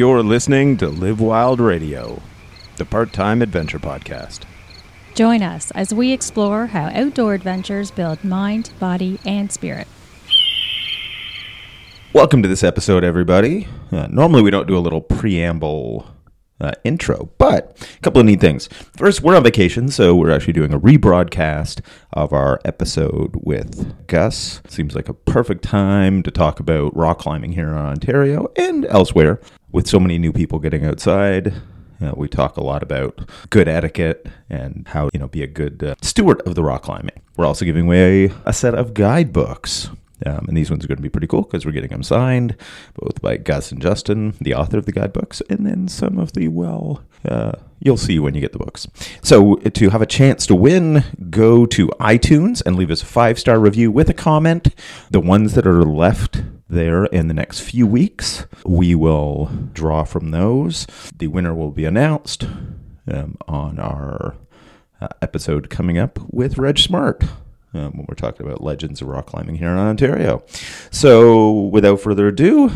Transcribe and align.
You're 0.00 0.22
listening 0.22 0.78
to 0.78 0.88
Live 0.88 1.20
Wild 1.20 1.60
Radio, 1.60 2.22
the 2.76 2.86
part 2.86 3.12
time 3.12 3.42
adventure 3.42 3.78
podcast. 3.78 4.44
Join 5.14 5.42
us 5.42 5.70
as 5.72 5.92
we 5.92 6.10
explore 6.10 6.68
how 6.68 6.86
outdoor 6.94 7.34
adventures 7.34 7.90
build 7.90 8.24
mind, 8.24 8.72
body, 8.80 9.20
and 9.26 9.52
spirit. 9.52 9.86
Welcome 12.14 12.42
to 12.42 12.48
this 12.48 12.64
episode, 12.64 13.04
everybody. 13.04 13.68
Uh, 13.92 14.06
normally, 14.06 14.40
we 14.40 14.50
don't 14.50 14.66
do 14.66 14.74
a 14.74 14.80
little 14.80 15.02
preamble 15.02 16.06
uh, 16.62 16.72
intro, 16.82 17.30
but 17.36 17.76
a 17.94 18.00
couple 18.00 18.20
of 18.20 18.26
neat 18.26 18.40
things. 18.40 18.68
First, 18.96 19.20
we're 19.20 19.36
on 19.36 19.42
vacation, 19.42 19.90
so 19.90 20.14
we're 20.14 20.30
actually 20.30 20.54
doing 20.54 20.72
a 20.72 20.80
rebroadcast 20.80 21.84
of 22.14 22.32
our 22.32 22.58
episode 22.64 23.34
with 23.42 24.06
Gus. 24.06 24.62
Seems 24.66 24.94
like 24.94 25.10
a 25.10 25.14
perfect 25.14 25.62
time 25.62 26.22
to 26.22 26.30
talk 26.30 26.58
about 26.58 26.96
rock 26.96 27.18
climbing 27.18 27.52
here 27.52 27.68
in 27.68 27.74
Ontario 27.74 28.50
and 28.56 28.86
elsewhere. 28.86 29.40
With 29.72 29.86
so 29.86 30.00
many 30.00 30.18
new 30.18 30.32
people 30.32 30.58
getting 30.58 30.84
outside, 30.84 31.54
we 32.14 32.28
talk 32.28 32.56
a 32.56 32.62
lot 32.62 32.82
about 32.82 33.28
good 33.50 33.68
etiquette 33.68 34.26
and 34.48 34.86
how 34.88 35.10
you 35.12 35.20
know 35.20 35.28
be 35.28 35.42
a 35.42 35.46
good 35.46 35.82
uh, 35.82 35.94
steward 36.02 36.40
of 36.42 36.54
the 36.54 36.62
rock 36.62 36.82
climbing. 36.82 37.20
We're 37.36 37.46
also 37.46 37.64
giving 37.64 37.86
away 37.86 38.32
a 38.44 38.52
set 38.52 38.74
of 38.74 38.94
guidebooks. 38.94 39.90
Um, 40.26 40.44
and 40.48 40.56
these 40.56 40.70
ones 40.70 40.84
are 40.84 40.88
going 40.88 40.98
to 40.98 41.02
be 41.02 41.08
pretty 41.08 41.26
cool 41.26 41.42
because 41.42 41.64
we're 41.64 41.72
getting 41.72 41.88
them 41.88 42.02
signed, 42.02 42.54
both 42.94 43.22
by 43.22 43.38
Gus 43.38 43.72
and 43.72 43.80
Justin, 43.80 44.34
the 44.38 44.52
author 44.52 44.76
of 44.76 44.84
the 44.84 44.92
guidebooks, 44.92 45.40
and 45.48 45.64
then 45.64 45.88
some 45.88 46.18
of 46.18 46.34
the, 46.34 46.48
well, 46.48 47.02
uh, 47.26 47.52
you'll 47.78 47.96
see 47.96 48.18
when 48.18 48.34
you 48.34 48.42
get 48.42 48.52
the 48.52 48.58
books. 48.58 48.86
So 49.22 49.54
to 49.56 49.88
have 49.88 50.02
a 50.02 50.06
chance 50.06 50.46
to 50.48 50.54
win, 50.54 51.04
go 51.30 51.64
to 51.64 51.88
iTunes 52.00 52.60
and 52.66 52.76
leave 52.76 52.90
us 52.90 53.02
a 53.02 53.06
five 53.06 53.38
star 53.38 53.58
review 53.58 53.90
with 53.90 54.10
a 54.10 54.14
comment. 54.14 54.74
The 55.10 55.20
ones 55.20 55.54
that 55.54 55.66
are 55.66 55.84
left 55.84 56.42
there 56.70 57.04
in 57.06 57.28
the 57.28 57.34
next 57.34 57.60
few 57.60 57.86
weeks, 57.86 58.46
we 58.64 58.94
will 58.94 59.50
draw 59.72 60.04
from 60.04 60.30
those. 60.30 60.86
The 61.16 61.26
winner 61.26 61.54
will 61.54 61.70
be 61.70 61.84
announced 61.84 62.44
um, 63.12 63.36
on 63.46 63.78
our 63.78 64.36
uh, 65.00 65.08
episode 65.20 65.70
coming 65.70 65.98
up 65.98 66.18
with 66.30 66.58
Reg 66.58 66.78
Smart 66.78 67.24
um, 67.74 67.92
when 67.96 68.06
we're 68.08 68.14
talking 68.14 68.46
about 68.46 68.62
legends 68.62 69.00
of 69.00 69.08
rock 69.08 69.26
climbing 69.26 69.56
here 69.56 69.70
in 69.70 69.78
Ontario. 69.78 70.42
So, 70.90 71.52
without 71.52 72.00
further 72.00 72.28
ado, 72.28 72.70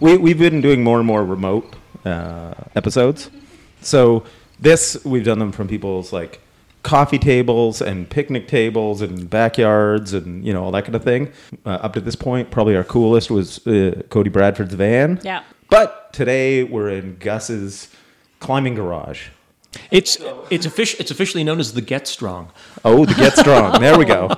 we, 0.00 0.16
we've 0.16 0.38
been 0.38 0.60
doing 0.60 0.82
more 0.82 0.98
and 0.98 1.06
more 1.06 1.24
remote 1.24 1.74
uh, 2.04 2.54
episodes. 2.74 3.30
So, 3.80 4.24
this, 4.60 5.04
we've 5.04 5.24
done 5.24 5.38
them 5.38 5.52
from 5.52 5.68
people's 5.68 6.12
like 6.12 6.40
coffee 6.84 7.18
tables 7.18 7.82
and 7.82 8.08
picnic 8.08 8.46
tables 8.46 9.00
and 9.00 9.28
backyards 9.28 10.12
and, 10.12 10.44
you 10.44 10.52
know, 10.52 10.62
all 10.62 10.70
that 10.70 10.84
kind 10.84 10.94
of 10.94 11.02
thing. 11.02 11.32
Uh, 11.66 11.70
up 11.70 11.94
to 11.94 12.00
this 12.00 12.14
point, 12.14 12.50
probably 12.52 12.76
our 12.76 12.84
coolest 12.84 13.30
was 13.30 13.66
uh, 13.66 14.02
Cody 14.10 14.30
Bradford's 14.30 14.74
van. 14.74 15.18
Yeah. 15.24 15.42
But 15.70 16.12
today 16.12 16.62
we're 16.62 16.90
in 16.90 17.16
Gus's 17.16 17.88
climbing 18.38 18.74
garage. 18.74 19.28
It's 19.90 20.18
it's 20.50 20.66
offici- 20.68 21.00
it's 21.00 21.10
officially 21.10 21.42
known 21.42 21.58
as 21.58 21.72
the 21.72 21.80
Get 21.80 22.06
Strong. 22.06 22.52
Oh, 22.84 23.04
the 23.04 23.14
Get 23.14 23.36
Strong. 23.36 23.80
there 23.80 23.98
we 23.98 24.04
go. 24.04 24.28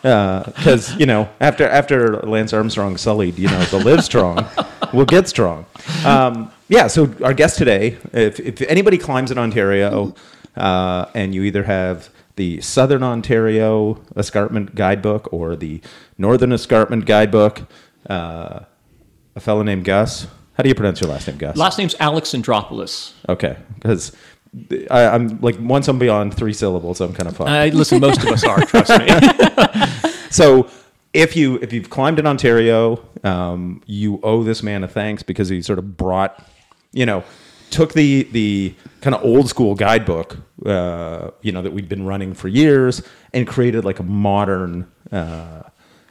Because 0.00 0.96
you 0.96 1.04
know, 1.04 1.28
after 1.40 1.68
after 1.68 2.20
Lance 2.22 2.54
Armstrong 2.54 2.96
sullied, 2.96 3.38
you 3.38 3.48
know, 3.48 3.62
the 3.64 3.78
Live 3.78 4.02
Strong 4.02 4.46
will 4.94 5.04
get 5.04 5.28
strong. 5.28 5.66
Um, 6.06 6.50
yeah. 6.68 6.86
So 6.86 7.14
our 7.22 7.34
guest 7.34 7.58
today, 7.58 7.98
if 8.12 8.40
if 8.40 8.62
anybody 8.62 8.96
climbs 8.96 9.30
in 9.30 9.36
Ontario, 9.36 10.14
uh, 10.56 11.06
and 11.14 11.34
you 11.34 11.42
either 11.42 11.64
have 11.64 12.10
the 12.36 12.60
Southern 12.60 13.02
Ontario 13.02 14.02
Escarpment 14.16 14.74
Guidebook 14.74 15.32
or 15.32 15.56
the 15.56 15.80
Northern 16.18 16.52
Escarpment 16.52 17.06
Guidebook, 17.06 17.62
uh, 18.10 18.60
a 19.36 19.40
fellow 19.40 19.62
named 19.62 19.84
Gus. 19.84 20.26
How 20.54 20.62
do 20.62 20.68
you 20.68 20.74
pronounce 20.74 21.00
your 21.00 21.10
last 21.10 21.26
name, 21.26 21.38
Gus? 21.38 21.56
Last 21.56 21.78
name's 21.78 21.94
Alexandropoulos. 21.96 23.12
okay, 23.28 23.56
because. 23.74 24.12
I, 24.88 25.06
I'm 25.06 25.40
like 25.40 25.56
once 25.58 25.88
I'm 25.88 25.98
beyond 25.98 26.32
three 26.32 26.52
syllables, 26.52 27.00
I'm 27.00 27.12
kind 27.12 27.28
of 27.28 27.36
fucked. 27.36 27.50
Uh, 27.50 27.76
listen, 27.76 27.98
most 28.00 28.22
of 28.22 28.28
us 28.28 28.44
are. 28.44 28.60
Trust 28.64 28.96
me. 29.00 30.10
So 30.34 30.68
if 31.12 31.36
you 31.36 31.60
if 31.62 31.72
you've 31.72 31.90
climbed 31.90 32.18
in 32.18 32.26
Ontario, 32.26 33.00
um, 33.22 33.82
you 33.86 34.18
owe 34.24 34.42
this 34.42 34.64
man 34.64 34.82
a 34.82 34.88
thanks 34.88 35.22
because 35.22 35.48
he 35.48 35.62
sort 35.62 35.78
of 35.78 35.96
brought, 35.96 36.44
you 36.92 37.06
know, 37.06 37.22
took 37.74 37.92
the 37.92 38.22
the 38.30 38.74
kind 39.00 39.14
of 39.14 39.24
old 39.24 39.48
school 39.48 39.74
guidebook, 39.74 40.38
uh, 40.64 41.30
you 41.42 41.52
know, 41.52 41.60
that 41.60 41.72
we'd 41.72 41.88
been 41.88 42.06
running 42.06 42.32
for 42.32 42.48
years, 42.48 43.02
and 43.32 43.46
created 43.46 43.84
like 43.84 43.98
a 43.98 44.02
modern 44.04 44.86
uh, 45.10 45.64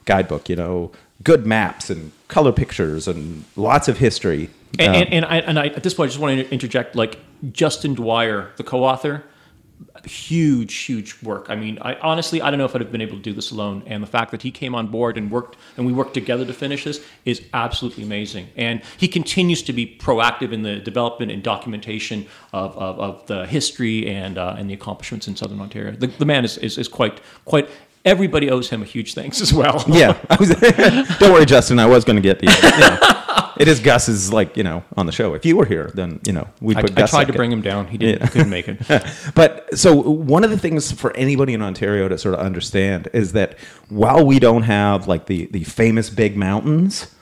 guidebook. 0.06 0.50
You 0.50 0.58
know, 0.58 0.92
good 1.24 1.46
maps 1.46 1.90
and 1.90 2.12
color 2.28 2.52
pictures 2.52 3.08
and 3.08 3.46
lots 3.56 3.88
of 3.88 3.98
history. 3.98 4.50
and, 4.78 4.90
Um, 4.90 4.96
and, 4.96 5.14
and, 5.14 5.26
I, 5.26 5.38
and 5.38 5.60
I, 5.60 5.68
at 5.68 5.84
this 5.84 5.94
point, 5.94 6.10
I 6.10 6.12
just 6.12 6.20
want 6.20 6.38
to 6.40 6.52
interject. 6.52 6.96
Like 6.96 7.20
Justin 7.52 7.94
Dwyer, 7.96 8.52
the 8.58 8.64
co-author, 8.64 9.24
huge, 10.06 10.76
huge 10.76 11.22
work. 11.24 11.48
I 11.50 11.56
mean, 11.56 11.78
I 11.82 11.96
honestly, 11.96 12.42
I 12.42 12.50
don't 12.50 12.58
know 12.58 12.66
if 12.66 12.76
I'd 12.76 12.82
have 12.82 12.92
been 12.92 13.02
able 13.02 13.18
to 13.18 13.22
do 13.22 13.34
this 13.34 13.52
alone. 13.52 13.84
And 13.86 14.02
the 14.02 14.08
fact 14.08 14.32
that 14.32 14.42
he 14.42 14.52
came 14.52 14.76
on 14.76 14.88
board 14.88 15.18
and 15.18 15.32
worked, 15.32 15.58
and 15.78 15.86
we 15.86 15.94
worked 15.94 16.14
together 16.14 16.46
to 16.46 16.54
finish 16.54 16.84
this, 16.84 17.04
is 17.26 17.42
absolutely 17.54 18.04
amazing. 18.04 18.48
And 18.56 18.82
he 18.98 19.08
continues 19.08 19.62
to 19.64 19.74
be 19.74 19.98
proactive 20.00 20.52
in 20.52 20.64
the 20.64 20.78
development 20.80 21.32
and 21.32 21.44
documentation 21.44 22.28
of, 22.52 22.78
of, 22.78 23.00
of 23.00 23.28
the 23.28 23.46
history 23.46 24.08
and 24.08 24.38
uh, 24.38 24.56
and 24.58 24.70
the 24.70 24.74
accomplishments 24.74 25.28
in 25.28 25.36
Southern 25.36 25.60
Ontario. 25.60 25.92
The, 25.92 26.08
the 26.08 26.26
man 26.26 26.46
is, 26.46 26.58
is 26.58 26.78
is 26.78 26.88
quite 26.88 27.22
quite. 27.46 27.70
Everybody 28.06 28.50
owes 28.50 28.70
him 28.70 28.82
a 28.82 28.86
huge 28.86 29.14
thanks 29.14 29.40
as 29.42 29.54
well. 29.54 29.84
yeah, 29.88 30.18
was, 30.38 30.50
don't 31.20 31.34
worry, 31.34 31.46
Justin. 31.46 31.80
I 31.80 31.86
was 31.86 32.04
going 32.04 32.18
to 32.18 32.22
get 32.22 32.40
the. 32.40 32.48
You 32.48 32.80
know, 32.80 33.54
it 33.58 33.68
is 33.68 33.80
Gus's 33.80 34.34
like 34.34 34.58
you 34.58 34.64
know 34.64 34.84
on 34.98 35.06
the 35.06 35.12
show. 35.12 35.34
If 35.34 35.46
you 35.46 35.56
were 35.56 35.66
here, 35.66 35.92
then 35.94 36.20
you 36.26 36.34
know 36.34 36.48
we 36.60 36.76
I, 36.76 36.82
put. 36.82 36.92
I 36.92 36.96
Gus 36.96 37.12
tried 37.12 37.28
to 37.28 37.34
bring 37.34 37.52
him 37.52 37.62
down. 37.62 37.88
He 37.88 37.98
didn't. 37.98 38.24
He 38.24 38.28
couldn't 38.30 38.50
make 38.50 38.68
it. 38.68 38.80
But 39.36 39.78
so 39.78 39.96
one 39.96 40.44
of 40.44 40.50
the 40.50 40.58
things 40.58 40.92
for 40.92 41.16
anybody 41.16 41.54
in 41.54 41.62
Ontario 41.62 42.08
to 42.10 42.18
sort 42.18 42.36
of 42.36 42.42
understand 42.42 43.08
is 43.14 43.32
that 43.34 43.58
while 43.90 44.26
we 44.26 44.40
don't 44.40 44.64
have 44.64 45.08
like 45.08 45.28
the 45.28 45.46
the 45.48 45.64
famous 45.64 46.10
big 46.10 46.36
mountains, 46.36 47.14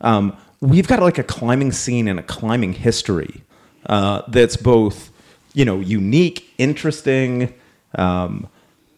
um, 0.00 0.36
we've 0.60 0.86
got 0.86 1.00
like 1.00 1.18
a 1.18 1.24
climbing 1.24 1.72
scene 1.72 2.08
and 2.08 2.18
a 2.18 2.22
climbing 2.22 2.74
history 2.74 3.42
uh, 3.86 4.22
that's 4.28 4.56
both 4.56 5.10
you 5.54 5.64
know 5.64 5.80
unique, 5.80 6.52
interesting, 6.58 7.54
um, 7.94 8.48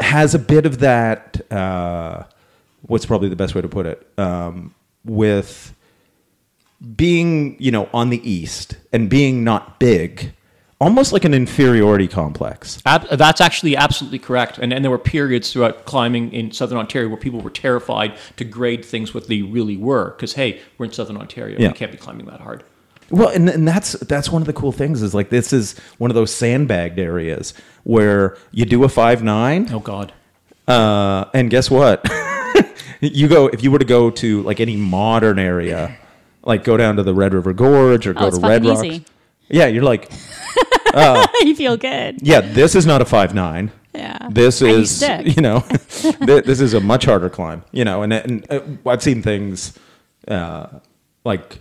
has 0.00 0.34
a 0.34 0.38
bit 0.38 0.66
of 0.66 0.78
that. 0.80 1.40
Uh, 1.52 2.24
what's 2.82 3.06
probably 3.06 3.28
the 3.28 3.36
best 3.36 3.54
way 3.54 3.60
to 3.60 3.68
put 3.68 3.86
it? 3.86 4.06
Um, 4.18 4.74
with 5.04 5.74
being 6.96 7.56
you 7.58 7.70
know 7.70 7.88
on 7.92 8.10
the 8.10 8.30
east 8.30 8.76
and 8.92 9.10
being 9.10 9.44
not 9.44 9.78
big 9.78 10.32
almost 10.80 11.12
like 11.12 11.24
an 11.24 11.34
inferiority 11.34 12.08
complex 12.08 12.80
Ab- 12.86 13.08
that's 13.10 13.40
actually 13.40 13.76
absolutely 13.76 14.18
correct. 14.18 14.58
And, 14.58 14.72
and 14.72 14.82
there 14.82 14.90
were 14.90 14.98
periods 14.98 15.52
throughout 15.52 15.84
climbing 15.84 16.32
in 16.32 16.52
Southern 16.52 16.78
Ontario 16.78 17.08
where 17.08 17.18
people 17.18 17.40
were 17.40 17.50
terrified 17.50 18.16
to 18.36 18.44
grade 18.44 18.84
things 18.84 19.12
what 19.12 19.28
they 19.28 19.42
really 19.42 19.76
were. 19.76 20.12
Because, 20.12 20.32
hey, 20.32 20.60
we're 20.78 20.86
in 20.86 20.92
Southern 20.92 21.18
Ontario. 21.18 21.58
Yeah. 21.58 21.68
We 21.68 21.74
can't 21.74 21.92
be 21.92 21.98
climbing 21.98 22.26
that 22.26 22.40
hard. 22.40 22.64
Well 23.10 23.28
and, 23.28 23.48
and 23.48 23.66
that's 23.66 23.92
that's 23.92 24.30
one 24.30 24.42
of 24.42 24.46
the 24.46 24.52
cool 24.52 24.72
things 24.72 25.02
is 25.02 25.14
like 25.14 25.30
this 25.30 25.52
is 25.52 25.78
one 25.98 26.10
of 26.10 26.14
those 26.14 26.32
sandbagged 26.34 26.98
areas 26.98 27.54
where 27.84 28.36
you 28.52 28.64
do 28.64 28.84
a 28.84 28.88
five 28.88 29.22
nine. 29.22 29.68
Oh 29.72 29.80
God. 29.80 30.12
uh, 30.68 31.24
and 31.34 31.50
guess 31.50 31.70
what 31.70 32.06
you 33.00 33.26
go 33.28 33.48
if 33.48 33.62
you 33.62 33.70
were 33.70 33.78
to 33.78 33.84
go 33.84 34.10
to 34.10 34.42
like 34.42 34.60
any 34.60 34.76
modern 34.76 35.38
area 35.38 35.96
like 36.42 36.64
go 36.64 36.76
down 36.76 36.96
to 36.96 37.02
the 37.02 37.14
red 37.14 37.34
river 37.34 37.52
gorge 37.52 38.06
or 38.06 38.14
go 38.14 38.20
Oh, 38.24 38.28
it's 38.28 38.38
to 38.38 38.46
red 38.46 38.62
fucking 38.62 38.68
rocks 38.76 38.84
easy. 38.84 39.04
yeah 39.48 39.66
you're 39.66 39.82
like 39.82 40.10
you 41.42 41.54
feel 41.56 41.76
good. 41.76 42.18
yeah 42.22 42.40
this 42.40 42.74
is 42.74 42.86
not 42.86 43.00
a 43.02 43.04
five 43.04 43.34
nine 43.34 43.70
Yeah. 43.94 44.28
this 44.30 44.60
And 44.60 44.70
you 44.70 44.76
is 44.78 45.02
you 45.36 45.42
know 45.42 45.60
th- 45.90 46.44
this 46.44 46.60
is 46.60 46.74
a 46.74 46.80
much 46.80 47.04
harder 47.06 47.30
climb 47.30 47.64
you 47.72 47.84
know 47.84 48.02
and, 48.02 48.12
and 48.12 48.46
uh, 48.50 48.60
i've 48.86 49.02
seen 49.02 49.22
things 49.22 49.78
uh, 50.28 50.66
like 51.24 51.58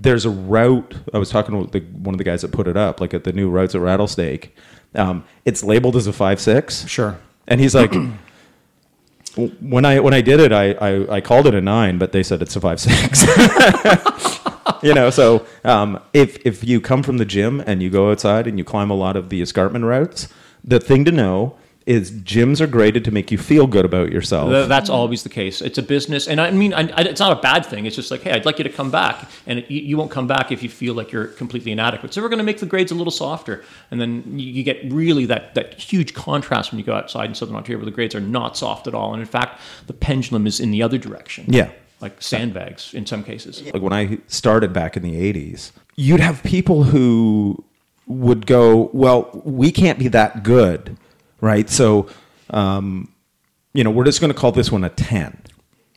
there's 0.00 0.24
a 0.24 0.30
route 0.30 0.94
i 1.14 1.18
was 1.18 1.30
talking 1.30 1.56
with 1.58 1.72
the, 1.72 1.80
one 1.80 2.14
of 2.14 2.18
the 2.18 2.24
guys 2.24 2.42
that 2.42 2.50
put 2.52 2.66
it 2.66 2.76
up 2.76 3.00
like 3.00 3.12
at 3.14 3.24
the 3.24 3.32
new 3.32 3.48
routes 3.50 3.74
at 3.74 3.80
rattlesnake 3.80 4.56
um, 4.94 5.22
it's 5.44 5.62
labeled 5.62 5.94
as 5.94 6.06
a 6.06 6.12
five 6.12 6.40
six 6.40 6.86
Sure. 6.88 7.18
and 7.46 7.60
he's 7.60 7.74
like 7.74 7.92
when 9.60 9.84
i 9.84 10.00
when 10.00 10.12
i 10.12 10.20
did 10.20 10.40
it 10.40 10.52
I, 10.52 10.72
I 10.72 11.16
i 11.16 11.20
called 11.20 11.46
it 11.46 11.54
a 11.54 11.60
nine 11.60 11.98
but 11.98 12.12
they 12.12 12.22
said 12.22 12.42
it's 12.42 12.56
a 12.56 12.60
five 12.60 12.80
six 12.80 13.24
you 14.82 14.92
know 14.94 15.10
so 15.10 15.46
um, 15.64 16.00
if 16.12 16.44
if 16.44 16.64
you 16.64 16.80
come 16.80 17.02
from 17.02 17.18
the 17.18 17.24
gym 17.24 17.62
and 17.66 17.82
you 17.82 17.90
go 17.90 18.10
outside 18.10 18.46
and 18.46 18.58
you 18.58 18.64
climb 18.64 18.90
a 18.90 18.94
lot 18.94 19.16
of 19.16 19.28
the 19.28 19.40
escarpment 19.42 19.84
routes 19.84 20.28
the 20.64 20.80
thing 20.80 21.04
to 21.04 21.12
know 21.12 21.56
is 21.90 22.12
gyms 22.12 22.60
are 22.60 22.66
graded 22.68 23.04
to 23.04 23.10
make 23.10 23.32
you 23.32 23.38
feel 23.38 23.66
good 23.66 23.84
about 23.84 24.12
yourself 24.12 24.48
Th- 24.50 24.68
That's 24.68 24.88
always 24.88 25.24
the 25.24 25.28
case. 25.28 25.60
It's 25.60 25.76
a 25.76 25.82
business, 25.82 26.28
and 26.28 26.40
I 26.40 26.50
mean, 26.52 26.72
I, 26.72 26.82
I, 26.90 27.02
it's 27.02 27.18
not 27.20 27.36
a 27.36 27.40
bad 27.40 27.66
thing. 27.66 27.84
It's 27.86 27.96
just 27.96 28.10
like, 28.12 28.22
hey, 28.22 28.32
I'd 28.32 28.46
like 28.46 28.58
you 28.58 28.64
to 28.64 28.70
come 28.70 28.90
back, 28.90 29.28
and 29.46 29.58
it, 29.58 29.70
you, 29.70 29.80
you 29.82 29.96
won't 29.96 30.10
come 30.10 30.26
back 30.28 30.52
if 30.52 30.62
you 30.62 30.68
feel 30.68 30.94
like 30.94 31.10
you're 31.10 31.26
completely 31.26 31.72
inadequate. 31.72 32.14
So 32.14 32.22
we're 32.22 32.28
going 32.28 32.38
to 32.38 32.44
make 32.44 32.60
the 32.60 32.66
grades 32.66 32.92
a 32.92 32.94
little 32.94 33.10
softer, 33.10 33.64
and 33.90 34.00
then 34.00 34.22
you, 34.38 34.52
you 34.52 34.62
get 34.62 34.80
really 34.92 35.26
that 35.26 35.54
that 35.54 35.74
huge 35.74 36.14
contrast 36.14 36.70
when 36.70 36.78
you 36.78 36.84
go 36.84 36.94
outside 36.94 37.28
in 37.28 37.34
Southern 37.34 37.56
Ontario, 37.56 37.78
where 37.78 37.86
the 37.86 37.90
grades 37.90 38.14
are 38.14 38.20
not 38.20 38.56
soft 38.56 38.86
at 38.86 38.94
all, 38.94 39.12
and 39.12 39.20
in 39.20 39.26
fact, 39.28 39.60
the 39.88 39.92
pendulum 39.92 40.46
is 40.46 40.60
in 40.60 40.70
the 40.70 40.82
other 40.82 40.98
direction. 40.98 41.44
Yeah. 41.48 41.70
like 42.00 42.22
sandbags 42.22 42.94
in 42.94 43.04
some 43.04 43.22
cases. 43.24 43.62
like 43.72 43.82
when 43.82 43.92
I 43.92 44.18
started 44.28 44.72
back 44.72 44.96
in 44.96 45.02
the 45.02 45.14
80s, 45.32 45.72
you'd 45.96 46.20
have 46.20 46.42
people 46.44 46.84
who 46.84 47.64
would 48.06 48.46
go, 48.46 48.90
well, 48.92 49.28
we 49.44 49.70
can't 49.70 49.98
be 49.98 50.08
that 50.08 50.42
good, 50.42 50.96
right? 51.40 51.68
So, 51.68 52.08
um, 52.50 53.12
you 53.72 53.84
know, 53.84 53.90
we're 53.90 54.04
just 54.04 54.20
going 54.20 54.32
to 54.32 54.38
call 54.38 54.52
this 54.52 54.70
one 54.72 54.84
a 54.84 54.90
ten, 54.90 55.40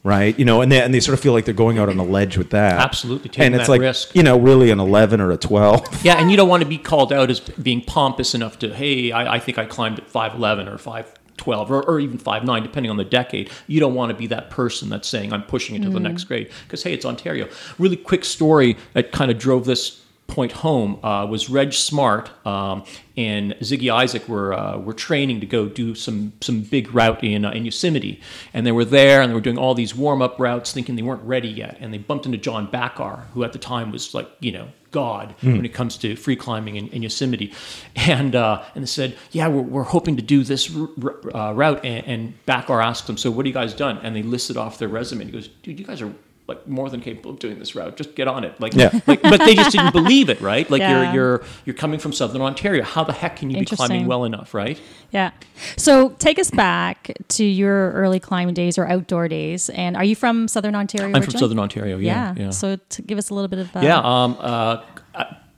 right? 0.03 0.37
You 0.37 0.45
know, 0.45 0.61
and 0.61 0.71
they 0.71 0.81
and 0.81 0.93
they 0.93 0.99
sort 0.99 1.13
of 1.13 1.19
feel 1.19 1.33
like 1.33 1.45
they're 1.45 1.53
going 1.53 1.79
out 1.79 1.89
on 1.89 1.97
a 1.97 2.03
ledge 2.03 2.37
with 2.37 2.51
that. 2.51 2.79
Absolutely, 2.79 3.29
taking 3.29 3.45
and 3.45 3.55
it's 3.55 3.65
that 3.65 3.71
like 3.71 3.81
risk. 3.81 4.15
you 4.15 4.23
know, 4.23 4.37
really 4.37 4.69
an 4.69 4.79
eleven 4.79 5.19
or 5.19 5.31
a 5.31 5.37
twelve. 5.37 5.81
Yeah, 6.03 6.15
and 6.15 6.29
you 6.29 6.37
don't 6.37 6.49
want 6.49 6.61
to 6.63 6.69
be 6.69 6.77
called 6.77 7.13
out 7.13 7.31
as 7.31 7.39
being 7.39 7.81
pompous 7.81 8.35
enough 8.35 8.59
to, 8.59 8.73
hey, 8.73 9.11
I, 9.11 9.35
I 9.35 9.39
think 9.39 9.57
I 9.57 9.65
climbed 9.65 9.99
at 9.99 10.11
5'11 10.11 10.67
or 10.67 10.77
5'12 10.77 11.69
or, 11.69 11.81
or 11.83 11.99
even 11.99 12.17
5'9, 12.17 12.61
depending 12.61 12.89
on 12.89 12.97
the 12.97 13.05
decade. 13.05 13.49
You 13.67 13.79
don't 13.79 13.93
want 13.93 14.09
to 14.11 14.15
be 14.17 14.27
that 14.27 14.49
person 14.49 14.89
that's 14.89 15.07
saying, 15.07 15.31
I'm 15.31 15.43
pushing 15.43 15.75
it 15.77 15.83
to 15.83 15.89
the 15.89 16.01
next 16.01 16.25
grade. 16.25 16.51
Because, 16.63 16.83
hey, 16.83 16.93
it's 16.93 17.05
Ontario. 17.05 17.47
Really 17.79 17.95
quick 17.95 18.25
story 18.25 18.75
that 18.93 19.13
kind 19.13 19.31
of 19.31 19.37
drove 19.37 19.63
this 19.63 20.02
point 20.33 20.51
home 20.51 21.03
uh, 21.05 21.25
was 21.25 21.49
Reg 21.49 21.73
Smart 21.73 22.31
um, 22.45 22.83
and 23.15 23.53
Ziggy 23.61 23.93
Isaac 23.93 24.27
were 24.27 24.53
uh, 24.53 24.77
were 24.77 24.93
training 24.93 25.39
to 25.41 25.45
go 25.45 25.67
do 25.67 25.95
some 25.95 26.33
some 26.41 26.61
big 26.61 26.93
route 26.93 27.23
in 27.23 27.45
uh, 27.45 27.51
in 27.51 27.65
Yosemite, 27.65 28.19
and 28.53 28.65
they 28.65 28.71
were 28.71 28.85
there 28.85 29.21
and 29.21 29.29
they 29.29 29.35
were 29.35 29.41
doing 29.49 29.57
all 29.57 29.75
these 29.75 29.95
warm 29.95 30.21
up 30.21 30.39
routes, 30.39 30.73
thinking 30.73 30.95
they 30.95 31.03
weren't 31.03 31.23
ready 31.23 31.49
yet, 31.49 31.77
and 31.79 31.93
they 31.93 31.99
bumped 31.99 32.25
into 32.25 32.37
John 32.37 32.67
Bachar, 32.67 33.27
who 33.33 33.43
at 33.43 33.53
the 33.53 33.59
time 33.59 33.91
was 33.91 34.13
like 34.13 34.27
you 34.39 34.51
know 34.51 34.67
God 34.91 35.35
when 35.41 35.65
it 35.65 35.73
comes 35.73 35.97
to 35.97 36.15
free 36.15 36.35
climbing 36.35 36.75
in, 36.75 36.87
in 36.89 37.01
Yosemite, 37.03 37.53
and 37.95 38.35
uh, 38.35 38.63
and 38.75 38.83
they 38.83 38.87
said, 38.87 39.15
yeah, 39.31 39.47
we're, 39.47 39.61
we're 39.61 39.83
hoping 39.83 40.15
to 40.17 40.23
do 40.23 40.43
this 40.43 40.75
r- 40.75 40.89
r- 41.03 41.35
uh, 41.35 41.53
route, 41.53 41.83
and, 41.85 42.05
and 42.07 42.45
Bachar 42.45 42.83
asked 42.83 43.07
them, 43.07 43.17
so 43.17 43.29
what 43.31 43.45
have 43.45 43.47
you 43.47 43.53
guys 43.53 43.73
done? 43.73 43.97
And 44.03 44.15
they 44.15 44.23
listed 44.23 44.57
off 44.57 44.77
their 44.77 44.87
resume. 44.89 45.21
And 45.21 45.29
he 45.31 45.33
goes, 45.37 45.47
dude, 45.63 45.79
you 45.79 45.85
guys 45.85 46.01
are 46.01 46.13
like 46.47 46.67
more 46.67 46.89
than 46.89 46.99
capable 46.99 47.31
of 47.31 47.39
doing 47.39 47.57
this 47.57 47.73
route. 47.73 47.95
Just 47.95 48.15
get 48.15 48.27
on 48.27 48.43
it. 48.43 48.59
Like, 48.59 48.73
Yeah. 48.73 48.91
like 49.07 49.21
but 49.21 49.37
they 49.39 49.55
just 49.55 49.71
didn't 49.71 49.93
believe 49.93 50.29
it, 50.29 50.41
right? 50.41 50.69
Like 50.69 50.81
Yeah. 50.81 51.03
you're 51.05 51.13
you're 51.13 51.43
you're 51.65 51.73
coming 51.75 51.99
from 51.99 52.11
Southern 52.11 52.41
Ontario. 52.41 52.83
How 52.83 53.03
the 53.05 53.13
heck 53.13 53.37
can 53.37 53.49
you 53.49 53.59
be 53.59 53.65
climbing 53.65 54.07
well 54.07 54.25
enough, 54.25 54.53
right? 54.53 54.77
Yeah. 55.11 55.31
So 55.77 56.09
take 56.19 56.39
us 56.39 56.51
back 56.51 57.11
to 57.29 57.45
your 57.45 57.91
early 57.93 58.19
climbing 58.19 58.55
days 58.55 58.77
or 58.77 58.85
outdoor 58.87 59.27
days. 59.29 59.69
And 59.69 59.95
are 59.95 60.03
you 60.03 60.15
from 60.15 60.47
Southern 60.49 60.75
Ontario? 60.75 61.15
I'm 61.15 61.21
from? 61.23 61.37
Southern 61.39 61.59
Ontario. 61.59 61.97
Yeah, 61.97 62.33
Yeah. 62.35 62.43
yeah. 62.45 62.49
So 62.49 62.75
to 62.89 63.01
give 63.01 63.17
us 63.17 63.29
a 63.29 63.33
little 63.33 63.47
bit 63.47 63.59
of 63.59 63.75
uh, 63.75 63.79
Yeah, 63.81 63.99
um, 63.99 64.35
uh, 64.39 64.81
a 64.92 64.92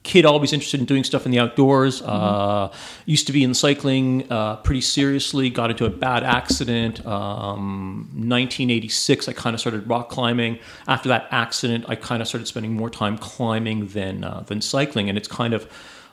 kid 0.06 0.24
always 0.24 0.54
interested 0.54 0.80
in 0.80 0.86
doing 0.86 1.04
stuff 1.04 1.26
in 1.26 1.32
the 1.32 1.40
outdoors. 1.40 2.02
Uh, 2.02 2.72
used 3.06 3.28
to 3.28 3.34
be 3.34 3.44
in 3.44 3.54
cycling 3.54 4.32
uh, 4.32 4.58
pretty 4.58 4.80
seriously. 4.80 5.50
Got 5.50 5.72
into 5.72 5.86
a 5.86 5.90
bad 5.90 6.24
accident. 6.24 7.06
Um, 7.06 8.08
1986, 8.14 9.28
I 9.28 9.34
kind 9.34 9.54
of 9.54 9.60
started 9.60 9.90
rock 9.90 10.10
climbing. 10.10 10.60
After 10.88 11.10
that 11.10 11.28
accident, 11.32 11.86
I 11.90 11.96
kind 11.96 12.22
of 12.22 12.28
started 12.28 12.48
spending 12.48 12.74
more 12.74 12.90
time 12.90 13.18
climbing 13.18 13.88
than 13.88 14.24
uh, 14.24 14.44
than 14.48 14.62
cycling, 14.62 15.10
and 15.10 15.18
it's 15.18 15.28
kind 15.28 15.54
of 15.54 15.68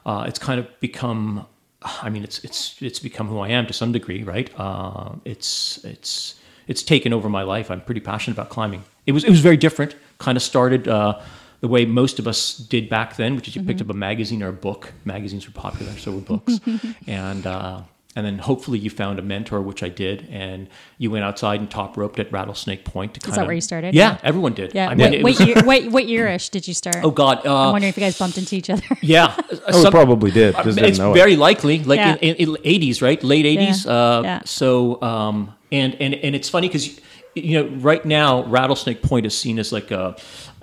uh, 0.04 0.24
it's 0.26 0.38
kind 0.38 0.58
of 0.58 0.66
become. 0.80 1.46
I 1.84 2.08
mean, 2.08 2.24
it's 2.24 2.42
it's 2.42 2.80
it's 2.80 2.98
become 2.98 3.28
who 3.28 3.40
I 3.40 3.48
am 3.48 3.66
to 3.66 3.72
some 3.72 3.92
degree, 3.92 4.24
right? 4.24 4.50
Uh, 4.56 5.12
it's 5.24 5.84
it's 5.84 6.36
it's 6.66 6.82
taken 6.82 7.12
over 7.12 7.28
my 7.28 7.42
life. 7.42 7.70
I'm 7.70 7.82
pretty 7.82 8.00
passionate 8.00 8.36
about 8.36 8.48
climbing. 8.48 8.84
It 9.06 9.12
was 9.12 9.22
it 9.22 9.30
was 9.30 9.40
very 9.40 9.58
different. 9.58 9.94
Kind 10.18 10.36
of 10.36 10.42
started 10.42 10.88
uh, 10.88 11.20
the 11.62 11.68
way 11.68 11.86
most 11.86 12.18
of 12.18 12.26
us 12.28 12.56
did 12.58 12.88
back 12.90 13.16
then, 13.16 13.34
which 13.36 13.48
is 13.48 13.56
you 13.56 13.62
picked 13.62 13.80
up 13.80 13.88
a 13.88 13.94
magazine 13.94 14.42
or 14.42 14.48
a 14.48 14.52
book. 14.52 14.92
Magazines 15.06 15.46
were 15.46 15.54
popular, 15.54 15.92
so 15.96 16.10
were 16.12 16.20
books, 16.20 16.60
and 17.06 17.46
uh, 17.46 17.80
and 18.14 18.26
then 18.26 18.36
hopefully 18.38 18.78
you 18.78 18.90
found 18.90 19.18
a 19.18 19.22
mentor, 19.22 19.62
which 19.62 19.82
I 19.82 19.88
did, 19.88 20.28
and 20.30 20.68
you 20.98 21.10
went 21.10 21.24
outside 21.24 21.60
and 21.60 21.70
top 21.70 21.96
roped 21.96 22.18
at 22.18 22.30
Rattlesnake 22.30 22.84
Point. 22.84 23.14
To 23.14 23.20
kind 23.20 23.36
that 23.36 23.46
where 23.46 23.54
you 23.54 23.60
started? 23.62 23.94
Yeah, 23.94 24.10
Yeah. 24.14 24.18
everyone 24.22 24.52
did. 24.54 24.74
Yeah. 24.74 24.88
I 24.90 24.94
mean, 24.94 25.10
Wait, 25.12 25.14
it 25.20 25.24
wait, 25.24 25.38
was- 25.38 25.46
year, 25.48 25.62
wait, 25.64 25.90
what 25.96 26.04
yearish 26.04 26.50
did 26.50 26.66
you 26.68 26.74
start? 26.74 26.96
oh 27.04 27.10
God, 27.12 27.46
I'm 27.46 27.50
uh, 27.52 27.72
wondering 27.72 27.88
if 27.90 27.96
you 27.96 28.02
guys 28.02 28.18
bumped 28.18 28.36
into 28.36 28.54
each 28.56 28.68
other. 28.68 28.82
yeah, 29.00 29.34
Oh, 29.38 29.60
we 29.68 29.82
some- 29.82 29.92
probably 29.92 30.30
did. 30.30 30.54
Just 30.56 30.76
didn't 30.76 30.84
it's 30.90 30.98
know 30.98 31.14
very 31.14 31.34
it. 31.34 31.38
likely, 31.38 31.82
like 31.84 31.98
Yeah. 31.98 32.16
in, 32.20 32.34
in, 32.36 32.56
in 32.56 32.62
80s, 32.62 33.00
right? 33.00 33.22
Late 33.22 33.46
80s. 33.46 33.86
Yeah. 33.86 33.92
Uh, 33.92 34.22
Yeah. 34.24 34.40
So, 34.44 35.00
um, 35.00 35.54
and, 35.70 35.94
and, 36.00 36.12
and 36.14 36.34
it's 36.36 36.50
funny 36.50 36.68
because, 36.68 37.00
you 37.34 37.62
know, 37.62 37.68
right 37.78 38.04
now, 38.04 38.44
Rattlesnake 38.44 39.02
Point 39.02 39.24
is 39.26 39.36
seen 39.36 39.58
as 39.58 39.72
like 39.72 39.90
a, 39.90 40.14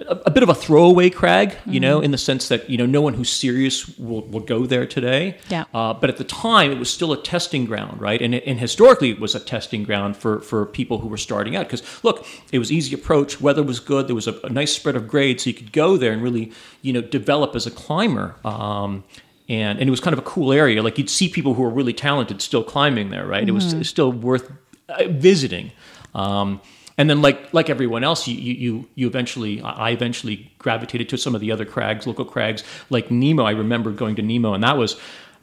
a, 0.08 0.16
a 0.28 0.32
bit 0.32 0.44
of 0.44 0.50
a 0.50 0.54
throwaway 0.54 1.10
crag, 1.10 1.52
you 1.66 1.74
Mm-hmm. 1.74 1.82
know, 1.82 2.00
in 2.02 2.12
the 2.12 2.18
sense 2.18 2.48
that, 2.50 2.70
you 2.70 2.78
know, 2.78 2.86
no 2.86 3.02
one 3.02 3.14
who's 3.16 3.30
serious 3.32 3.98
will, 3.98 4.22
will 4.28 4.40
go 4.42 4.66
there 4.66 4.86
today. 4.86 5.38
Yeah. 5.50 5.66
Uh, 5.74 5.94
but 5.94 6.10
at 6.10 6.18
the 6.18 6.24
time, 6.24 6.72
it 6.72 6.78
was 6.78 6.90
still 6.90 7.12
a 7.12 7.22
testing 7.22 7.66
ground, 7.66 8.00
right? 8.00 8.22
And, 8.22 8.36
and 8.36 8.60
historically, 8.60 9.10
it 9.10 9.20
was 9.20 9.34
a 9.36 9.40
testing 9.40 9.84
ground 9.84 10.16
for, 10.16 10.42
for 10.42 10.66
people 10.68 11.00
who 11.00 11.08
were 11.08 11.18
starting 11.18 11.56
out. 11.56 11.66
Because, 11.66 11.84
look, 12.04 12.26
it 12.52 12.60
was 12.60 12.72
easy 12.72 12.94
approach, 12.94 13.42
weather 13.42 13.64
was 13.64 13.80
good, 13.80 14.08
there 14.08 14.16
was 14.16 14.28
a, 14.28 14.40
a 14.44 14.50
nice 14.50 14.72
spread 14.74 14.96
of 14.96 15.08
grade, 15.08 15.42
so 15.42 15.50
you 15.50 15.56
could 15.56 15.72
go 15.74 15.98
there 15.98 16.12
and 16.12 16.22
really, 16.22 16.52
you 16.82 16.94
know, 16.94 17.02
develop 17.02 17.56
as 17.56 17.66
a 17.66 17.72
climber. 17.72 18.36
Um, 18.46 19.04
and, 19.48 19.80
and 19.80 19.88
it 19.88 19.92
was 19.92 20.00
kind 20.00 20.14
of 20.14 20.20
a 20.20 20.28
cool 20.30 20.54
area. 20.54 20.84
Like 20.84 21.00
you'd 21.00 21.10
see 21.10 21.28
people 21.30 21.56
who 21.56 21.64
were 21.64 21.72
really 21.72 21.94
talented 21.94 22.42
still 22.42 22.64
climbing 22.64 23.10
there, 23.10 23.26
right? 23.26 23.48
It 23.48 23.54
was 23.54 23.74
Mm-hmm. 23.74 23.82
still 23.82 24.12
worth 24.12 24.52
uh, 24.90 25.06
visiting. 25.10 25.72
Um, 26.14 26.62
and 26.98 27.10
then, 27.10 27.22
like 27.22 27.54
like 27.54 27.70
everyone 27.70 28.04
else, 28.04 28.28
you 28.28 28.36
you 28.36 28.86
you, 28.96 29.08
eventually, 29.08 29.62
I 29.62 29.88
I 29.88 29.90
eventually 29.92 30.52
gravitated 30.58 31.08
to 31.10 31.18
some 31.18 31.34
of 31.34 31.42
the 31.42 31.52
other 31.52 31.66
crags, 31.66 32.06
local 32.06 32.26
crags, 32.26 32.64
like 32.90 33.10
Nemo. 33.10 33.44
I 33.44 33.52
remember 33.52 33.92
going 33.92 34.16
to 34.16 34.22
Nemo, 34.22 34.54
and 34.54 34.64
that 34.64 34.78
was. 34.78 34.98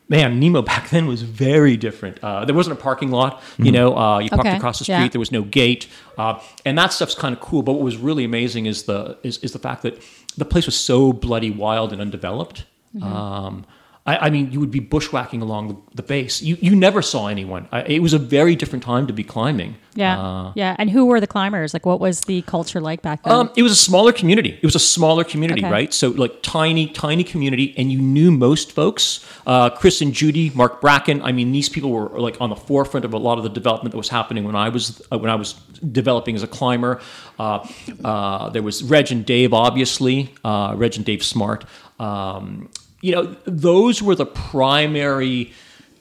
Man, 0.09 0.39
Nemo 0.39 0.63
back 0.63 0.91
then 0.91 1.09
was 1.09 1.23
very 1.23 1.77
different. 1.77 2.23
Uh, 2.23 2.45
there 2.45 2.55
wasn't 2.55 2.79
a 2.79 2.81
parking 2.81 3.11
lot, 3.11 3.43
you 3.59 3.73
know. 3.73 3.97
Uh, 3.99 4.21
you 4.21 4.31
parked 4.31 4.47
Okay, 4.47 4.57
across 4.57 4.79
the 4.79 4.85
street. 4.85 4.95
yeah. 4.95 5.09
There 5.09 5.19
was 5.19 5.33
no 5.33 5.43
gate, 5.43 5.89
uh, 6.17 6.41
and 6.65 6.79
that 6.79 6.93
stuff's 6.93 7.17
kind 7.17 7.35
of 7.35 7.41
cool. 7.41 7.65
But 7.65 7.73
what 7.73 7.83
was 7.83 7.97
really 7.97 8.23
amazing 8.23 8.67
is 8.67 8.85
the 8.85 9.19
is, 9.25 9.39
is 9.39 9.51
the 9.51 9.59
fact 9.59 9.83
that 9.83 10.01
the 10.37 10.45
place 10.45 10.65
was 10.65 10.77
so 10.77 11.13
bloody 11.13 11.51
wild 11.51 11.93
and 11.93 12.01
undeveloped. 12.01 12.67
Mm-hmm. 12.95 13.03
Um, 13.03 13.67
I, 14.07 14.27
I 14.27 14.31
mean, 14.31 14.53
you 14.53 14.61
would 14.61 14.71
be 14.71 14.81
bushwhacking 14.81 15.43
along 15.43 15.69
the, 15.69 15.77
the 15.97 16.03
base. 16.03 16.41
You 16.41 16.57
you 16.61 16.77
never 16.77 17.03
saw 17.03 17.27
anyone. 17.27 17.69
I, 17.73 17.83
it 17.83 17.99
was 18.03 18.13
a 18.13 18.19
very 18.19 18.55
different 18.55 18.85
time 18.85 19.07
to 19.09 19.13
be 19.13 19.25
climbing. 19.25 19.77
Yeah. 19.95 20.21
Uh, 20.21 20.53
yeah. 20.55 20.77
And 20.79 20.91
who 20.91 21.07
were 21.07 21.21
the 21.21 21.27
climbers? 21.27 21.73
Like, 21.75 21.87
what 21.87 22.01
was 22.01 22.21
the 22.21 22.43
culture 22.43 22.81
like 22.81 23.01
back 23.03 23.23
then? 23.25 23.33
um, 23.33 23.51
it 23.57 23.63
was 23.63 23.73
a 23.73 23.77
smaller 23.77 24.13
community. 24.13 24.51
It 24.63 24.65
was 24.65 24.75
a 24.75 24.79
smaller 24.79 25.25
community, 25.25 25.63
Okay. 25.63 25.71
right? 25.73 25.95
So 25.95 26.11
like 26.11 26.43
tiny, 26.43 26.87
tiny 26.89 27.25
community, 27.25 27.75
and 27.79 27.91
you 27.91 27.99
knew 28.01 28.31
most 28.31 28.73
folks. 28.73 29.25
Uh, 29.47 29.71
Chris 29.71 30.01
and 30.01 30.13
Judy, 30.13 30.51
Mark 30.55 30.81
Bracken. 30.81 31.23
I 31.23 31.33
mean, 31.33 31.51
these 31.51 31.69
people 31.69 31.91
were 31.91 32.09
like 32.21 32.41
on 32.41 32.51
the 32.51 32.57
forefront 32.57 33.05
of 33.05 33.13
a 33.15 33.19
lot 33.19 33.39
of 33.39 33.45
the 33.45 33.51
development 33.51 33.93
that 33.93 33.99
was 33.99 34.11
happening 34.11 34.45
when 34.45 34.55
I 34.55 34.69
was 34.69 35.03
uh, 35.11 35.19
when 35.19 35.31
I 35.31 35.35
was 35.35 35.55
developing 35.91 36.37
as 36.37 36.43
a 36.43 36.49
climber. 36.49 37.01
Uh, 37.39 37.67
uh, 38.05 38.51
there 38.51 38.63
was 38.63 38.83
Reg 38.85 39.11
and 39.11 39.25
Dave, 39.27 39.53
obviously. 39.53 40.33
Uh, 40.45 40.75
Reg 40.77 40.97
and 40.97 41.05
Dave 41.05 41.25
Smart. 41.25 41.65
Um, 41.99 42.69
you 43.01 43.13
know, 43.13 43.37
those 43.45 44.03
were 44.03 44.15
the 44.15 44.27
primary 44.27 45.53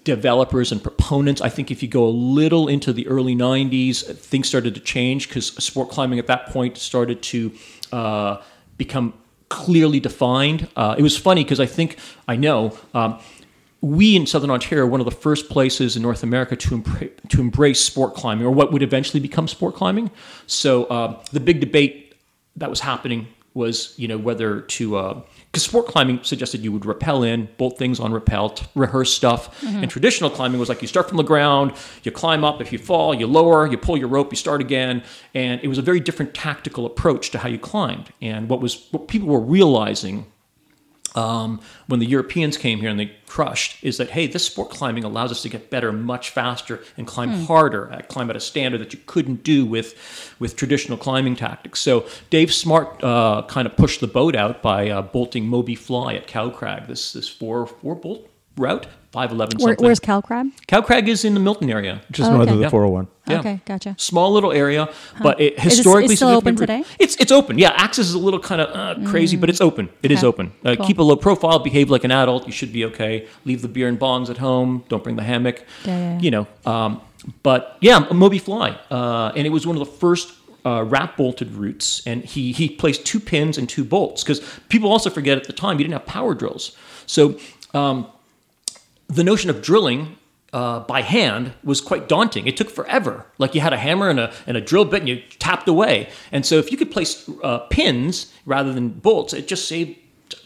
developers 0.04 0.72
and 0.72 0.82
proponents. 0.82 1.42
I 1.42 1.50
think 1.50 1.72
if 1.72 1.82
you 1.84 1.90
go 1.90 2.06
a 2.06 2.10
little 2.10 2.68
into 2.68 2.94
the 2.94 3.08
early 3.08 3.36
90s, 3.36 4.16
things 4.16 4.48
started 4.48 4.76
to 4.76 4.82
change 4.82 5.28
because 5.28 5.48
sport 5.48 5.90
climbing 5.90 6.20
at 6.20 6.28
that 6.28 6.48
point 6.48 6.78
started 6.78 7.22
to 7.24 7.52
uh, 7.92 8.42
become 8.78 9.14
clearly 9.50 10.00
defined. 10.00 10.68
Uh, 10.76 10.96
it 10.98 11.02
was 11.02 11.18
funny 11.18 11.44
because 11.44 11.60
I 11.60 11.66
think, 11.66 11.98
I 12.28 12.36
know, 12.36 12.78
um, 12.94 13.20
we 13.82 14.16
in 14.16 14.26
Southern 14.26 14.50
Ontario 14.50 14.86
are 14.86 14.88
one 14.88 15.02
of 15.02 15.06
the 15.06 15.12
first 15.12 15.50
places 15.50 15.96
in 15.96 16.02
North 16.02 16.24
America 16.24 16.56
to, 16.56 16.78
empre- 16.78 17.12
to 17.30 17.42
embrace 17.42 17.80
sport 17.80 18.16
climbing, 18.16 18.46
or 18.46 18.52
what 18.52 18.72
would 18.72 18.82
eventually 18.82 19.20
become 19.20 19.48
sport 19.48 19.76
climbing. 19.76 20.10
So 20.48 20.86
uh, 20.86 21.24
the 21.32 21.40
big 21.40 21.60
debate 21.60 22.16
that 22.56 22.70
was 22.70 22.80
happening 22.80 23.28
was, 23.54 23.94
you 23.98 24.08
know, 24.08 24.18
whether 24.18 24.62
to 24.62 24.98
because 25.56 25.64
sport 25.64 25.88
climbing 25.88 26.22
suggested 26.22 26.66
you 26.66 26.72
would 26.74 26.86
rappel 26.86 27.24
in, 27.24 27.48
bolt 27.56 27.78
things 27.78 27.98
on 27.98 28.12
rappel, 28.12 28.50
t- 28.50 28.66
rehearse 28.76 29.14
stuff, 29.14 29.62
mm-hmm. 29.62 29.84
and 29.84 29.90
traditional 29.90 30.30
climbing 30.30 30.60
was 30.60 30.68
like 30.68 30.82
you 30.82 30.88
start 30.90 31.08
from 31.08 31.16
the 31.16 31.24
ground, 31.24 31.72
you 32.04 32.12
climb 32.12 32.44
up. 32.44 32.60
If 32.60 32.74
you 32.74 32.78
fall, 32.78 33.14
you 33.14 33.26
lower, 33.26 33.66
you 33.66 33.78
pull 33.78 33.96
your 33.96 34.10
rope, 34.10 34.34
you 34.34 34.36
start 34.36 34.60
again, 34.60 35.02
and 35.34 35.62
it 35.64 35.70
was 35.70 35.78
a 35.78 35.82
very 35.82 36.02
different 36.02 36.34
tactical 36.34 36.86
approach 36.86 37.32
to 37.32 37.38
how 37.38 37.48
you 37.48 37.58
climbed. 37.58 38.12
And 38.22 38.50
what 38.50 38.60
was 38.60 38.90
what 38.92 39.08
people 39.08 39.30
were 39.30 39.40
realizing 39.40 40.26
um, 41.16 41.62
when 41.88 42.00
the 42.00 42.06
Europeans 42.06 42.58
came 42.58 42.80
here 42.80 42.90
and 42.90 43.00
they 43.00 43.12
crushed 43.26 43.84
is 43.84 43.98
that 43.98 44.12
hey, 44.12 44.28
this 44.28 44.46
sport 44.46 44.70
climbing 44.70 45.04
allows 45.04 45.32
us 45.32 45.42
to 45.42 45.50
get 45.50 45.70
better 45.70 45.92
much 45.92 46.30
faster 46.30 46.82
and 46.98 47.08
climb 47.08 47.46
harder, 47.46 47.92
uh, 47.92 48.02
climb 48.08 48.30
at 48.30 48.36
a 48.36 48.40
standard 48.40 48.82
that 48.82 48.94
you 48.94 49.00
couldn't 49.06 49.44
do 49.44 49.66
with 49.66 50.36
with 50.40 50.56
traditional 50.56 50.98
climbing 50.98 51.36
tactics. 51.36 51.80
So 51.80 52.06
Dave 52.30 52.54
Smart 52.54 53.04
uh, 53.04 53.44
kind 53.48 53.66
of 53.66 53.76
pushed 53.76 54.02
the 54.02 54.08
boat 54.08 54.36
out 54.36 54.62
by 54.62 54.90
uh, 54.90 55.02
bolting 55.02 55.48
Moby 55.48 55.76
Fly 55.76 56.14
at 56.16 56.28
Cow 56.28 56.50
Crag, 56.50 56.88
this 56.88 57.14
this 57.14 57.30
four 57.30 57.66
four 57.66 57.96
bolt 57.96 58.30
route, 58.58 58.88
five 59.16 59.32
eleven 59.32 59.58
Where, 59.58 59.72
something. 59.74 59.86
where's 59.86 60.00
Cow 60.00 60.20
Crag? 60.22 60.48
Cow 60.68 60.82
Crag 60.82 61.08
is 61.08 61.24
in 61.24 61.34
the 61.34 61.40
Milton 61.40 61.70
area. 61.70 62.02
Just 62.12 62.30
Oh, 62.30 62.34
north 62.36 62.44
okay. 62.48 62.52
of 62.52 62.58
the 62.60 62.64
Yeah. 62.66 62.70
401. 62.70 63.08
Yeah. 63.28 63.40
Okay, 63.40 63.60
gotcha. 63.66 63.96
Small 63.98 64.30
little 64.38 64.52
area, 64.52 64.84
but 65.26 65.40
it 65.40 65.54
it- 65.54 65.60
historically 65.62 66.14
it's 66.14 66.22
still 66.22 66.30
open 66.40 66.56
today? 66.56 66.84
It's 67.00 67.16
it's 67.24 67.32
open. 67.32 67.58
Yeah, 67.58 67.72
access 67.86 68.06
is 68.12 68.14
a 68.14 68.20
little 68.28 68.40
kind 68.50 68.62
of 68.62 68.68
uh, 68.82 69.10
crazy, 69.12 69.38
but 69.42 69.50
it's 69.50 69.62
open. 69.70 69.86
It 70.04 70.12
is 70.12 70.20
Okay. 70.20 70.28
open. 70.32 70.46
Uh, 70.66 70.76
Cool. 70.76 70.86
Keep 70.88 71.00
a 71.00 71.04
low 71.04 71.16
profile. 71.28 71.58
Behave 71.60 71.90
like 71.96 72.04
an 72.04 72.12
adult. 72.12 72.46
You 72.46 72.52
should 72.60 72.74
be 72.74 72.84
okay. 72.92 73.14
Leave 73.46 73.62
the 73.62 73.68
beer 73.76 73.88
and 73.88 73.98
bongs 74.00 74.30
at 74.30 74.38
home. 74.48 74.84
Don't 74.90 75.04
bring 75.06 75.16
the 75.16 75.24
hammock. 75.32 75.58
Yeah, 75.86 75.98
yeah, 75.98 76.12
yeah. 76.14 76.20
You 76.26 76.32
know. 76.36 76.46
Um, 76.74 76.92
but 77.42 77.62
yeah, 77.88 77.98
Moby 78.24 78.38
Fly, 78.48 78.70
uh, 78.92 79.32
and 79.38 79.44
it 79.48 79.52
was 79.58 79.66
one 79.66 79.76
of 79.80 79.84
the 79.88 79.94
first 80.04 80.28
uh, 80.70 80.84
wrap 80.84 81.16
bolted 81.18 81.50
routes, 81.54 81.88
and 82.06 82.18
he 82.34 82.52
he 82.60 82.66
placed 82.70 83.06
two 83.12 83.20
pins 83.32 83.58
and 83.58 83.68
two 83.76 83.84
bolts 83.84 84.24
because 84.24 84.40
people 84.70 84.92
also 84.92 85.10
forget 85.10 85.36
at 85.38 85.46
the 85.46 85.54
time 85.54 85.74
you 85.80 85.84
didn't 85.86 85.94
have 86.00 86.06
power 86.06 86.34
drills. 86.36 86.64
So 87.08 87.22
um, 87.74 87.98
the 89.08 89.24
notion 89.24 89.50
of 89.50 89.62
drilling 89.62 90.18
uh, 90.54 90.80
by 90.82 91.02
hand 91.02 91.54
was 91.64 91.82
quite 91.82 92.08
daunting. 92.08 92.48
It 92.48 92.56
took 92.56 92.70
forever. 92.70 93.26
Like 93.38 93.56
you 93.56 93.62
had 93.62 93.74
a 93.74 93.78
hammer 93.78 94.10
and 94.10 94.20
a, 94.20 94.34
and 94.48 94.56
a 94.56 94.62
drill 94.62 94.86
bit 94.86 95.02
and 95.02 95.10
you 95.10 95.22
tapped 95.40 95.68
away. 95.68 96.10
And 96.32 96.46
so 96.46 96.56
if 96.56 96.72
you 96.72 96.78
could 96.78 96.92
place 96.92 97.30
uh, 97.44 97.60
pins 97.70 98.34
rather 98.46 98.72
than 98.72 98.90
bolts, 98.90 99.34
it 99.34 99.48
just 99.48 99.68
saved 99.68 99.98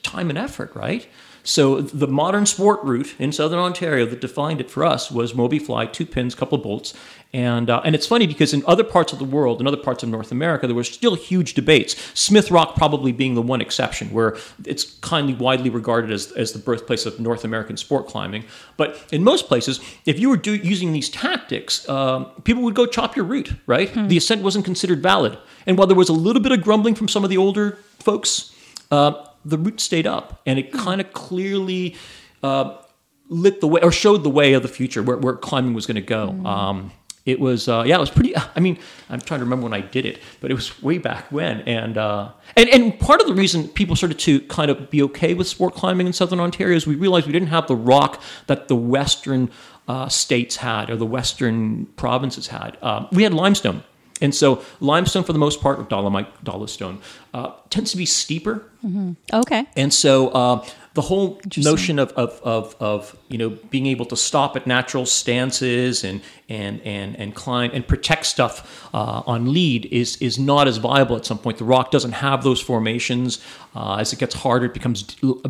time 0.04 0.30
and 0.30 0.38
effort, 0.38 0.75
right? 0.75 1.08
So 1.50 1.82
the 1.82 2.08
modern 2.08 2.46
sport 2.46 2.79
route 2.84 3.15
in 3.18 3.32
southern 3.32 3.58
Ontario 3.58 4.06
that 4.06 4.22
defined 4.22 4.62
it 4.62 4.70
for 4.70 4.86
us 4.86 5.10
was 5.10 5.34
Moby 5.34 5.58
Fly, 5.58 5.88
two 5.88 6.06
pins, 6.06 6.36
couple 6.36 6.60
bolts, 6.60 6.94
and 7.34 7.72
uh, 7.72 7.82
and 7.84 7.96
it's 7.96 8.06
funny 8.06 8.27
because 8.27 8.53
in 8.53 8.63
other 8.68 8.84
parts 8.84 9.13
of 9.13 9.18
the 9.18 9.25
world, 9.25 9.60
in 9.60 9.65
other 9.65 9.75
parts 9.75 10.03
of 10.03 10.10
North 10.10 10.32
America, 10.32 10.68
there 10.68 10.75
were 10.75 10.84
still 10.84 11.15
huge 11.15 11.56
debates. 11.56 11.96
Smith 12.13 12.51
Rock 12.51 12.75
probably 12.75 13.12
being 13.12 13.34
the 13.34 13.41
one 13.41 13.62
exception, 13.62 14.10
where 14.12 14.38
it's 14.63 14.84
kindly 15.00 15.34
widely 15.34 15.72
regarded 15.72 16.12
as, 16.12 16.32
as 16.34 16.51
the 16.51 16.60
birthplace 16.60 17.08
of 17.08 17.20
North 17.20 17.44
American 17.44 17.77
sport 17.77 18.06
climbing. 18.06 18.46
But 18.77 19.03
in 19.12 19.24
most 19.24 19.48
places, 19.48 19.79
if 20.06 20.20
you 20.20 20.29
were 20.29 20.38
do, 20.38 20.53
using 20.53 20.94
these 20.94 21.10
tactics, 21.10 21.89
um, 21.89 22.27
people 22.44 22.62
would 22.62 22.75
go 22.75 22.86
chop 22.86 23.15
your 23.15 23.25
route. 23.25 23.53
Right, 23.65 23.91
the 24.08 24.18
ascent 24.18 24.44
wasn't 24.44 24.65
considered 24.65 25.01
valid, 25.01 25.36
and 25.65 25.79
while 25.79 25.88
there 25.88 25.98
was 25.98 26.10
a 26.10 26.13
little 26.13 26.44
bit 26.44 26.51
of 26.51 26.62
grumbling 26.62 26.94
from 26.94 27.08
some 27.08 27.24
of 27.24 27.32
the 27.32 27.38
older 27.38 27.79
folks. 27.98 28.53
Uh, 28.91 29.25
the 29.46 29.58
route 29.58 29.79
stayed 29.79 30.08
up, 30.08 30.41
and 30.46 30.60
it 30.60 30.72
kind 30.72 31.01
of 31.01 31.13
clearly 31.13 31.96
uh, 32.43 32.77
lit 33.29 33.62
the 33.62 33.67
way 33.67 33.81
or 33.81 33.91
showed 33.91 34.24
the 34.24 34.29
way 34.29 34.53
of 34.53 34.62
the 34.62 34.67
future 34.67 35.03
where, 35.03 35.17
where 35.17 35.36
climbing 35.36 35.74
was 35.74 35.86
going 35.86 35.96
to 35.96 36.01
go. 36.01 36.29
Um, 36.46 36.91
it 37.25 37.39
was 37.39 37.67
uh, 37.67 37.84
yeah, 37.86 37.98
it 37.98 38.00
was 38.00 38.10
pretty. 38.10 38.34
I 38.55 38.60
mean, 38.60 38.79
I'm 39.10 39.22
trying 39.22 39.39
to 39.39 39.46
remember 39.46 39.65
when 39.65 39.74
I 39.74 39.81
did 39.81 40.05
it, 40.05 40.19
but 40.41 40.51
it 40.51 40.53
was 40.53 40.81
way 40.81 40.98
back 40.98 41.31
when, 41.31 41.62
and 41.62 41.98
uh, 41.98 42.31
and 42.55 42.69
and 42.69 43.00
part 43.00 43.22
of 43.22 43.27
the 43.27 43.34
reason 43.34 43.67
people 43.69 43.96
started 43.96 44.19
to 44.19 44.41
kind 44.41 44.72
of 44.72 44.89
be 44.89 45.01
okay 45.03 45.34
with 45.34 45.48
sport 45.48 45.75
climbing 45.75 46.08
in 46.08 46.13
southern 46.13 46.39
Ontario 46.39 46.75
is 46.75 46.88
we 46.88 46.96
realized 46.96 47.27
we 47.27 47.34
didn't 47.34 47.50
have 47.50 47.67
the 47.67 47.75
rock 47.75 48.22
that 48.48 48.67
the 48.67 48.75
western 48.75 49.51
uh, 49.88 50.08
states 50.08 50.58
had 50.58 50.89
or 50.89 50.96
the 50.96 51.05
western 51.05 51.88
provinces 51.98 52.48
had. 52.48 52.77
Um, 52.81 53.08
we 53.12 53.24
had 53.24 53.34
limestone. 53.34 53.84
And 54.22 54.36
so 54.36 54.64
limestone, 54.80 55.24
for 55.24 55.34
the 55.34 55.40
most 55.40 55.62
part, 55.62 55.80
or 55.80 55.84
dolomite, 55.84 56.44
dolostone, 56.44 57.02
uh, 57.34 57.54
tends 57.70 57.92
to 57.92 57.98
be 57.98 58.06
steeper. 58.06 58.66
Okay. 59.32 59.66
And 59.76 59.94
so 59.94 60.30
uh, 60.30 60.66
the 60.94 61.02
whole 61.02 61.40
notion 61.58 62.00
of, 62.00 62.12
of, 62.14 62.42
of, 62.44 62.76
of, 62.80 63.18
you 63.30 63.38
know, 63.38 63.50
being 63.70 63.86
able 63.86 64.06
to 64.08 64.18
stop 64.18 64.56
at 64.56 64.68
natural 64.68 65.06
stances 65.06 66.04
and, 66.04 66.22
and, 66.50 66.82
and, 66.82 67.16
and 67.18 67.36
climb 67.36 67.72
and 67.74 67.88
protect 67.88 68.26
stuff 68.26 68.90
uh, 68.94 69.24
on 69.26 69.54
lead 69.54 69.86
is, 69.86 70.18
is 70.18 70.38
not 70.38 70.68
as 70.68 70.78
viable 70.78 71.16
at 71.16 71.26
some 71.26 71.38
point. 71.38 71.58
The 71.58 71.64
rock 71.64 71.92
doesn't 71.92 72.14
have 72.14 72.44
those 72.44 72.60
formations. 72.60 73.40
Uh, 73.76 73.98
as 73.98 74.12
it 74.12 74.20
gets 74.20 74.36
harder, 74.36 74.66
it 74.66 74.74
becomes 74.74 75.04
d- 75.04 75.42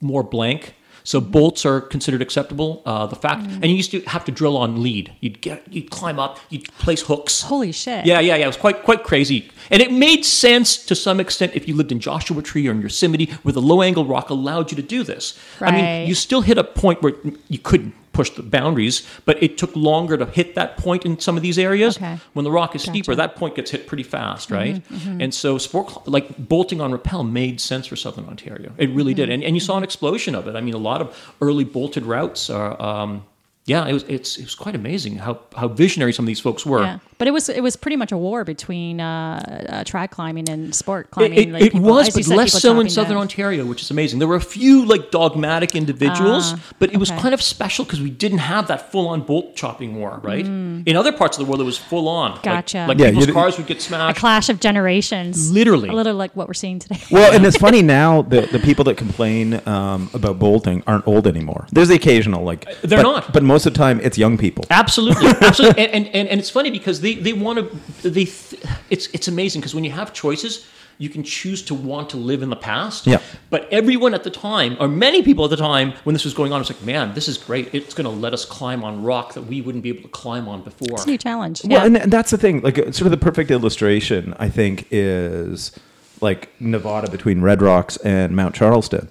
more 0.00 0.22
blank. 0.22 0.74
So 1.06 1.20
bolts 1.20 1.64
are 1.64 1.80
considered 1.80 2.20
acceptable. 2.20 2.82
Uh, 2.84 3.06
the 3.06 3.14
fact, 3.14 3.46
and 3.46 3.66
you 3.66 3.76
used 3.76 3.92
to 3.92 4.00
have 4.02 4.24
to 4.24 4.32
drill 4.32 4.56
on 4.56 4.82
lead. 4.82 5.12
You'd 5.20 5.40
get, 5.40 5.62
you'd 5.72 5.88
climb 5.90 6.18
up, 6.18 6.40
you'd 6.50 6.64
place 6.78 7.02
hooks. 7.02 7.42
Holy 7.42 7.70
shit. 7.70 8.04
Yeah, 8.04 8.18
yeah, 8.18 8.34
yeah. 8.34 8.44
It 8.44 8.48
was 8.48 8.56
quite 8.56 8.82
quite 8.82 9.04
crazy, 9.04 9.48
and 9.70 9.80
it 9.80 9.92
made 9.92 10.24
sense 10.24 10.76
to 10.84 10.96
some 10.96 11.20
extent 11.20 11.52
if 11.54 11.68
you 11.68 11.76
lived 11.76 11.92
in 11.92 12.00
Joshua 12.00 12.42
Tree 12.42 12.66
or 12.66 12.72
in 12.72 12.82
Yosemite, 12.82 13.26
where 13.44 13.52
the 13.52 13.62
low 13.62 13.82
angle 13.82 14.04
rock 14.04 14.30
allowed 14.30 14.72
you 14.72 14.76
to 14.76 14.82
do 14.82 15.04
this. 15.04 15.38
I 15.60 15.70
mean, 15.70 16.08
you 16.08 16.16
still 16.16 16.40
hit 16.40 16.58
a 16.58 16.64
point 16.64 17.02
where 17.02 17.14
you 17.48 17.60
couldn't 17.60 17.94
push 18.16 18.30
the 18.30 18.42
boundaries, 18.42 18.96
but 19.26 19.34
it 19.42 19.52
took 19.58 19.72
longer 19.76 20.16
to 20.16 20.26
hit 20.38 20.54
that 20.54 20.70
point 20.78 21.04
in 21.08 21.18
some 21.26 21.36
of 21.36 21.42
these 21.42 21.58
areas. 21.58 21.96
Okay. 21.98 22.16
When 22.32 22.44
the 22.44 22.50
rock 22.60 22.74
is 22.74 22.82
steeper, 22.82 22.96
Gotcha. 22.96 23.10
Mm-hmm, 23.12 23.18
that 23.32 23.36
point 23.36 23.54
gets 23.58 23.70
hit 23.70 23.86
pretty 23.86 24.02
fast, 24.16 24.50
right? 24.50 24.82
And 25.22 25.32
so 25.42 25.58
sport 25.58 26.08
like 26.08 26.26
bolting 26.48 26.80
on 26.80 26.90
rappel 26.92 27.22
made 27.24 27.60
sense 27.60 27.86
for 27.86 27.96
Southern 27.96 28.24
Ontario. 28.26 28.72
It 28.78 28.88
really 28.90 29.12
Mm-hmm. 29.12 29.30
did, 29.30 29.30
and 29.34 29.44
and 29.44 29.54
you 29.54 29.60
saw 29.60 29.76
an 29.76 29.84
explosion 29.84 30.34
of 30.34 30.48
it. 30.48 30.54
I 30.56 30.60
mean, 30.66 30.74
a 30.74 30.84
lot 30.90 31.00
of 31.02 31.06
early 31.40 31.64
bolted 31.64 32.04
routes 32.04 32.50
are. 32.50 32.72
Um, 32.90 33.24
yeah, 33.66 33.86
it 33.86 33.92
was 33.92 34.04
it's 34.04 34.36
it 34.38 34.44
was 34.44 34.54
quite 34.54 34.74
amazing 34.74 35.16
how 35.16 35.40
how 35.56 35.68
visionary 35.68 36.12
some 36.12 36.24
of 36.24 36.28
these 36.28 36.40
folks 36.40 36.64
were. 36.64 36.82
Yeah, 36.82 36.98
but 37.18 37.26
it 37.28 37.32
was 37.32 37.48
it 37.48 37.62
was 37.62 37.74
pretty 37.76 37.96
much 37.96 38.12
a 38.12 38.16
war 38.16 38.44
between 38.44 39.00
uh, 39.00 39.66
uh, 39.68 39.84
trad 39.84 40.10
climbing 40.10 40.48
and 40.48 40.74
sport 40.74 41.10
climbing. 41.10 41.38
it, 41.38 41.50
like 41.52 41.62
it 41.62 41.72
people- 41.72 41.90
was, 41.90 42.14
but 42.14 42.24
said, 42.24 42.36
less 42.36 42.52
so 42.52 42.70
in 42.70 42.76
chopping 42.76 42.90
Southern 42.90 43.12
down. 43.14 43.22
Ontario, 43.22 43.64
which 43.66 43.82
is 43.82 43.90
amazing. 43.90 44.20
There 44.20 44.28
were 44.28 44.36
a 44.36 44.40
few 44.40 44.84
like 44.84 45.10
dogmatic 45.10 45.74
individuals, 45.74 46.52
Ah, 46.54 46.60
but 46.78 46.92
it 46.92 46.98
was 46.98 47.10
kind 47.10 47.34
of 47.34 47.42
special 47.42 47.84
because 47.84 48.00
we 48.00 48.10
didn't 48.10 48.38
have 48.38 48.68
that 48.68 48.92
full-on 48.92 49.22
bolt 49.22 49.56
chopping 49.56 49.96
war, 49.96 50.20
right? 50.22 50.44
In 50.46 50.94
other 50.96 51.12
parts 51.12 51.36
of 51.36 51.44
the 51.44 51.50
world, 51.50 51.60
it 51.60 51.64
was 51.64 51.78
full-on. 51.78 52.38
Mm. 52.38 52.42
Gotcha. 52.44 52.86
Like, 52.88 52.98
Yeah, 52.98 53.10
people's 53.10 53.32
cars 53.32 53.56
would 53.58 53.66
get 53.66 53.82
smashed. 53.82 54.00
A 54.00 54.04
smashed. 54.14 54.20
clash 54.20 54.48
of 54.48 54.60
generations. 54.60 55.50
Literally. 55.50 55.88
a 55.88 55.92
little 55.92 56.14
like 56.14 56.34
what 56.36 56.46
we're 56.46 56.54
seeing 56.54 56.78
today. 56.78 57.00
Well, 57.10 57.32
and 57.34 57.44
it's 57.44 57.56
funny 57.68 57.82
now 57.82 58.22
that 58.22 58.50
the 58.52 58.58
people 58.60 58.84
that 58.84 58.96
complain 58.96 59.60
um, 59.66 60.08
about 60.14 60.38
bolting 60.38 60.82
aren't 60.86 61.06
old 61.08 61.26
anymore. 61.26 61.66
There's 61.72 61.88
the 61.88 61.96
occasional 61.96 62.44
like 62.44 62.64
They're 62.82 62.98
but- 62.98 63.02
not. 63.02 63.32
but 63.32 63.42
most 63.42 63.55
of 63.64 63.72
the 63.72 63.78
time 63.78 64.00
it's 64.02 64.18
young 64.18 64.36
people. 64.36 64.64
Absolutely, 64.70 65.28
absolutely, 65.40 65.84
and, 65.84 65.94
and, 65.94 66.14
and, 66.14 66.28
and 66.28 66.40
it's 66.40 66.50
funny 66.50 66.70
because 66.70 67.00
they, 67.00 67.14
they 67.14 67.32
want 67.32 67.58
to 67.58 68.10
they 68.10 68.24
th- 68.26 68.62
it's 68.90 69.06
it's 69.08 69.28
amazing 69.28 69.60
because 69.60 69.74
when 69.74 69.84
you 69.84 69.92
have 69.92 70.12
choices, 70.12 70.66
you 70.98 71.08
can 71.08 71.22
choose 71.22 71.62
to 71.62 71.74
want 71.74 72.10
to 72.10 72.16
live 72.16 72.42
in 72.42 72.50
the 72.50 72.56
past. 72.56 73.06
Yeah. 73.06 73.20
But 73.50 73.68
everyone 73.72 74.14
at 74.14 74.24
the 74.24 74.30
time, 74.30 74.76
or 74.80 74.88
many 74.88 75.22
people 75.22 75.44
at 75.44 75.50
the 75.50 75.56
time 75.56 75.92
when 76.04 76.14
this 76.14 76.24
was 76.24 76.34
going 76.34 76.52
on, 76.52 76.58
was 76.58 76.70
like, 76.70 76.82
"Man, 76.82 77.14
this 77.14 77.28
is 77.28 77.38
great! 77.38 77.74
It's 77.74 77.94
going 77.94 78.04
to 78.04 78.10
let 78.10 78.32
us 78.32 78.44
climb 78.44 78.84
on 78.84 79.02
rock 79.02 79.34
that 79.34 79.42
we 79.42 79.60
wouldn't 79.60 79.82
be 79.82 79.90
able 79.90 80.02
to 80.02 80.08
climb 80.08 80.48
on 80.48 80.62
before." 80.62 80.88
It's 80.92 81.04
a 81.04 81.08
new 81.08 81.18
challenge. 81.18 81.62
Well, 81.64 81.72
yeah. 81.72 81.86
and, 81.86 81.96
and 81.96 82.12
that's 82.12 82.30
the 82.30 82.38
thing. 82.38 82.60
Like, 82.62 82.78
uh, 82.78 82.92
sort 82.92 83.02
of 83.06 83.10
the 83.10 83.16
perfect 83.18 83.50
illustration, 83.50 84.34
I 84.38 84.48
think, 84.48 84.86
is 84.90 85.72
like 86.20 86.48
Nevada 86.60 87.10
between 87.10 87.40
Red 87.42 87.60
Rocks 87.62 87.96
and 87.98 88.34
Mount 88.34 88.54
Charleston. 88.54 89.08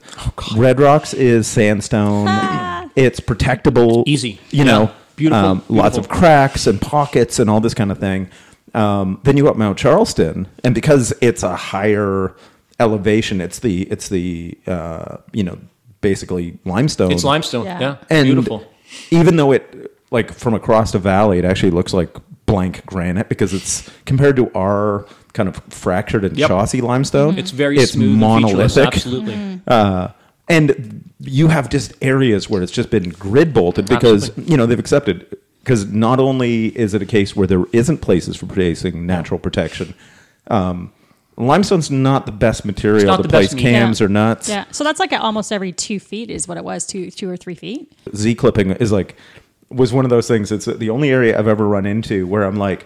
Red 0.56 0.80
Rocks 0.80 1.14
is 1.14 1.48
sandstone. 1.48 2.28
it's 2.96 3.20
protectable. 3.20 4.04
Easy. 4.08 4.40
You 4.52 4.60
Yeah. 4.60 4.64
know, 4.64 4.92
Beautiful, 5.16 5.46
um, 5.46 5.64
lots 5.70 5.98
of 5.98 6.10
cracks 6.10 6.68
and 6.68 6.82
pockets 6.82 7.40
and 7.40 7.50
all 7.50 7.62
this 7.62 7.74
kind 7.74 7.92
of 7.92 8.00
thing. 8.00 8.30
Um, 8.74 9.20
then 9.24 9.38
you 9.38 9.44
go 9.44 9.50
up 9.50 9.56
Mount 9.56 9.78
Charleston, 9.78 10.48
and 10.64 10.76
because 10.76 11.14
it's 11.22 11.42
a 11.44 11.56
higher 11.56 12.34
elevation, 12.80 13.40
it's 13.40 13.60
the 13.60 13.84
it's 13.84 14.10
the 14.10 14.58
uh, 14.68 15.18
you 15.32 15.44
know 15.44 15.58
basically 16.02 16.60
limestone. 16.66 17.12
It's 17.12 17.24
limestone. 17.24 17.66
Yeah. 17.66 17.80
Yeah, 17.80 17.96
and 18.10 18.26
beautiful. 18.26 18.66
even 19.12 19.38
though 19.38 19.54
it 19.54 19.92
like 20.12 20.34
from 20.34 20.54
across 20.54 20.92
the 20.92 21.00
valley 21.00 21.40
it 21.40 21.46
actually 21.46 21.72
looks 21.72 21.94
like 21.94 22.10
blank 22.46 22.86
granite 22.86 23.28
because 23.30 23.54
it's 23.54 23.90
compared 24.06 24.36
to 24.36 24.52
our 24.54 25.06
kind 25.36 25.48
of 25.48 25.58
fractured 25.70 26.24
and 26.26 26.36
Yep. 26.38 26.50
chossy 26.50 26.82
limestone 26.82 27.38
It's 27.38 27.52
very 27.52 27.78
it's 27.78 27.92
smooth, 27.92 28.14
and 28.22 28.44
featureless, 28.44 28.76
monolithic 28.76 28.96
Absolutely. 28.96 29.62
uh, 29.68 30.08
and 30.50 31.04
you 31.20 31.48
have 31.50 31.70
just 31.70 31.94
areas 32.02 32.50
where 32.50 32.62
it's 32.64 32.72
just 32.72 32.90
been 32.90 33.10
grid 33.10 33.54
bolted 33.54 33.86
because 33.88 34.30
Absolutely. 34.30 34.52
you 34.52 34.58
know 34.58 34.66
they've 34.66 34.80
accepted 34.80 35.38
because 35.64 35.86
not 35.92 36.20
only 36.20 36.68
is 36.78 36.94
it 36.94 37.02
a 37.02 37.06
case 37.06 37.36
where 37.36 37.48
there 37.48 37.66
isn't 37.74 38.00
places 38.00 38.36
for 38.38 38.46
placing 38.48 39.06
natural 39.06 39.40
protection 39.40 39.94
um, 40.48 40.92
limestone's 41.38 41.92
not 41.92 42.26
the 42.26 42.32
best 42.32 42.64
material 42.66 43.06
not 43.08 43.22
to 43.24 43.28
place 43.28 43.54
cams 43.54 44.00
Yeah. 44.00 44.06
or 44.06 44.10
nuts 44.10 44.48
yeah. 44.50 44.64
So 44.72 44.84
that's 44.84 45.00
like 45.00 45.12
almost 45.14 45.52
every 45.52 45.72
two 45.74 46.00
feet 46.00 46.30
is 46.30 46.48
what 46.48 46.58
it 46.58 46.64
was, 46.64 46.86
two 46.86 47.12
two 47.12 47.30
or 47.30 47.36
three 47.38 47.56
feet. 47.56 47.92
Z 48.16 48.36
clipping 48.36 48.72
is 48.72 48.92
like 48.92 49.16
was 49.70 49.92
one 49.92 50.06
of 50.06 50.10
those 50.12 50.28
things. 50.28 50.52
It's 50.52 50.66
the 50.66 50.90
only 50.92 51.10
area 51.10 51.38
I've 51.38 51.48
ever 51.48 51.68
run 51.68 51.86
into 51.86 52.26
where 52.28 52.44
I'm 52.44 52.56
like, 52.56 52.86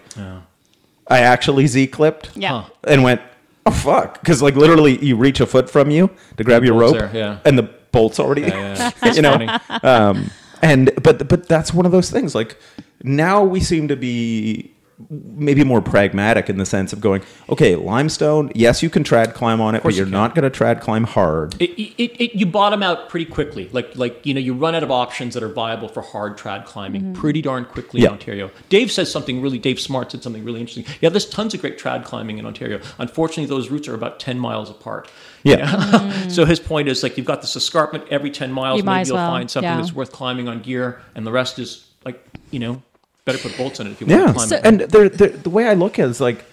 I 1.10 1.18
actually 1.20 1.66
Z 1.66 1.88
clipped, 1.88 2.30
Yeah. 2.36 2.62
Huh. 2.62 2.70
and 2.84 3.02
went, 3.02 3.20
oh 3.66 3.70
fuck, 3.72 4.20
because 4.20 4.40
like 4.40 4.54
literally 4.54 5.04
you 5.04 5.16
reach 5.16 5.40
a 5.40 5.46
foot 5.46 5.68
from 5.68 5.90
you 5.90 6.08
to 6.36 6.44
grab 6.44 6.64
your 6.64 6.74
rope, 6.74 6.96
there, 6.96 7.10
yeah. 7.12 7.38
and 7.44 7.58
the 7.58 7.64
bolt's 7.92 8.18
already, 8.20 8.42
Yeah, 8.42 8.92
yeah. 9.02 9.12
you 9.16 9.22
know. 9.22 9.32
funny. 9.32 9.48
Um, 9.82 10.30
and 10.62 10.90
but 11.02 11.28
but 11.28 11.48
that's 11.48 11.72
one 11.74 11.86
of 11.86 11.92
those 11.92 12.10
things. 12.10 12.34
Like 12.34 12.56
now 13.02 13.42
we 13.42 13.60
seem 13.60 13.88
to 13.88 13.96
be 13.96 14.72
maybe 15.08 15.64
more 15.64 15.80
pragmatic 15.80 16.48
in 16.50 16.58
the 16.58 16.66
sense 16.66 16.92
of 16.92 17.00
going, 17.00 17.22
okay, 17.48 17.76
limestone, 17.76 18.50
yes, 18.54 18.82
you 18.82 18.90
can 18.90 19.04
trad 19.04 19.34
climb 19.34 19.60
on 19.60 19.74
it, 19.74 19.82
but 19.82 19.94
you're 19.94 20.06
you 20.06 20.12
not 20.12 20.34
going 20.34 20.50
to 20.50 20.58
trad 20.58 20.80
climb 20.80 21.04
hard. 21.04 21.60
It, 21.60 21.70
it, 21.70 22.22
it, 22.22 22.34
you 22.34 22.46
bottom 22.46 22.82
out 22.82 23.08
pretty 23.08 23.26
quickly. 23.26 23.68
Like, 23.72 23.96
like 23.96 24.24
you 24.24 24.34
know, 24.34 24.40
you 24.40 24.54
run 24.54 24.74
out 24.74 24.82
of 24.82 24.90
options 24.90 25.34
that 25.34 25.42
are 25.42 25.48
viable 25.48 25.88
for 25.88 26.02
hard 26.02 26.36
trad 26.36 26.64
climbing 26.64 27.02
mm-hmm. 27.02 27.12
pretty 27.14 27.42
darn 27.42 27.64
quickly 27.64 28.00
Yeah. 28.00 28.08
in 28.08 28.12
Ontario. 28.14 28.50
Dave 28.68 28.90
says 28.90 29.10
something 29.10 29.40
really. 29.40 29.58
Dave 29.58 29.80
Smart 29.80 30.12
said 30.12 30.22
something 30.22 30.44
really 30.44 30.60
interesting. 30.60 30.84
Yeah, 31.00 31.08
there's 31.08 31.28
tons 31.28 31.54
of 31.54 31.60
great 31.60 31.78
trad 31.78 32.04
climbing 32.04 32.38
in 32.38 32.46
Ontario. 32.46 32.80
Unfortunately, 32.98 33.46
those 33.46 33.70
routes 33.70 33.88
are 33.88 33.94
about 33.94 34.20
ten 34.20 34.38
miles 34.38 34.70
apart. 34.70 35.10
Yeah. 35.42 36.28
so 36.28 36.44
his 36.44 36.60
point 36.60 36.88
is 36.88 37.02
like 37.02 37.16
you've 37.16 37.26
got 37.26 37.40
this 37.40 37.56
escarpment 37.56 38.04
every 38.10 38.30
ten 38.30 38.52
miles. 38.52 38.78
You 38.78 38.84
might 38.84 38.92
maybe 38.92 39.00
as 39.02 39.08
you'll 39.08 39.16
well, 39.16 39.30
find 39.30 39.50
something 39.50 39.70
yeah. 39.70 39.76
that's 39.76 39.92
worth 39.92 40.12
climbing 40.12 40.48
on 40.48 40.60
gear, 40.60 41.00
and 41.14 41.26
the 41.26 41.32
rest 41.32 41.58
is 41.58 41.86
like 42.04 42.24
you 42.50 42.58
know, 42.58 42.82
better 43.24 43.38
put 43.38 43.56
bolts 43.56 43.80
in 43.80 43.86
it 43.86 43.90
if 43.92 44.00
you 44.00 44.06
want 44.06 44.20
Yeah, 44.20 44.26
to 44.28 44.32
climb 44.32 44.48
So- 44.48 44.56
it. 44.56 44.66
and 44.66 44.80
they're, 44.80 45.08
they're, 45.08 45.28
the 45.28 45.50
way 45.50 45.68
I 45.68 45.74
look 45.74 45.98
at 45.98 46.06
it 46.06 46.10
is 46.10 46.20
like, 46.20 46.44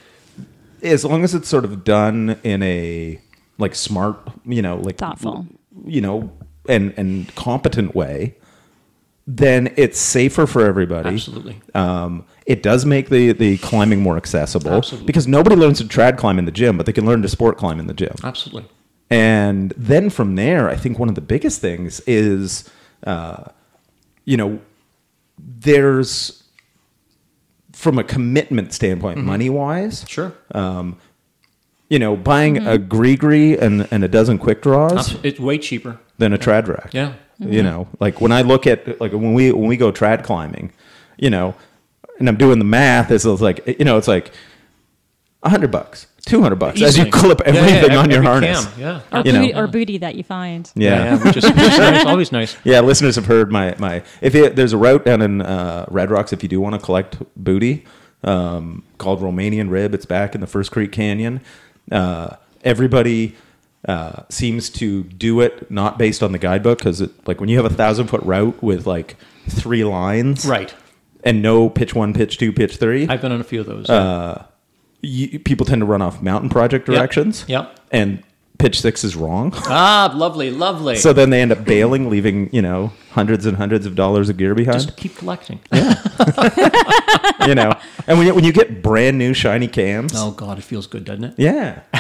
as 0.84 1.04
long 1.04 1.24
as 1.24 1.34
it's 1.34 1.48
sort 1.48 1.66
of 1.66 1.84
done 1.84 2.40
in 2.44 2.62
a 2.64 3.20
like 3.58 3.74
smart, 3.76 4.18
you 4.46 4.62
know, 4.62 4.78
like 4.78 4.98
Thoughtful. 4.98 5.48
you 5.86 6.02
know, 6.02 6.32
and 6.70 6.94
and 6.98 7.34
competent 7.36 7.96
way, 7.96 8.36
then 9.26 9.74
it's 9.78 9.98
safer 10.00 10.46
for 10.46 10.66
everybody. 10.66 11.10
Absolutely. 11.10 11.60
Um, 11.74 12.26
it 12.46 12.62
does 12.64 12.86
make 12.86 13.10
the, 13.10 13.32
the 13.34 13.58
climbing 13.58 14.02
more 14.02 14.16
accessible 14.18 14.72
Absolutely. 14.74 15.06
because 15.08 15.28
nobody 15.28 15.56
learns 15.56 15.80
to 15.80 15.86
trad 15.86 16.18
climb 16.18 16.38
in 16.40 16.46
the 16.46 16.52
gym, 16.52 16.78
but 16.78 16.86
they 16.86 16.94
can 16.94 17.06
learn 17.06 17.22
to 17.24 17.28
sport 17.28 17.58
climb 17.58 17.80
in 17.80 17.88
the 17.88 17.94
gym. 17.94 18.14
Absolutely. 18.24 18.70
And 19.10 19.74
then 19.76 20.10
from 20.12 20.36
there, 20.36 20.70
I 20.70 20.76
think 20.76 21.00
one 21.00 21.10
of 21.10 21.16
the 21.16 21.22
biggest 21.22 21.60
things 21.60 22.00
is, 22.02 22.70
uh, 23.06 23.46
you 24.26 24.38
know, 24.38 24.60
there's 25.40 26.44
from 27.78 28.00
a 28.00 28.04
commitment 28.04 28.74
standpoint, 28.74 29.20
mm-hmm. 29.20 29.28
money 29.28 29.50
wise, 29.52 30.04
Sure. 30.08 30.34
Um, 30.52 30.98
you 31.90 32.00
know, 32.00 32.18
buying 32.18 32.56
mm-hmm. 32.56 32.68
a 32.68 32.80
Grigri 32.80 33.62
and, 33.62 33.88
and 33.92 34.04
a 34.04 34.08
dozen 34.08 34.40
quick 34.40 34.64
draws. 34.64 35.14
It's 35.24 35.40
way 35.40 35.60
cheaper. 35.60 36.00
than 36.18 36.34
a 36.34 36.40
trad 36.40 36.68
rack. 36.68 36.92
Yeah. 36.92 37.14
You 37.38 37.48
mm-hmm. 37.48 37.64
know, 37.64 37.88
like 38.00 38.20
when 38.20 38.32
I 38.32 38.42
look 38.42 38.66
at 38.66 39.00
like 39.00 39.12
when 39.12 39.36
we 39.36 39.52
when 39.52 39.68
we 39.68 39.78
go 39.78 39.92
trad 39.92 40.24
climbing, 40.24 40.74
you 41.18 41.30
know, 41.30 41.54
and 42.18 42.28
I'm 42.28 42.36
doing 42.36 42.58
the 42.58 42.66
math, 42.66 43.12
it's, 43.12 43.26
it's 43.26 43.42
like 43.42 43.64
you 43.80 43.86
know, 43.86 43.98
it's 43.98 44.08
like 44.08 44.30
a 44.30 44.32
hundred 45.44 45.72
bucks, 45.72 46.08
two 46.26 46.42
hundred 46.42 46.58
bucks 46.58 46.82
as 46.82 46.98
you 46.98 47.06
Easily. 47.06 47.12
clip 47.22 47.42
Yeah, 47.46 47.54
yeah, 47.54 47.60
everything 47.60 47.98
on 47.98 48.12
every 48.12 48.14
your 48.16 48.24
cam, 48.24 48.32
harness. 48.32 48.78
Yeah. 48.78 49.02
Or, 49.12 49.22
You 49.26 49.32
know. 49.34 49.40
booty, 49.42 49.54
or 49.56 49.68
booty 49.68 49.98
that 50.00 50.16
you 50.16 50.24
find. 50.24 50.70
Yeah. 50.76 51.16
yeah, 51.16 51.24
which 51.24 51.38
is, 51.38 51.44
which 51.46 51.58
is 51.58 51.78
nice, 51.80 52.06
always 52.08 52.32
nice. 52.32 52.58
Yeah, 52.64 52.82
listeners 52.82 53.16
have 53.16 53.26
heard 53.28 53.52
my 53.52 53.76
my. 53.80 54.04
If 54.22 54.36
it, 54.36 54.56
there's 54.56 54.74
a 54.74 54.78
route 54.78 55.06
down 55.06 55.22
in 55.22 55.42
uh, 55.42 55.86
Red 55.90 56.12
Rocks, 56.12 56.34
if 56.34 56.44
you 56.44 56.50
do 56.50 56.60
want 56.60 56.76
to 56.76 56.82
collect 56.82 57.18
booty, 57.36 57.86
um, 58.24 58.84
called 58.98 59.22
Romanian 59.22 59.70
Rib, 59.70 59.94
it's 59.94 60.06
back 60.06 60.36
in 60.36 60.42
the 60.42 60.48
First 60.48 60.72
Creek 60.72 60.92
Canyon. 60.92 61.40
Uh, 61.92 62.36
everybody 62.64 63.36
uh, 63.88 64.24
seems 64.30 64.70
to 64.72 65.04
do 65.04 65.40
it 65.40 65.70
not 65.72 65.98
based 65.98 66.22
on 66.24 66.32
the 66.34 66.40
guidebook 66.40 66.80
because, 66.80 67.02
like, 67.26 67.40
when 67.40 67.48
you 67.48 67.56
have 67.58 67.66
a 67.72 67.74
thousand 67.74 68.08
foot 68.08 68.22
route 68.24 68.62
with 68.62 68.86
like 68.86 69.16
three 69.48 69.84
lines, 69.86 70.46
Right. 70.46 70.74
and 71.24 71.42
no 71.42 71.70
pitch 71.70 71.94
one, 71.96 72.14
pitch 72.14 72.38
two, 72.38 72.52
pitch 72.52 72.76
three, 72.78 73.08
I've 73.08 73.22
been 73.22 73.32
on 73.32 73.40
a 73.40 73.46
few 73.46 73.62
of 73.62 73.68
those. 73.68 73.90
You, 75.02 75.40
people 75.40 75.66
tend 75.66 75.82
to 75.82 75.86
run 75.86 76.02
off 76.02 76.22
mountain 76.22 76.50
project 76.50 76.86
directions. 76.88 77.46
Yep. 77.48 77.80
and 77.92 78.24
pitch 78.58 78.82
six 78.82 79.04
is 79.04 79.16
wrong. 79.16 79.52
ah, 79.56 80.12
lovely, 80.16 80.50
lovely. 80.50 80.96
So 80.96 81.14
then 81.14 81.30
they 81.30 81.42
end 81.44 81.52
up 81.52 81.64
bailing, 81.64 82.10
leaving 82.10 82.50
you 82.52 82.62
know 82.64 82.92
hundreds 83.12 83.46
and 83.46 83.56
hundreds 83.58 83.86
of 83.86 83.94
dollars 83.96 84.30
of 84.30 84.38
gear 84.38 84.56
behind. 84.56 84.80
just 84.82 84.98
keep 84.98 85.16
collecting. 85.16 85.60
Yeah. 85.72 85.94
you 87.48 87.54
know, 87.54 87.72
and 88.08 88.18
when 88.18 88.26
you, 88.28 88.34
when 88.34 88.44
you 88.44 88.52
get 88.52 88.82
brand 88.82 89.18
new 89.20 89.34
shiny 89.36 89.68
cams, 89.68 90.14
Oh 90.16 90.32
God, 90.32 90.58
it 90.58 90.64
feels 90.64 90.88
good, 90.88 91.06
doesn't 91.06 91.24
it? 91.26 91.34
yeah, 91.38 91.82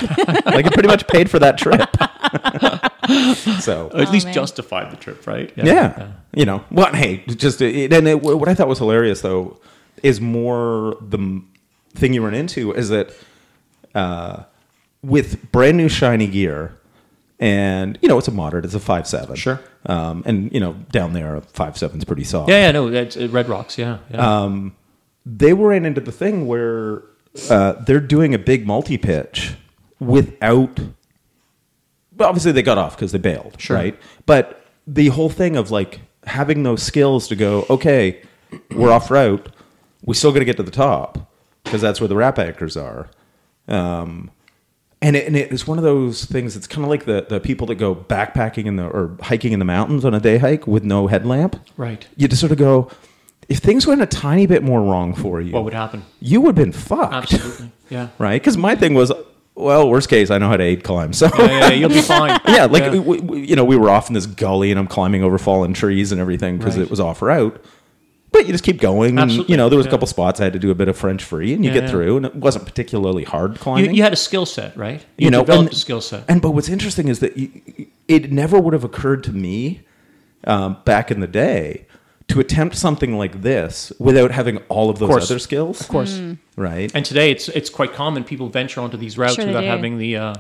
like 0.46 0.66
it 0.66 0.74
pretty 0.74 0.88
much 0.88 1.08
paid 1.08 1.30
for 1.30 1.38
that 1.40 1.60
trip. 1.60 1.88
so 3.62 3.90
Or 3.94 4.02
at 4.02 4.12
least 4.12 4.26
man. 4.26 4.34
justified 4.34 4.92
the 4.92 4.98
trip, 4.98 5.26
right? 5.28 5.52
yeah, 5.56 6.14
you 6.34 6.46
know, 6.46 6.64
well, 6.72 6.94
hey, 6.94 7.18
just 7.28 7.62
it, 7.62 7.94
and 7.94 8.08
it, 8.08 8.22
what 8.22 8.48
I 8.50 8.54
thought 8.56 8.68
was 8.68 8.80
hilarious 8.80 9.22
though 9.22 9.60
is 10.04 10.20
more 10.22 10.98
the 11.02 11.18
m- 11.18 11.50
thing 11.98 12.14
you 12.14 12.24
run 12.24 12.34
into 12.34 12.74
is 12.74 12.90
that 12.90 13.14
uh, 13.96 14.44
with 15.02 15.52
brand 15.52 15.78
new 15.78 15.90
shiny 15.90 16.28
gear. 16.28 16.74
And 17.40 18.00
you 18.02 18.10
know 18.10 18.18
it's 18.18 18.28
a 18.28 18.32
moderate; 18.32 18.66
it's 18.66 18.74
a 18.74 18.80
five 18.80 19.06
seven. 19.06 19.36
Sure. 19.36 19.60
Um, 19.86 20.24
and 20.26 20.52
you 20.52 20.60
know 20.60 20.74
down 20.92 21.14
there, 21.14 21.36
a 21.36 21.42
five 21.42 21.78
seven's 21.78 22.04
pretty 22.04 22.24
soft. 22.24 22.50
Yeah, 22.50 22.66
yeah, 22.66 22.72
no, 22.72 22.88
it's 22.88 23.16
uh, 23.16 23.28
Red 23.30 23.48
Rocks. 23.48 23.78
Yeah, 23.78 24.00
yeah. 24.12 24.70
they 25.24 25.54
were 25.54 25.70
ran 25.70 25.86
into 25.86 26.02
the 26.02 26.12
thing 26.12 26.48
where 26.48 27.04
uh, 27.52 27.74
they're 27.74 28.00
doing 28.00 28.34
a 28.34 28.40
big 28.40 28.66
multi 28.66 28.98
pitch 28.98 29.54
without. 30.00 30.80
Well, 32.16 32.28
obviously 32.30 32.54
they 32.54 32.64
got 32.64 32.80
off 32.80 32.96
because 32.96 33.12
they 33.12 33.20
bailed, 33.20 33.62
Sure. 33.62 33.78
right? 33.78 34.00
But 34.26 34.66
the 34.88 35.10
whole 35.10 35.30
thing 35.30 35.56
of 35.56 35.70
like 35.70 36.00
having 36.26 36.64
those 36.64 36.82
skills 36.82 37.28
to 37.28 37.36
go, 37.36 37.68
okay, 37.70 38.22
we're 38.72 38.92
off 38.92 39.12
route, 39.12 39.50
we 40.04 40.16
still 40.16 40.32
got 40.32 40.40
to 40.40 40.46
get 40.46 40.58
to 40.58 40.64
the 40.64 40.72
top 40.72 41.27
because 41.68 41.82
that's 41.82 42.00
where 42.02 42.08
the 42.08 42.16
wrap 42.16 42.40
anchors 42.40 42.76
are. 42.78 43.10
Um, 43.68 44.32
and 45.02 45.16
it, 45.16 45.28
and 45.28 45.36
it 45.36 45.52
is 45.52 45.68
one 45.68 45.78
of 45.78 45.84
those 45.84 46.26
things. 46.26 46.56
It's 46.56 46.66
kind 46.68 46.84
of 46.84 46.90
like 46.90 47.06
the, 47.06 47.26
the 47.30 47.40
people 47.40 47.68
that 47.68 47.76
go 47.76 47.94
backpacking 47.94 48.66
in 48.66 48.78
the 48.78 48.88
or 48.88 49.16
hiking 49.22 49.52
in 49.54 49.60
the 49.60 49.66
mountains 49.66 50.04
on 50.06 50.14
a 50.14 50.20
day 50.20 50.38
hike 50.40 50.66
with 50.66 50.84
no 50.84 51.08
headlamp. 51.08 51.60
right. 51.78 52.08
You 52.16 52.28
just 52.28 52.40
sort 52.40 52.52
of 52.52 52.58
go, 52.58 52.90
if 53.48 53.60
things 53.60 53.86
went 53.86 54.02
a 54.02 54.06
tiny 54.08 54.48
bit 54.48 54.64
more 54.64 54.82
wrong 54.82 55.14
for 55.14 55.40
you, 55.40 55.54
What 55.54 55.64
would 55.66 55.74
happen? 55.74 56.04
you 56.20 56.42
would 56.42 56.58
have 56.58 56.66
been 56.66 56.72
fucked, 56.74 57.14
Absolutely. 57.14 57.72
Yeah. 57.90 58.10
right? 58.18 58.42
Because 58.42 58.58
my 58.58 58.76
thing 58.76 58.94
was, 58.96 59.12
well, 59.56 59.90
worst 59.90 60.10
case, 60.10 60.30
I 60.32 60.38
know 60.40 60.50
how 60.50 60.58
to 60.58 60.64
aid 60.64 60.84
climb, 60.84 61.14
so 61.14 61.30
Yeah, 61.38 61.46
yeah, 61.46 61.70
you'll 61.74 61.90
be 61.90 62.02
fine. 62.02 62.40
yeah, 62.48 62.66
like 62.66 62.92
We, 62.92 63.00
we- 63.00 63.46
you 63.46 63.56
know, 63.56 63.64
we 63.66 63.78
were 63.78 63.90
off 63.90 64.08
in 64.10 64.14
this 64.16 64.26
gully, 64.26 64.72
and 64.72 64.80
I'm 64.80 64.88
climbing 64.88 65.22
over 65.24 65.38
fallen 65.38 65.74
trees 65.74 66.12
and 66.12 66.20
everything 66.20 66.58
because 66.58 66.76
Right. 66.76 66.84
it 66.86 66.90
was 66.90 67.00
off 67.00 67.22
route. 67.22 67.64
But 68.38 68.46
you 68.46 68.52
just 68.54 68.64
keep 68.64 68.80
going, 68.80 69.18
and 69.18 69.32
you 69.50 69.58
know, 69.58 69.68
there 69.68 69.78
was 69.78 69.88
a 69.88 69.90
couple 69.90 70.06
spots 70.06 70.40
I 70.40 70.44
had 70.44 70.54
to 70.54 70.60
do 70.60 70.70
a 70.70 70.76
bit 70.76 70.88
of 70.88 70.96
French 70.96 71.24
free, 71.24 71.54
and 71.54 71.66
you 71.66 71.72
Yeah, 71.72 71.80
get 71.80 71.84
yeah. 71.86 71.90
through, 71.90 72.18
and 72.18 72.26
it 72.28 72.36
wasn't 72.36 72.66
particularly 72.66 73.24
hard 73.24 73.54
You, 73.54 73.58
climbing. 73.60 73.96
you 73.96 74.04
had 74.04 74.14
a 74.14 74.18
skill 74.18 74.46
set, 74.46 74.78
right? 74.78 75.02
You, 75.18 75.26
You 75.26 75.32
know, 75.32 75.40
developed 75.42 75.70
and- 75.70 75.74
a 75.74 75.80
skill 75.80 76.02
set. 76.02 76.24
And 76.28 76.40
but 76.42 76.52
what's 76.52 76.70
interesting 76.70 77.08
is 77.08 77.20
that 77.20 77.36
y 77.36 77.50
it 78.08 78.32
never 78.32 78.60
would 78.60 78.74
have 78.74 78.84
occurred 78.84 79.24
to 79.26 79.32
me 79.34 79.82
um, 80.46 80.78
back 80.86 81.10
in 81.12 81.20
the 81.20 81.28
day 81.28 81.86
to 82.28 82.40
attempt 82.40 82.76
something 82.76 83.18
like 83.18 83.42
this 83.42 83.92
without 84.00 84.32
having 84.32 84.58
all 84.70 84.90
of 84.92 85.00
those 85.00 85.10
course. 85.10 85.32
other 85.32 85.40
skills. 85.40 85.82
of 85.82 85.88
course. 85.88 86.22
right? 86.56 86.92
And 86.94 87.04
today, 87.04 87.32
it's 87.32 87.50
it's 87.50 87.70
quite 87.72 87.92
common 87.94 88.24
people 88.24 88.50
venture 88.50 88.82
onto 88.82 88.98
these 88.98 89.18
routes 89.18 89.36
Sure 89.36 89.48
without 89.48 89.62
do. 89.62 89.68
having 89.68 89.98
the 89.98 90.16
uh, 90.18 90.34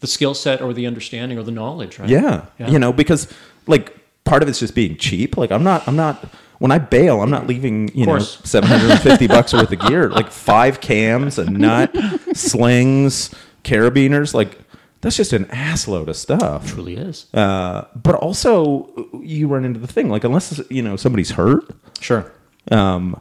the 0.00 0.06
skill 0.06 0.32
set 0.34 0.62
or 0.62 0.72
the 0.72 0.86
understanding 0.86 1.36
or 1.38 1.42
the 1.42 1.52
knowledge, 1.52 1.98
right? 1.98 2.08
Yeah. 2.08 2.46
Yeah. 2.58 2.70
You 2.70 2.78
know, 2.78 2.92
because 2.92 3.28
like 3.66 3.94
part 4.24 4.42
of 4.42 4.48
it's 4.48 4.60
just 4.60 4.74
being 4.74 4.96
cheap. 4.96 5.36
Like 5.36 5.52
I'm 5.52 5.62
not 5.62 5.86
I'm 5.86 5.96
not 5.96 6.24
when 6.58 6.70
I 6.72 6.78
bail, 6.78 7.20
I'm 7.22 7.30
not 7.30 7.46
leaving, 7.46 7.88
you 7.96 8.06
know, 8.06 8.18
750 8.20 9.26
bucks 9.26 9.52
worth 9.52 9.72
of 9.72 9.78
gear. 9.80 10.08
Like 10.10 10.30
five 10.30 10.80
cams, 10.80 11.38
a 11.38 11.50
nut, 11.50 11.94
slings, 12.36 13.34
carabiners, 13.64 14.34
like 14.34 14.58
that's 15.00 15.16
just 15.16 15.32
an 15.32 15.44
assload 15.46 16.08
of 16.08 16.16
stuff. 16.16 16.66
It 16.66 16.68
truly 16.74 16.96
is. 16.96 17.26
Uh, 17.34 17.84
but 17.94 18.14
also 18.14 18.88
you 19.22 19.48
run 19.48 19.64
into 19.64 19.78
the 19.80 19.86
thing 19.88 20.08
like 20.08 20.24
unless 20.24 20.60
you 20.70 20.82
know 20.82 20.96
somebody's 20.96 21.32
hurt, 21.32 21.64
Sure. 22.00 22.30
um, 22.70 23.20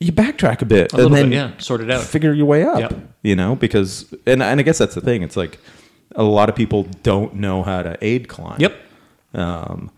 you 0.00 0.12
backtrack 0.12 0.62
a 0.62 0.64
bit 0.64 0.92
A 0.92 0.96
and 0.96 1.02
little 1.10 1.16
then 1.16 1.30
bit, 1.30 1.34
yeah. 1.36 1.58
Sort 1.58 1.80
it 1.80 1.90
out. 1.90 2.02
figure 2.04 2.32
your 2.32 2.46
way 2.46 2.62
up. 2.64 2.78
Yep. 2.80 2.94
You 3.22 3.34
know, 3.36 3.56
because 3.56 4.12
and 4.26 4.42
and 4.42 4.60
I 4.60 4.62
guess 4.62 4.78
that's 4.78 4.94
the 4.94 5.00
thing. 5.00 5.22
It's 5.22 5.36
like 5.36 5.58
a 6.14 6.22
lot 6.22 6.48
of 6.48 6.54
people 6.54 6.84
don't 7.02 7.34
know 7.34 7.62
how 7.64 7.82
to 7.82 7.98
aid 8.00 8.28
climb. 8.28 8.60
Yep. 8.60 8.80
Um, 9.34 9.90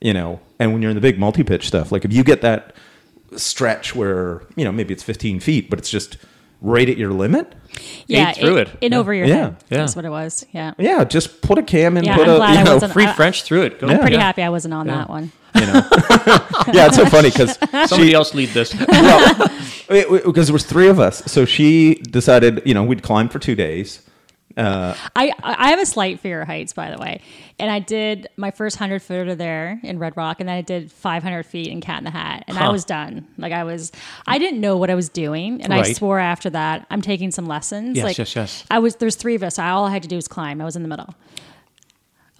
you 0.00 0.12
know, 0.12 0.40
and 0.58 0.72
when 0.72 0.82
you're 0.82 0.90
in 0.90 0.94
the 0.94 1.00
big 1.00 1.18
multi 1.18 1.42
pitch 1.44 1.66
stuff, 1.68 1.92
like 1.92 2.04
if 2.04 2.12
you 2.12 2.24
get 2.24 2.40
that 2.42 2.74
stretch 3.36 3.94
where 3.94 4.42
you 4.56 4.64
know 4.64 4.72
maybe 4.72 4.92
it's 4.92 5.02
15 5.02 5.40
feet, 5.40 5.70
but 5.70 5.78
it's 5.78 5.90
just 5.90 6.16
right 6.60 6.88
at 6.88 6.96
your 6.98 7.12
limit. 7.12 7.54
Yeah, 8.06 8.30
Ate 8.30 8.36
through 8.36 8.56
in, 8.58 8.66
it. 8.66 8.76
in 8.80 8.92
Yeah. 8.92 8.98
over 8.98 9.14
your 9.14 9.26
Yeah. 9.26 9.34
head. 9.36 9.56
Yeah. 9.70 9.78
That's 9.78 9.96
what 9.96 10.04
it 10.04 10.10
was. 10.10 10.44
Yeah. 10.52 10.72
Yeah, 10.78 11.04
just 11.04 11.40
put 11.40 11.56
a 11.56 11.62
cam 11.62 11.96
in. 11.96 12.04
Yeah, 12.04 12.16
put 12.16 12.28
I'm 12.28 12.34
a 12.34 12.36
glad 12.36 12.52
you 12.54 12.58
I 12.58 12.62
know, 12.64 12.74
wasn't- 12.74 12.92
Free 12.92 13.06
I- 13.06 13.12
French 13.14 13.42
through 13.44 13.62
it. 13.62 13.78
Go. 13.80 13.86
I'm 13.88 13.98
Pretty 14.00 14.16
Yeah. 14.16 14.22
happy 14.22 14.42
I 14.42 14.48
wasn't 14.50 14.74
on 14.74 14.86
Yeah. 14.86 14.96
that 14.96 15.08
one. 15.08 15.32
you 15.54 15.60
know. 15.66 15.72
yeah, 16.72 16.86
it's 16.86 16.96
so 16.96 17.06
funny 17.06 17.30
because 17.30 17.56
Somebody 17.88 18.12
else 18.12 18.34
lead 18.34 18.50
this. 18.50 18.74
well, 18.74 19.48
because 19.88 20.46
there 20.48 20.52
was 20.52 20.64
three 20.64 20.88
of 20.88 21.00
us, 21.00 21.22
so 21.26 21.44
she 21.44 21.94
decided 21.94 22.62
you 22.66 22.74
know 22.74 22.84
we'd 22.84 23.02
climb 23.02 23.28
for 23.28 23.38
two 23.38 23.54
days. 23.54 24.00
Uh, 24.56 24.94
I 25.14 25.32
I 25.42 25.70
have 25.70 25.78
a 25.78 25.86
slight 25.86 26.18
fear 26.20 26.42
of 26.42 26.46
heights, 26.48 26.72
by 26.72 26.90
the 26.90 26.98
way, 27.00 27.20
and 27.58 27.70
I 27.70 27.78
did 27.78 28.28
my 28.36 28.50
first 28.50 28.76
hundred 28.76 29.00
footer 29.00 29.34
there 29.34 29.78
in 29.84 29.98
Red 29.98 30.16
Rock, 30.16 30.40
and 30.40 30.48
then 30.48 30.56
I 30.56 30.62
did 30.62 30.90
five 30.90 31.22
hundred 31.22 31.44
feet 31.44 31.68
in 31.68 31.80
Cat 31.80 31.98
in 31.98 32.04
the 32.04 32.10
Hat, 32.10 32.44
and 32.48 32.58
I 32.58 32.68
was 32.70 32.84
done. 32.84 33.26
Like 33.38 33.52
I 33.52 33.62
was, 33.64 33.92
I 34.26 34.38
didn't 34.38 34.60
know 34.60 34.76
what 34.76 34.90
I 34.90 34.94
was 34.96 35.08
doing, 35.08 35.62
and 35.62 35.72
I 35.72 35.92
swore 35.92 36.18
after 36.18 36.50
that 36.50 36.86
I'm 36.90 37.00
taking 37.00 37.30
some 37.30 37.46
lessons. 37.46 37.96
Yes, 37.96 38.04
like, 38.04 38.18
yes, 38.18 38.34
yes. 38.34 38.64
I 38.70 38.80
was 38.80 38.96
there's 38.96 39.16
three 39.16 39.36
of 39.36 39.42
us. 39.42 39.58
I 39.58 39.70
all 39.70 39.84
I 39.84 39.90
had 39.90 40.02
to 40.02 40.08
do 40.08 40.16
was 40.16 40.26
climb. 40.28 40.60
I 40.60 40.64
was 40.64 40.74
in 40.76 40.82
the 40.82 40.88
middle. 40.88 41.14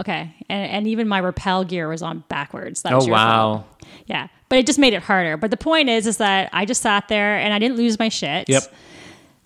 Okay, 0.01 0.35
and 0.49 0.71
and 0.71 0.87
even 0.87 1.07
my 1.09 1.21
rappel 1.21 1.65
gear 1.65 1.89
was 1.89 2.03
on 2.03 2.25
backwards. 2.29 2.83
That 2.83 2.95
was 2.95 3.05
Oh 3.05 3.09
your 3.09 3.17
fault. 3.17 3.59
wow. 3.61 3.65
Yeah, 4.07 4.29
but 4.49 4.59
it 4.59 4.67
just 4.67 4.79
made 4.79 4.95
it 4.95 5.03
harder. 5.03 5.37
But 5.37 5.51
the 5.51 5.57
point 5.59 5.89
is, 5.91 6.07
is 6.07 6.17
that 6.17 6.49
I 6.53 6.65
just 6.65 6.81
sat 6.81 7.09
there 7.09 7.37
and 7.37 7.53
I 7.53 7.59
didn't 7.59 7.77
lose 7.77 7.99
my 7.99 8.09
shit. 8.09 8.49
Yep. 8.49 8.63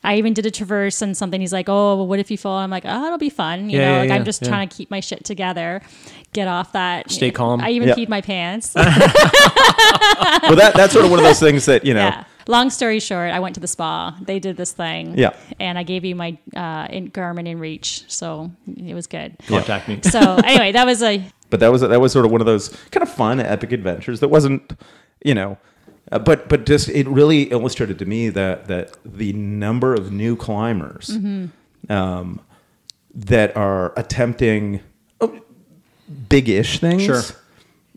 I 0.04 0.16
even 0.16 0.34
did 0.34 0.46
a 0.46 0.50
traverse 0.50 1.02
and 1.02 1.16
something. 1.16 1.40
He's 1.40 1.52
like, 1.52 1.68
"Oh, 1.68 1.96
well, 1.96 2.06
what 2.06 2.18
if 2.20 2.30
you 2.30 2.38
fall?" 2.38 2.58
I'm 2.58 2.70
like, 2.70 2.84
"Oh, 2.86 3.06
it'll 3.06 3.18
be 3.18 3.30
fun." 3.30 3.70
You 3.70 3.78
Yeah, 3.78 3.86
know, 3.86 3.92
yeah, 3.94 4.00
like 4.00 4.08
yeah, 4.10 4.14
I'm 4.16 4.24
just 4.24 4.42
yeah. 4.42 4.48
trying 4.48 4.68
to 4.68 4.76
keep 4.76 4.90
my 4.90 5.00
shit 5.00 5.24
together, 5.24 5.80
get 6.32 6.46
off 6.46 6.72
that. 6.72 7.10
Stay 7.10 7.30
calm. 7.30 7.60
I 7.60 7.70
even 7.70 7.88
Yeah. 7.88 7.94
peed 7.94 8.08
my 8.08 8.20
pants. 8.20 8.74
well, 8.76 8.84
that 10.56 10.72
that's 10.74 10.92
sort 10.92 11.04
of 11.04 11.10
one 11.10 11.18
of 11.20 11.24
those 11.24 11.40
things 11.40 11.64
that 11.66 11.84
you 11.84 11.94
know. 11.94 12.00
yeah. 12.06 12.24
Long 12.46 12.68
story 12.68 13.00
short, 13.00 13.30
I 13.32 13.40
went 13.40 13.54
to 13.54 13.60
the 13.62 13.66
spa. 13.66 14.14
They 14.20 14.38
did 14.38 14.58
this 14.58 14.72
thing. 14.72 15.16
Yeah. 15.16 15.34
And 15.58 15.78
I 15.78 15.82
gave 15.82 16.04
you 16.04 16.14
my 16.14 16.36
uh, 16.54 16.86
in 16.90 17.10
Garmin 17.10 17.48
inReach, 17.48 18.04
so 18.10 18.50
it 18.76 18.92
was 18.94 19.06
good. 19.06 19.36
Contact 19.46 19.88
me. 19.88 20.00
So 20.02 20.18
anyway, 20.44 20.72
that 20.72 20.84
was 20.84 21.02
a 21.02 21.24
but 21.50 21.60
that 21.60 21.72
was 21.72 21.80
that 21.80 22.00
was 22.00 22.12
sort 22.12 22.26
of 22.26 22.32
one 22.32 22.42
of 22.42 22.46
those 22.46 22.68
kind 22.90 23.02
of 23.02 23.08
fun 23.10 23.40
epic 23.40 23.72
adventures 23.72 24.20
that 24.20 24.28
wasn't 24.28 24.78
you 25.24 25.34
know 25.34 25.56
uh, 26.14 26.18
but 26.18 26.48
but 26.48 26.64
just 26.64 26.88
it 26.88 27.06
really 27.08 27.42
illustrated 27.44 27.98
to 27.98 28.06
me 28.06 28.28
that 28.30 28.66
that 28.68 28.96
the 29.04 29.32
number 29.34 29.92
of 29.94 30.12
new 30.12 30.36
climbers 30.36 31.10
um, 31.90 32.40
that 33.14 33.56
are 33.56 33.92
attempting 33.98 34.80
oh, 35.20 35.38
big-ish 36.28 36.78
things 36.78 37.02
Sure. 37.02 37.20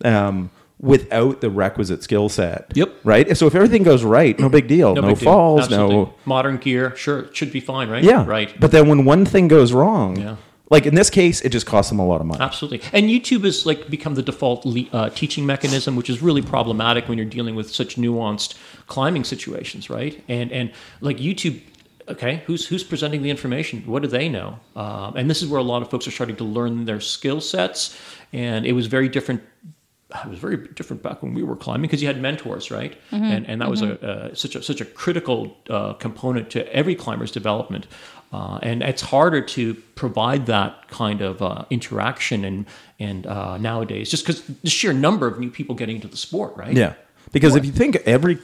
um, 0.03 0.49
without 0.80 1.41
the 1.41 1.49
requisite 1.49 2.03
skill 2.03 2.30
set. 2.30 2.71
Yep. 2.75 2.93
Right. 3.03 3.36
So 3.38 3.47
if 3.47 3.56
everything 3.56 3.84
goes 3.84 4.03
right, 4.03 4.38
no 4.39 4.49
big 4.49 4.67
deal. 4.67 4.93
No, 4.95 5.01
big 5.01 5.17
falls. 5.17 5.62
Absolutely. 5.62 5.95
No. 5.95 6.13
modern 6.25 6.58
gear. 6.58 6.95
Sure, 6.95 7.19
it 7.21 7.36
should 7.36 7.51
be 7.51 7.60
fine, 7.60 7.89
right? 7.89 8.03
Yeah. 8.03 8.25
right. 8.27 8.53
But 8.60 8.71
then 8.71 8.88
when 8.88 9.06
one 9.06 9.25
thing 9.25 9.47
goes 9.47 9.73
wrong, 9.73 10.17
Yeah. 10.19 10.36
Like 10.69 10.86
in 10.86 10.95
this 10.95 11.10
case, 11.10 11.41
it 11.41 11.49
just 11.49 11.65
costs 11.65 11.89
them 11.89 11.99
a 11.99 12.06
lot 12.06 12.19
of 12.19 12.27
money. 12.27 12.41
Absolutely. 12.41 12.82
And 12.91 13.10
YouTube 13.10 13.43
has 13.45 13.65
like 13.65 13.89
become 13.89 14.15
the 14.15 14.21
default 14.21 14.65
le- 14.65 14.89
uh, 14.91 15.10
teaching 15.10 15.45
mechanism, 15.45 15.95
which 15.95 16.10
is 16.10 16.21
really 16.21 16.41
problematic 16.41 17.08
when 17.08 17.17
you're 17.17 17.27
dealing 17.27 17.56
with 17.56 17.73
such 17.73 17.95
nuanced 17.95 18.56
climbing 18.88 19.23
situations, 19.23 19.89
right? 19.89 20.21
And 20.27 20.51
and 20.51 20.71
like 20.99 21.17
YouTube, 21.17 21.62
okay, 22.10 22.43
who's 22.45 22.67
who's 22.67 22.84
presenting 22.84 23.21
the 23.21 23.30
information? 23.30 23.84
What 23.86 24.01
do 24.01 24.10
they 24.10 24.27
know? 24.27 24.60
Um, 24.75 25.15
and 25.15 25.30
this 25.30 25.41
is 25.41 25.47
where 25.47 25.60
a 25.60 25.63
lot 25.63 25.82
of 25.82 25.89
folks 25.89 26.08
are 26.08 26.12
starting 26.12 26.36
to 26.38 26.43
learn 26.43 26.86
their 26.86 26.99
skill 26.99 27.39
sets. 27.39 27.97
And 28.34 28.65
it 28.65 28.73
was 28.73 28.88
very 28.88 29.08
different. 29.08 29.41
It 30.10 30.30
was 30.30 30.39
very 30.39 30.58
different 30.69 31.03
back 31.03 31.21
when 31.21 31.34
we 31.34 31.43
were 31.43 31.58
climbing 31.58 31.84
because 31.84 32.01
you 32.01 32.08
had 32.08 32.21
mentors, 32.21 32.71
right? 32.71 32.97
And 33.12 33.47
and 33.47 33.62
that 33.62 33.69
was 33.69 33.82
a, 33.82 34.01
uh, 34.01 34.36
such 34.36 34.56
a 34.56 34.62
such 34.63 34.82
a 34.82 34.86
critical 34.86 35.58
uh, 35.69 35.93
component 35.93 36.49
to 36.51 36.73
every 36.73 36.95
climber's 36.95 37.32
development. 37.32 37.88
Uh, 38.31 38.59
and 38.61 38.83
it's 38.83 39.01
harder 39.01 39.41
to 39.41 39.73
provide 39.95 40.47
that 40.47 40.87
kind 40.89 41.21
of 41.21 41.41
uh, 41.41 41.63
interaction 41.69 42.43
and 42.43 42.65
and 42.99 43.25
uh, 43.25 43.57
nowadays 43.57 44.09
just 44.09 44.25
because 44.25 44.41
the 44.41 44.69
sheer 44.69 44.91
number 44.91 45.27
of 45.27 45.39
new 45.39 45.49
people 45.49 45.75
getting 45.75 45.95
into 45.95 46.07
the 46.07 46.17
sport, 46.17 46.55
right? 46.57 46.75
Yeah. 46.75 46.93
Because 47.31 47.55
if 47.55 47.65
you 47.65 47.71
think 47.71 47.95
every 48.05 48.39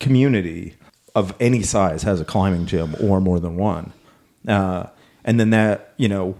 community 0.00 0.74
of 1.14 1.34
any 1.40 1.62
size 1.62 2.02
has 2.02 2.20
a 2.20 2.24
climbing 2.24 2.66
gym 2.66 2.94
or 3.00 3.20
more 3.20 3.40
than 3.40 3.56
one, 3.56 3.92
uh, 4.46 4.86
and 5.24 5.40
then 5.40 5.50
that, 5.50 5.94
you 5.96 6.08
know, 6.08 6.36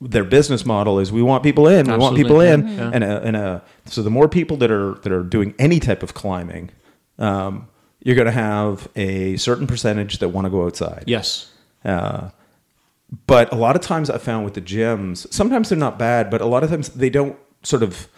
their 0.00 0.24
business 0.24 0.66
model 0.66 0.98
is 0.98 1.12
we 1.12 1.22
want 1.22 1.42
people 1.42 1.66
in, 1.68 1.86
we 1.86 1.96
want 1.96 2.16
people 2.16 2.40
in. 2.40 2.66
Yeah. 2.68 2.90
and 2.92 3.04
a, 3.04 3.22
and 3.22 3.36
a, 3.36 3.62
so 3.86 4.02
the 4.02 4.10
more 4.10 4.28
people 4.28 4.56
that 4.58 4.70
are 4.70 4.94
that 4.94 5.12
are 5.12 5.22
doing 5.22 5.54
any 5.58 5.80
type 5.80 6.02
of 6.02 6.14
climbing, 6.14 6.70
um, 7.18 7.68
you're 8.00 8.16
going 8.16 8.26
to 8.26 8.32
have 8.32 8.88
a 8.96 9.36
certain 9.36 9.66
percentage 9.66 10.18
that 10.18 10.28
want 10.30 10.46
to 10.46 10.50
go 10.50 10.66
outside. 10.66 11.04
Yes. 11.06 11.50
Uh, 11.84 12.30
but 13.26 13.52
a 13.52 13.56
lot 13.56 13.76
of 13.76 13.82
times 13.82 14.10
I 14.10 14.18
found 14.18 14.44
with 14.44 14.54
the 14.54 14.60
gyms, 14.60 15.32
sometimes 15.32 15.68
they're 15.68 15.78
not 15.78 15.98
bad, 15.98 16.30
but 16.30 16.40
a 16.40 16.46
lot 16.46 16.64
of 16.64 16.70
times 16.70 16.88
they 16.90 17.10
don't 17.10 17.36
sort 17.62 17.82
of 17.82 18.08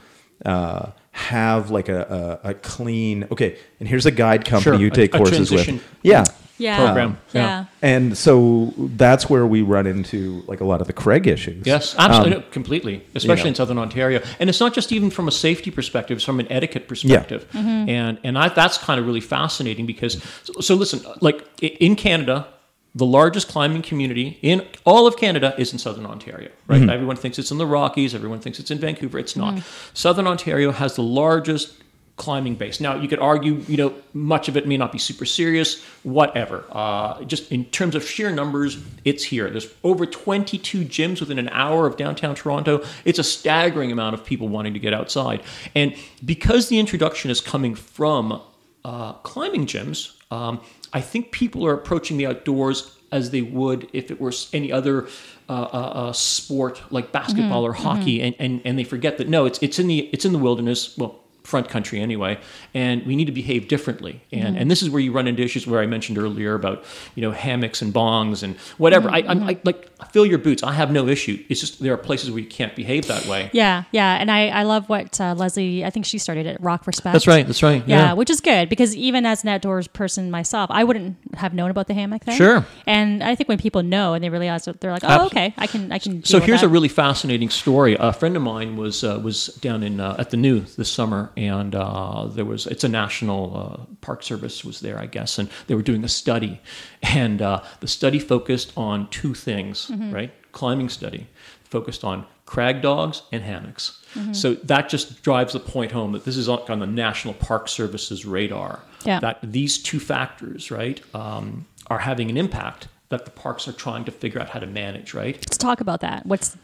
uh, 0.45 0.91
have 1.13 1.71
like 1.71 1.89
a, 1.89 2.41
a, 2.45 2.51
a 2.51 2.55
clean. 2.55 3.27
Okay, 3.31 3.59
and 3.81 3.89
here's 3.89 4.07
a 4.07 4.11
guide 4.11 4.45
company 4.45 4.77
Sure, 4.77 4.85
you 4.85 4.91
take 4.91 5.15
a 5.15 5.19
courses 5.19 5.51
with. 5.51 5.83
Yeah, 6.03 6.25
Yeah. 6.59 6.79
Program. 6.79 7.19
Yeah. 7.35 7.43
Yeah. 7.43 7.65
and 7.83 8.17
so 8.17 8.73
that's 8.79 9.29
where 9.29 9.47
we 9.47 9.61
run 9.61 9.87
into 9.87 10.43
like 10.47 10.61
a 10.61 10.65
lot 10.65 10.81
of 10.81 10.87
the 10.87 10.93
crag 10.95 11.27
issues. 11.27 11.67
Yes, 11.67 11.95
absolutely, 11.99 12.37
Um, 12.37 12.45
completely, 12.51 13.05
especially 13.15 13.45
know. 13.45 13.49
in 13.49 13.55
Southern 13.57 13.79
Ontario. 13.79 14.23
And 14.41 14.49
it's 14.49 14.61
not 14.61 14.73
just 14.73 14.93
even 14.93 15.11
from 15.11 15.29
a 15.29 15.33
safety 15.33 15.71
perspective; 15.71 16.17
it's 16.17 16.25
from 16.25 16.41
an 16.41 16.51
etiquette 16.51 16.89
perspective. 16.89 17.47
Yeah, 17.53 17.61
And 17.61 18.19
and 18.25 18.39
I, 18.39 18.49
that's 18.49 18.79
kind 18.79 18.99
of 18.99 19.07
really 19.07 19.21
fascinating 19.21 19.85
because 19.85 20.23
so, 20.45 20.61
so 20.61 20.75
listen, 20.75 21.01
like 21.21 21.45
in 21.61 21.97
Canada, 21.97 22.49
the 22.97 23.05
largest 23.05 23.49
climbing 23.49 23.83
community 23.83 24.39
in 24.41 24.67
all 24.87 25.07
of 25.07 25.19
Canada 25.19 25.55
is 25.59 25.71
in 25.71 25.79
Southern 25.79 26.07
Ontario. 26.07 26.51
Right? 26.67 26.89
Everyone 26.89 27.17
thinks 27.17 27.39
it's 27.39 27.51
in 27.51 27.59
the 27.59 27.67
Rockies. 27.67 28.15
Everyone 28.15 28.41
thinks 28.41 28.59
it's 28.59 28.71
in 28.71 28.79
Vancouver. 28.79 29.19
It's 29.19 29.37
not. 29.37 29.63
Southern 29.93 30.27
Ontario 30.27 30.73
has 30.73 30.97
the 30.97 31.03
largest 31.03 31.75
climbing 32.17 32.55
base. 32.55 32.81
Now, 32.81 32.97
you 32.97 33.07
could 33.07 33.19
argue, 33.19 33.57
you 33.69 33.77
know, 33.77 33.95
much 34.15 34.49
of 34.49 34.57
it 34.57 34.67
may 34.67 34.79
not 34.79 34.93
be 34.93 34.99
super 34.99 35.27
serious, 35.27 35.85
whatever. 36.05 36.65
Uh, 36.71 37.23
just 37.25 37.53
in 37.53 37.67
terms 37.67 37.95
of 37.95 38.09
sheer 38.09 38.31
numbers, 38.31 38.79
it's 39.05 39.25
here. 39.25 39.51
There's 39.51 39.71
over 39.85 40.07
22 40.07 40.87
gyms 40.87 41.21
within 41.21 41.39
an 41.39 41.51
hour 41.51 41.87
of 41.87 41.99
downtown 41.99 42.35
Toronto. 42.35 42.83
It's 43.05 43.19
a 43.19 43.25
staggering 43.25 43.93
amount 43.93 44.15
of 44.15 44.25
people 44.25 44.49
wanting 44.49 44.73
to 44.73 44.81
get 44.81 44.95
outside. 44.95 45.43
And 45.75 45.95
because 46.25 46.71
the 46.71 46.79
introduction 46.79 47.31
is 47.31 47.43
coming 47.43 47.75
from 47.75 48.41
uh, 48.87 49.13
climbing 49.15 49.67
gyms, 49.67 50.17
um, 50.31 50.61
I 50.97 51.03
think 51.03 51.31
people 51.31 51.67
are 51.67 51.75
approaching 51.75 52.17
the 52.17 52.27
outdoors 52.27 52.91
as 53.13 53.31
they 53.31 53.43
would 53.43 53.87
if 53.93 54.11
it 54.11 54.19
were 54.19 54.33
any 54.55 54.73
other 54.73 55.07
uh, 55.47 55.53
uh, 55.53 55.93
uh, 56.09 56.13
sport 56.15 56.81
like 56.91 57.13
basketball 57.13 57.67
or 57.67 57.75
hockey, 57.75 58.23
and, 58.23 58.35
and, 58.39 58.63
and 58.65 58.79
they 58.79 58.83
forget 58.83 59.19
that 59.19 59.29
no, 59.29 59.45
it's 59.45 59.59
it's 59.61 59.79
in 59.79 59.89
the 59.89 60.09
it's 60.15 60.25
in 60.25 60.33
the 60.33 60.39
wilderness. 60.39 60.97
Well, 60.97 61.21
front 61.47 61.69
country 61.69 62.01
anyway, 62.01 62.39
and 62.75 63.07
we 63.07 63.17
need 63.17 63.27
to 63.27 63.33
behave 63.33 63.69
differently. 63.69 64.23
And 64.33 64.59
and 64.59 64.71
this 64.71 64.83
is 64.83 64.91
where 64.91 65.01
you 65.01 65.13
run 65.13 65.27
into 65.27 65.43
issues 65.43 65.67
where 65.67 65.81
I 65.81 65.87
mentioned 65.87 66.19
earlier 66.19 66.55
about 66.55 66.85
you 67.15 67.23
know 67.23 67.31
hammocks 67.31 67.81
and 67.81 67.95
bongs 67.95 68.43
and 68.43 68.57
whatever. 68.79 69.09
I, 69.09 69.19
I'm 69.27 69.43
I, 69.45 69.59
like 69.65 69.91
fill 70.11 70.27
your 70.27 70.39
boots. 70.39 70.63
I 70.63 70.73
have 70.73 70.91
no 70.91 71.09
issue. 71.09 71.43
It's 71.49 71.61
just 71.61 71.81
there 71.81 71.95
are 71.95 71.99
places 71.99 72.31
where 72.31 72.41
you 72.41 72.49
can't 72.49 72.75
behave 72.75 73.07
that 73.07 73.27
way. 73.27 73.51
Yeah, 73.53 73.85
yeah, 73.93 74.17
and 74.17 74.31
I, 74.31 74.49
I 74.49 74.63
love 74.65 74.89
what 74.89 75.21
uh, 75.21 75.35
Leslie. 75.35 75.85
I 75.85 75.91
think 75.91 76.05
she 76.05 76.19
started 76.19 76.47
at 76.47 76.61
Rock 76.61 76.87
Respect. 76.87 77.13
That's 77.13 77.27
right. 77.27 77.47
That's 77.47 77.63
right. 77.63 77.83
Yeah, 77.87 78.13
which 78.13 78.31
is 78.31 78.41
good 78.41 78.69
because 78.69 78.97
even 78.97 79.25
as 79.25 79.43
an 79.43 79.49
outdoors 79.51 79.89
person 79.89 80.31
myself, 80.31 80.71
I 80.71 80.85
wouldn't 80.85 81.17
have 81.35 81.55
known 81.55 81.71
about 81.71 81.87
the 81.87 81.95
hammock 81.95 82.25
thing. 82.25 82.37
Sure. 82.37 82.67
And 82.87 83.23
I 83.23 83.35
think 83.35 83.49
when 83.49 83.59
people 83.59 83.83
know 83.83 84.15
and 84.15 84.23
they 84.23 84.29
realize 84.29 84.65
that 84.65 84.81
they're 84.81 84.93
like, 84.93 85.05
oh, 85.05 85.27
okay, 85.27 85.55
I 85.57 85.67
can, 85.67 85.93
I 85.93 85.99
can. 85.99 86.25
So 86.25 86.41
here's 86.41 86.61
that. 86.61 86.67
a 86.67 86.71
really 86.71 86.89
fascinating 86.89 87.51
story. 87.51 87.97
A 87.99 88.13
friend 88.13 88.37
of 88.37 88.43
mine 88.43 88.77
was 88.77 89.05
uh, 89.05 89.21
was 89.23 89.47
down 89.61 89.83
in 89.83 90.01
uh, 90.01 90.17
at 90.19 90.31
the 90.31 90.37
New 90.37 90.61
this 90.61 90.91
summer, 90.91 91.31
and 91.37 91.75
uh, 91.75 92.27
there 92.27 92.45
was 92.45 92.67
it's 92.67 92.85
a 92.85 92.89
national 92.89 93.57
uh, 93.57 93.95
park 94.01 94.23
service 94.23 94.65
was 94.65 94.81
there, 94.81 94.99
I 94.99 95.07
guess, 95.07 95.39
and 95.39 95.49
they 95.67 95.75
were 95.75 95.83
doing 95.83 96.05
a 96.05 96.09
study, 96.09 96.61
and 97.03 97.43
uh, 97.43 97.63
the 97.81 97.89
study 97.89 98.19
focused 98.19 98.73
on 98.77 99.09
two 99.11 99.35
things, 99.35 99.89
Mm-hmm. 99.89 100.13
right? 100.13 100.53
Climbing 100.53 100.89
study 100.89 101.27
focused 101.65 102.05
on 102.05 102.25
crag 102.47 102.81
dogs 102.81 103.23
and 103.33 103.43
hammocks. 103.43 104.03
Mm-hmm. 104.15 104.33
So 104.33 104.55
that 104.55 104.89
just 104.89 105.23
drives 105.23 105.53
the 105.53 105.61
point 105.61 105.93
home 105.93 106.13
that 106.13 106.25
this 106.25 106.37
is 106.37 106.49
on 106.49 106.79
the 106.79 106.87
National 106.87 107.35
Park 107.35 107.69
Service's 107.69 108.25
radar. 108.25 108.81
Yeah. 109.05 109.21
That 109.21 109.39
these 109.43 109.83
two 109.83 110.01
factors, 110.01 110.71
right, 110.71 111.01
um, 111.15 111.67
are 111.89 111.99
having 111.99 112.31
an 112.31 112.37
impact 112.37 112.89
that 113.09 113.25
the 113.25 113.31
parks 113.31 113.69
are 113.69 113.73
trying 113.73 114.05
to 114.05 114.11
figure 114.11 114.41
out 114.41 114.51
how 114.51 114.59
to 114.61 114.67
manage, 114.67 115.15
right? 115.15 115.37
Let's 115.37 115.59
talk 115.59 115.81
about 115.81 116.01
that. 116.01 116.27
What's 116.27 116.57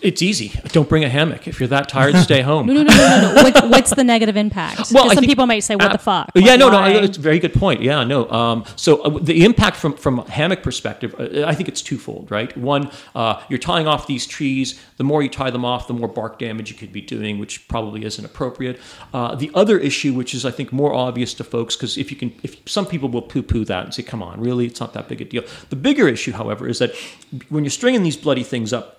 It's 0.00 0.22
easy. 0.22 0.52
Don't 0.68 0.88
bring 0.88 1.02
a 1.02 1.08
hammock. 1.08 1.48
If 1.48 1.58
you're 1.58 1.68
that 1.70 1.88
tired, 1.88 2.14
stay 2.28 2.40
home. 2.40 2.66
no, 2.66 2.72
no, 2.72 2.82
no, 2.82 2.94
no, 2.94 3.34
no. 3.34 3.42
What, 3.42 3.68
what's 3.70 3.94
the 3.94 4.04
negative 4.04 4.36
impact? 4.36 4.92
Well, 4.92 5.06
some 5.08 5.16
think- 5.16 5.26
people 5.26 5.46
might 5.46 5.60
say, 5.60 5.74
"What 5.76 5.90
the 5.92 5.98
fuck?" 5.98 6.30
Yeah, 6.34 6.50
Like, 6.52 6.60
no, 6.60 6.68
no, 6.70 6.78
why? 6.80 6.90
it's 6.90 7.18
a 7.18 7.20
very 7.20 7.38
good 7.40 7.52
point. 7.54 7.82
Yeah, 7.82 8.04
no. 8.04 8.30
Um, 8.30 8.64
so 8.76 9.00
uh, 9.02 9.18
the 9.20 9.44
impact 9.44 9.76
from 9.76 9.94
from 9.94 10.20
a 10.20 10.30
hammock 10.30 10.62
perspective, 10.62 11.14
uh, 11.18 11.44
I 11.46 11.54
think 11.54 11.68
it's 11.68 11.82
twofold, 11.82 12.30
right? 12.30 12.56
One, 12.56 12.90
uh, 13.14 13.42
you're 13.48 13.58
tying 13.58 13.88
off 13.88 14.06
these 14.06 14.26
trees. 14.26 14.80
The 14.98 15.04
more 15.04 15.22
you 15.22 15.28
tie 15.28 15.50
them 15.50 15.64
off, 15.64 15.88
the 15.88 15.94
more 15.94 16.08
bark 16.08 16.38
damage 16.38 16.70
you 16.70 16.76
could 16.76 16.92
be 16.92 17.00
doing, 17.00 17.38
which 17.38 17.66
probably 17.66 18.04
isn't 18.04 18.24
appropriate. 18.24 18.78
Uh, 19.12 19.34
the 19.34 19.50
other 19.54 19.78
issue, 19.78 20.14
which 20.14 20.32
is 20.32 20.44
I 20.44 20.52
think 20.52 20.72
more 20.72 20.94
obvious 20.94 21.34
to 21.34 21.44
folks, 21.44 21.74
because 21.74 21.98
if 21.98 22.10
you 22.12 22.16
can, 22.16 22.32
if 22.44 22.56
some 22.68 22.86
people 22.86 23.08
will 23.08 23.22
poo-poo 23.22 23.64
that 23.64 23.84
and 23.84 23.92
say, 23.94 24.04
"Come 24.04 24.22
on, 24.22 24.40
really? 24.40 24.66
It's 24.66 24.78
not 24.80 24.92
that 24.92 25.08
big 25.08 25.20
a 25.20 25.24
deal." 25.24 25.42
The 25.70 25.76
bigger 25.76 26.06
issue, 26.06 26.32
however, 26.32 26.68
is 26.68 26.78
that 26.78 26.94
when 27.48 27.64
you're 27.64 27.70
stringing 27.70 28.04
these 28.04 28.16
bloody 28.16 28.44
things 28.44 28.72
up 28.72 28.94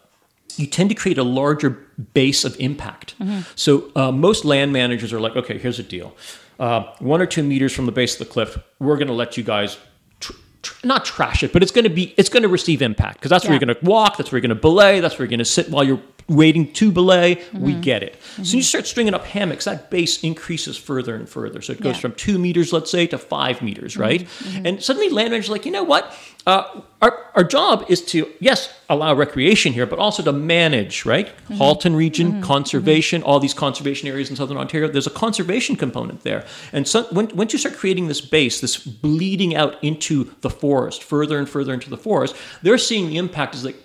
you 0.59 0.67
tend 0.67 0.89
to 0.89 0.95
create 0.95 1.17
a 1.17 1.23
larger 1.23 1.69
base 2.13 2.43
of 2.43 2.59
impact. 2.59 3.15
So 3.55 3.91
uh, 3.95 4.11
most 4.11 4.43
land 4.43 4.73
managers 4.73 5.13
are 5.13 5.19
like, 5.19 5.35
okay, 5.35 5.57
here's 5.57 5.79
a 5.79 5.83
deal. 5.83 6.15
Uh, 6.59 6.83
one 6.99 7.21
or 7.21 7.25
two 7.25 7.43
meters 7.43 7.73
from 7.73 7.85
the 7.85 7.91
base 7.93 8.19
of 8.19 8.27
the 8.27 8.31
cliff, 8.33 8.57
we're 8.79 8.97
going 8.97 9.07
to 9.07 9.13
let 9.13 9.37
you 9.37 9.43
guys 9.43 9.77
tr- 10.19 10.33
tr- 10.61 10.85
not 10.85 11.05
trash 11.05 11.41
it, 11.43 11.53
but 11.53 11.63
it's 11.63 11.71
going 11.71 11.85
to 11.85 11.89
be 11.89 12.13
it's 12.17 12.27
going 12.27 12.43
to 12.43 12.49
receive 12.49 12.81
impact 12.81 13.15
because 13.19 13.29
that's 13.29 13.45
where 13.45 13.53
you're 13.53 13.65
going 13.65 13.75
to 13.75 13.85
walk, 13.85 14.17
that's 14.17 14.31
where 14.31 14.37
you're 14.37 14.47
going 14.47 14.57
to 14.57 14.61
belay, 14.61 14.99
that's 14.99 15.17
where 15.17 15.23
you're 15.23 15.29
going 15.29 15.39
to 15.39 15.45
sit 15.45 15.69
while 15.69 15.85
you're 15.85 16.01
waiting 16.29 16.71
to 16.73 16.91
belay. 16.91 17.35
We 17.53 17.71
mm-hmm. 17.73 17.81
get 17.81 18.03
it. 18.03 18.21
So 18.21 18.41
you 18.41 18.45
mm-hmm. 18.45 18.59
start 18.61 18.87
stringing 18.87 19.13
up 19.13 19.25
hammocks, 19.25 19.65
that 19.65 19.89
base 19.89 20.23
increases 20.23 20.77
further 20.77 21.15
and 21.15 21.27
further. 21.27 21.61
So 21.61 21.73
it 21.73 21.81
goes 21.81 21.95
Yeah. 21.95 22.01
from 22.01 22.13
two 22.13 22.37
meters, 22.37 22.71
let's 22.71 22.91
say, 22.91 23.07
to 23.07 23.17
five 23.17 23.61
meters, 23.61 23.93
mm-hmm. 23.93 24.01
right? 24.01 24.27
And 24.65 24.81
suddenly 24.81 25.09
land 25.09 25.31
managers 25.31 25.49
are 25.49 25.53
like, 25.53 25.65
you 25.65 25.71
know 25.71 25.83
what? 25.83 26.15
Uh, 26.47 26.81
our, 27.01 27.25
our 27.35 27.43
job 27.43 27.85
is 27.89 28.03
to, 28.05 28.27
yes, 28.39 28.73
allow 28.89 29.13
recreation 29.13 29.73
here, 29.73 29.85
but 29.85 29.99
also 29.99 30.23
to 30.23 30.31
manage, 30.31 31.05
right? 31.05 31.29
Halton 31.49 31.95
region, 31.95 32.41
conservation, 32.41 33.21
all 33.23 33.39
these 33.39 33.53
conservation 33.53 34.07
areas 34.07 34.29
in 34.29 34.35
Southern 34.35 34.57
Ontario, 34.57 34.87
there's 34.87 35.07
a 35.07 35.11
conservation 35.11 35.75
component 35.75 36.23
there. 36.23 36.45
And 36.73 36.87
so 36.87 37.03
when, 37.11 37.27
once 37.35 37.53
you 37.53 37.59
start 37.59 37.75
creating 37.75 38.07
this 38.07 38.21
base, 38.21 38.61
this 38.61 38.77
bleeding 38.77 39.55
out 39.55 39.83
into 39.83 40.31
the 40.41 40.49
forest, 40.49 41.03
further 41.03 41.37
and 41.37 41.47
further 41.47 41.73
into 41.73 41.89
the 41.89 41.97
forest, 41.97 42.35
they're 42.61 42.77
seeing 42.77 43.09
the 43.09 43.17
impact 43.17 43.53
is 43.55 43.65
like, 43.65 43.75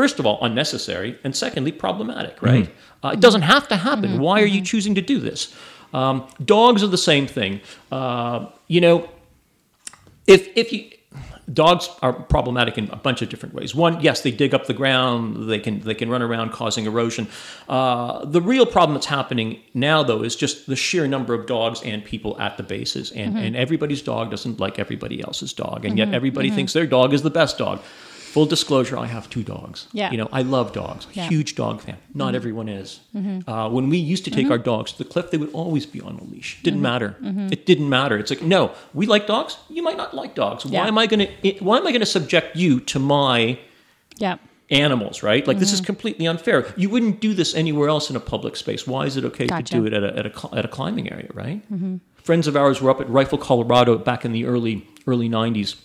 first 0.00 0.20
of 0.20 0.26
all, 0.26 0.38
unnecessary, 0.42 1.18
and 1.24 1.34
secondly, 1.34 1.72
problematic, 1.72 2.40
right? 2.40 2.70
Uh, 3.02 3.10
it 3.16 3.20
doesn't 3.26 3.42
have 3.42 3.66
to 3.66 3.76
happen. 3.76 4.20
Why 4.20 4.40
are 4.40 4.52
you 4.56 4.62
choosing 4.62 4.94
to 4.94 5.02
do 5.02 5.18
this? 5.18 5.52
Um, 5.92 6.16
dogs 6.44 6.84
are 6.84 6.92
the 6.98 7.04
same 7.12 7.26
thing. 7.26 7.60
Uh, 7.90 8.46
you 8.68 8.80
know, 8.80 9.08
if 10.28 10.42
if 10.56 10.72
you 10.72 10.82
dogs 11.52 11.88
are 12.02 12.12
problematic 12.12 12.76
in 12.78 12.88
a 12.90 12.96
bunch 12.96 13.22
of 13.22 13.28
different 13.28 13.54
ways. 13.54 13.74
One, 13.74 14.00
yes, 14.00 14.20
they 14.20 14.30
dig 14.30 14.54
up 14.54 14.66
the 14.66 14.78
ground. 14.82 15.48
They 15.50 15.58
can 15.58 15.80
they 15.80 15.94
can 15.94 16.08
run 16.14 16.22
around 16.22 16.52
causing 16.52 16.84
erosion. 16.86 17.26
Uh, 17.68 18.24
the 18.24 18.42
real 18.52 18.66
problem 18.66 18.94
that's 18.94 19.06
happening 19.06 19.60
now, 19.74 20.04
though, 20.04 20.22
is 20.22 20.36
just 20.36 20.66
the 20.66 20.76
sheer 20.76 21.08
number 21.08 21.34
of 21.34 21.46
dogs 21.46 21.82
and 21.82 22.04
people 22.04 22.40
at 22.40 22.56
the 22.56 22.62
bases, 22.62 23.10
and 23.12 23.36
and 23.36 23.56
everybody's 23.56 24.02
dog 24.02 24.30
doesn't 24.30 24.60
like 24.60 24.78
everybody 24.78 25.20
else's 25.20 25.52
dog, 25.52 25.84
and 25.84 25.98
yet 25.98 26.14
everybody 26.14 26.50
thinks 26.50 26.72
their 26.72 26.86
dog 26.86 27.12
is 27.12 27.22
the 27.22 27.34
best 27.40 27.58
dog. 27.58 27.80
Full 28.38 28.46
disclosure, 28.46 28.96
I 28.96 29.06
have 29.06 29.28
two 29.28 29.42
dogs. 29.42 29.88
Yeah. 29.92 30.12
You 30.12 30.16
know, 30.18 30.28
I 30.32 30.42
love 30.42 30.72
dogs. 30.72 31.06
Yeah. 31.12 31.24
Mm-hmm. 31.24 31.34
Huge 31.34 31.54
dog 31.56 31.80
fan. 31.80 31.96
Not 32.14 32.34
everyone 32.36 32.68
is. 32.68 33.00
Uh, 33.48 33.68
when 33.68 33.88
we 33.88 33.98
used 33.98 34.24
to 34.26 34.30
take 34.30 34.48
our 34.54 34.58
dogs 34.58 34.92
to 34.92 34.98
the 34.98 35.08
cliff, 35.12 35.26
they 35.32 35.38
would 35.38 35.52
always 35.52 35.86
be 35.86 36.00
on 36.00 36.14
a 36.22 36.24
leash. 36.32 36.50
Mm-hmm. 36.54 36.62
Didn't 36.68 36.82
matter. 36.82 37.16
It 37.54 37.66
didn't 37.66 37.88
matter. 37.88 38.16
It's 38.16 38.30
like, 38.30 38.42
no, 38.42 38.60
we 38.94 39.06
like 39.06 39.26
dogs. 39.26 39.56
You 39.68 39.82
might 39.82 39.96
not 39.96 40.14
like 40.14 40.36
dogs. 40.36 40.64
Yeah. 40.64 40.82
Why 40.82 40.86
am 40.88 40.98
I 40.98 41.06
going 41.12 41.26
to? 41.26 41.64
Why 41.64 41.78
am 41.78 41.86
I 41.88 41.90
going 41.90 42.00
to 42.08 42.12
subject 42.18 42.54
you 42.56 42.78
to 42.92 42.98
my 43.00 43.58
Yeah. 44.18 44.36
animals, 44.70 45.22
right? 45.24 45.44
Like 45.46 45.56
Mm-hmm. 45.56 45.60
this 45.60 45.72
is 45.72 45.80
completely 45.80 46.26
unfair. 46.28 46.58
You 46.76 46.88
wouldn't 46.90 47.18
do 47.20 47.34
this 47.34 47.54
anywhere 47.56 47.88
else 47.88 48.08
in 48.10 48.14
a 48.16 48.20
public 48.34 48.54
space. 48.56 48.86
Why 48.86 49.06
is 49.06 49.16
it 49.16 49.24
okay 49.30 49.46
Gotcha. 49.48 49.64
to 49.72 49.80
do 49.80 49.86
it 49.86 49.92
at 49.98 50.04
a, 50.04 50.10
at 50.20 50.26
a, 50.26 50.32
at 50.58 50.64
a 50.64 50.68
climbing 50.68 51.10
area, 51.10 51.30
right? 51.34 51.60
Friends 52.28 52.46
of 52.46 52.54
ours 52.56 52.80
were 52.82 52.90
up 52.90 53.00
at 53.00 53.08
Rifle, 53.18 53.38
Colorado 53.38 53.96
back 53.98 54.24
in 54.26 54.32
the 54.32 54.44
early 54.44 54.86
early 55.06 55.28
90s. 55.28 55.76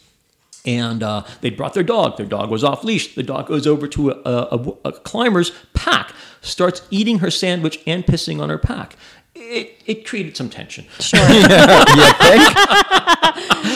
And 0.66 1.04
uh, 1.04 1.24
they 1.42 1.50
brought 1.50 1.74
their 1.74 1.84
dog. 1.84 2.16
Their 2.18 2.26
dog 2.26 2.50
was 2.50 2.64
off 2.64 2.84
leash. 2.86 3.16
The 3.16 3.24
dog 3.24 3.48
goes 3.48 3.68
over 3.68 3.86
to 3.90 4.12
a, 4.12 4.14
a, 4.26 4.74
a- 4.86 4.92
climber's 4.94 5.52
pack, 5.74 6.14
starts 6.42 6.82
eating 6.90 7.20
her 7.20 7.30
sandwich 7.30 7.80
and 7.86 8.06
pissing 8.06 8.40
on 8.42 8.50
her 8.50 8.58
pack. 8.58 8.96
It, 9.36 9.82
it 9.86 10.06
created 10.06 10.38
some 10.38 10.50
tension. 10.50 10.86
Sure. 11.00 11.20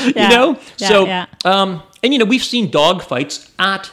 you 0.08 0.14
know 0.30 0.58
Yeah, 0.78 0.88
so 0.88 1.06
yeah. 1.06 1.26
um 1.46 1.82
and 2.04 2.14
you 2.14 2.20
know 2.20 2.26
we've 2.26 2.44
seen 2.44 2.70
dog 2.72 3.02
fights 3.02 3.52
at 3.60 3.92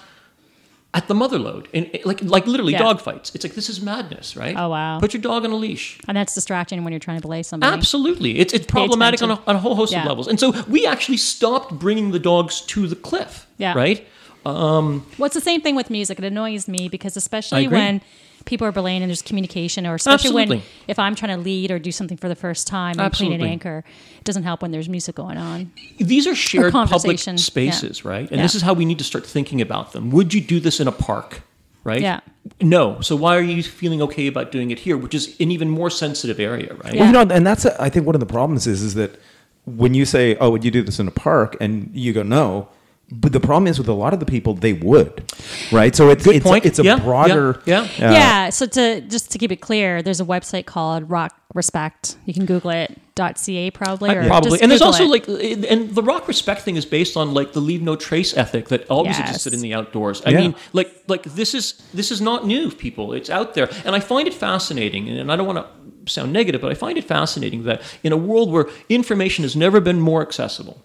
at 0.94 1.08
the 1.08 1.14
Motherlode 1.14 1.66
and 1.74 1.90
like 2.04 2.22
like 2.22 2.46
literally 2.46 2.72
Yeah. 2.72 2.78
dog 2.78 3.00
fights 3.00 3.34
it's 3.34 3.44
like 3.44 3.54
this 3.54 3.68
is 3.68 3.80
madness 3.82 4.36
right 4.36 4.54
Oh, 4.56 4.68
wow. 4.68 5.00
put 5.00 5.12
your 5.12 5.20
dog 5.20 5.44
on 5.44 5.50
a 5.50 5.56
leash 5.56 5.98
and 6.08 6.16
that's 6.16 6.34
distracting 6.34 6.84
when 6.84 6.92
you're 6.92 7.00
trying 7.00 7.18
to 7.18 7.22
belay 7.22 7.42
somebody. 7.42 7.72
absolutely 7.76 8.38
it's 8.38 8.54
it's 8.54 8.66
problematic 8.66 9.20
on 9.22 9.32
a, 9.32 9.40
on 9.46 9.56
a 9.56 9.58
whole 9.58 9.74
host 9.74 9.92
Yeah. 9.92 10.02
of 10.02 10.06
levels 10.08 10.28
and 10.28 10.38
so 10.38 10.52
we 10.68 10.86
actually 10.86 11.16
stopped 11.18 11.72
bringing 11.78 12.12
the 12.12 12.20
dogs 12.20 12.60
to 12.62 12.86
the 12.86 12.96
cliff 12.96 13.46
Yeah. 13.58 13.74
right 13.74 14.06
um, 14.46 15.06
Well, 15.18 15.24
it's 15.26 15.34
the 15.34 15.40
same 15.40 15.62
thing 15.62 15.74
with 15.74 15.88
music. 15.88 16.18
It 16.18 16.24
annoys 16.24 16.68
me 16.68 16.90
because 16.90 17.16
especially 17.16 17.66
when 17.66 18.02
people 18.44 18.66
are 18.66 18.72
belaying 18.72 19.02
and 19.02 19.10
there's 19.10 19.22
communication, 19.22 19.86
or 19.86 19.94
especially 19.94 20.28
Absolutely. 20.42 20.56
when 20.58 20.64
if 20.88 20.98
I'm 20.98 21.14
trying 21.14 21.36
to 21.36 21.42
lead 21.42 21.70
or 21.70 21.78
do 21.78 21.90
something 21.90 22.16
for 22.16 22.28
the 22.28 22.34
first 22.34 22.66
time 22.66 22.98
and 22.98 23.12
clean 23.12 23.32
an 23.32 23.42
anchor, 23.42 23.84
it 24.18 24.24
doesn't 24.24 24.42
help 24.42 24.62
when 24.62 24.70
there's 24.70 24.88
music 24.88 25.14
going 25.14 25.38
on. 25.38 25.72
these 25.98 26.26
are 26.26 26.34
shared 26.34 26.72
public 26.72 26.90
conversation. 26.90 27.38
spaces, 27.38 28.04
right? 28.04 28.28
And 28.30 28.38
Yeah. 28.38 28.42
this 28.42 28.54
is 28.54 28.62
how 28.62 28.72
we 28.74 28.84
need 28.84 28.98
to 28.98 29.04
start 29.04 29.26
thinking 29.26 29.60
about 29.60 29.92
them. 29.92 30.10
Would 30.10 30.34
you 30.34 30.40
do 30.40 30.60
this 30.60 30.80
in 30.80 30.88
a 30.88 30.92
park, 30.92 31.42
right? 31.84 32.00
Yeah. 32.02 32.20
No. 32.60 33.00
So 33.00 33.16
why 33.16 33.36
are 33.36 33.42
you 33.42 33.62
feeling 33.62 34.02
okay 34.02 34.26
about 34.26 34.52
doing 34.52 34.70
it 34.70 34.80
here, 34.80 34.96
which 34.96 35.14
is 35.14 35.34
an 35.40 35.50
even 35.50 35.70
more 35.70 35.88
sensitive 35.90 36.38
area, 36.38 36.74
right? 36.74 36.92
Yeah. 36.94 37.00
Well, 37.00 37.06
you 37.06 37.12
know, 37.26 37.34
and 37.34 37.46
that's 37.46 37.64
I 37.66 37.88
think 37.88 38.04
one 38.06 38.14
of 38.14 38.20
the 38.20 38.26
problems 38.26 38.66
is 38.66 38.82
is 38.82 38.94
that 38.94 39.18
when 39.66 39.94
you 39.94 40.04
say, 40.04 40.36
"Oh, 40.40 40.50
would 40.50 40.62
you 40.64 40.70
do 40.70 40.82
this 40.82 40.98
in 41.00 41.08
a 41.08 41.10
park?" 41.10 41.56
and 41.60 41.90
you 41.94 42.12
go, 42.12 42.22
"No," 42.22 42.68
but 43.10 43.32
the 43.32 43.40
problem 43.40 43.66
is 43.66 43.78
with 43.78 43.88
a 43.88 43.92
lot 43.92 44.12
of 44.14 44.20
the 44.20 44.26
people, 44.26 44.54
they 44.54 44.72
would, 44.72 45.30
right? 45.70 45.94
So 45.94 46.08
it's 46.10 46.24
Good 46.24 46.36
it's, 46.36 46.44
point. 46.44 46.64
it's 46.66 46.78
a 46.78 46.82
Yeah, 46.84 46.98
broader, 46.98 47.62
yeah, 47.66 47.86
yeah. 47.98 48.08
uh, 48.08 48.12
yeah. 48.12 48.48
So 48.50 48.66
to 48.66 49.00
just 49.02 49.30
to 49.32 49.38
keep 49.38 49.52
it 49.52 49.60
clear, 49.60 50.02
there's 50.02 50.20
a 50.20 50.24
website 50.24 50.66
called 50.66 51.08
Rock 51.10 51.34
Respect. 51.54 52.16
You 52.24 52.34
can 52.34 52.46
Google 52.46 52.70
it. 52.70 52.98
.ca 53.16 53.70
probably 53.70 54.10
or 54.10 54.26
Probably, 54.26 54.50
just 54.50 54.62
and 54.62 54.70
there's 54.72 54.82
also 54.82 55.04
it. 55.04 55.08
like, 55.08 55.28
and 55.70 55.94
the 55.94 56.02
rock 56.02 56.26
respect 56.26 56.62
thing 56.62 56.74
is 56.74 56.84
based 56.84 57.16
on 57.16 57.32
like 57.32 57.52
the 57.52 57.60
leave 57.60 57.80
no 57.80 57.94
trace 57.94 58.36
ethic 58.36 58.66
that 58.70 58.90
always 58.90 59.16
Yes. 59.16 59.28
existed 59.28 59.54
in 59.54 59.60
the 59.60 59.72
outdoors. 59.72 60.20
I 60.26 60.30
Yeah. 60.30 60.40
mean, 60.40 60.54
like, 60.72 60.90
like 61.06 61.22
this 61.22 61.54
is 61.54 61.74
this 61.94 62.10
is 62.10 62.20
not 62.20 62.44
new, 62.44 62.72
people. 62.72 63.12
It's 63.12 63.30
out 63.30 63.54
there, 63.54 63.70
and 63.84 63.94
I 63.94 64.00
find 64.00 64.26
it 64.26 64.34
fascinating. 64.34 65.08
And 65.08 65.30
I 65.30 65.36
don't 65.36 65.46
want 65.46 65.58
to 65.58 66.12
sound 66.12 66.32
negative, 66.32 66.60
but 66.60 66.72
I 66.72 66.74
find 66.74 66.98
it 66.98 67.04
fascinating 67.04 67.62
that 67.64 67.82
in 68.02 68.12
a 68.12 68.16
world 68.16 68.50
where 68.50 68.66
information 68.88 69.44
has 69.44 69.54
never 69.54 69.78
been 69.80 70.00
more 70.00 70.20
accessible, 70.22 70.82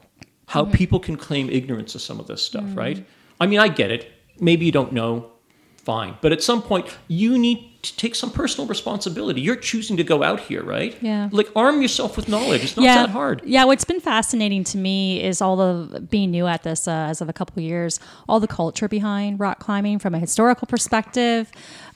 how 0.53 0.63
Mm-hmm. 0.65 0.73
people 0.81 0.99
can 0.99 1.15
claim 1.15 1.49
ignorance 1.49 1.95
of 1.95 2.01
some 2.01 2.19
of 2.19 2.25
this 2.27 2.41
stuff, 2.43 2.65
right? 2.75 3.05
I 3.39 3.45
mean, 3.47 3.59
I 3.59 3.67
get 3.69 3.91
it. 3.91 4.11
Maybe 4.39 4.65
you 4.65 4.71
don't 4.71 4.91
know, 4.93 5.31
fine, 5.77 6.15
but 6.21 6.31
at 6.31 6.41
some 6.43 6.61
point, 6.61 6.85
you 7.07 7.37
need 7.37 7.59
to 7.81 7.95
take 7.95 8.13
some 8.13 8.29
personal 8.29 8.67
responsibility. 8.67 9.39
You're 9.39 9.55
choosing 9.55 9.95
to 9.97 10.03
go 10.03 10.21
out 10.21 10.41
here, 10.41 10.61
right? 10.63 10.97
Yeah. 11.01 11.29
Like, 11.31 11.49
arm 11.55 11.81
yourself 11.81 12.17
with 12.17 12.27
knowledge. 12.27 12.63
It's 12.65 12.75
not 12.75 12.83
that 12.83 13.09
hard. 13.09 13.41
Yeah, 13.45 13.63
what's 13.63 13.85
been 13.85 14.01
fascinating 14.01 14.65
to 14.65 14.77
me 14.77 15.23
is 15.23 15.41
all 15.41 15.55
the 15.55 16.01
being 16.01 16.31
new 16.31 16.45
at 16.45 16.63
this 16.63 16.87
uh, 16.89 16.91
as 17.11 17.21
of 17.21 17.29
a 17.29 17.33
couple 17.33 17.53
of 17.61 17.63
years, 17.63 17.99
all 18.27 18.41
the 18.41 18.47
culture 18.49 18.89
behind 18.89 19.39
rock 19.39 19.59
climbing 19.59 19.97
from 19.99 20.13
a 20.13 20.19
historical 20.19 20.65
perspective 20.67 21.49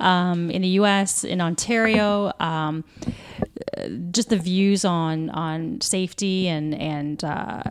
um, 0.03 0.51
in 0.51 0.61
the 0.61 0.67
U.S., 0.69 1.23
in 1.23 1.41
Ontario, 1.41 2.33
um, 2.39 2.83
just 4.11 4.29
the 4.29 4.37
views 4.37 4.85
on 4.85 5.29
on 5.31 5.81
safety 5.81 6.47
and 6.47 6.75
and 6.75 7.23
uh, 7.23 7.63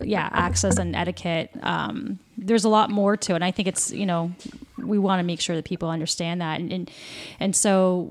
yeah, 0.00 0.28
access 0.32 0.78
and 0.78 0.94
etiquette. 0.94 1.50
Um, 1.62 2.18
there's 2.38 2.64
a 2.64 2.68
lot 2.68 2.90
more 2.90 3.16
to 3.16 3.32
it. 3.32 3.36
And 3.36 3.44
I 3.44 3.50
think 3.50 3.68
it's 3.68 3.92
you 3.92 4.06
know 4.06 4.32
we 4.78 4.98
want 4.98 5.20
to 5.20 5.24
make 5.24 5.40
sure 5.40 5.56
that 5.56 5.64
people 5.64 5.90
understand 5.90 6.40
that 6.40 6.60
and 6.60 6.72
and, 6.72 6.90
and 7.38 7.54
so 7.54 8.08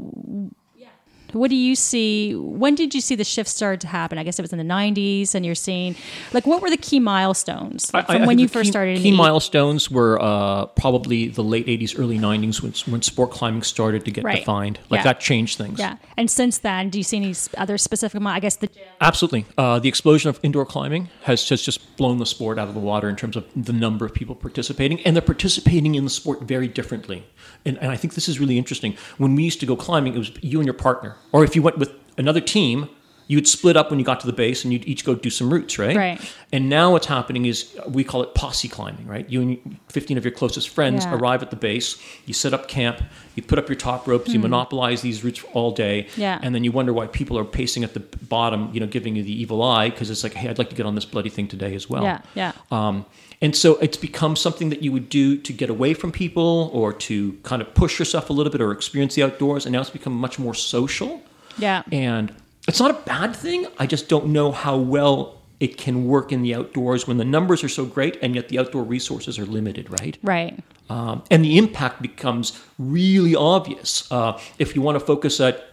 what 1.33 1.49
do 1.49 1.55
you 1.55 1.75
see? 1.75 2.35
When 2.35 2.75
did 2.75 2.93
you 2.95 3.01
see 3.01 3.15
the 3.15 3.23
shift 3.23 3.49
start 3.49 3.79
to 3.81 3.87
happen? 3.87 4.17
I 4.17 4.23
guess 4.23 4.39
it 4.39 4.41
was 4.41 4.51
in 4.51 4.57
the 4.59 4.63
90s, 4.63 5.35
and 5.35 5.45
you're 5.45 5.55
seeing, 5.55 5.95
like, 6.33 6.45
what 6.45 6.61
were 6.61 6.69
the 6.69 6.77
key 6.77 6.99
milestones 6.99 7.91
I- 7.93 8.01
from 8.03 8.23
I 8.23 8.25
when 8.27 8.39
you 8.39 8.47
first 8.47 8.67
key, 8.67 8.71
started? 8.71 8.97
in 8.97 9.03
Key 9.03 9.11
the- 9.11 9.17
milestones 9.17 9.89
were 9.91 10.21
uh, 10.21 10.65
probably 10.67 11.27
the 11.27 11.43
late 11.43 11.67
'80s, 11.67 11.97
early 11.97 12.17
'90s 12.17 12.61
when, 12.61 12.73
when 12.91 13.01
sport 13.01 13.31
climbing 13.31 13.61
started 13.63 14.05
to 14.05 14.11
get 14.11 14.23
Right. 14.23 14.37
defined. 14.39 14.79
Like 14.89 14.99
Yeah. 14.99 15.03
that 15.03 15.19
changed 15.19 15.57
things. 15.57 15.79
Yeah, 15.79 15.95
and 16.17 16.29
since 16.29 16.57
then, 16.57 16.89
do 16.89 16.97
you 16.97 17.03
see 17.03 17.17
any 17.17 17.33
other 17.57 17.77
specific? 17.77 18.21
I 18.25 18.39
guess 18.39 18.55
the 18.57 18.67
gym. 18.67 18.83
Absolutely. 19.01 19.45
Uh, 19.57 19.79
the 19.79 19.87
explosion 19.89 20.29
of 20.29 20.39
indoor 20.43 20.65
climbing 20.65 21.09
has 21.23 21.43
just, 21.43 21.63
just 21.65 21.95
blown 21.97 22.17
the 22.17 22.25
sport 22.25 22.57
out 22.59 22.67
of 22.67 22.73
the 22.73 22.79
water 22.79 23.07
in 23.09 23.15
terms 23.15 23.35
of 23.35 23.45
the 23.55 23.73
number 23.73 24.05
of 24.05 24.13
people 24.13 24.35
participating, 24.35 24.99
and 25.01 25.15
they're 25.15 25.21
participating 25.21 25.95
in 25.95 26.03
the 26.03 26.09
sport 26.09 26.41
very 26.43 26.67
differently. 26.67 27.23
And, 27.65 27.77
and 27.79 27.91
I 27.91 27.95
think 27.97 28.13
this 28.15 28.27
is 28.29 28.39
really 28.39 28.57
interesting. 28.57 28.95
When 29.17 29.35
we 29.35 29.43
used 29.43 29.59
to 29.61 29.65
go 29.65 29.75
climbing, 29.75 30.15
it 30.15 30.19
was 30.19 30.31
you 30.41 30.59
and 30.59 30.65
your 30.65 30.73
partner, 30.73 31.15
or 31.31 31.43
if 31.43 31.55
you 31.55 31.61
went 31.61 31.77
with 31.77 31.91
another 32.17 32.41
team, 32.41 32.89
you'd 33.27 33.47
split 33.47 33.77
up 33.77 33.91
when 33.91 33.99
you 33.99 34.05
got 34.05 34.19
to 34.19 34.25
the 34.25 34.33
base, 34.33 34.63
and 34.63 34.73
you'd 34.73 34.83
each 34.87 35.05
go 35.05 35.13
do 35.13 35.29
some 35.29 35.53
routes, 35.53 35.77
right? 35.77 35.95
Right. 35.95 36.19
And 36.51 36.67
now 36.67 36.93
what's 36.93 37.05
happening 37.05 37.45
is 37.45 37.77
we 37.87 38.03
call 38.03 38.23
it 38.23 38.33
posse 38.33 38.67
climbing, 38.67 39.05
right? 39.05 39.29
You 39.29 39.41
and 39.43 39.79
15 39.89 40.17
of 40.17 40.25
your 40.25 40.31
closest 40.31 40.69
friends 40.69 41.05
Yeah. 41.05 41.13
arrive 41.13 41.43
at 41.43 41.51
the 41.51 41.55
base, 41.55 41.97
you 42.25 42.33
set 42.33 42.55
up 42.55 42.67
camp, 42.67 43.03
you 43.35 43.43
put 43.43 43.59
up 43.59 43.69
your 43.69 43.75
top 43.75 44.07
ropes, 44.07 44.33
you 44.33 44.39
monopolize 44.39 45.03
these 45.03 45.23
routes 45.23 45.43
all 45.53 45.69
day, 45.71 46.07
Hmm. 46.15 46.21
Yeah. 46.21 46.39
and 46.41 46.55
then 46.55 46.63
you 46.63 46.71
wonder 46.71 46.91
why 46.91 47.05
people 47.05 47.37
are 47.37 47.45
pacing 47.45 47.83
at 47.83 47.93
the 47.93 47.99
bottom, 47.99 48.71
you 48.73 48.79
know, 48.79 48.87
giving 48.87 49.15
you 49.15 49.21
the 49.21 49.39
evil 49.41 49.61
eye 49.61 49.91
because 49.91 50.09
it's 50.09 50.23
like, 50.23 50.33
hey, 50.33 50.49
I'd 50.49 50.57
like 50.57 50.71
to 50.71 50.75
get 50.75 50.87
on 50.87 50.95
this 50.95 51.05
bloody 51.05 51.29
thing 51.29 51.47
today 51.47 51.75
as 51.75 51.87
well. 51.87 52.01
Yeah, 52.01 52.21
yeah. 52.33 52.53
Um, 52.71 53.05
and 53.41 53.55
so 53.55 53.77
it's 53.77 53.97
become 53.97 54.35
something 54.35 54.69
that 54.69 54.81
you 54.81 54.91
would 54.91 55.09
do 55.09 55.37
to 55.37 55.53
get 55.53 55.69
away 55.69 55.93
from 55.93 56.11
people 56.11 56.69
or 56.73 56.91
to 56.91 57.33
kind 57.43 57.61
of 57.61 57.73
push 57.73 57.97
yourself 57.97 58.29
a 58.29 58.33
little 58.33 58.51
bit 58.51 58.59
or 58.59 58.71
experience 58.71 59.15
the 59.15 59.23
outdoors. 59.23 59.65
And 59.65 59.73
now 59.73 59.81
it's 59.81 59.89
become 59.89 60.13
much 60.13 60.39
more 60.39 60.53
social. 60.53 61.21
Yeah, 61.57 61.83
And 61.91 62.33
it's 62.67 62.79
not 62.79 62.91
a 62.91 63.01
bad 63.05 63.35
thing. 63.35 63.65
I 63.77 63.85
just 63.85 64.09
don't 64.09 64.27
know 64.27 64.51
how 64.51 64.77
well 64.77 65.41
it 65.59 65.77
can 65.77 66.05
work 66.05 66.31
in 66.31 66.41
the 66.41 66.55
outdoors 66.55 67.07
when 67.07 67.17
the 67.17 67.25
numbers 67.25 67.63
are 67.63 67.69
so 67.69 67.85
great 67.85 68.17
and 68.21 68.35
yet 68.35 68.47
the 68.47 68.59
outdoor 68.59 68.83
resources 68.83 69.37
are 69.37 69.45
limited, 69.45 69.89
right? 70.01 70.17
right. 70.23 70.57
Um, 70.89 71.23
and 71.29 71.43
the 71.43 71.57
impact 71.57 72.01
becomes 72.01 72.59
really 72.77 73.35
obvious. 73.35 74.09
Uh, 74.11 74.39
if 74.57 74.75
you 74.75 74.81
want 74.81 74.97
to 74.97 75.05
focus 75.05 75.39
at 75.39 75.65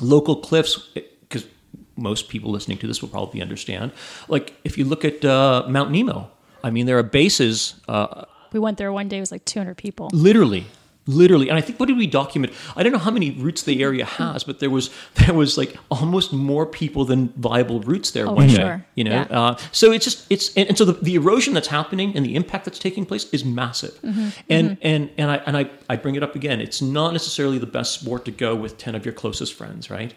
local 0.00 0.36
cliffs, 0.36 0.88
because 0.94 1.46
most 1.96 2.28
people 2.28 2.50
listening 2.50 2.78
to 2.78 2.86
this 2.86 3.02
will 3.02 3.10
probably 3.10 3.42
understand, 3.42 3.92
like 4.28 4.54
if 4.64 4.78
you 4.78 4.84
look 4.84 5.04
at 5.04 5.24
uh, 5.24 5.64
Mount 5.68 5.90
Nemo, 5.90 6.30
I 6.66 6.70
mean, 6.70 6.86
there 6.86 6.98
are 6.98 7.08
bases 7.20 7.74
uh, 7.88 8.24
We 8.52 8.58
went 8.66 8.76
there 8.78 8.92
one 8.92 9.08
day. 9.08 9.18
It 9.18 9.20
was 9.26 9.32
like 9.36 9.44
200 9.44 9.76
people. 9.76 10.06
literally 10.12 10.64
literally 11.08 11.48
and 11.50 11.56
i 11.56 11.60
think 11.60 11.78
what 11.78 11.86
did 11.86 11.96
we 11.96 12.06
document 12.22 12.52
i 12.74 12.82
don't 12.82 12.90
know 12.96 13.04
how 13.08 13.12
many 13.12 13.30
routes 13.44 13.62
the 13.62 13.80
area 13.88 14.04
has 14.04 14.42
but 14.42 14.58
there 14.58 14.72
was 14.76 14.90
there 15.20 15.34
was 15.42 15.56
like 15.56 15.72
almost 15.88 16.32
more 16.32 16.66
people 16.80 17.04
than 17.10 17.20
viable 17.36 17.78
routes 17.90 18.10
there 18.10 18.26
Oh, 18.26 18.32
one 18.42 18.48
for 18.48 18.56
day 18.56 18.80
you 18.98 19.04
know 19.04 19.12
Yeah. 19.30 19.40
uh, 19.40 19.52
so 19.70 19.92
it's 19.92 20.04
just 20.08 20.18
it's 20.34 20.46
and, 20.58 20.66
and 20.70 20.76
so 20.76 20.84
the, 20.84 20.94
the 21.08 21.14
erosion 21.14 21.54
that's 21.54 21.68
happening 21.78 22.08
and 22.16 22.26
the 22.26 22.34
impact 22.40 22.64
that's 22.66 22.80
taking 22.88 23.06
place 23.06 23.24
is 23.36 23.44
massive 23.44 23.94
Mm-hmm. 24.02 24.28
and 24.56 24.66
and 24.90 25.02
and 25.20 25.28
i 25.34 25.36
and 25.46 25.54
I, 25.60 25.70
I 25.92 25.94
bring 26.04 26.16
it 26.16 26.24
up 26.26 26.34
again 26.40 26.58
it's 26.66 26.80
not 26.82 27.12
necessarily 27.18 27.58
the 27.66 27.72
best 27.78 27.90
sport 28.00 28.24
to 28.24 28.32
go 28.46 28.50
with 28.64 28.72
10 28.76 28.96
of 28.98 29.04
your 29.06 29.14
closest 29.22 29.54
friends 29.54 29.82
right 29.98 30.12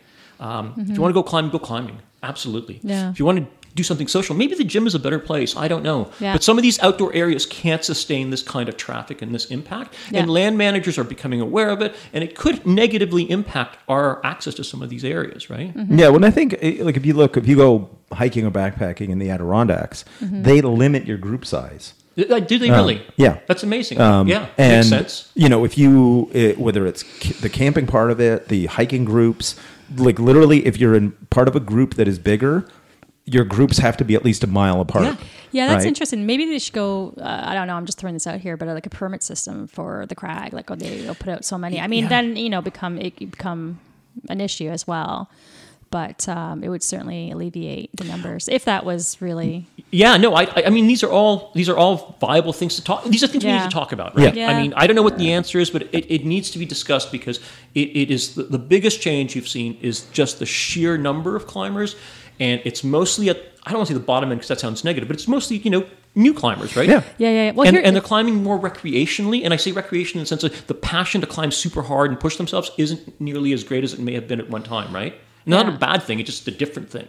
um, 0.48 0.74
if 0.78 0.90
you 0.96 1.02
want 1.04 1.12
to 1.14 1.20
go 1.22 1.26
climbing 1.32 1.52
go 1.52 1.60
climbing 1.72 1.98
absolutely 2.24 2.76
Mm-hmm. 2.80 2.90
Yeah. 2.96 3.12
if 3.12 3.20
you 3.20 3.26
want 3.30 3.38
to 3.42 3.46
do 3.76 3.84
something 3.84 4.08
social 4.08 4.36
maybe 4.36 4.56
the 4.56 4.64
gym 4.64 4.86
is 4.88 4.96
a 4.96 5.00
better 5.00 5.20
place 5.20 5.56
i 5.56 5.68
don't 5.68 5.84
know 5.84 6.12
Yeah. 6.20 6.34
but 6.34 6.44
some 6.44 6.58
of 6.58 6.64
these 6.64 6.80
outdoor 6.82 7.14
areas 7.14 7.46
can't 7.46 7.84
sustain 7.84 8.30
this 8.30 8.42
kind 8.44 8.68
of 8.70 8.78
traffic 8.78 9.22
and 9.22 9.34
this 9.34 9.46
impact 9.46 9.94
Yeah. 10.12 10.22
and 10.22 10.30
land 10.30 10.58
managers 10.58 10.98
are 10.98 11.04
becoming 11.04 11.40
aware 11.42 11.70
of 11.70 11.82
it 11.82 11.96
and 12.14 12.24
it 12.24 12.36
could 12.36 12.66
negatively 12.66 13.30
impact 13.30 13.78
our 13.88 14.20
access 14.26 14.54
to 14.56 14.64
some 14.64 14.82
of 14.82 14.90
these 14.90 15.06
areas 15.06 15.50
right 15.50 15.74
Mm-hmm. 15.76 16.00
Yeah, 16.00 16.10
when 16.10 16.24
I 16.24 16.32
think 16.32 16.56
eh, 16.62 16.78
like 16.82 16.98
if 16.98 17.06
you 17.06 17.14
look, 17.14 17.38
if 17.38 17.48
you 17.48 17.56
go 17.56 17.90
hiking 18.12 18.46
or 18.46 18.52
backpacking 18.52 19.10
in 19.10 19.20
the 19.20 19.30
Adirondacks, 19.30 20.04
Mm-hmm. 20.22 20.44
they 20.44 20.62
limit 20.62 21.06
your 21.06 21.18
group 21.18 21.46
size. 21.46 21.94
Uh, 22.18 22.40
do 22.40 22.58
they 22.58 22.70
really 22.70 23.02
yeah. 23.16 23.38
that's 23.48 23.64
amazing 23.64 24.02
Um, 24.02 24.28
yeah 24.28 24.48
and 24.58 24.78
makes 24.78 24.90
sense 24.90 25.32
you 25.36 25.48
know 25.48 25.64
if 25.64 25.78
you 25.78 26.30
it, 26.34 26.58
whether 26.60 26.86
it's 26.86 27.04
ca- 27.04 27.40
the 27.40 27.50
camping 27.50 27.88
part 27.88 28.12
of 28.12 28.20
it, 28.20 28.48
the 28.50 28.66
hiking 28.66 29.06
groups, 29.06 29.56
like 29.96 30.20
literally, 30.20 30.66
if 30.66 30.78
you're 30.78 30.96
in 30.96 31.12
part 31.30 31.48
of 31.48 31.56
a 31.56 31.60
group 31.62 31.94
that 31.96 32.08
is 32.08 32.20
bigger, 32.20 32.66
your 33.32 33.46
groups 33.46 33.78
have 33.78 33.98
to 33.98 34.04
be 34.06 34.16
at 34.16 34.24
least 34.26 34.44
a 34.44 34.48
mile 34.48 34.82
apart. 34.82 35.04
Yeah. 35.06 35.16
Yeah, 35.52 35.68
that's 35.68 35.80
right? 35.80 35.88
interesting. 35.88 36.26
Maybe 36.28 36.46
they 36.46 36.60
should 36.60 36.74
go. 36.76 37.14
Uh, 37.18 37.24
I 37.46 37.54
don't 37.56 37.66
know. 37.68 37.74
I'm 37.76 37.86
just 37.88 37.98
throwing 37.98 38.14
this 38.14 38.28
out 38.28 38.40
here, 38.40 38.56
but 38.56 38.68
uh, 38.68 38.74
like 38.74 38.86
a 38.86 38.90
permit 38.92 39.24
system 39.24 39.68
for 39.68 40.06
the 40.06 40.14
crag. 40.16 40.54
Like, 40.54 40.70
oh, 40.70 40.76
they 40.76 41.06
will 41.08 41.16
put 41.16 41.30
out 41.30 41.44
so 41.44 41.58
many. 41.58 41.80
I 41.80 41.88
mean, 41.88 42.04
Yeah. 42.04 42.10
then 42.10 42.36
you 42.36 42.50
know, 42.50 42.62
become 42.62 42.98
it 43.00 43.18
become 43.18 43.80
an 44.30 44.42
issue 44.42 44.70
as 44.70 44.86
well. 44.86 45.30
But 45.92 46.30
um, 46.30 46.64
it 46.64 46.70
would 46.70 46.84
certainly 46.84 47.32
alleviate 47.32 47.90
the 47.98 48.04
numbers 48.04 48.48
if 48.48 48.66
that 48.66 48.86
was 48.86 49.20
really. 49.24 49.66
Yeah, 49.90 50.18
no, 50.18 50.36
I, 50.36 50.44
I- 50.44 50.64
I 50.68 50.70
mean, 50.70 50.86
these 50.86 51.02
are 51.04 51.10
all 51.10 51.52
these 51.56 51.68
are 51.68 51.76
all 51.76 52.16
viable 52.22 52.54
things 52.54 52.76
to 52.76 52.84
talk. 52.84 53.04
These 53.06 53.24
are 53.24 53.28
things 53.28 53.44
we 53.44 53.52
need 53.52 53.64
to 53.64 53.70
talk 53.70 53.92
about, 53.92 54.16
right? 54.16 54.36
Yeah. 54.36 54.52
I 54.52 54.62
mean, 54.62 54.72
I 54.76 54.86
don't 54.86 54.96
know 54.96 55.02
what 55.02 55.18
the 55.18 55.34
answer 55.34 55.58
is, 55.60 55.72
but 55.72 55.82
it, 55.92 56.06
it 56.14 56.26
needs 56.26 56.52
to 56.52 56.60
be 56.60 56.66
discussed 56.66 57.12
because 57.12 57.40
it, 57.74 57.90
it 57.98 58.12
is 58.12 58.36
the, 58.36 58.44
the 58.44 58.60
biggest 58.60 59.02
change 59.02 59.36
you've 59.36 59.48
seen 59.48 59.80
is 59.82 60.02
just 60.12 60.38
the 60.38 60.46
sheer 60.46 60.96
number 60.96 61.36
of 61.36 61.48
climbers, 61.48 61.96
and 62.40 62.62
it's 62.66 62.84
mostly 62.84 63.30
at 63.30 63.38
I 63.66 63.72
don't 63.72 63.80
want 63.80 63.88
to 63.90 63.94
say 63.94 64.00
the 64.00 64.06
bottom 64.06 64.32
end 64.32 64.40
because 64.40 64.48
that 64.50 64.60
sounds 64.60 64.84
negative, 64.84 65.08
but 65.08 65.16
it's 65.16 65.28
mostly 65.28 65.58
you 65.58 65.70
know 65.70 65.86
new 66.16 66.34
climbers, 66.34 66.76
right? 66.76 66.88
Yeah. 66.90 67.04
Yeah, 67.18 67.30
yeah. 67.30 67.46
yeah. 67.46 67.52
Well, 67.52 67.68
and, 67.68 67.76
here, 67.76 67.86
and 67.86 67.96
they're 67.96 68.02
climbing 68.04 68.42
more 68.44 68.60
recreationally, 68.60 69.44
and 69.44 69.54
I 69.54 69.58
say 69.58 69.72
recreation 69.72 70.18
in 70.20 70.24
the 70.24 70.28
sense 70.28 70.44
of 70.44 70.68
the 70.68 70.74
passion 70.74 71.22
to 71.22 71.28
climb 71.28 71.52
super 71.52 71.84
hard 71.84 72.10
and 72.12 72.20
push 72.20 72.38
themselves 72.38 72.72
isn't 72.78 73.20
nearly 73.22 73.54
as 73.54 73.64
great 73.64 73.84
as 73.84 73.94
it 73.94 74.00
may 74.00 74.14
have 74.14 74.28
been 74.28 74.40
at 74.40 74.50
one 74.50 74.64
time, 74.64 74.94
right? 74.94 75.14
Not 75.46 75.66
Yeah. 75.68 75.76
a 75.76 75.78
bad 75.78 76.04
thing; 76.04 76.20
it's 76.20 76.30
just 76.30 76.48
a 76.48 76.52
different 76.52 76.90
thing. 76.90 77.08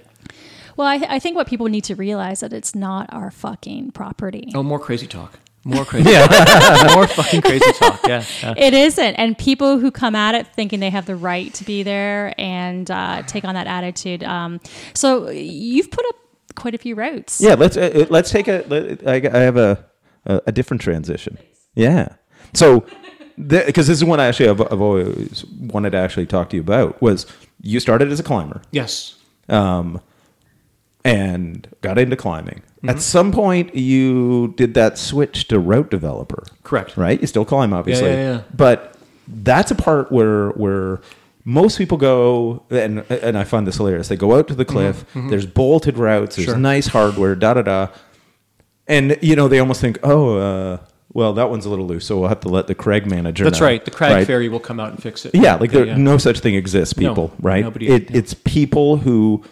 well, 0.77 0.87
I, 0.87 0.97
I 1.09 1.19
think 1.19 1.37
what 1.37 1.47
people 1.47 1.67
need 1.69 1.85
to 1.85 1.95
realize 1.95 2.41
that 2.41 2.53
it's 2.53 2.75
not 2.75 3.07
our 3.13 3.31
fucking 3.31 3.93
property. 3.93 4.51
Oh, 4.55 4.63
more 4.63 4.79
crazy 4.79 5.07
talk. 5.07 5.39
More 5.65 5.85
crazy. 5.91 6.11
yeah. 6.11 6.93
more 6.95 7.07
fucking 7.07 7.43
crazy 7.43 7.73
talk. 7.73 8.01
Yeah. 8.07 8.25
yeah. 8.43 8.55
It 8.57 8.73
isn't. 8.75 9.15
And 9.17 9.37
people 9.37 9.79
who 9.79 9.91
come 9.91 10.15
at 10.15 10.35
it 10.35 10.47
thinking 10.49 10.81
they 10.81 10.91
have 10.91 11.07
the 11.07 11.17
right 11.17 11.53
to 11.55 11.65
be 11.65 11.83
there 11.83 12.33
and 12.39 12.91
uh, 12.91 13.23
take 13.27 13.45
on 13.45 13.55
that 13.55 13.67
attitude. 13.67 14.25
Um, 14.25 14.61
so 14.95 15.29
you've 15.31 15.91
put 15.91 16.05
up 16.09 16.17
quite 16.57 16.75
a 16.75 16.79
few 16.79 16.95
routes. 16.95 17.41
Yeah, 17.41 17.55
let's 17.55 17.77
uh, 17.77 17.91
uh, 17.95 18.07
let's 18.11 18.31
take 18.31 18.49
a. 18.49 18.65
Let, 18.69 19.07
I, 19.07 19.15
I 19.37 19.41
have 19.43 19.57
a, 19.57 19.85
a 20.27 20.41
a 20.47 20.53
different 20.53 20.81
transition. 20.81 21.37
Yeah. 21.75 22.15
So, 22.55 22.85
because 23.37 23.87
this 23.87 23.99
is 23.99 24.05
one 24.05 24.19
I 24.19 24.27
actually 24.27 24.49
I've, 24.49 24.61
I've 24.61 24.81
always 24.81 25.45
wanted 25.45 25.91
to 25.91 25.99
actually 25.99 26.27
talk 26.27 26.51
to 26.51 26.57
you 26.57 26.63
about 26.63 27.01
was 27.03 27.27
you 27.61 27.79
started 27.81 28.11
as 28.11 28.19
a 28.19 28.23
climber 28.25 28.61
Yes. 28.73 29.17
um, 29.49 30.01
and 31.05 31.69
got 31.81 31.99
into 31.99 32.17
climbing. 32.17 32.63
Mm-hmm. 32.81 32.89
At 32.91 33.01
some 33.03 33.31
point, 33.31 33.75
you 33.75 34.55
did 34.57 34.73
that 34.75 34.97
switch 34.97 35.49
to 35.49 35.59
route 35.59 35.91
developer. 35.91 36.45
Correct. 36.63 36.97
Right. 36.97 37.21
You 37.21 37.27
still 37.27 37.45
climb, 37.45 37.73
obviously. 37.75 38.09
yeah, 38.09 38.33
yeah. 38.37 38.43
But 38.55 38.97
that's 39.29 39.71
a 39.71 39.75
part 39.75 40.11
where 40.11 40.49
where 40.51 41.01
most 41.45 41.77
people 41.79 41.99
go, 41.99 42.63
and 42.71 43.01
and 43.11 43.37
I 43.37 43.45
find 43.45 43.67
this 43.67 43.77
hilarious. 43.77 44.09
They 44.09 44.17
go 44.17 44.35
out 44.37 44.49
to 44.49 44.55
the 44.55 44.65
cliff. 44.65 45.05
There's 45.15 45.45
bolted 45.47 45.99
routes. 45.99 46.37
There's 46.37 46.47
Mm-hmm. 46.49 46.53
Sure. 46.55 46.59
nice 46.61 46.87
hardware. 46.87 47.35
Da 47.35 47.55
da 47.55 47.63
da. 47.63 47.89
And 48.89 49.19
you 49.23 49.37
know 49.37 49.47
they 49.49 49.59
almost 49.59 49.81
think, 49.81 49.99
oh, 50.03 50.37
uh, 50.39 50.79
well, 51.13 51.33
that 51.35 51.51
one's 51.51 51.67
a 51.67 51.71
little 51.71 51.87
loose, 51.87 52.07
so 52.07 52.19
we'll 52.19 52.29
have 52.29 52.41
to 52.41 52.49
let 52.49 52.67
the 52.67 52.75
crag 52.75 53.07
manager. 53.07 53.45
That's 53.45 53.61
know." 53.61 53.67
right. 53.67 53.85
The 53.85 53.91
Crag 53.91 54.13
Right? 54.13 54.27
Fairy 54.27 54.49
will 54.49 54.59
come 54.61 54.81
out 54.81 54.91
and 54.91 55.03
fix 55.03 55.27
it. 55.27 55.35
Yeah, 55.35 55.57
like 55.57 55.71
there, 55.71 55.85
yeah. 55.87 55.97
no 55.97 56.19
such 56.19 56.41
thing 56.41 56.55
exists, 56.55 56.97
No, 56.97 57.11
people, 57.11 57.33
right? 57.41 57.63
nobody- 57.63 57.89
it, 57.89 58.11
yeah. 58.11 58.17
It's 58.17 58.33
people 58.35 58.97
who 58.97 59.45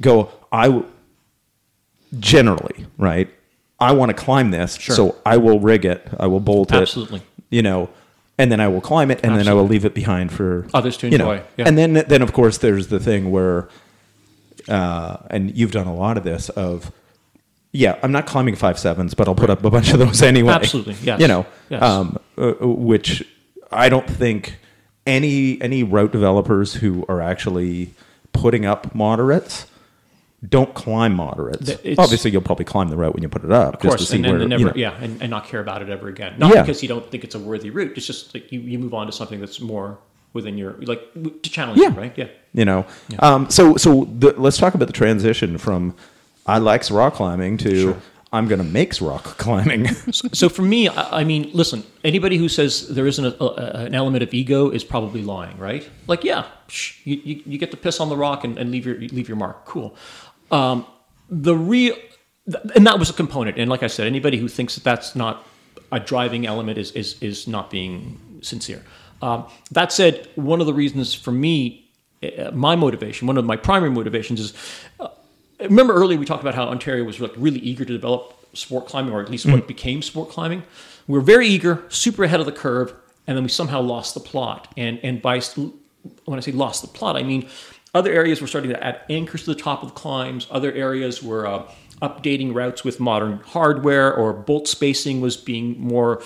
go, 0.00 0.30
I 0.52 0.82
generally, 2.18 2.86
right? 2.96 3.28
I 3.80 3.92
want 3.92 4.10
to 4.10 4.14
climb 4.14 4.50
this, 4.50 4.76
Sure. 4.76 4.96
so 4.96 5.16
I 5.24 5.36
will 5.36 5.60
rig 5.60 5.84
it, 5.84 6.06
I 6.18 6.26
will 6.26 6.40
bolt 6.40 6.72
it, 6.72 6.76
Absolutely. 6.76 7.22
you 7.50 7.62
know, 7.62 7.88
and 8.36 8.50
then 8.50 8.60
I 8.60 8.68
will 8.68 8.80
climb 8.80 9.10
it, 9.10 9.20
and 9.22 9.36
then 9.36 9.46
I 9.48 9.54
will 9.54 9.66
leave 9.66 9.84
it 9.84 9.94
behind 9.94 10.32
for 10.32 10.66
Others 10.74 10.96
to 10.98 11.08
you 11.08 11.18
know. 11.18 11.30
enjoy, 11.32 11.44
yeah. 11.56 11.68
And 11.68 11.78
then, 11.78 11.92
then 11.94 12.22
of 12.22 12.32
course, 12.32 12.58
there's 12.58 12.88
the 12.88 12.98
thing 13.00 13.30
where, 13.30 13.68
uh, 14.68 15.18
and 15.30 15.56
you've 15.56 15.70
done 15.72 15.86
a 15.86 15.94
lot 15.94 16.16
of 16.16 16.24
this 16.24 16.48
of. 16.50 16.90
Yeah, 17.70 17.98
I'm 18.02 18.12
not 18.12 18.26
climbing 18.26 18.56
five 18.56 18.78
sevens, 18.78 19.12
but 19.12 19.28
I'll 19.28 19.34
put 19.34 19.50
up 19.50 19.62
a 19.62 19.70
bunch 19.70 19.92
of 19.92 19.98
those 19.98 20.22
anyway. 20.32 20.52
Absolutely, 20.54 20.94
yes, 21.02 21.20
You 21.20 21.28
know, 21.28 21.46
yes. 21.68 21.82
um, 21.82 22.18
uh, 22.38 22.52
which 22.62 23.22
I 23.70 23.90
don't 23.90 24.08
think 24.08 24.56
any 25.06 25.60
any 25.60 25.82
route 25.82 26.10
developers 26.10 26.74
who 26.74 27.04
are 27.10 27.20
actually 27.20 27.92
putting 28.32 28.64
up 28.64 28.94
moderates 28.94 29.66
don't 30.46 30.72
climb 30.74 31.14
moderates. 31.14 31.68
It's- 31.68 31.98
Obviously, 31.98 32.30
you'll 32.30 32.42
probably 32.42 32.64
climb 32.64 32.88
the 32.88 32.96
route 32.96 33.14
when 33.14 33.22
you 33.22 33.28
put 33.28 33.44
it 33.44 33.50
up, 33.52 33.74
Of 33.74 33.80
course, 33.80 33.94
just 33.94 34.10
to 34.10 34.10
see 34.12 34.16
and, 34.18 34.26
where 34.26 34.34
and, 34.34 34.42
you 34.44 34.48
never, 34.48 34.64
know. 34.70 34.72
yeah, 34.76 34.94
and, 35.00 35.20
and 35.20 35.30
not 35.30 35.46
care 35.46 35.60
about 35.60 35.82
it 35.82 35.88
ever 35.88 36.08
again. 36.08 36.34
Not 36.38 36.54
Yeah. 36.54 36.62
because 36.62 36.80
you 36.82 36.88
don't 36.88 37.08
think 37.10 37.24
it's 37.24 37.34
a 37.34 37.38
worthy 37.40 37.70
route. 37.70 37.96
It's 37.96 38.06
just 38.06 38.32
like 38.34 38.52
you, 38.52 38.60
you 38.60 38.78
move 38.78 38.94
on 38.94 39.06
to 39.06 39.12
something 39.12 39.40
that's 39.40 39.60
more 39.60 39.98
within 40.34 40.56
your 40.58 40.72
like 40.82 41.02
to 41.14 41.50
challenge 41.50 41.80
Yeah. 41.80 41.88
you, 41.88 41.94
right? 41.94 42.12
Yeah. 42.16 42.28
You 42.54 42.64
know, 42.64 42.86
um, 43.18 43.50
so 43.50 43.76
so 43.76 44.04
the, 44.18 44.32
let's 44.38 44.58
talk 44.58 44.74
about 44.74 44.86
the 44.86 44.92
transition 44.92 45.58
from 45.58 45.94
I 46.46 46.58
likes 46.58 46.90
rock 46.90 47.14
climbing 47.14 47.56
to 47.58 47.80
Sure. 47.80 48.02
I'm 48.30 48.46
going 48.46 48.58
to 48.58 48.64
makes 48.64 49.00
rock 49.00 49.24
climbing. 49.38 49.86
So 50.12 50.50
for 50.50 50.60
me, 50.60 50.86
I, 50.88 51.20
I 51.20 51.24
mean, 51.24 51.50
listen, 51.54 51.82
anybody 52.04 52.36
who 52.36 52.48
says 52.50 52.86
there 52.88 53.06
isn't 53.06 53.24
a, 53.24 53.42
a, 53.42 53.86
an 53.86 53.94
element 53.94 54.22
of 54.22 54.34
ego 54.34 54.68
is 54.68 54.84
probably 54.84 55.22
lying, 55.22 55.56
right? 55.56 55.88
Like, 56.06 56.24
yeah, 56.24 56.44
you, 57.04 57.16
you, 57.24 57.42
you 57.46 57.58
get 57.58 57.70
to 57.70 57.78
piss 57.78 58.00
on 58.00 58.10
the 58.10 58.16
rock 58.18 58.44
and, 58.44 58.58
and 58.58 58.70
leave 58.70 58.84
your 58.84 58.96
leave 58.98 59.28
your 59.28 59.36
mark. 59.38 59.64
Cool. 59.64 59.96
Um, 60.50 60.86
the 61.28 61.54
real, 61.54 61.96
and 62.74 62.86
that 62.86 62.98
was 62.98 63.10
a 63.10 63.12
component. 63.12 63.58
And 63.58 63.70
like 63.70 63.82
I 63.82 63.88
said, 63.88 64.06
anybody 64.06 64.38
who 64.38 64.48
thinks 64.48 64.74
that 64.74 64.84
that's 64.84 65.14
not 65.14 65.46
a 65.92 66.00
driving 66.00 66.46
element 66.46 66.78
is 66.78 66.90
is 66.92 67.20
is 67.22 67.46
not 67.46 67.70
being 67.70 68.40
sincere. 68.42 68.82
Um, 69.20 69.46
that 69.72 69.92
said, 69.92 70.28
one 70.36 70.60
of 70.60 70.66
the 70.66 70.74
reasons 70.74 71.12
for 71.12 71.32
me, 71.32 71.90
uh, 72.22 72.50
my 72.52 72.76
motivation, 72.76 73.26
one 73.26 73.36
of 73.36 73.44
my 73.44 73.56
primary 73.56 73.90
motivations 73.90 74.40
is 74.40 74.54
remember 75.60 75.94
earlier 75.94 76.18
we 76.18 76.24
talked 76.24 76.42
about 76.42 76.54
how 76.54 76.68
Ontario 76.68 77.04
was 77.04 77.20
like 77.20 77.32
really 77.36 77.60
eager 77.60 77.84
to 77.84 77.92
develop 77.92 78.34
sport 78.54 78.86
climbing, 78.86 79.12
or 79.12 79.20
at 79.20 79.30
least 79.30 79.46
what 79.46 79.66
became 79.66 80.02
sport 80.02 80.30
climbing. 80.30 80.62
We 81.06 81.14
were 81.14 81.24
very 81.24 81.48
eager, 81.48 81.84
super 81.88 82.24
ahead 82.24 82.40
of 82.40 82.46
the 82.46 82.52
curve, 82.52 82.94
and 83.26 83.36
then 83.36 83.44
we 83.44 83.50
somehow 83.50 83.80
lost 83.80 84.14
the 84.14 84.20
plot. 84.20 84.72
And 84.76 84.98
and 85.02 85.20
by 85.20 85.40
when 86.24 86.38
I 86.38 86.40
say 86.40 86.52
lost 86.52 86.82
the 86.82 86.88
plot, 86.88 87.16
I 87.16 87.22
mean 87.22 87.48
other 87.94 88.12
areas 88.12 88.40
were 88.40 88.46
starting 88.46 88.70
to 88.70 88.84
add 88.84 89.00
anchors 89.08 89.44
to 89.44 89.54
the 89.54 89.60
top 89.60 89.82
of 89.82 89.88
the 89.90 89.94
climbs. 89.94 90.46
Other 90.50 90.72
areas 90.72 91.22
were 91.22 91.46
uh, 91.46 91.70
updating 92.02 92.54
routes 92.54 92.84
with 92.84 93.00
modern 93.00 93.38
hardware, 93.38 94.14
or 94.14 94.32
bolt 94.32 94.68
spacing 94.68 95.20
was 95.20 95.36
being 95.36 95.80
more 95.80 96.22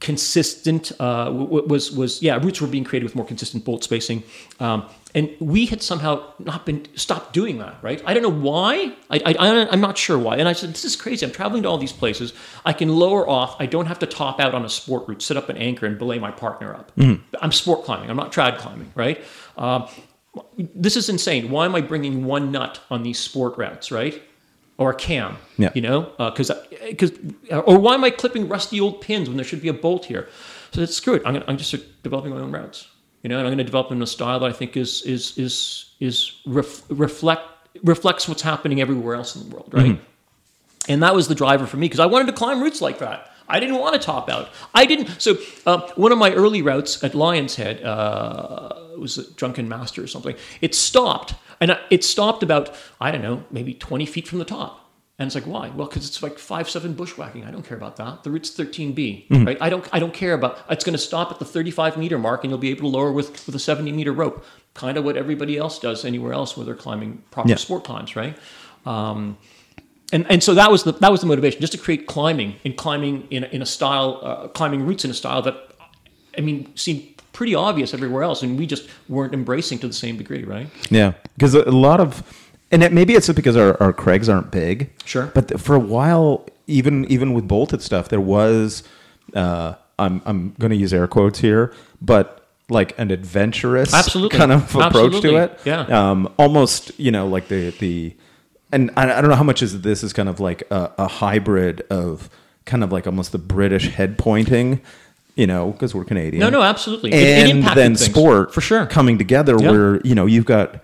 consistent 0.00 0.92
uh, 1.00 1.28
was 1.32 1.90
was 1.90 2.22
yeah 2.22 2.36
routes 2.36 2.60
were 2.60 2.68
being 2.68 2.84
created 2.84 3.04
with 3.04 3.16
more 3.16 3.26
consistent 3.26 3.64
bolt 3.64 3.82
spacing. 3.82 4.22
Um, 4.60 4.88
and 5.14 5.34
we 5.40 5.66
had 5.66 5.82
somehow 5.82 6.22
not 6.38 6.66
been 6.66 6.86
stopped 6.94 7.32
doing 7.32 7.58
that 7.58 7.76
right? 7.82 8.02
I 8.06 8.14
don't 8.14 8.22
know 8.22 8.28
why. 8.28 8.94
I, 9.10 9.20
I, 9.24 9.68
i'm 9.70 9.80
not 9.80 9.96
sure 9.96 10.18
why. 10.18 10.36
And 10.36 10.46
i 10.46 10.52
said 10.52 10.70
this 10.70 10.84
is 10.84 10.94
crazy. 10.96 11.24
I'm 11.26 11.32
traveling 11.32 11.62
to 11.64 11.68
all 11.68 11.78
these 11.78 11.92
places. 11.92 12.32
I 12.64 12.72
can 12.72 12.90
lower 12.90 13.28
off. 13.28 13.56
I 13.58 13.66
don't 13.66 13.86
have 13.86 13.98
to 14.00 14.06
top 14.06 14.38
out 14.38 14.54
on 14.54 14.64
a 14.64 14.68
sport 14.68 15.08
route 15.08 15.22
sit 15.22 15.36
up 15.36 15.48
an 15.48 15.56
anchor 15.56 15.86
and 15.86 15.98
belay 15.98 16.18
my 16.18 16.30
partner 16.30 16.74
up. 16.74 16.92
I'm 17.40 17.52
sport 17.52 17.84
climbing. 17.84 18.10
I'm 18.10 18.16
not 18.16 18.32
trad 18.32 18.58
climbing 18.58 18.92
right? 18.94 19.24
Um, 19.56 19.88
this 20.56 20.96
is 20.96 21.08
insane. 21.08 21.50
Why 21.50 21.64
am 21.64 21.74
i 21.74 21.80
bringing 21.80 22.24
one 22.24 22.50
nut 22.52 22.80
on 22.90 23.02
these 23.02 23.18
sport 23.18 23.56
routes 23.58 23.90
right? 23.90 24.22
Or 24.76 24.90
a 24.90 24.94
cam 24.94 25.36
Yeah. 25.56 25.70
you 25.74 25.82
know? 25.82 26.12
Uh, 26.18 26.30
because 26.30 26.50
because 26.88 27.12
uh, 27.50 27.58
uh, 27.58 27.60
or 27.60 27.78
why 27.78 27.94
am 27.94 28.04
i 28.04 28.10
clipping 28.10 28.48
rusty 28.48 28.80
old 28.80 29.00
pins 29.00 29.28
when 29.28 29.36
there 29.36 29.44
should 29.44 29.62
be 29.62 29.68
a 29.68 29.72
bolt 29.72 30.04
here? 30.04 30.28
So 30.72 30.80
that's 30.80 30.94
screw 30.94 31.14
it 31.14 31.22
i'm, 31.26 31.34
gonna, 31.34 31.44
I'm 31.48 31.56
just 31.56 31.74
developing 32.02 32.30
my 32.32 32.40
own 32.40 32.52
routes 32.52 32.88
you 33.22 33.28
know? 33.28 33.38
And 33.38 33.46
i'm 33.46 33.50
going 33.52 33.58
to 33.58 33.64
develop 33.64 33.88
them 33.88 33.98
in 33.98 34.02
a 34.02 34.06
style 34.06 34.38
that 34.40 34.46
i 34.48 34.52
think 34.52 34.76
is 34.76 35.02
is 35.02 35.36
is 35.38 35.94
is 36.00 36.32
ref, 36.46 36.82
reflect 36.88 37.42
reflects 37.82 38.28
what's 38.28 38.42
happening 38.42 38.80
everywhere 38.80 39.14
else 39.14 39.34
in 39.36 39.48
the 39.48 39.54
world 39.54 39.70
right? 39.72 39.92
Mm-hmm. 39.92 40.92
And 40.92 41.02
that 41.02 41.14
was 41.14 41.28
the 41.28 41.34
driver 41.34 41.66
for 41.66 41.76
me 41.76 41.86
because 41.86 42.00
I 42.00 42.06
wanted 42.06 42.26
to 42.26 42.32
climb 42.32 42.62
routes 42.62 42.80
like 42.80 42.98
that. 43.00 43.30
I 43.48 43.60
didn't 43.60 43.76
want 43.78 43.94
to 43.94 43.98
top 44.00 44.28
out. 44.28 44.50
I 44.74 44.86
didn't. 44.86 45.20
So 45.20 45.36
uh, 45.66 45.88
one 45.96 46.12
of 46.12 46.18
my 46.18 46.32
early 46.32 46.62
routes 46.62 47.02
at 47.02 47.14
Lion's 47.14 47.56
Head 47.56 47.82
uh, 47.82 48.74
was 48.98 49.18
a 49.18 49.30
Drunken 49.34 49.68
Master 49.68 50.02
or 50.02 50.06
something. 50.06 50.36
It 50.60 50.74
stopped, 50.74 51.34
and 51.60 51.72
I- 51.72 51.80
it 51.90 52.04
stopped 52.04 52.42
about 52.42 52.74
I 53.00 53.10
don't 53.10 53.22
know, 53.22 53.44
maybe 53.50 53.74
twenty 53.74 54.06
feet 54.06 54.28
from 54.28 54.38
the 54.38 54.44
top. 54.44 54.84
And 55.20 55.26
it's 55.26 55.34
like, 55.34 55.48
why? 55.48 55.70
Well, 55.70 55.88
because 55.88 56.06
it's 56.06 56.22
like 56.22 56.38
five 56.38 56.70
seven 56.70 56.92
bushwhacking. 56.94 57.44
I 57.44 57.50
don't 57.50 57.64
care 57.66 57.76
about 57.76 57.96
that. 57.96 58.22
The 58.22 58.30
route's 58.30 58.50
thirteen 58.50 58.92
B, 58.92 59.26
right? 59.30 59.58
I 59.60 59.68
don't 59.68 59.88
I 59.92 59.98
don't 59.98 60.14
care 60.14 60.32
about. 60.34 60.58
It's 60.70 60.84
going 60.84 60.92
to 60.92 60.98
stop 61.10 61.32
at 61.32 61.40
the 61.40 61.44
thirty 61.44 61.72
five 61.72 61.96
meter 61.96 62.18
mark, 62.18 62.44
and 62.44 62.50
you'll 62.52 62.60
be 62.60 62.70
able 62.70 62.82
to 62.82 62.96
lower 62.96 63.10
with 63.10 63.44
with 63.46 63.54
a 63.56 63.58
seventy 63.58 63.90
meter 63.90 64.12
rope. 64.12 64.44
Kind 64.74 64.96
of 64.96 65.04
what 65.04 65.16
everybody 65.16 65.56
else 65.56 65.80
does 65.80 66.04
anywhere 66.04 66.32
else 66.32 66.56
where 66.56 66.64
they're 66.64 66.76
climbing 66.76 67.24
proper 67.32 67.48
Yeah. 67.48 67.56
sport 67.56 67.82
climbs, 67.82 68.14
right? 68.14 68.36
Um, 68.86 69.38
and 70.12 70.26
and 70.30 70.42
so 70.42 70.54
that 70.54 70.70
was 70.70 70.84
the 70.84 70.92
that 70.92 71.10
was 71.10 71.20
the 71.20 71.26
motivation 71.26 71.60
just 71.60 71.72
to 71.72 71.78
create 71.78 72.06
climbing 72.06 72.56
and 72.64 72.76
climbing 72.76 73.26
in 73.30 73.44
a, 73.44 73.46
in 73.48 73.62
a 73.62 73.66
style 73.66 74.20
uh, 74.22 74.48
climbing 74.48 74.86
routes 74.86 75.04
in 75.04 75.10
a 75.10 75.14
style 75.14 75.42
that 75.42 75.56
I 76.36 76.40
mean 76.40 76.74
seemed 76.76 77.14
pretty 77.32 77.54
obvious 77.54 77.94
everywhere 77.94 78.24
else 78.24 78.42
and 78.42 78.58
we 78.58 78.66
just 78.66 78.88
weren't 79.08 79.32
embracing 79.32 79.78
to 79.78 79.86
the 79.86 79.92
same 79.94 80.16
degree 80.16 80.42
right 80.44 80.68
Yeah, 80.90 81.12
because 81.36 81.54
a 81.54 81.70
lot 81.70 82.00
of, 82.00 82.22
and 82.72 82.82
it, 82.82 82.92
maybe 82.92 83.14
it's 83.14 83.26
just 83.26 83.36
because 83.36 83.56
our, 83.56 83.80
our 83.80 83.92
crags 83.92 84.28
aren't 84.28 84.50
big. 84.50 84.90
Sure. 85.04 85.26
But 85.26 85.60
for 85.60 85.76
a 85.76 85.78
while, 85.78 86.46
even 86.66 87.04
even 87.06 87.34
with 87.34 87.46
bolted 87.46 87.80
stuff, 87.80 88.08
there 88.08 88.20
was, 88.20 88.82
uh, 89.34 89.74
I'm 90.00 90.20
I'm 90.26 90.54
going 90.58 90.70
to 90.70 90.76
use 90.76 90.92
air 90.92 91.06
quotes 91.06 91.38
here, 91.38 91.72
but 92.02 92.46
like 92.68 92.98
an 92.98 93.10
adventurous 93.10 93.94
Absolutely. 93.94 94.36
kind 94.36 94.52
of 94.52 94.64
approach 94.74 95.14
Absolutely. 95.14 95.30
to 95.30 95.36
it. 95.36 95.60
Yeah. 95.64 95.82
Um, 95.82 96.32
almost, 96.38 96.98
you 96.98 97.12
know, 97.12 97.28
like 97.28 97.48
the 97.48 97.70
the 97.70 98.14
and 98.72 98.90
I, 98.96 99.04
I 99.18 99.20
don't 99.20 99.30
know 99.30 99.36
how 99.36 99.42
much 99.44 99.62
is 99.62 99.80
this 99.82 100.02
is 100.02 100.12
kind 100.12 100.28
of 100.28 100.40
like 100.40 100.62
a, 100.70 100.90
a 100.98 101.08
hybrid 101.08 101.82
of 101.90 102.28
kind 102.64 102.84
of 102.84 102.92
like 102.92 103.06
almost 103.06 103.32
the 103.32 103.38
British 103.38 103.88
head 103.88 104.18
pointing, 104.18 104.80
you 105.36 105.46
know, 105.46 105.70
because 105.72 105.94
we're 105.94 106.04
Canadian. 106.04 106.40
No, 106.40 106.50
no, 106.50 106.62
absolutely. 106.62 107.12
It- 107.12 107.48
it 107.48 107.50
And 107.50 107.64
then 107.64 107.74
things, 107.96 108.00
sport 108.04 108.52
for 108.52 108.60
sure. 108.60 108.86
coming 108.86 109.18
together 109.18 109.56
Yeah. 109.58 109.70
where 109.70 110.00
you 110.02 110.14
know 110.14 110.26
you've 110.26 110.44
got 110.46 110.82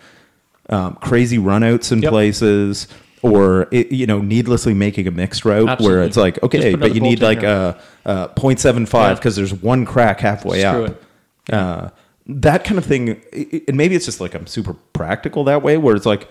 um, 0.71 0.95
crazy 1.03 1.37
runouts 1.39 1.93
in 1.93 2.01
Yep. 2.03 2.11
places. 2.11 2.89
Or 3.23 3.69
it, 3.71 3.91
you 3.91 4.07
know, 4.07 4.21
needlessly 4.21 4.75
making 4.75 5.07
a 5.07 5.11
mixed 5.11 5.47
route 5.47 5.67
Absolutely. 5.67 5.97
where 5.97 6.05
it's 6.05 6.17
like, 6.19 6.43
okay, 6.43 6.75
but 6.75 6.95
you 6.95 7.01
need 7.01 7.23
like 7.23 7.43
a, 7.43 7.81
a 8.05 8.29
0.75 8.37 8.93
Yeah. 8.93 9.15
because 9.15 9.35
there's 9.35 9.55
one 9.55 9.87
crack 9.87 10.21
halfway 10.21 10.61
Screw 10.61 10.85
up. 10.85 11.03
Uh, 11.51 11.89
that 12.27 12.65
kind 12.65 12.77
of 12.77 12.85
thing, 12.85 13.23
and 13.67 13.79
maybe 13.79 13.95
it's 13.95 14.05
just 14.05 14.21
like 14.21 14.35
I'm 14.35 14.47
super 14.47 14.75
practical 14.93 15.43
that 15.45 15.63
way, 15.63 15.79
where 15.79 15.97
it's 15.97 16.05
like, 16.05 16.29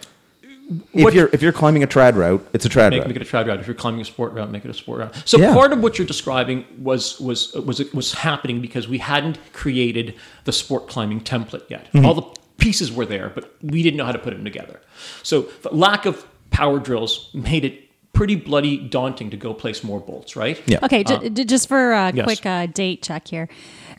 if 0.94 1.04
What- 1.04 1.14
you're 1.14 1.30
if 1.34 1.42
you're 1.42 1.52
climbing 1.52 1.84
a 1.84 1.88
trad 1.88 2.16
route, 2.16 2.46
it's 2.54 2.66
a 2.66 2.70
trad 2.70 2.92
Make, 2.92 3.00
route. 3.00 3.08
make 3.08 3.16
it 3.18 3.22
a 3.22 3.26
trad 3.26 3.48
route. 3.48 3.60
If 3.60 3.68
you're 3.68 3.76
climbing 3.76 4.02
a 4.02 4.06
sport 4.06 4.34
route, 4.34 4.52
make 4.52 4.64
it 4.66 4.72
a 4.72 4.74
sport 4.74 5.00
route. 5.00 5.14
So 5.26 5.38
Yeah. 5.38 5.54
part 5.54 5.74
of 5.74 5.80
what 5.82 5.98
you're 5.98 6.08
describing 6.08 6.66
was 6.82 7.20
was 7.20 7.54
was 7.54 7.82
was 7.94 8.14
happening 8.14 8.62
because 8.62 8.88
we 8.88 8.98
hadn't 9.00 9.38
created 9.54 10.14
the 10.46 10.52
sport 10.52 10.88
climbing 10.88 11.22
template 11.22 11.70
yet. 11.70 11.88
Mm-hmm. 11.94 12.06
All 12.06 12.14
the 12.14 12.24
pieces 12.58 12.92
were 12.92 13.06
there, 13.06 13.32
but 13.34 13.54
we 13.62 13.84
didn't 13.84 13.98
know 13.98 14.06
how 14.06 14.12
to 14.14 14.20
put 14.20 14.34
them 14.34 14.44
together. 14.44 14.80
So 15.22 15.48
the 15.64 15.70
lack 15.74 16.06
of 16.06 16.26
power 16.52 16.80
drills 16.80 17.30
made 17.34 17.66
it 17.66 17.90
pretty 18.14 18.36
bloody 18.36 18.78
daunting 18.78 19.30
to 19.32 19.38
go 19.38 19.54
place 19.54 19.84
more 19.84 20.00
bolts. 20.00 20.36
Right? 20.36 20.62
Yeah. 20.68 20.80
Okay, 20.84 21.04
ju- 21.04 21.30
ju- 21.30 21.46
just 21.46 21.68
for 21.68 21.92
a 21.94 22.12
yes. 22.14 22.24
quick 22.24 22.46
uh, 22.46 22.68
date 22.68 23.02
check 23.02 23.28
here, 23.28 23.50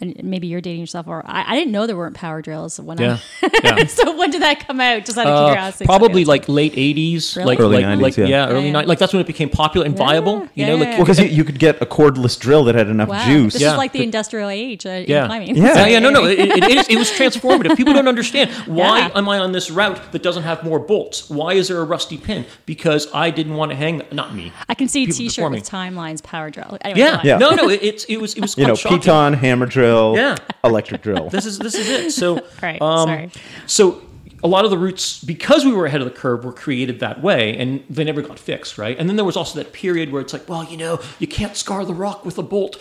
and 0.01 0.23
maybe 0.23 0.47
you're 0.47 0.61
dating 0.61 0.81
yourself, 0.81 1.07
or 1.09 1.23
I, 1.27 1.53
I 1.53 1.57
didn't 1.57 1.73
know 1.73 1.87
there 1.87 1.97
weren't 1.97 2.15
power 2.17 2.41
drills 2.43 2.79
when 2.81 2.99
Yeah. 2.99 3.19
I. 3.43 3.51
Yeah. 3.65 3.87
so 3.87 4.17
when 4.17 4.31
did 4.31 4.43
that 4.43 4.67
come 4.67 4.81
out? 4.81 5.05
Just 5.05 5.17
out 5.19 5.27
of 5.27 5.35
Uh, 5.35 5.47
curiosity. 5.49 5.87
probably 5.87 6.25
like 6.25 6.49
late 6.49 6.75
'80s, 6.75 7.37
Really? 7.37 7.47
like 7.47 7.61
Early 7.61 7.77
like, 7.83 7.99
90s, 7.99 8.03
like 8.03 8.17
yeah. 8.17 8.25
yeah, 8.27 8.49
early 8.49 8.67
Yeah, 8.69 8.73
yeah. 8.73 8.83
'90s. 8.83 8.87
Like 8.87 8.99
that's 8.99 9.13
when 9.13 9.21
it 9.21 9.27
became 9.27 9.49
popular 9.51 9.87
and 9.87 9.97
viable. 9.97 10.47
You 10.55 10.67
know, 10.67 10.75
yeah, 10.75 10.79
like 10.81 10.89
yeah. 10.89 10.97
well, 10.97 11.05
because 11.07 11.19
you, 11.21 11.27
you 11.27 11.45
could 11.45 11.59
get 11.59 11.81
a 11.83 11.87
cordless 11.87 12.39
drill 12.39 12.65
that 12.65 12.75
had 12.75 12.89
enough 12.89 13.09
wow, 13.09 13.25
juice. 13.27 13.55
this 13.55 13.63
Yeah. 13.63 13.73
is 13.73 13.79
like 13.79 13.93
the 13.93 14.03
industrial 14.03 14.49
age 14.49 14.87
uh, 14.87 14.91
in 14.91 15.07
Yeah. 15.09 15.27
climbing. 15.27 15.57
Yeah. 15.57 15.75
Yeah, 15.75 15.87
yeah, 15.87 15.99
no, 15.99 16.11
no. 16.11 16.25
It, 16.25 16.39
it, 16.39 16.65
it, 16.65 16.77
is, 16.79 16.89
it 16.89 16.99
was 16.99 17.11
transformative. 17.19 17.77
People 17.77 17.95
don't 17.95 18.09
understand 18.09 18.51
why 18.67 18.99
Yeah. 19.01 19.11
am 19.19 19.29
I 19.29 19.39
on 19.39 19.53
this 19.53 19.71
route 19.71 20.13
that 20.13 20.23
doesn't 20.23 20.43
have 20.45 20.63
more 20.63 20.79
bolts? 20.79 21.29
Why 21.31 21.55
is 21.55 21.69
there 21.69 21.79
a 21.81 21.85
rusty 21.85 22.17
pin? 22.19 22.45
Because 22.67 23.09
I 23.13 23.31
didn't 23.31 23.55
want 23.55 23.71
to 23.73 23.77
hang. 23.77 24.03
Not 24.15 24.35
me. 24.35 24.53
I 24.69 24.75
can 24.75 24.89
see 24.89 25.03
a 25.03 25.07
People 25.07 25.17
T-shirt 25.19 25.37
before 25.37 25.51
with 25.51 25.69
timelines 25.69 26.23
power 26.23 26.51
drill. 26.51 26.79
Anyway, 26.83 27.01
Yeah. 27.01 27.21
Yeah. 27.25 27.39
no, 27.39 27.51
no. 27.51 27.69
It, 27.75 27.83
it's 27.83 28.05
it 28.05 28.19
was 28.19 28.35
it 28.35 28.41
was 28.41 28.57
You 28.57 28.67
know, 28.67 28.75
shocking. 28.75 28.99
piton, 29.01 29.35
hammer 29.37 29.67
drill, 29.67 30.15
Yeah. 30.17 30.37
electric 30.63 31.03
drill. 31.03 31.29
This 31.35 31.47
is 31.47 31.59
this 31.59 31.75
is 31.75 31.89
it. 31.89 32.11
So 32.13 32.41
Right, 32.63 32.81
um, 32.81 33.09
sorry. 33.09 33.31
So 33.67 34.03
a 34.43 34.49
lot 34.49 34.65
of 34.67 34.71
the 34.71 34.77
routes, 34.79 35.25
because 35.25 35.65
we 35.65 35.73
were 35.73 35.87
ahead 35.87 36.03
of 36.03 36.05
the 36.07 36.15
curve, 36.15 36.45
were 36.45 36.53
created 36.53 37.01
that 37.01 37.23
way, 37.23 37.57
and 37.57 37.83
they 37.89 38.05
never 38.05 38.21
got 38.21 38.39
fixed, 38.39 38.77
right? 38.77 38.97
And 38.99 39.09
then 39.09 39.17
there 39.17 39.25
was 39.25 39.37
also 39.39 39.59
that 39.59 39.73
period 39.73 40.13
where 40.13 40.21
it's 40.21 40.35
like, 40.35 40.47
well, 40.49 40.65
you 40.65 40.77
know, 40.77 41.01
you 41.19 41.27
can't 41.27 41.57
scar 41.57 41.83
the 41.87 41.95
rock 41.95 42.27
with 42.27 42.37
a 42.37 42.43
bolt, 42.43 42.77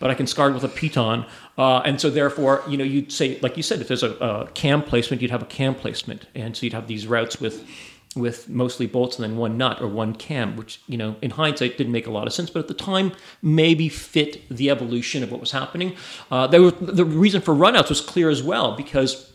but 0.00 0.10
I 0.10 0.14
can 0.14 0.26
scar 0.26 0.50
it 0.50 0.54
with 0.54 0.64
a 0.64 0.68
piton, 0.68 1.24
uh, 1.56 1.78
and 1.84 2.00
so 2.00 2.10
therefore, 2.10 2.64
you 2.68 2.76
know, 2.76 2.82
you'd 2.82 3.12
say, 3.12 3.38
like 3.42 3.56
you 3.56 3.62
said, 3.62 3.80
if 3.80 3.86
there's 3.86 4.02
a, 4.02 4.10
a 4.14 4.48
cam 4.54 4.82
placement, 4.82 5.22
you'd 5.22 5.30
have 5.30 5.42
a 5.42 5.46
cam 5.46 5.76
placement, 5.76 6.26
and 6.34 6.56
so 6.56 6.64
you'd 6.66 6.72
have 6.72 6.88
these 6.88 7.06
routes 7.06 7.40
with 7.40 7.64
with 8.16 8.48
mostly 8.48 8.86
bolts 8.86 9.18
and 9.18 9.24
then 9.24 9.36
one 9.36 9.58
nut 9.58 9.80
or 9.80 9.88
one 9.88 10.14
cam, 10.14 10.56
which 10.56 10.80
you 10.86 10.96
know 10.96 11.16
in 11.20 11.30
hindsight 11.30 11.76
didn't 11.76 11.92
make 11.92 12.06
a 12.06 12.10
lot 12.10 12.26
of 12.26 12.32
sense, 12.32 12.50
but 12.50 12.60
at 12.60 12.68
the 12.68 12.74
time 12.74 13.12
maybe 13.42 13.88
fit 13.88 14.48
the 14.48 14.70
evolution 14.70 15.22
of 15.22 15.30
what 15.30 15.40
was 15.40 15.50
happening. 15.50 15.96
Uh, 16.30 16.46
there 16.46 16.62
were, 16.62 16.70
the 16.70 17.04
reason 17.04 17.40
for 17.40 17.54
runouts 17.54 17.88
was 17.88 18.00
clear 18.00 18.30
as 18.30 18.42
well 18.42 18.76
because. 18.76 19.30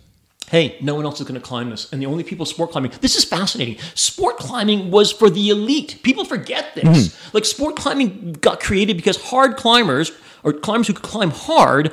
Hey, 0.48 0.80
no 0.82 0.96
one 0.96 1.06
else 1.06 1.20
is 1.20 1.28
going 1.28 1.40
to 1.40 1.46
climb 1.46 1.70
this. 1.70 1.94
And 1.94 2.02
the 2.02 2.08
only 2.08 2.24
people 2.24 2.44
sport 2.44 2.72
climbing, 2.72 2.92
this 3.02 3.16
is 3.16 3.24
fascinating. 3.24 3.78
Sport 3.94 4.38
climbing 4.38 4.90
was 4.90 5.12
for 5.12 5.30
the 5.30 5.50
elite. 5.50 6.00
People 6.02 6.26
forget 6.26 6.74
this. 6.74 7.34
Like, 7.36 7.46
sport 7.46 7.76
climbing 7.76 8.34
got 8.34 8.60
created 8.60 8.98
because 8.98 9.22
hard 9.26 9.58
climbers, 9.58 10.12
or 10.44 10.54
climbers 10.54 10.88
who 10.88 10.94
could 10.94 11.04
climb 11.04 11.30
hard, 11.30 11.92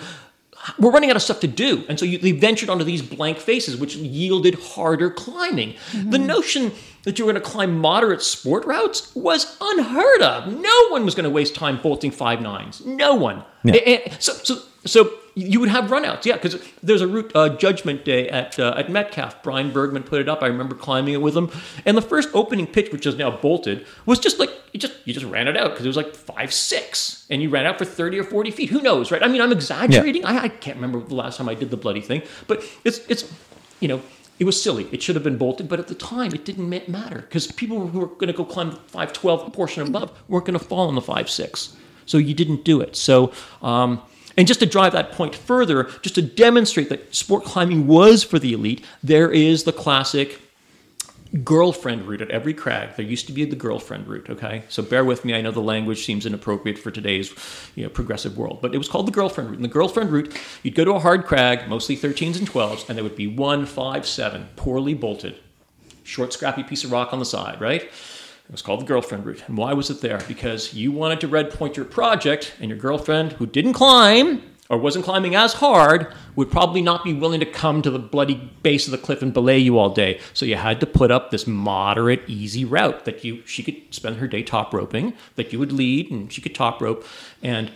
we're 0.79 0.91
running 0.91 1.11
out 1.11 1.17
of 1.17 1.23
stuff 1.23 1.41
to 1.41 1.47
do. 1.47 1.85
And 1.89 1.99
so 1.99 2.05
you, 2.05 2.19
they 2.19 2.33
ventured 2.33 2.71
onto 2.71 2.85
these 2.85 3.03
blank 3.03 3.39
faces, 3.39 3.77
which 3.77 3.97
yielded 3.97 4.55
harder 4.55 5.11
climbing. 5.11 5.75
The 5.93 5.99
mm-hmm. 5.99 6.27
notion 6.27 6.73
that 7.07 7.21
you 7.21 7.25
were 7.25 7.33
going 7.33 7.43
to 7.43 7.49
climb 7.49 7.79
moderate 7.79 8.21
sport 8.21 8.65
routes 8.67 9.15
was 9.15 9.57
unheard 9.61 10.23
of. 10.23 10.53
No 10.53 10.89
one 10.89 11.05
was 11.05 11.15
going 11.15 11.25
to 11.25 11.31
waste 11.31 11.55
time 11.55 11.81
bolting 11.81 12.11
five 12.11 12.41
nines. 12.43 12.85
No 12.85 13.15
one. 13.15 13.45
Yeah. 13.63 13.77
Eh, 13.77 14.11
so, 14.19 14.33
so, 14.33 14.59
so 14.85 15.13
you 15.37 15.61
would 15.61 15.69
have 15.69 15.85
runouts, 15.85 16.25
yeah, 16.25 16.35
because 16.35 16.61
there's 16.83 17.03
a 17.03 17.07
route, 17.07 17.31
uh, 17.37 17.51
Judgment 17.51 18.05
Day 18.05 18.29
at 18.29 18.59
uh, 18.59 18.75
at 18.77 18.91
Metcalfe. 18.91 19.41
Brian 19.45 19.71
Bergman 19.71 20.03
put 20.03 20.21
it 20.21 20.29
up. 20.29 20.43
I 20.43 20.47
remember 20.47 20.75
climbing 20.75 21.15
it 21.15 21.23
with 21.23 21.37
him. 21.37 21.49
And 21.85 21.97
the 21.97 22.03
first 22.03 22.29
opening 22.35 22.67
pitch, 22.67 22.91
which 22.91 23.07
is 23.07 23.17
now 23.17 23.31
bolted, 23.31 23.87
was 24.05 24.19
just 24.19 24.41
like 24.41 24.51
you 24.73 24.81
just 24.81 24.95
you 25.05 25.15
just 25.15 25.27
ran 25.27 25.47
it 25.47 25.57
out 25.57 25.71
because 25.71 25.85
it 25.85 25.89
was 25.89 25.97
like 25.97 26.13
five 26.13 26.53
six, 26.53 27.25
and 27.31 27.41
you 27.41 27.51
ran 27.51 27.67
out 27.67 27.79
for 27.79 27.85
thirty 27.85 28.19
or 28.19 28.25
forty 28.25 28.51
feet. 28.51 28.71
Who 28.71 28.83
knows, 28.83 29.13
right? 29.13 29.23
I 29.23 29.29
mean, 29.29 29.41
I'm 29.41 29.53
exaggerating. 29.53 30.25
I, 30.25 30.45
I 30.45 30.49
can't 30.49 30.77
remember 30.77 31.01
the 31.01 31.15
last 31.15 31.37
time 31.37 31.49
I 31.49 31.55
did 31.55 31.71
the 31.71 31.77
bloody 31.77 32.01
thing, 32.01 32.23
but 32.49 32.65
it's 32.83 32.99
it's 33.09 33.33
you 33.79 33.87
know. 33.87 34.03
It 34.39 34.45
was 34.45 34.63
silly. 34.63 34.89
It 34.93 35.03
should 35.03 35.17
have 35.17 35.25
been 35.25 35.39
bolted, 35.39 35.69
but 35.69 35.81
at 35.81 35.89
the 35.89 35.95
time 35.95 36.35
it 36.35 36.45
didn't 36.45 36.69
matter 36.89 37.21
because 37.23 37.51
people 37.51 37.87
who 37.87 38.01
were 38.01 38.07
going 38.07 38.29
to 38.29 38.33
go 38.33 38.45
climb 38.45 38.71
the 38.71 38.77
512 38.77 39.53
portion 39.53 39.87
above 39.87 40.13
weren't 40.29 40.45
going 40.45 40.59
to 40.59 40.65
fall 40.65 40.89
on 40.89 40.95
the 40.95 41.01
5.6. 41.01 41.75
So 42.05 42.19
you 42.19 42.35
didn't 42.35 42.65
do 42.65 42.81
it. 42.81 42.97
So, 42.97 43.33
um, 43.63 44.03
and 44.37 44.47
just 44.47 44.61
to 44.61 44.67
drive 44.67 44.93
that 44.93 45.13
point 45.13 45.35
further, 45.35 45.85
just 46.03 46.15
to 46.17 46.23
demonstrate 46.23 46.91
that 46.91 47.15
sport 47.15 47.45
climbing 47.45 47.87
was 47.87 48.23
for 48.23 48.39
the 48.39 48.53
elite, 48.53 48.85
there 49.03 49.31
is 49.31 49.65
the 49.65 49.73
classic 49.73 50.41
girlfriend 51.45 52.07
route 52.07 52.21
at 52.21 52.31
every 52.31 52.55
crag. 52.55 52.97
There 52.97 53.05
used 53.05 53.27
to 53.27 53.33
be 53.33 53.45
the 53.45 53.57
girlfriend 53.57 54.07
route, 54.07 54.31
okay? 54.31 54.65
So 54.69 54.83
bear 54.83 55.05
with 55.05 55.25
me. 55.25 55.35
I 55.35 55.41
know 55.41 55.51
the 55.51 55.61
language 55.61 56.05
seems 56.05 56.27
inappropriate 56.27 56.79
for 56.79 56.91
today's 56.91 57.35
you 57.75 57.85
know, 57.85 57.89
progressive 57.89 58.37
world, 58.37 58.61
but 58.63 58.75
it 58.75 58.79
was 58.79 58.89
called 58.89 59.07
the 59.07 59.13
girlfriend 59.13 59.51
route. 59.51 59.57
And 59.57 59.65
the 59.65 59.69
girlfriend 59.69 60.11
route, 60.11 60.37
you'd 60.63 60.75
go 60.75 60.85
to 60.85 60.95
a 60.95 61.01
hard 61.01 61.25
crag, 61.25 61.69
mostly 61.69 61.97
13s 61.97 62.39
and 62.39 62.49
12s, 62.49 62.89
and 62.89 62.97
there 62.97 63.05
would 63.05 63.17
be 63.17 63.27
one, 63.27 63.67
five, 63.67 64.07
seven, 64.07 64.49
poorly 64.57 64.95
bolted, 64.95 65.37
short, 66.05 66.33
scrappy 66.33 66.63
piece 66.63 66.85
of 66.85 66.93
rock 66.93 67.13
on 67.13 67.19
the 67.19 67.25
side, 67.25 67.61
right? 67.61 67.83
It 67.83 68.53
was 68.53 68.63
called 68.63 68.81
the 68.81 68.87
girlfriend 68.87 69.27
route. 69.27 69.43
And 69.49 69.57
why 69.57 69.73
was 69.73 69.91
it 69.91 70.01
there? 70.01 70.21
Because 70.29 70.73
you 70.73 70.93
wanted 70.93 71.21
to 71.21 71.29
red 71.29 71.51
point 71.51 71.77
your 71.77 71.87
project, 71.87 72.55
and 72.61 72.71
your 72.71 72.79
girlfriend, 72.79 73.33
who 73.33 73.47
didn't 73.47 73.73
climb 73.73 74.43
or 74.69 74.79
wasn't 74.79 75.05
climbing 75.05 75.35
as 75.35 75.55
hard, 75.55 76.13
would 76.35 76.51
probably 76.51 76.83
not 76.83 77.05
be 77.05 77.13
willing 77.13 77.41
to 77.41 77.47
come 77.47 77.83
to 77.83 77.91
the 77.91 77.99
bloody 77.99 78.51
base 78.63 78.87
of 78.87 78.91
the 78.91 78.99
cliff 78.99 79.23
and 79.23 79.33
belay 79.33 79.59
you 79.59 79.79
all 79.79 79.91
day. 79.91 80.21
So 80.35 80.45
you 80.45 80.57
had 80.57 80.81
to 80.81 80.87
put 80.87 81.11
up 81.11 81.31
this 81.31 81.47
moderate, 81.47 82.23
easy 82.27 82.65
route 82.65 83.05
that 83.05 83.25
you 83.25 83.45
she 83.47 83.63
could 83.63 83.95
spend 83.95 84.17
her 84.17 84.29
day 84.29 84.43
top 84.43 84.73
roping, 84.73 85.15
that 85.37 85.53
you 85.53 85.59
would 85.59 85.73
lead, 85.73 86.11
and 86.11 86.33
she 86.33 86.41
could 86.41 86.55
top 86.55 86.81
rope, 86.81 87.05
and 87.43 87.71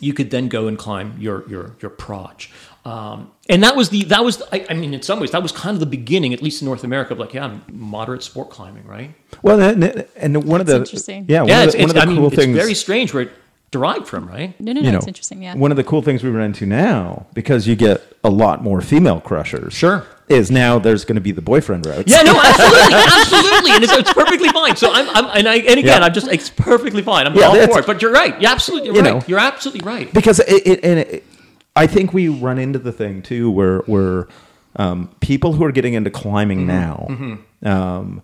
you 0.00 0.12
could 0.12 0.30
then 0.30 0.48
go 0.48 0.68
and 0.68 0.78
climb 0.78 1.16
your 1.18 1.48
your 1.48 1.76
your 1.80 1.90
proj. 1.90 2.50
Um, 2.84 3.32
and 3.48 3.62
that 3.62 3.76
was 3.76 3.90
the 3.90 4.04
that 4.04 4.24
was 4.24 4.42
I, 4.52 4.64
I 4.70 4.74
mean 4.74 4.94
in 4.94 5.02
some 5.02 5.20
ways 5.20 5.32
that 5.32 5.42
was 5.42 5.52
kind 5.52 5.74
of 5.74 5.80
the 5.80 5.86
beginning, 5.86 6.32
at 6.32 6.42
least 6.42 6.62
in 6.62 6.66
North 6.66 6.84
America, 6.84 7.12
of 7.12 7.18
like 7.18 7.34
yeah, 7.34 7.58
moderate 7.70 8.22
sport 8.22 8.50
climbing, 8.50 8.86
right? 8.86 9.14
Well, 9.42 9.60
and, 9.60 10.06
and 10.16 10.44
one 10.44 10.60
of 10.60 10.66
the 10.66 10.76
interesting. 10.76 11.26
yeah, 11.28 11.40
one 11.40 11.48
yeah, 11.48 11.62
of 11.62 11.68
it's, 11.68 11.74
the, 11.74 11.82
one 11.82 11.90
it's, 11.90 11.90
of 11.90 11.94
the 11.96 12.00
I 12.00 12.06
mean, 12.06 12.16
cool 12.16 12.26
it's 12.28 12.36
things. 12.36 12.56
very 12.56 12.74
strange 12.74 13.12
where 13.12 13.24
it 13.24 13.32
derived 13.70 14.06
from, 14.06 14.26
right? 14.28 14.58
No, 14.60 14.72
no, 14.72 14.80
no. 14.80 14.86
you 14.86 14.92
know, 14.92 14.98
it's 14.98 15.06
interesting. 15.06 15.42
Yeah. 15.42 15.54
One 15.54 15.70
of 15.70 15.76
the 15.76 15.84
cool 15.84 16.02
things 16.02 16.22
we 16.22 16.30
run 16.30 16.44
into 16.46 16.66
now, 16.66 17.26
because 17.34 17.66
you 17.66 17.76
get 17.76 18.02
a 18.24 18.30
lot 18.30 18.62
more 18.62 18.80
female 18.80 19.20
crushers. 19.20 19.74
Sure. 19.74 20.06
Is 20.28 20.50
now 20.50 20.78
there's 20.78 21.06
going 21.06 21.14
to 21.16 21.22
be 21.22 21.32
the 21.32 21.40
boyfriend 21.40 21.86
route. 21.86 22.04
Yeah, 22.06 22.20
no, 22.20 22.38
absolutely, 22.44 22.94
absolutely, 22.94 23.70
and 23.72 23.82
it's, 23.84 23.92
it's 23.94 24.12
perfectly 24.12 24.50
fine. 24.50 24.76
So 24.76 24.92
I'm, 24.92 25.08
I'm 25.16 25.24
and 25.38 25.48
I, 25.48 25.54
and 25.56 25.78
again, 25.78 26.00
Yeah. 26.00 26.06
I'm 26.06 26.12
just, 26.12 26.28
it's 26.28 26.50
perfectly 26.50 27.00
fine. 27.02 27.26
I'm 27.26 27.34
Yeah, 27.34 27.46
all 27.46 27.54
for 27.66 27.78
it. 27.78 27.86
But 27.86 28.02
you're 28.02 28.12
right. 28.12 28.38
You're 28.38 28.50
absolutely 28.50 28.90
You 28.90 29.00
right. 29.00 29.04
know. 29.14 29.22
you're 29.26 29.38
absolutely 29.38 29.86
right. 29.86 30.12
because 30.12 30.38
it, 30.40 30.66
it 30.66 30.84
and 30.84 30.98
it, 30.98 31.24
I 31.74 31.86
think 31.86 32.12
we 32.12 32.28
run 32.28 32.58
into 32.58 32.78
the 32.78 32.92
thing 32.92 33.22
too 33.22 33.50
where 33.50 33.78
where 33.86 34.28
um, 34.76 35.08
people 35.20 35.54
who 35.54 35.64
are 35.64 35.72
getting 35.72 35.94
into 35.94 36.10
climbing 36.10 36.66
Mm-hmm. 36.66 37.34
now, 37.64 37.74
um, 37.74 38.22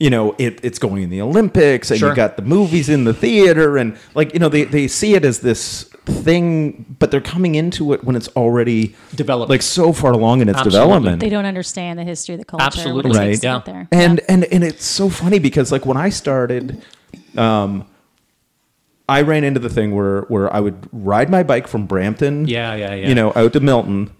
you 0.00 0.08
know, 0.10 0.34
it, 0.38 0.58
it's 0.64 0.78
going 0.78 1.02
in 1.02 1.10
the 1.10 1.20
Olympics, 1.20 1.90
and 1.90 2.00
Sure. 2.00 2.08
you 2.08 2.14
got 2.16 2.36
the 2.36 2.42
movies 2.42 2.88
in 2.88 3.04
the 3.04 3.12
theater, 3.14 3.76
and 3.76 3.96
like 4.14 4.32
you 4.32 4.40
know, 4.40 4.48
they 4.48 4.64
they 4.64 4.88
see 4.88 5.14
it 5.14 5.24
as 5.24 5.40
this 5.40 5.84
thing, 6.06 6.96
but 6.98 7.10
they're 7.10 7.20
coming 7.20 7.54
into 7.54 7.92
it 7.92 8.02
when 8.02 8.16
it's 8.16 8.28
already 8.28 8.96
Developed. 9.14 9.50
like 9.50 9.62
so 9.62 9.92
far 9.92 10.12
along 10.12 10.40
in 10.40 10.48
its 10.48 10.58
Absolutely. 10.58 10.80
development. 10.80 11.20
they 11.20 11.28
don't 11.28 11.44
understand 11.44 11.98
the 11.98 12.04
history 12.04 12.34
of 12.34 12.38
the 12.40 12.44
culture. 12.46 12.64
Absolutely. 12.64 13.10
Right. 13.12 13.26
takes 13.32 13.44
Yeah. 13.44 13.56
get 13.58 13.64
there. 13.66 13.88
and 13.92 14.20
and 14.28 14.44
and 14.44 14.64
it's 14.64 14.84
so 14.86 15.08
funny 15.10 15.38
because 15.38 15.70
like 15.70 15.84
when 15.86 15.98
I 15.98 16.08
started, 16.08 16.82
um, 17.36 17.84
I 19.08 19.22
ran 19.22 19.44
into 19.44 19.60
the 19.60 19.68
thing 19.68 19.94
where 19.94 20.22
where 20.22 20.52
I 20.52 20.60
would 20.60 20.88
ride 20.92 21.28
my 21.30 21.42
bike 21.42 21.68
from 21.68 21.86
Brampton, 21.86 22.46
Yeah, 22.48 22.74
yeah, 22.74 22.94
yeah. 22.94 23.08
you 23.08 23.14
know, 23.14 23.32
out 23.36 23.52
to 23.52 23.60
Milton, 23.60 24.10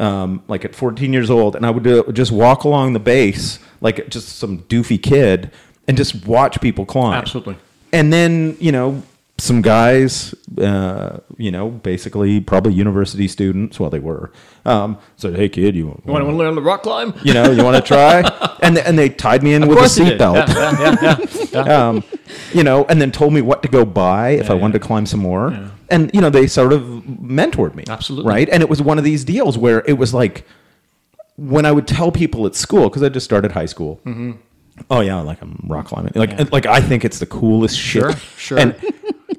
um, 0.00 0.42
like 0.48 0.64
at 0.64 0.74
14 0.74 1.12
years 1.12 1.30
old, 1.30 1.54
and 1.56 1.64
I 1.64 1.70
would 1.70 1.84
do, 1.84 2.04
just 2.12 2.32
walk 2.32 2.64
along 2.64 2.94
the 2.94 3.00
base 3.00 3.58
like 3.80 4.08
just 4.08 4.38
some 4.38 4.58
doofy 4.62 5.02
kid 5.02 5.50
and 5.88 5.96
just 5.96 6.26
watch 6.26 6.60
people 6.60 6.86
climb. 6.86 7.14
Absolutely. 7.14 7.56
And 7.92 8.12
then 8.12 8.56
you 8.60 8.72
know, 8.72 9.02
some 9.40 9.62
guys, 9.62 10.34
uh, 10.58 11.18
you 11.36 11.50
know, 11.50 11.70
basically 11.70 12.40
probably 12.40 12.72
university 12.72 13.26
students. 13.26 13.80
Well, 13.80 13.90
they 13.90 13.98
were. 13.98 14.30
Um, 14.64 14.98
said, 15.16 15.36
"Hey, 15.36 15.48
kid, 15.48 15.74
you, 15.74 15.88
want, 15.88 16.02
You 16.06 16.12
want 16.12 16.24
to 16.24 16.32
learn 16.32 16.54
the 16.54 16.62
rock 16.62 16.82
climb? 16.82 17.14
you 17.24 17.32
know, 17.32 17.50
you 17.50 17.64
want 17.64 17.76
to 17.76 17.82
try?" 17.82 18.20
and 18.62 18.78
and 18.78 18.98
they 18.98 19.08
tied 19.08 19.42
me 19.42 19.54
in 19.54 19.66
with 19.66 19.78
a 19.78 19.80
they 19.82 20.16
seatbelt. 20.16 20.48
Yeah, 20.48 20.96
yeah, 21.02 21.46
yeah, 21.52 21.88
um, 21.88 22.04
you 22.52 22.62
know, 22.62 22.84
and 22.84 23.00
then 23.00 23.10
told 23.10 23.32
me 23.32 23.40
what 23.40 23.62
to 23.62 23.68
go 23.68 23.84
buy 23.84 24.30
if 24.30 24.50
I 24.50 24.54
wanted 24.54 24.74
to 24.74 24.86
climb 24.86 25.06
some 25.06 25.20
more. 25.20 25.70
And 25.88 26.10
you 26.14 26.20
know, 26.20 26.30
they 26.30 26.46
sort 26.46 26.72
of 26.72 26.82
mentored 26.82 27.74
me. 27.74 27.84
Absolutely. 27.88 28.30
right. 28.30 28.48
And 28.48 28.62
it 28.62 28.68
was 28.68 28.80
one 28.80 28.98
of 28.98 29.04
these 29.04 29.24
deals 29.24 29.58
where 29.58 29.82
it 29.86 29.94
was 29.94 30.14
like 30.14 30.46
when 31.40 31.64
I 31.64 31.72
would 31.72 31.86
tell 31.88 32.12
people 32.12 32.44
at 32.46 32.54
school 32.54 32.88
because 32.88 33.02
I 33.02 33.08
just 33.08 33.24
started 33.24 33.52
high 33.52 33.66
school. 33.66 34.00
Mm-hmm. 34.04 34.32
Oh 34.90 35.00
yeah, 35.00 35.20
like 35.20 35.40
I'm 35.42 35.64
rock 35.68 35.86
climbing. 35.86 36.12
Like 36.14 36.52
like 36.52 36.66
I 36.66 36.80
think 36.80 37.04
it's 37.04 37.18
the 37.18 37.26
coolest 37.26 37.76
shit. 37.78 38.02
Sure, 38.02 38.12
sure. 38.36 38.58
And 38.58 38.76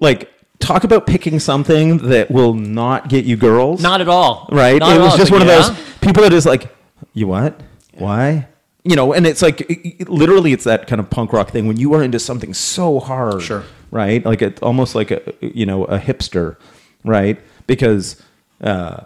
like 0.02 0.30
talk 0.60 0.84
about 0.84 1.06
picking 1.08 1.40
something 1.40 1.98
that 2.10 2.30
will 2.32 2.54
not 2.54 3.10
get 3.10 3.26
you 3.26 3.36
girls. 3.36 3.82
Not 3.82 4.02
at 4.02 4.08
all. 4.08 4.48
right. 4.52 4.80
Not 4.80 4.96
it 4.96 5.00
was 5.00 5.12
all. 5.14 5.18
just 5.18 5.32
But 5.32 5.40
one 5.40 5.42
of 5.44 5.48
those 5.48 5.70
people 6.02 6.24
that 6.24 6.34
is 6.34 6.46
like, 6.46 6.74
you 7.14 7.28
what? 7.28 7.60
Why? 7.98 8.48
You 8.84 8.96
know, 8.96 9.14
and 9.14 9.26
it's 9.28 9.42
like 9.44 9.62
it- 9.62 10.02
it- 10.02 10.10
literally, 10.10 10.54
it's 10.54 10.64
that 10.64 10.88
kind 10.88 11.00
of 11.00 11.10
punk 11.10 11.34
rock 11.34 11.50
thing 11.52 11.68
when 11.68 11.78
you 11.78 11.94
are 11.94 12.02
into 12.04 12.20
something 12.20 12.54
so 12.54 13.00
hard, 13.00 13.42
Sure. 13.44 13.64
right? 13.92 14.26
Like 14.26 14.42
it 14.42 14.62
almost 14.64 14.96
like 14.96 15.12
a 15.12 15.22
you 15.42 15.66
know 15.68 15.86
a 15.86 15.98
hipster, 16.00 16.58
right? 17.04 17.40
Because 17.68 18.22
uh, 18.62 19.06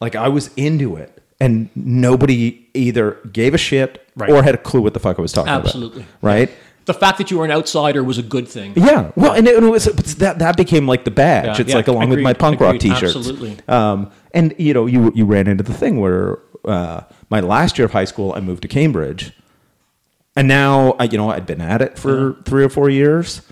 like 0.00 0.16
I 0.16 0.28
was 0.28 0.50
into 0.56 0.96
it, 0.96 1.21
and 1.44 1.68
nobody 1.74 2.66
either 2.74 3.18
gave 3.32 3.54
a 3.54 3.58
shit 3.58 3.98
Right. 4.14 4.30
or 4.30 4.42
had 4.42 4.54
a 4.54 4.58
clue 4.58 4.82
what 4.82 4.92
the 4.94 5.00
fuck 5.00 5.18
I 5.18 5.22
was 5.22 5.32
talking 5.32 5.50
Absolutely. 5.52 6.02
about, 6.02 6.08
Absolutely. 6.22 6.28
right? 6.48 6.50
The 6.84 6.94
fact 6.94 7.18
that 7.18 7.30
you 7.30 7.38
were 7.38 7.44
an 7.44 7.50
outsider 7.50 8.02
was 8.04 8.18
a 8.18 8.22
good 8.22 8.46
thing. 8.48 8.72
Yeah, 8.76 9.10
well, 9.16 9.32
and 9.32 9.46
it, 9.48 9.62
it 9.62 9.66
was 9.66 9.84
that 10.16 10.38
that 10.40 10.56
became 10.56 10.86
like 10.86 11.04
the 11.04 11.10
badge. 11.12 11.46
Yeah, 11.46 11.56
it's 11.60 11.70
yeah, 11.70 11.76
like 11.76 11.86
along 11.88 12.10
with 12.10 12.18
my 12.20 12.30
agreed, 12.32 12.40
punk 12.40 12.60
rock 12.60 12.78
T-shirts. 12.78 13.14
absolutely. 13.16 13.56
Um, 13.68 14.10
and 14.34 14.54
you 14.58 14.74
know, 14.74 14.86
you 14.86 15.12
you 15.14 15.24
ran 15.24 15.46
into 15.46 15.62
the 15.62 15.72
thing 15.72 16.00
where 16.00 16.38
uh, 16.64 17.02
my 17.30 17.38
last 17.40 17.78
year 17.78 17.86
of 17.86 17.92
high 17.92 18.04
school, 18.04 18.32
I 18.36 18.40
moved 18.40 18.62
to 18.62 18.68
Cambridge, 18.68 19.32
and 20.34 20.48
now 20.48 20.96
I, 20.98 21.04
you 21.04 21.16
know 21.18 21.30
I'd 21.30 21.46
been 21.46 21.60
at 21.60 21.80
it 21.82 21.98
for 21.98 22.34
three 22.44 22.64
or 22.64 22.68
four 22.68 22.90
years, 22.90 23.42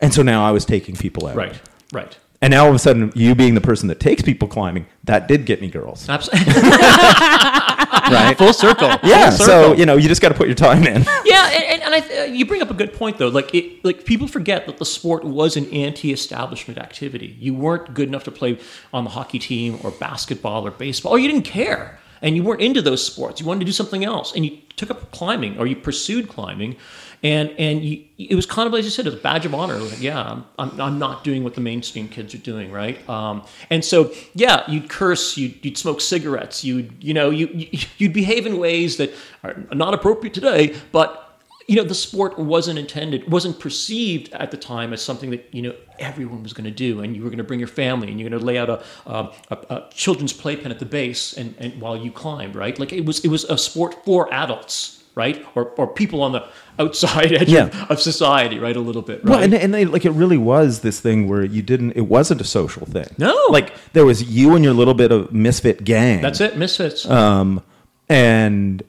and 0.00 0.14
so 0.14 0.22
now 0.22 0.46
I 0.46 0.52
was 0.52 0.64
taking 0.64 0.94
people 0.94 1.26
out. 1.26 1.34
Right. 1.34 1.60
Right. 1.92 2.16
And 2.42 2.52
now 2.52 2.64
all 2.64 2.70
of 2.70 2.74
a 2.74 2.78
sudden, 2.78 3.12
you 3.14 3.34
being 3.34 3.54
the 3.54 3.60
person 3.60 3.88
that 3.88 4.00
takes 4.00 4.22
people 4.22 4.48
climbing, 4.48 4.86
that 5.04 5.28
did 5.28 5.44
get 5.44 5.60
me 5.60 5.68
girls, 5.68 6.08
Absolutely. 6.08 6.52
right? 8.10 8.34
Full 8.36 8.52
circle. 8.52 8.88
yeah. 9.02 9.30
Full 9.30 9.46
So 9.46 9.72
you 9.74 9.84
know, 9.86 9.96
you 9.96 10.08
just 10.08 10.22
got 10.22 10.30
to 10.30 10.34
put 10.34 10.46
your 10.46 10.54
time 10.54 10.84
in. 10.84 11.04
Yeah, 11.24 11.48
and, 11.50 11.82
and, 11.82 11.94
I, 11.94 12.00
th- 12.00 12.30
uh, 12.30 12.32
you 12.32 12.44
bring 12.46 12.60
up 12.62 12.70
a 12.70 12.74
good 12.74 12.92
point 12.92 13.18
though. 13.18 13.28
Like 13.28 13.54
it, 13.54 13.84
like 13.84 14.04
people 14.04 14.26
forget 14.26 14.66
that 14.66 14.78
the 14.78 14.84
sport 14.84 15.22
was 15.22 15.56
an 15.56 15.66
anti-establishment 15.72 16.78
activity. 16.78 17.36
You 17.38 17.54
weren't 17.54 17.94
good 17.94 18.08
enough 18.08 18.24
to 18.24 18.30
play 18.32 18.58
on 18.92 19.04
the 19.04 19.10
hockey 19.10 19.38
team 19.38 19.78
or 19.84 19.90
basketball 19.92 20.66
or 20.66 20.70
baseball, 20.70 21.12
or 21.12 21.18
you 21.18 21.28
didn't 21.28 21.44
care, 21.44 21.98
and 22.22 22.36
you 22.36 22.42
weren't 22.42 22.62
into 22.62 22.82
those 22.82 23.04
sports. 23.04 23.40
You 23.40 23.46
wanted 23.46 23.60
to 23.60 23.66
do 23.66 23.72
something 23.72 24.04
else, 24.04 24.34
and 24.34 24.44
you 24.44 24.58
took 24.76 24.90
up 24.90 25.10
climbing 25.12 25.58
or 25.58 25.66
you 25.66 25.76
pursued 25.76 26.28
climbing, 26.28 26.76
and 27.22 27.50
and 27.58 27.84
you, 27.84 28.04
it 28.18 28.34
was 28.34 28.46
kind 28.46 28.66
of 28.66 28.72
like 28.72 28.84
you 28.84 28.90
said, 28.90 29.06
it 29.06 29.10
was 29.10 29.18
a 29.18 29.22
badge 29.22 29.46
of 29.46 29.54
honor. 29.54 29.78
Like, 29.78 30.00
yeah, 30.00 30.42
I'm, 30.58 30.80
I'm, 30.80 30.98
not 30.98 31.24
doing 31.24 31.44
what 31.44 31.54
the 31.54 31.60
mainstream 31.60 32.08
kids 32.08 32.34
are 32.34 32.38
doing, 32.38 32.70
right? 32.70 33.08
Um, 33.08 33.44
and 33.70 33.84
so 33.84 34.12
yeah, 34.34 34.68
you'd 34.70 34.88
curse, 34.88 35.36
you'd, 35.36 35.64
you'd 35.64 35.78
smoke 35.78 36.00
cigarettes, 36.00 36.64
you'd 36.64 36.92
you 37.02 37.14
know 37.14 37.30
you 37.30 37.48
you- 37.48 37.86
you'd 37.98 38.12
behave 38.12 38.46
in 38.46 38.58
ways 38.58 38.96
that 38.96 39.12
are 39.42 39.54
not 39.72 39.94
appropriate 39.94 40.34
today, 40.34 40.76
but 40.92 41.26
you 41.66 41.76
know 41.76 41.84
the 41.84 41.94
sport 41.94 42.36
wasn't 42.36 42.76
intended 42.76 43.30
wasn't 43.30 43.56
perceived 43.60 44.32
at 44.32 44.50
the 44.50 44.56
time 44.56 44.92
as 44.92 45.00
something 45.00 45.30
that 45.30 45.46
you 45.54 45.62
know 45.62 45.72
everyone 46.00 46.42
was 46.42 46.52
going 46.52 46.64
to 46.64 46.70
do 46.70 47.00
and 47.00 47.14
you 47.14 47.22
were 47.22 47.28
going 47.28 47.38
to 47.38 47.44
bring 47.44 47.60
your 47.60 47.68
family 47.68 48.08
and 48.08 48.18
you're 48.18 48.28
going 48.28 48.40
to 48.40 48.44
lay 48.44 48.58
out 48.58 48.68
a, 48.68 48.82
a, 49.06 49.32
a, 49.50 49.56
a 49.76 49.90
children's 49.94 50.32
playpen 50.32 50.72
at 50.72 50.80
the 50.80 50.84
base 50.84 51.32
and, 51.34 51.54
and 51.58 51.80
while 51.80 51.96
you 51.96 52.10
climbed 52.10 52.56
right 52.56 52.80
like 52.80 52.92
it 52.92 53.04
was 53.04 53.20
it 53.24 53.28
was 53.28 53.44
a 53.44 53.56
sport 53.56 54.04
for 54.04 54.32
adults 54.34 54.99
right 55.14 55.44
or, 55.54 55.66
or 55.76 55.86
people 55.86 56.22
on 56.22 56.32
the 56.32 56.44
outside 56.78 57.32
edge 57.40 57.48
Yeah. 57.48 57.64
of, 57.66 57.90
of 57.92 58.00
society 58.00 58.58
right 58.58 58.76
a 58.76 58.80
little 58.80 59.02
bit 59.02 59.24
right 59.24 59.30
Well, 59.30 59.42
and, 59.42 59.52
and 59.54 59.74
they, 59.74 59.84
like 59.84 60.04
it 60.04 60.10
really 60.12 60.38
was 60.38 60.80
this 60.80 61.00
thing 61.00 61.28
where 61.28 61.44
you 61.44 61.62
didn't. 61.62 61.92
It 61.92 62.02
wasn't 62.08 62.40
a 62.40 62.44
social 62.44 62.86
thing. 62.86 63.06
No. 63.18 63.34
like 63.50 63.72
there 63.92 64.06
was 64.06 64.22
you 64.22 64.54
and 64.54 64.64
your 64.64 64.74
little 64.74 64.94
bit 64.94 65.10
of 65.12 65.32
misfit 65.32 65.84
gang. 65.84 66.22
that's 66.22 66.40
it 66.40 66.56
misfits 66.56 67.06
Um, 67.06 67.62
and 68.08 68.82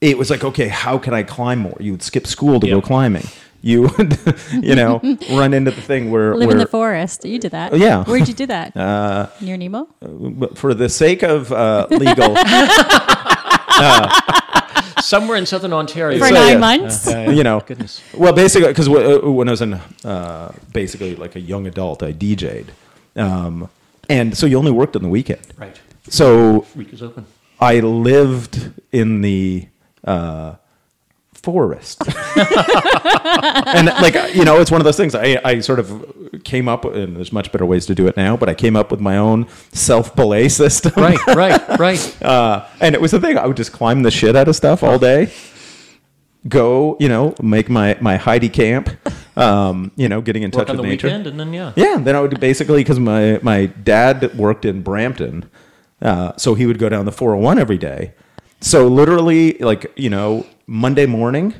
it 0.00 0.16
was 0.16 0.30
like, 0.30 0.42
okay, 0.44 0.68
how 0.68 0.96
can 0.98 1.12
I 1.14 1.22
climb 1.22 1.58
more? 1.58 1.76
You 1.78 1.92
would 1.92 2.02
skip 2.02 2.26
school 2.26 2.58
to 2.60 2.66
go 2.66 2.80
climbing. 2.80 3.26
You 3.62 3.82
would, 3.82 4.18
you 4.62 4.74
know, 4.74 5.00
run 5.30 5.52
into 5.52 5.70
the 5.72 5.82
thing 5.82 6.10
where, 6.10 6.34
Live 6.34 6.46
where 6.46 6.56
in 6.56 6.58
the 6.58 6.66
forest. 6.66 7.26
You 7.26 7.38
did 7.38 7.50
that. 7.52 7.74
Oh, 7.74 7.76
yeah. 7.76 8.04
Where'd 8.04 8.26
you 8.26 8.32
do 8.32 8.46
that? 8.46 8.74
uh, 8.74 9.28
Near 9.42 9.58
Nemo? 9.58 9.86
for 10.54 10.72
the 10.72 10.88
sake 10.88 11.22
of 11.22 11.52
uh, 11.52 11.86
legal, 11.90 12.34
somewhere 15.02 15.36
in 15.36 15.46
southern 15.46 15.72
ontario. 15.72 16.18
For 16.18 16.26
So, 16.26 16.34
nine 16.34 16.52
yeah. 16.52 16.58
months? 16.58 17.06
you 17.36 17.42
know, 17.42 17.60
goodness. 17.60 18.00
Well, 18.14 18.32
basically, 18.32 18.68
because 18.68 18.88
when 18.88 19.48
I 19.48 19.50
was 19.50 19.60
in 19.62 19.74
uh, 20.04 20.52
basically 20.72 21.16
like 21.16 21.36
a 21.36 21.40
young 21.40 21.66
adult, 21.66 22.02
I 22.02 22.12
DJ'd, 22.12 22.72
um, 23.16 23.68
and 24.08 24.36
so 24.36 24.46
you 24.46 24.56
only 24.58 24.72
worked 24.72 24.96
on 24.96 25.02
the 25.02 25.08
weekend. 25.08 25.42
right. 25.56 25.78
So 26.08 26.66
week 26.74 26.92
is 26.92 27.02
open. 27.02 27.26
I 27.60 27.80
lived 27.80 28.72
in 28.90 29.20
the 29.20 29.68
uh, 30.04 30.54
forest, 31.42 32.02
and 32.36 33.86
like 33.86 34.34
you 34.34 34.44
know, 34.44 34.60
it's 34.60 34.70
one 34.70 34.80
of 34.80 34.84
those 34.84 34.96
things. 34.96 35.14
I, 35.14 35.40
I 35.44 35.60
sort 35.60 35.78
of 35.78 36.04
came 36.44 36.68
up, 36.68 36.84
and 36.84 37.16
there's 37.16 37.32
much 37.32 37.50
better 37.52 37.66
ways 37.66 37.86
to 37.86 37.94
do 37.94 38.06
it 38.06 38.16
now, 38.16 38.36
but 38.36 38.48
I 38.48 38.54
came 38.54 38.76
up 38.76 38.90
with 38.90 39.00
my 39.00 39.16
own 39.16 39.46
self 39.72 40.14
belay 40.14 40.48
system, 40.62 40.92
right 40.96 41.18
right 41.28 41.78
right 41.78 42.16
Uh, 42.22 42.66
and 42.80 42.94
it 42.94 43.00
was 43.00 43.10
the 43.10 43.20
thing. 43.20 43.38
I 43.38 43.46
would 43.46 43.56
just 43.56 43.72
climb 43.72 44.02
the 44.02 44.10
shit 44.10 44.36
out 44.36 44.48
of 44.48 44.56
stuff 44.56 44.82
all 44.82 44.98
day. 44.98 45.32
Go, 46.48 46.96
you 46.98 47.08
know, 47.08 47.34
make 47.42 47.68
my 47.68 47.96
my 48.00 48.16
Heidi 48.16 48.48
camp. 48.48 48.88
Um, 49.36 49.92
you 49.96 50.08
know, 50.08 50.20
getting 50.20 50.42
in 50.42 50.50
work 50.50 50.66
touch 50.66 50.70
on 50.70 50.76
with 50.76 50.84
the 50.84 50.90
nature. 50.90 51.06
weekend 51.06 51.26
and 51.26 51.38
then 51.40 51.52
yeah 51.52 51.72
Yeah, 51.76 51.96
then 51.98 52.14
I 52.16 52.20
would 52.20 52.38
basically 52.40 52.80
because 52.80 52.98
my 52.98 53.38
my 53.42 53.66
dad 53.66 54.34
worked 54.36 54.64
in 54.64 54.82
Brampton, 54.82 55.48
uh, 56.02 56.32
so 56.36 56.54
he 56.54 56.66
would 56.66 56.78
go 56.78 56.88
down 56.88 57.04
the 57.04 57.12
401 57.12 57.58
every 57.58 57.78
day. 57.78 58.12
So 58.60 58.88
literally, 58.88 59.54
like 59.54 59.92
you 59.96 60.10
know, 60.10 60.46
Monday 60.66 61.06
morning 61.06 61.54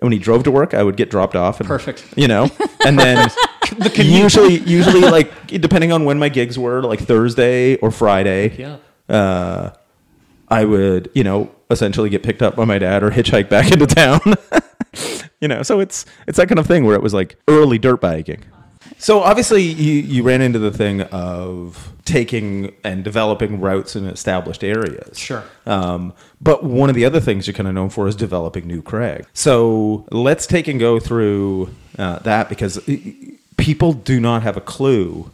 when 0.00 0.12
he 0.12 0.18
drove 0.18 0.44
to 0.44 0.50
work, 0.50 0.74
I 0.74 0.82
would 0.82 0.96
get 0.96 1.10
dropped 1.10 1.36
off. 1.36 1.60
And, 1.60 1.66
Perfect. 1.66 2.04
You 2.16 2.28
know, 2.28 2.50
and 2.86 2.98
then 2.98 3.28
the 3.78 4.04
usually 4.04 4.58
usually 4.58 5.00
like 5.00 5.46
depending 5.46 5.92
on 5.92 6.04
when 6.04 6.18
my 6.18 6.28
gigs 6.28 6.58
were, 6.58 6.82
like 6.82 7.00
Thursday 7.00 7.76
or 7.76 7.90
Friday. 7.90 8.54
yeah 8.56 8.76
Uh, 9.08 9.70
I 10.48 10.64
would, 10.64 11.10
you 11.14 11.24
know, 11.24 11.50
essentially 11.70 12.10
get 12.10 12.22
picked 12.22 12.42
up 12.42 12.54
by 12.56 12.64
my 12.64 12.78
dad 12.78 13.02
or 13.02 13.10
hitchhike 13.10 13.48
back 13.48 13.72
into 13.72 13.86
town. 13.86 14.20
you 15.40 15.48
know, 15.48 15.62
so 15.62 15.80
it's 15.80 16.04
it's 16.26 16.36
that 16.36 16.48
kind 16.48 16.58
of 16.58 16.66
thing 16.66 16.84
where 16.84 16.94
it 16.94 17.02
was 17.02 17.14
like 17.14 17.36
early 17.48 17.78
dirt 17.78 18.00
biking. 18.00 18.44
So 19.04 19.20
obviously 19.20 19.60
you 19.60 20.00
you 20.00 20.22
ran 20.22 20.40
into 20.40 20.58
the 20.58 20.70
thing 20.70 21.02
of 21.02 21.92
taking 22.06 22.74
and 22.84 23.04
developing 23.04 23.60
routes 23.60 23.96
in 23.96 24.06
established 24.06 24.64
areas. 24.64 25.18
Sure. 25.18 25.44
Um, 25.66 26.14
but 26.40 26.64
one 26.64 26.88
of 26.88 26.96
the 26.96 27.04
other 27.04 27.20
things 27.20 27.46
you're 27.46 27.52
kind 27.52 27.68
of 27.68 27.74
known 27.74 27.90
for 27.90 28.08
is 28.08 28.16
developing 28.16 28.66
new 28.66 28.80
crag. 28.80 29.26
So 29.34 30.06
let's 30.10 30.46
take 30.46 30.68
and 30.68 30.80
go 30.80 30.98
through 30.98 31.68
uh, 31.98 32.20
that 32.20 32.48
because 32.48 32.80
people 33.58 33.92
do 33.92 34.20
not 34.20 34.42
have 34.42 34.56
a 34.56 34.62
clue. 34.62 35.30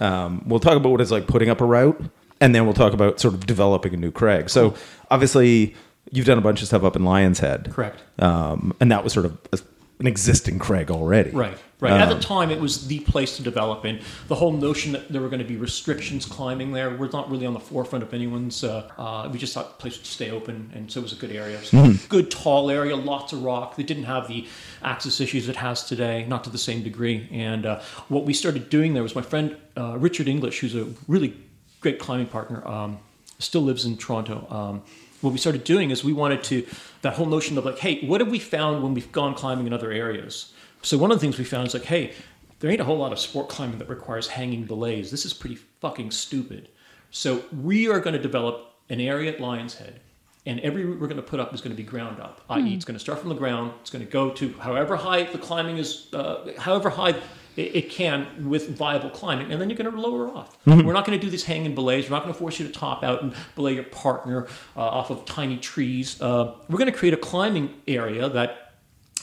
Um, 0.00 0.42
we'll 0.46 0.60
talk 0.60 0.78
about 0.78 0.88
what 0.88 1.02
it's 1.02 1.10
like 1.10 1.26
putting 1.26 1.50
up 1.50 1.60
a 1.60 1.66
route, 1.66 2.02
and 2.40 2.54
then 2.54 2.64
we'll 2.64 2.72
talk 2.72 2.94
about 2.94 3.20
sort 3.20 3.34
of 3.34 3.44
developing 3.44 3.92
a 3.92 3.98
new 3.98 4.10
crag. 4.10 4.48
So 4.48 4.74
obviously, 5.10 5.76
you've 6.10 6.24
done 6.24 6.38
a 6.38 6.42
bunch 6.42 6.62
of 6.62 6.68
stuff 6.68 6.82
up 6.82 6.96
in 6.96 7.04
Lion's 7.04 7.40
Head, 7.40 7.72
Correct. 7.72 8.02
Um, 8.18 8.74
and 8.80 8.90
that 8.90 9.04
was 9.04 9.12
sort 9.12 9.26
of 9.26 9.38
a, 9.52 9.58
an 10.00 10.06
existing 10.06 10.58
crag 10.58 10.90
already, 10.90 11.30
Right, 11.30 11.58
right. 11.82 12.00
At 12.00 12.10
Um, 12.10 12.18
the 12.18 12.24
time, 12.24 12.50
it 12.50 12.60
was 12.60 12.86
the 12.88 13.00
place 13.00 13.36
to 13.36 13.42
develop 13.42 13.84
in. 13.84 14.00
The 14.28 14.34
whole 14.36 14.52
notion 14.52 14.92
that 14.92 15.08
there 15.12 15.20
were 15.20 15.28
going 15.28 15.44
to 15.46 15.52
be 15.54 15.56
restrictions 15.56 16.24
climbing 16.24 16.72
there 16.72 16.90
was 16.90 17.12
not 17.12 17.30
really 17.30 17.46
on 17.46 17.52
the 17.52 17.60
forefront 17.60 18.02
of 18.02 18.14
anyone's. 18.14 18.64
Uh, 18.64 18.88
uh, 18.96 19.28
we 19.30 19.38
just 19.38 19.52
thought 19.54 19.76
the 19.76 19.82
place 19.82 19.98
would 19.98 20.06
stay 20.06 20.30
open, 20.30 20.70
and 20.74 20.90
so 20.90 21.00
it 21.00 21.02
was 21.02 21.12
a 21.12 21.16
good 21.16 21.32
area. 21.32 21.58
So 21.62 21.76
Mm-hmm. 21.76 22.06
Good 22.08 22.30
tall 22.30 22.70
area, 22.70 22.94
lots 22.96 23.32
of 23.32 23.42
rock. 23.42 23.76
They 23.76 23.82
didn't 23.82 24.04
have 24.04 24.28
the 24.28 24.46
access 24.82 25.20
issues 25.20 25.48
it 25.48 25.56
has 25.56 25.84
today, 25.84 26.24
not 26.28 26.44
to 26.44 26.50
the 26.50 26.58
same 26.58 26.82
degree. 26.82 27.28
And 27.32 27.66
uh, 27.66 27.80
what 28.08 28.24
we 28.24 28.32
started 28.32 28.70
doing 28.70 28.94
there 28.94 29.02
was 29.02 29.14
my 29.14 29.22
friend 29.22 29.56
uh, 29.76 29.96
Richard 29.98 30.28
English, 30.28 30.60
who's 30.60 30.74
a 30.74 30.86
really 31.08 31.34
great 31.80 31.98
climbing 31.98 32.26
partner, 32.28 32.66
um, 32.66 32.98
still 33.38 33.62
lives 33.62 33.84
in 33.84 33.96
Toronto. 33.96 34.46
Um, 34.50 34.82
what 35.22 35.32
we 35.32 35.38
started 35.38 35.64
doing 35.64 35.90
is 35.90 36.04
we 36.04 36.12
wanted 36.12 36.42
to 36.44 36.66
that 37.02 37.14
whole 37.14 37.26
notion 37.26 37.58
of 37.58 37.64
like, 37.64 37.78
hey, 37.78 38.06
what 38.06 38.20
have 38.20 38.30
we 38.30 38.38
found 38.38 38.82
when 38.82 38.94
we've 38.94 39.10
gone 39.12 39.34
climbing 39.34 39.66
in 39.66 39.72
other 39.72 39.90
areas? 39.90 40.51
So 40.82 40.98
one 40.98 41.10
of 41.10 41.18
the 41.18 41.20
things 41.20 41.38
we 41.38 41.44
found 41.44 41.68
is 41.68 41.74
like, 41.74 41.84
hey, 41.84 42.12
there 42.58 42.70
ain't 42.70 42.80
a 42.80 42.84
whole 42.84 42.98
lot 42.98 43.12
of 43.12 43.18
sport 43.18 43.48
climbing 43.48 43.78
that 43.78 43.88
requires 43.88 44.28
hanging 44.28 44.64
belays. 44.64 45.10
This 45.10 45.24
is 45.24 45.32
pretty 45.32 45.56
fucking 45.80 46.10
stupid. 46.10 46.68
So 47.10 47.44
we 47.60 47.88
are 47.88 48.00
going 48.00 48.14
to 48.14 48.22
develop 48.22 48.74
an 48.88 49.00
area 49.00 49.32
at 49.32 49.40
Lion's 49.40 49.74
Head, 49.74 50.00
and 50.46 50.60
every 50.60 50.84
route 50.84 51.00
we're 51.00 51.06
going 51.06 51.16
to 51.16 51.22
put 51.22 51.40
up 51.40 51.54
is 51.54 51.60
going 51.60 51.74
to 51.74 51.76
be 51.76 51.88
ground 51.88 52.20
up, 52.20 52.40
i.e., 52.50 52.74
it's 52.74 52.84
going 52.84 52.94
to 52.94 53.00
start 53.00 53.18
from 53.20 53.28
the 53.28 53.34
ground. 53.34 53.72
It's 53.80 53.90
going 53.90 54.04
to 54.04 54.10
go 54.10 54.30
to 54.30 54.52
however 54.54 54.96
high 54.96 55.24
the 55.24 55.38
climbing 55.38 55.78
is, 55.78 56.08
uh, 56.12 56.52
however 56.58 56.90
high 56.90 57.10
it, 57.56 57.76
it 57.76 57.90
can 57.90 58.48
with 58.48 58.76
viable 58.76 59.10
climbing, 59.10 59.52
and 59.52 59.60
then 59.60 59.68
you're 59.68 59.76
going 59.76 59.90
to 59.90 60.00
lower 60.00 60.28
off. 60.28 60.56
Mm-hmm. 60.64 60.86
We're 60.86 60.94
not 60.94 61.04
going 61.04 61.18
to 61.18 61.24
do 61.24 61.30
these 61.30 61.44
hanging 61.44 61.74
belays. 61.74 62.04
We're 62.08 62.16
not 62.16 62.22
going 62.22 62.32
to 62.32 62.38
force 62.38 62.58
you 62.58 62.66
to 62.66 62.72
top 62.72 63.04
out 63.04 63.22
and 63.22 63.34
belay 63.54 63.74
your 63.74 63.84
partner 63.84 64.46
uh, 64.76 64.80
off 64.80 65.10
of 65.10 65.24
tiny 65.24 65.58
trees. 65.58 66.20
Uh, 66.20 66.54
we're 66.68 66.78
going 66.78 66.90
to 66.90 66.96
create 66.96 67.14
a 67.14 67.18
climbing 67.18 67.74
area 67.86 68.28
that 68.28 68.62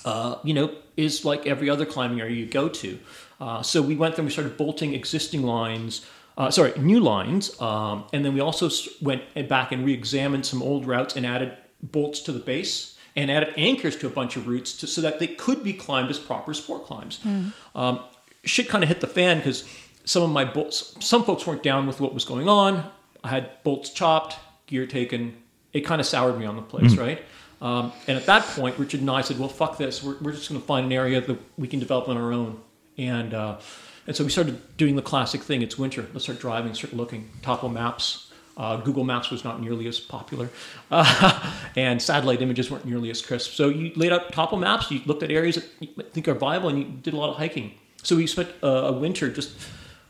uh, 0.06 0.36
you 0.44 0.54
know, 0.54 0.74
is 1.06 1.26
like 1.32 1.42
every 1.54 1.70
other 1.70 1.86
climbing 1.86 2.20
area 2.22 2.36
you 2.36 2.46
go 2.46 2.70
to. 2.70 3.00
Uh, 3.40 3.62
so 3.62 3.82
we 3.82 3.96
went 3.96 4.16
there 4.16 4.24
and 4.24 4.28
we 4.28 4.32
started 4.32 4.58
bolting 4.58 4.94
existing 4.94 5.44
lines, 5.44 6.06
uh, 6.38 6.52
sorry, 6.52 6.74
new 6.78 7.00
lines, 7.00 7.44
um, 7.62 8.04
and 8.14 8.24
then 8.24 8.34
we 8.34 8.42
also 8.42 8.70
went 9.02 9.22
back 9.48 9.72
and 9.72 9.86
re-examined 9.86 10.46
some 10.46 10.62
old 10.62 10.86
routes 10.86 11.16
and 11.16 11.26
added 11.26 11.52
bolts 11.82 12.20
to 12.26 12.32
the 12.34 12.44
base 12.54 12.98
and 13.16 13.32
added 13.32 13.54
anchors 13.58 13.96
to 13.96 14.08
a 14.08 14.10
bunch 14.20 14.38
of 14.38 14.48
routes 14.48 14.74
to, 14.80 14.88
so 14.88 15.02
that 15.02 15.20
they 15.20 15.28
could 15.28 15.64
be 15.64 15.74
climbed 15.74 16.10
as 16.10 16.20
proper 16.20 16.54
sport 16.54 16.86
climbs. 16.86 17.20
Um, 17.76 18.00
shit 18.44 18.68
kind 18.70 18.84
of 18.84 18.88
hit 18.90 19.00
the 19.02 19.08
fan 19.08 19.38
because 19.38 19.64
some 20.06 20.24
of 20.24 20.30
my 20.30 20.46
bolts, 20.46 20.96
some 21.00 21.24
folks 21.24 21.46
weren't 21.48 21.64
down 21.64 21.88
with 21.88 22.00
what 22.00 22.14
was 22.14 22.26
going 22.26 22.48
on. 22.50 22.90
I 23.24 23.30
had 23.30 23.64
bolts 23.64 23.90
chopped, 23.90 24.38
gear 24.68 24.86
taken. 24.88 25.22
It 25.72 25.82
kind 25.82 26.00
of 26.02 26.08
soured 26.08 26.38
me 26.40 26.46
on 26.46 26.56
the 26.56 26.62
place, 26.62 26.96
right? 26.98 27.22
Um, 27.62 27.92
and 28.08 28.18
at 28.18 28.26
that 28.26 28.44
point, 28.44 28.78
Richard 28.78 29.02
and 29.02 29.10
I 29.10 29.22
said, 29.22 29.38
"Well, 29.38 29.50
fuck 29.50 29.78
this. 29.78 30.04
We're, 30.04 30.18
we're 30.22 30.32
just 30.32 30.50
going 30.50 30.62
to 30.62 30.66
find 30.68 30.86
an 30.86 30.92
area 30.92 31.22
that 31.22 31.40
we 31.58 31.68
can 31.68 31.80
develop 31.80 32.08
on 32.08 32.18
our 32.18 32.32
own." 32.32 32.62
And 32.98 33.34
uh, 33.34 33.58
and 34.08 34.16
so 34.16 34.24
we 34.24 34.30
started 34.30 34.78
doing 34.78 34.96
the 34.96 35.02
classic 35.02 35.42
thing. 35.42 35.62
It's 35.62 35.78
winter. 35.78 36.08
Let's 36.14 36.24
start 36.24 36.40
driving, 36.40 36.74
start 36.74 36.94
looking. 36.94 37.30
Topo 37.42 37.68
maps. 37.68 38.30
Uh, 38.60 38.76
Google 38.76 39.06
Maps 39.06 39.30
was 39.30 39.46
not 39.46 39.62
nearly 39.62 39.88
as 39.88 40.02
popular, 40.02 40.50
uh, 40.92 41.56
and 41.78 42.02
satellite 42.02 42.42
images 42.42 42.70
weren't 42.70 42.84
nearly 42.84 43.10
as 43.10 43.22
crisp. 43.22 43.54
So 43.54 43.70
you 43.70 43.94
laid 43.96 44.12
out 44.12 44.34
topo 44.34 44.58
maps. 44.58 44.92
You 44.92 45.00
looked 45.06 45.24
at 45.24 45.32
areas 45.32 45.56
that 45.56 45.66
you 45.80 45.88
think 46.12 46.28
are 46.28 46.34
viable, 46.34 46.68
and 46.68 46.78
you 46.78 46.84
did 46.84 47.14
a 47.14 47.18
lot 47.18 47.30
of 47.30 47.38
hiking. 47.38 47.76
So 48.04 48.18
we 48.18 48.28
spent 48.28 48.50
uh, 48.62 48.68
a 48.68 48.92
winter 48.92 49.30
just 49.30 49.52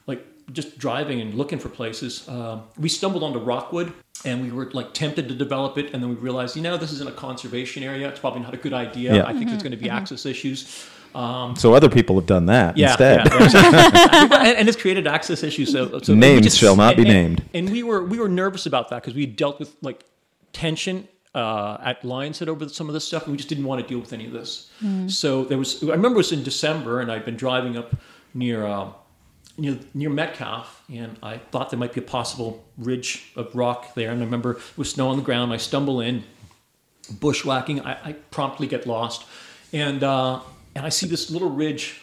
like 0.08 0.26
just 0.52 0.80
driving 0.80 1.22
and 1.22 1.36
looking 1.36 1.60
for 1.60 1.70
places. 1.70 2.28
Um, 2.28 2.64
we 2.80 2.90
stumbled 2.90 3.22
onto 3.22 3.38
Rockwood, 3.38 3.94
and 4.26 4.42
we 4.42 4.52
were 4.52 4.70
like 4.72 4.94
tempted 4.94 5.28
to 5.30 5.36
develop 5.36 5.78
it, 5.78 5.94
and 5.94 6.02
then 6.04 6.10
we 6.10 6.16
realized, 6.16 6.56
you 6.56 6.62
know, 6.62 6.78
this 6.78 6.92
is 6.92 7.02
in 7.02 7.08
a 7.08 7.12
conservation 7.12 7.84
area. 7.84 8.08
It's 8.10 8.20
probably 8.20 8.42
not 8.42 8.54
a 8.54 8.58
good 8.58 8.74
idea. 8.74 9.16
Yeah. 9.16 9.26
I 9.28 9.34
think 9.34 9.50
there's 9.50 9.64
going 9.64 9.72
to 9.72 9.78
be 9.78 9.90
access 9.90 10.26
issues. 10.26 10.86
Um, 11.16 11.56
So 11.56 11.74
other 11.74 11.90
people 11.90 12.16
have 12.18 12.28
done 12.28 12.46
that 12.48 12.78
yeah, 12.78 12.90
instead. 12.90 13.26
yeah, 13.28 13.50
yeah. 13.52 14.40
and, 14.48 14.58
and 14.60 14.70
it's 14.70 14.78
created 14.80 15.08
access 15.08 15.42
issues. 15.42 15.72
So, 15.72 16.00
so 16.02 16.14
we 16.14 16.20
Names 16.20 16.56
shall 16.56 16.76
not 16.76 16.96
be 16.98 17.02
and- 17.02 17.12
and- 17.12 17.28
named. 17.30 17.44
And 17.54 17.70
we 17.72 17.82
were 17.84 18.04
we 18.04 18.20
were 18.20 18.30
nervous 18.30 18.66
about 18.68 18.90
that 18.90 19.02
because 19.02 19.16
we 19.16 19.26
dealt 19.26 19.60
with 19.60 19.76
like 19.82 20.04
tension 20.54 21.08
uh, 21.34 21.78
at 21.84 22.04
Lion's 22.04 22.40
Head 22.40 22.50
over 22.50 22.68
some 22.70 22.88
of 22.90 22.94
this 22.94 23.06
stuff, 23.06 23.24
and 23.24 23.32
we 23.32 23.38
just 23.38 23.50
didn't 23.50 23.66
want 23.66 23.82
to 23.82 23.88
deal 23.88 24.00
with 24.00 24.14
any 24.14 24.26
of 24.28 24.34
this. 24.34 24.70
So 25.08 25.46
there 25.46 25.58
was. 25.58 25.82
I 25.84 25.88
remember 25.88 26.16
it 26.16 26.24
was 26.26 26.32
in 26.32 26.44
December, 26.44 27.00
and 27.02 27.12
I'd 27.12 27.26
been 27.26 27.38
driving 27.38 27.78
up 27.78 27.96
near. 28.34 28.66
Uh, 28.66 28.90
Near, 29.60 29.80
near 29.94 30.10
Metcalfe, 30.10 30.84
and 30.90 31.18
I 31.22 31.38
thought 31.38 31.70
there 31.70 31.80
might 31.80 31.94
be 31.94 32.00
a 32.00 32.04
possible 32.04 32.66
ridge 32.78 33.32
of 33.36 33.54
rock 33.56 33.94
there. 33.94 34.12
And 34.12 34.22
I 34.22 34.26
remember 34.26 34.60
with 34.78 34.88
snow 34.88 35.10
on 35.10 35.18
the 35.18 35.24
ground, 35.24 35.52
I 35.52 35.58
stumble 35.58 36.00
in, 36.02 36.24
bushwhacking. 37.20 37.82
I, 37.82 38.10
I 38.10 38.14
promptly 38.32 38.68
get 38.68 38.88
lost, 38.88 39.26
and 39.74 40.04
uh, 40.04 40.42
and 40.76 40.86
I 40.86 40.90
see 40.90 41.08
this 41.08 41.30
little 41.30 41.50
ridge 41.50 42.02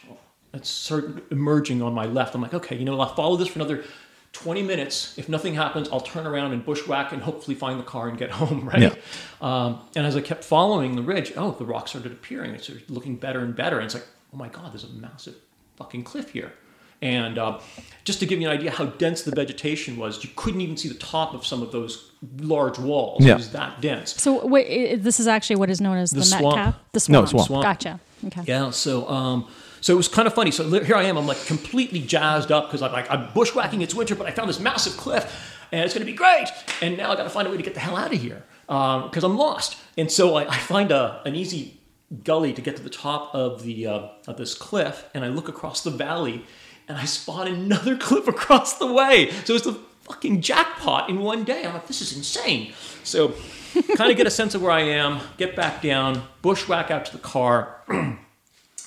that's 0.52 0.68
sort 0.68 1.04
of 1.04 1.22
emerging 1.32 1.82
on 1.82 1.94
my 1.94 2.06
left. 2.06 2.34
I'm 2.34 2.42
like, 2.42 2.54
okay, 2.54 2.76
you 2.76 2.84
know, 2.84 2.98
I'll 3.00 3.14
follow 3.14 3.36
this 3.36 3.48
for 3.48 3.58
another 3.58 3.84
20 4.32 4.62
minutes. 4.62 5.16
If 5.18 5.28
nothing 5.28 5.54
happens, 5.54 5.88
I'll 5.90 6.00
turn 6.00 6.26
around 6.26 6.52
and 6.52 6.64
bushwhack 6.64 7.12
and 7.12 7.22
hopefully 7.22 7.54
find 7.54 7.78
the 7.78 7.84
car 7.84 8.08
and 8.08 8.18
get 8.18 8.30
home, 8.42 8.68
right? 8.68 8.82
Yeah. 8.82 8.94
Um, 9.40 9.80
and 9.94 10.06
as 10.06 10.16
I 10.16 10.20
kept 10.20 10.44
following 10.44 10.94
the 10.94 11.02
ridge, 11.02 11.32
oh, 11.36 11.52
the 11.52 11.64
rocks 11.64 11.90
started 11.90 12.12
appearing. 12.12 12.54
It's 12.54 12.70
looking 12.88 13.16
better 13.16 13.40
and 13.40 13.56
better. 13.56 13.76
And 13.76 13.86
it's 13.86 13.94
like, 13.94 14.06
oh 14.32 14.36
my 14.36 14.48
god, 14.48 14.72
there's 14.72 14.84
a 14.84 14.88
massive 14.88 15.36
fucking 15.76 16.04
cliff 16.04 16.30
here. 16.30 16.52
And 17.02 17.38
uh, 17.38 17.60
just 18.04 18.20
to 18.20 18.26
give 18.26 18.40
you 18.40 18.48
an 18.48 18.56
idea 18.56 18.70
how 18.70 18.86
dense 18.86 19.22
the 19.22 19.30
vegetation 19.30 19.96
was, 19.96 20.24
you 20.24 20.30
couldn't 20.36 20.60
even 20.62 20.76
see 20.76 20.88
the 20.88 20.94
top 20.94 21.34
of 21.34 21.46
some 21.46 21.62
of 21.62 21.72
those 21.72 22.10
large 22.40 22.78
walls. 22.78 23.24
Yeah. 23.24 23.32
It 23.32 23.36
was 23.36 23.52
that 23.52 23.80
dense. 23.80 24.14
So 24.20 24.46
wait, 24.46 24.96
this 25.02 25.20
is 25.20 25.26
actually 25.26 25.56
what 25.56 25.70
is 25.70 25.80
known 25.80 25.98
as 25.98 26.10
the, 26.10 26.20
The 26.20 26.24
swamp. 26.26 26.56
Metcalfe. 26.56 26.74
The 26.92 27.12
No, 27.12 27.24
swamp. 27.26 27.46
swamp. 27.46 27.62
Gotcha. 27.64 28.00
Okay. 28.26 28.42
Yeah, 28.46 28.70
so 28.70 29.08
um, 29.08 29.46
so 29.82 29.92
it 29.92 29.96
was 29.96 30.08
kind 30.08 30.26
of 30.26 30.34
funny. 30.34 30.50
So 30.50 30.68
here 30.82 30.96
I 30.96 31.02
am, 31.04 31.18
I'm 31.18 31.26
like 31.26 31.44
completely 31.46 32.00
jazzed 32.00 32.50
up 32.50 32.66
because 32.68 32.80
I'm 32.82 32.92
like 32.92 33.10
I'm 33.10 33.28
bushwhacking. 33.34 33.82
It's 33.82 33.94
winter, 33.94 34.14
but 34.14 34.26
I 34.26 34.30
found 34.30 34.48
this 34.48 34.58
massive 34.58 34.96
cliff, 34.96 35.54
and 35.70 35.84
it's 35.84 35.92
going 35.92 36.04
to 36.04 36.10
be 36.10 36.16
great. 36.16 36.48
And 36.80 36.96
now 36.96 37.12
I 37.12 37.16
got 37.16 37.24
to 37.24 37.30
find 37.30 37.46
a 37.46 37.50
way 37.50 37.58
to 37.58 37.62
get 37.62 37.74
the 37.74 37.80
hell 37.80 37.96
out 37.96 38.12
of 38.14 38.20
here 38.20 38.42
because 38.66 39.22
I'm 39.22 39.36
lost. 39.36 39.76
And 39.98 40.10
so 40.10 40.34
I, 40.36 40.48
I 40.50 40.56
find 40.56 40.90
a 40.90 41.20
an 41.26 41.34
easy 41.36 41.78
gully 42.24 42.52
to 42.54 42.62
get 42.62 42.76
to 42.76 42.82
the 42.82 42.90
top 42.90 43.34
of 43.34 43.62
the 43.64 43.86
uh, 43.86 44.08
of 44.26 44.38
this 44.38 44.54
cliff, 44.54 45.04
and 45.14 45.22
I 45.24 45.28
look 45.28 45.48
across 45.48 45.82
the 45.82 45.90
valley, 45.90 46.44
and 46.88 46.96
I 46.96 47.04
spot 47.04 47.48
another 47.48 47.96
cliff 47.98 48.28
across 48.28 48.78
the 48.78 48.92
way. 48.92 49.30
So 49.44 49.54
it's 49.54 49.64
the 49.64 49.78
fucking 50.04 50.40
jackpot 50.40 51.10
in 51.10 51.20
one 51.20 51.44
day. 51.44 51.64
I'm 51.64 51.74
like, 51.74 51.86
this 51.86 52.00
is 52.00 52.16
insane. 52.16 52.72
So 53.02 53.34
kind 53.96 54.10
of 54.10 54.16
get 54.16 54.26
a 54.26 54.30
sense 54.30 54.54
of 54.54 54.62
where 54.62 54.70
I 54.70 54.82
am, 54.82 55.20
get 55.36 55.56
back 55.56 55.82
down, 55.82 56.22
bushwhack 56.42 56.90
out 56.90 57.04
to 57.06 57.12
the 57.12 57.18
car, 57.18 57.82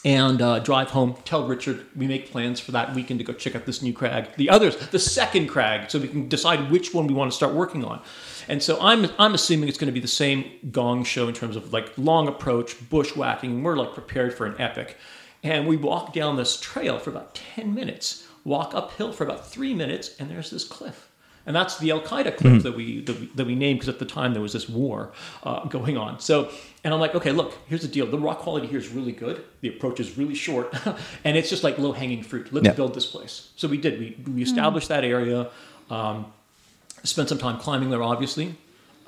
and 0.06 0.42
uh, 0.42 0.60
drive 0.60 0.92
home. 0.92 1.16
Tell 1.26 1.46
Richard 1.46 1.86
we 1.96 2.08
make 2.08 2.32
plans 2.32 2.60
for 2.60 2.72
that 2.72 2.96
weekend 2.96 3.20
to 3.20 3.26
go 3.26 3.34
check 3.34 3.56
out 3.56 3.66
this 3.66 3.82
new 3.82 3.94
crag. 3.94 4.36
The 4.38 4.50
others, 4.50 4.78
the 4.78 5.00
second 5.00 5.48
crag, 5.48 5.92
so 5.92 6.00
we 6.00 6.08
can 6.08 6.30
decide 6.30 6.72
which 6.72 6.94
one 6.94 7.08
we 7.08 7.14
want 7.14 7.32
to 7.32 7.36
start 7.36 7.54
working 7.54 7.84
on. 7.84 8.02
And 8.48 8.64
so 8.64 8.80
I'm 8.82 9.10
I'm 9.20 9.34
assuming 9.34 9.70
it's 9.70 9.78
going 9.78 9.88
to 9.88 9.94
be 9.94 10.00
the 10.00 10.08
same 10.08 10.50
gong 10.72 11.04
show 11.04 11.28
in 11.28 11.34
terms 11.34 11.56
of 11.56 11.74
like 11.74 11.92
long 11.98 12.28
approach, 12.28 12.76
bushwhacking. 12.90 13.62
We're 13.62 13.76
like 13.76 13.94
prepared 13.94 14.34
for 14.34 14.46
an 14.46 14.56
epic. 14.60 14.98
And 15.44 15.68
we 15.68 15.78
walk 15.78 16.14
down 16.14 16.36
this 16.36 16.60
trail 16.60 17.00
for 17.00 17.10
about 17.10 17.34
10 17.56 17.74
minutes, 17.74 18.28
walk 18.44 18.74
uphill 18.76 19.14
for 19.14 19.24
about 19.24 19.48
three 19.48 19.74
minutes, 19.74 20.16
and 20.20 20.30
there's 20.30 20.50
this 20.50 20.64
cliff. 20.66 21.06
And 21.46 21.56
that's 21.56 21.78
the 21.80 21.90
Al 21.92 22.02
Qaeda 22.02 22.36
cliff 22.38 22.64
that, 22.64 22.76
we, 22.76 23.02
that 23.02 23.20
we 23.20 23.26
that 23.36 23.48
we 23.48 23.56
named 23.56 23.80
because 23.80 23.90
at 23.90 23.98
the 23.98 24.06
time 24.06 24.34
there 24.34 24.42
was 24.42 24.54
this 24.54 24.70
war 24.70 25.14
uh, 25.44 25.64
going 25.66 25.98
on. 25.98 26.20
So, 26.20 26.52
and 26.84 26.94
I'm 26.94 27.00
like, 27.00 27.16
okay, 27.16 27.32
look, 27.32 27.54
here's 27.68 27.82
the 27.82 27.88
deal. 27.88 28.06
The 28.06 28.20
rock 28.20 28.40
quality 28.40 28.68
here 28.68 28.78
is 28.78 28.90
really 28.90 29.14
good. 29.14 29.44
The 29.62 29.70
approach 29.70 30.00
is 30.00 30.16
really 30.18 30.36
short, 30.36 30.76
and 31.24 31.38
it's 31.38 31.50
just 31.50 31.64
like 31.64 31.80
low 31.80 31.92
hanging 31.94 32.22
fruit. 32.22 32.54
Let's 32.54 32.66
Yeah. 32.68 32.74
build 32.74 32.94
this 32.94 33.06
place. 33.08 33.50
So 33.56 33.68
we 33.68 33.78
did. 33.78 33.98
We 34.00 34.32
we 34.32 34.44
established 34.44 34.90
that 34.90 35.04
area. 35.04 35.50
Um, 35.90 36.28
spent 37.04 37.30
some 37.30 37.38
time 37.40 37.58
climbing 37.58 37.90
there, 37.90 38.04
obviously, 38.04 38.56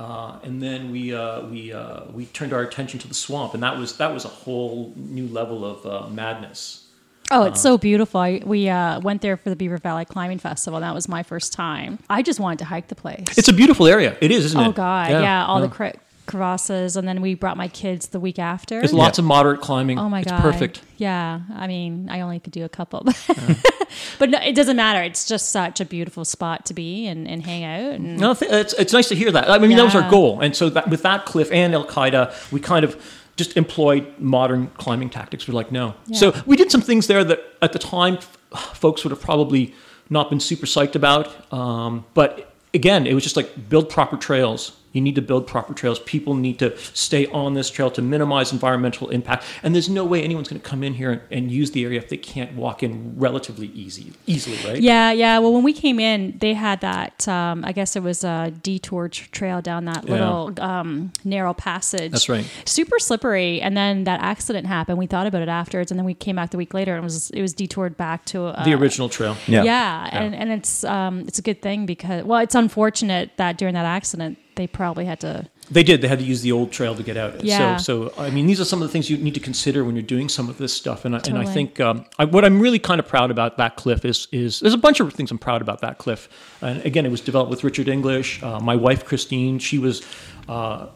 uh, 0.01 0.39
and 0.43 0.61
then 0.61 0.91
we 0.91 1.13
uh, 1.13 1.41
we 1.45 1.71
uh, 1.71 2.05
we 2.11 2.25
turned 2.27 2.53
our 2.53 2.61
attention 2.61 2.99
to 3.01 3.07
the 3.07 3.13
swamp, 3.13 3.53
and 3.53 3.61
that 3.61 3.77
was 3.77 3.97
that 3.97 4.11
was 4.13 4.25
a 4.25 4.33
whole 4.43 4.93
new 4.95 5.27
level 5.27 5.63
of 5.63 5.85
uh, 5.85 6.07
madness. 6.09 6.87
Oh, 7.33 7.43
it's 7.43 7.61
so 7.61 7.77
beautiful. 7.77 8.19
I, 8.19 8.41
we 8.45 8.67
uh, 8.67 8.99
went 8.99 9.21
there 9.21 9.37
for 9.37 9.49
the 9.49 9.55
Beaver 9.55 9.77
Valley 9.77 10.03
Climbing 10.03 10.39
Festival. 10.39 10.77
and 10.77 10.83
That 10.83 10.93
was 10.93 11.07
my 11.07 11.23
first 11.23 11.53
time. 11.53 11.97
I 12.09 12.23
just 12.23 12.41
wanted 12.41 12.59
to 12.59 12.65
hike 12.65 12.89
the 12.89 12.95
place. 12.95 13.37
It's 13.37 13.47
a 13.47 13.53
beautiful 13.53 13.87
area. 13.87 14.17
It 14.19 14.31
is, 14.31 14.43
isn't 14.45 14.59
it? 14.59 14.67
oh 14.67 14.71
god, 14.73 15.11
yeah, 15.11 15.45
all 15.45 15.61
the 15.61 15.69
cre- 15.69 15.97
crevasses, 16.31 16.95
and 16.95 17.07
then 17.07 17.21
we 17.21 17.33
brought 17.33 17.57
my 17.57 17.67
kids 17.67 18.07
the 18.07 18.19
week 18.19 18.39
after. 18.39 18.79
There's 18.79 18.93
lots 18.93 19.19
of 19.19 19.25
moderate 19.25 19.61
climbing. 19.61 19.99
Oh 19.99 20.09
my 20.09 20.21
it's 20.21 20.31
god, 20.31 20.41
perfect. 20.41 20.81
Yeah, 20.97 21.41
I 21.53 21.67
mean, 21.67 22.09
I 22.09 22.21
only 22.21 22.39
could 22.39 22.53
do 22.53 22.63
a 22.63 22.69
couple, 22.69 23.05
but 24.19 24.29
no, 24.29 24.39
it 24.39 24.55
doesn't 24.55 24.77
matter. 24.77 25.01
It's 25.01 25.27
just 25.27 25.49
such 25.49 25.79
a 25.81 25.85
beautiful 25.85 26.23
spot 26.23 26.65
to 26.67 26.73
be 26.73 27.07
and, 27.07 27.27
and 27.27 27.43
hang 27.43 27.63
out. 27.63 27.93
And 27.93 28.17
No, 28.17 28.31
it's, 28.39 28.73
it's 28.73 28.93
nice 28.93 29.09
to 29.09 29.15
hear 29.15 29.31
that. 29.31 29.49
I 29.49 29.57
mean, 29.57 29.75
that 29.75 29.83
was 29.83 29.95
our 29.95 30.09
goal. 30.09 30.39
And 30.39 30.55
so 30.55 30.69
that, 30.69 30.89
with 30.89 31.01
that 31.03 31.25
cliff 31.25 31.51
and 31.51 31.73
Al 31.73 31.85
Qaeda, 31.85 32.51
we 32.51 32.59
kind 32.59 32.85
of 32.85 33.01
just 33.35 33.57
employed 33.57 34.07
modern 34.19 34.67
climbing 34.77 35.09
tactics. 35.09 35.47
We're 35.47 35.55
like, 35.55 35.71
no. 35.71 35.95
Yeah. 36.05 36.17
So 36.17 36.43
we 36.45 36.55
did 36.55 36.71
some 36.71 36.81
things 36.81 37.07
there 37.07 37.23
that 37.23 37.39
at 37.61 37.73
the 37.73 37.79
time 37.79 38.19
folks 38.51 39.03
would 39.03 39.11
have 39.11 39.21
probably 39.21 39.73
not 40.09 40.29
been 40.29 40.39
super 40.39 40.65
psyched 40.65 40.95
about. 40.95 41.51
Um, 41.53 42.05
but 42.13 42.53
again, 42.73 43.07
it 43.07 43.13
was 43.13 43.23
just 43.23 43.35
like 43.35 43.69
build 43.69 43.89
proper 43.89 44.17
trails. 44.17 44.77
You 44.93 45.01
need 45.01 45.15
to 45.15 45.21
build 45.21 45.47
proper 45.47 45.73
trails. 45.73 45.99
People 45.99 46.33
need 46.33 46.59
to 46.59 46.77
stay 46.77 47.25
on 47.27 47.53
this 47.53 47.69
trail 47.69 47.89
to 47.91 48.01
minimize 48.01 48.51
environmental 48.51 49.09
impact. 49.09 49.43
And 49.63 49.73
there's 49.73 49.89
no 49.89 50.03
way 50.03 50.21
anyone's 50.23 50.49
going 50.49 50.61
to 50.61 50.67
come 50.67 50.83
in 50.83 50.93
here 50.95 51.11
and, 51.11 51.21
and 51.31 51.51
use 51.51 51.71
the 51.71 51.85
area 51.85 51.97
if 51.99 52.09
they 52.09 52.17
can't 52.17 52.53
walk 52.55 52.83
in 52.83 53.13
relatively 53.17 53.67
easy, 53.67 54.13
easily, 54.27 54.57
right? 54.69 54.81
Yeah, 54.81 55.11
yeah. 55.11 55.39
Well, 55.39 55.53
when 55.53 55.63
we 55.63 55.73
came 55.73 55.99
in, 55.99 56.37
they 56.39 56.53
had 56.53 56.81
that. 56.81 57.27
Um, 57.27 57.63
I 57.65 57.71
guess 57.71 57.95
it 57.95 58.03
was 58.03 58.23
a 58.23 58.51
detour 58.63 59.07
tr- 59.09 59.29
trail 59.31 59.61
down 59.61 59.85
that 59.85 60.03
Yeah. 60.05 60.11
little 60.11 60.53
um, 60.61 61.13
narrow 61.23 61.53
passage. 61.53 62.11
That's 62.11 62.27
right. 62.29 62.45
Super 62.65 62.99
slippery. 62.99 63.61
And 63.61 63.77
then 63.77 64.03
that 64.05 64.19
accident 64.21 64.67
happened. 64.67 64.97
We 64.97 65.07
thought 65.07 65.27
about 65.27 65.41
it 65.41 65.49
afterwards, 65.49 65.91
and 65.91 65.97
then 65.99 66.05
we 66.05 66.13
came 66.13 66.35
back 66.35 66.49
the 66.51 66.57
week 66.57 66.73
later, 66.73 66.93
and 66.95 67.01
it 67.01 67.03
was 67.03 67.29
it 67.31 67.41
was 67.41 67.53
detoured 67.53 67.95
back 67.97 68.25
to 68.25 68.43
uh, 68.45 68.63
The 68.65 68.73
original 68.73 69.07
trail. 69.09 69.37
Yeah. 69.47 69.63
Yeah, 69.63 70.09
and 70.11 70.35
and 70.35 70.51
it's 70.51 70.83
um 70.83 71.21
it's 71.27 71.39
a 71.39 71.41
good 71.41 71.61
thing 71.61 71.85
because 71.85 72.23
well, 72.25 72.39
it's 72.41 72.55
unfortunate 72.55 73.31
that 73.37 73.57
during 73.57 73.73
that 73.75 73.85
accident 73.85 74.37
they 74.61 74.67
probably 74.67 75.05
had 75.05 75.19
to. 75.21 75.49
They 75.69 75.83
did. 75.83 76.01
They 76.01 76.07
had 76.07 76.19
to 76.19 76.25
use 76.25 76.41
the 76.41 76.51
old 76.51 76.71
trail 76.71 76.95
to 76.95 77.03
get 77.03 77.17
out. 77.17 77.43
Yeah. 77.43 77.77
So, 77.77 78.09
so 78.09 78.21
I 78.21 78.29
mean, 78.29 78.45
these 78.45 78.61
are 78.61 78.65
some 78.65 78.81
of 78.81 78.87
the 78.87 78.91
things 78.91 79.09
you 79.09 79.17
need 79.17 79.33
to 79.33 79.39
consider 79.39 79.83
when 79.83 79.95
you're 79.95 80.03
doing 80.03 80.29
some 80.29 80.49
of 80.49 80.57
this 80.57 80.73
stuff. 80.73 81.05
And 81.05 81.15
I, 81.15 81.21
and 81.27 81.37
I 81.37 81.45
think 81.45 81.79
um, 81.79 82.05
I, 82.19 82.25
what 82.25 82.45
I'm 82.45 82.59
really 82.59 82.79
kind 82.79 82.99
of 82.99 83.07
proud 83.07 83.31
about 83.31 83.57
that 83.57 83.75
cliff 83.75 84.05
is 84.05 84.27
is 84.31 84.59
there's 84.59 84.73
a 84.73 84.77
bunch 84.77 84.99
of 84.99 85.11
things 85.13 85.31
I'm 85.31 85.39
proud 85.39 85.61
about 85.61 85.81
that 85.81 85.97
cliff. 85.97 86.29
And 86.61 86.85
again, 86.85 87.05
it 87.05 87.11
was 87.11 87.21
developed 87.21 87.49
with 87.49 87.63
Richard 87.63 87.87
English. 87.87 88.43
Uh, 88.43 88.59
my 88.59 88.75
wife 88.75 89.05
Christine, 89.05 89.59
she 89.59 89.79
was, 89.79 90.03
uh, 90.47 90.87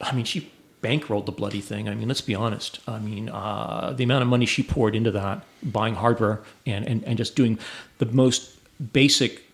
I 0.00 0.12
mean, 0.12 0.24
she 0.24 0.50
bankrolled 0.82 1.26
the 1.26 1.32
bloody 1.32 1.60
thing. 1.60 1.88
I 1.88 1.94
mean, 1.94 2.08
let's 2.08 2.20
be 2.20 2.34
honest. 2.34 2.80
I 2.86 2.98
mean, 2.98 3.28
uh, 3.28 3.94
the 3.96 4.04
amount 4.04 4.22
of 4.22 4.28
money 4.28 4.46
she 4.46 4.62
poured 4.62 4.94
into 4.96 5.12
that, 5.12 5.44
buying 5.62 5.94
hardware 5.94 6.42
and, 6.66 6.86
and, 6.86 7.04
and 7.04 7.16
just 7.16 7.36
doing 7.36 7.58
the 7.98 8.06
most 8.06 8.50
basic 8.92 9.51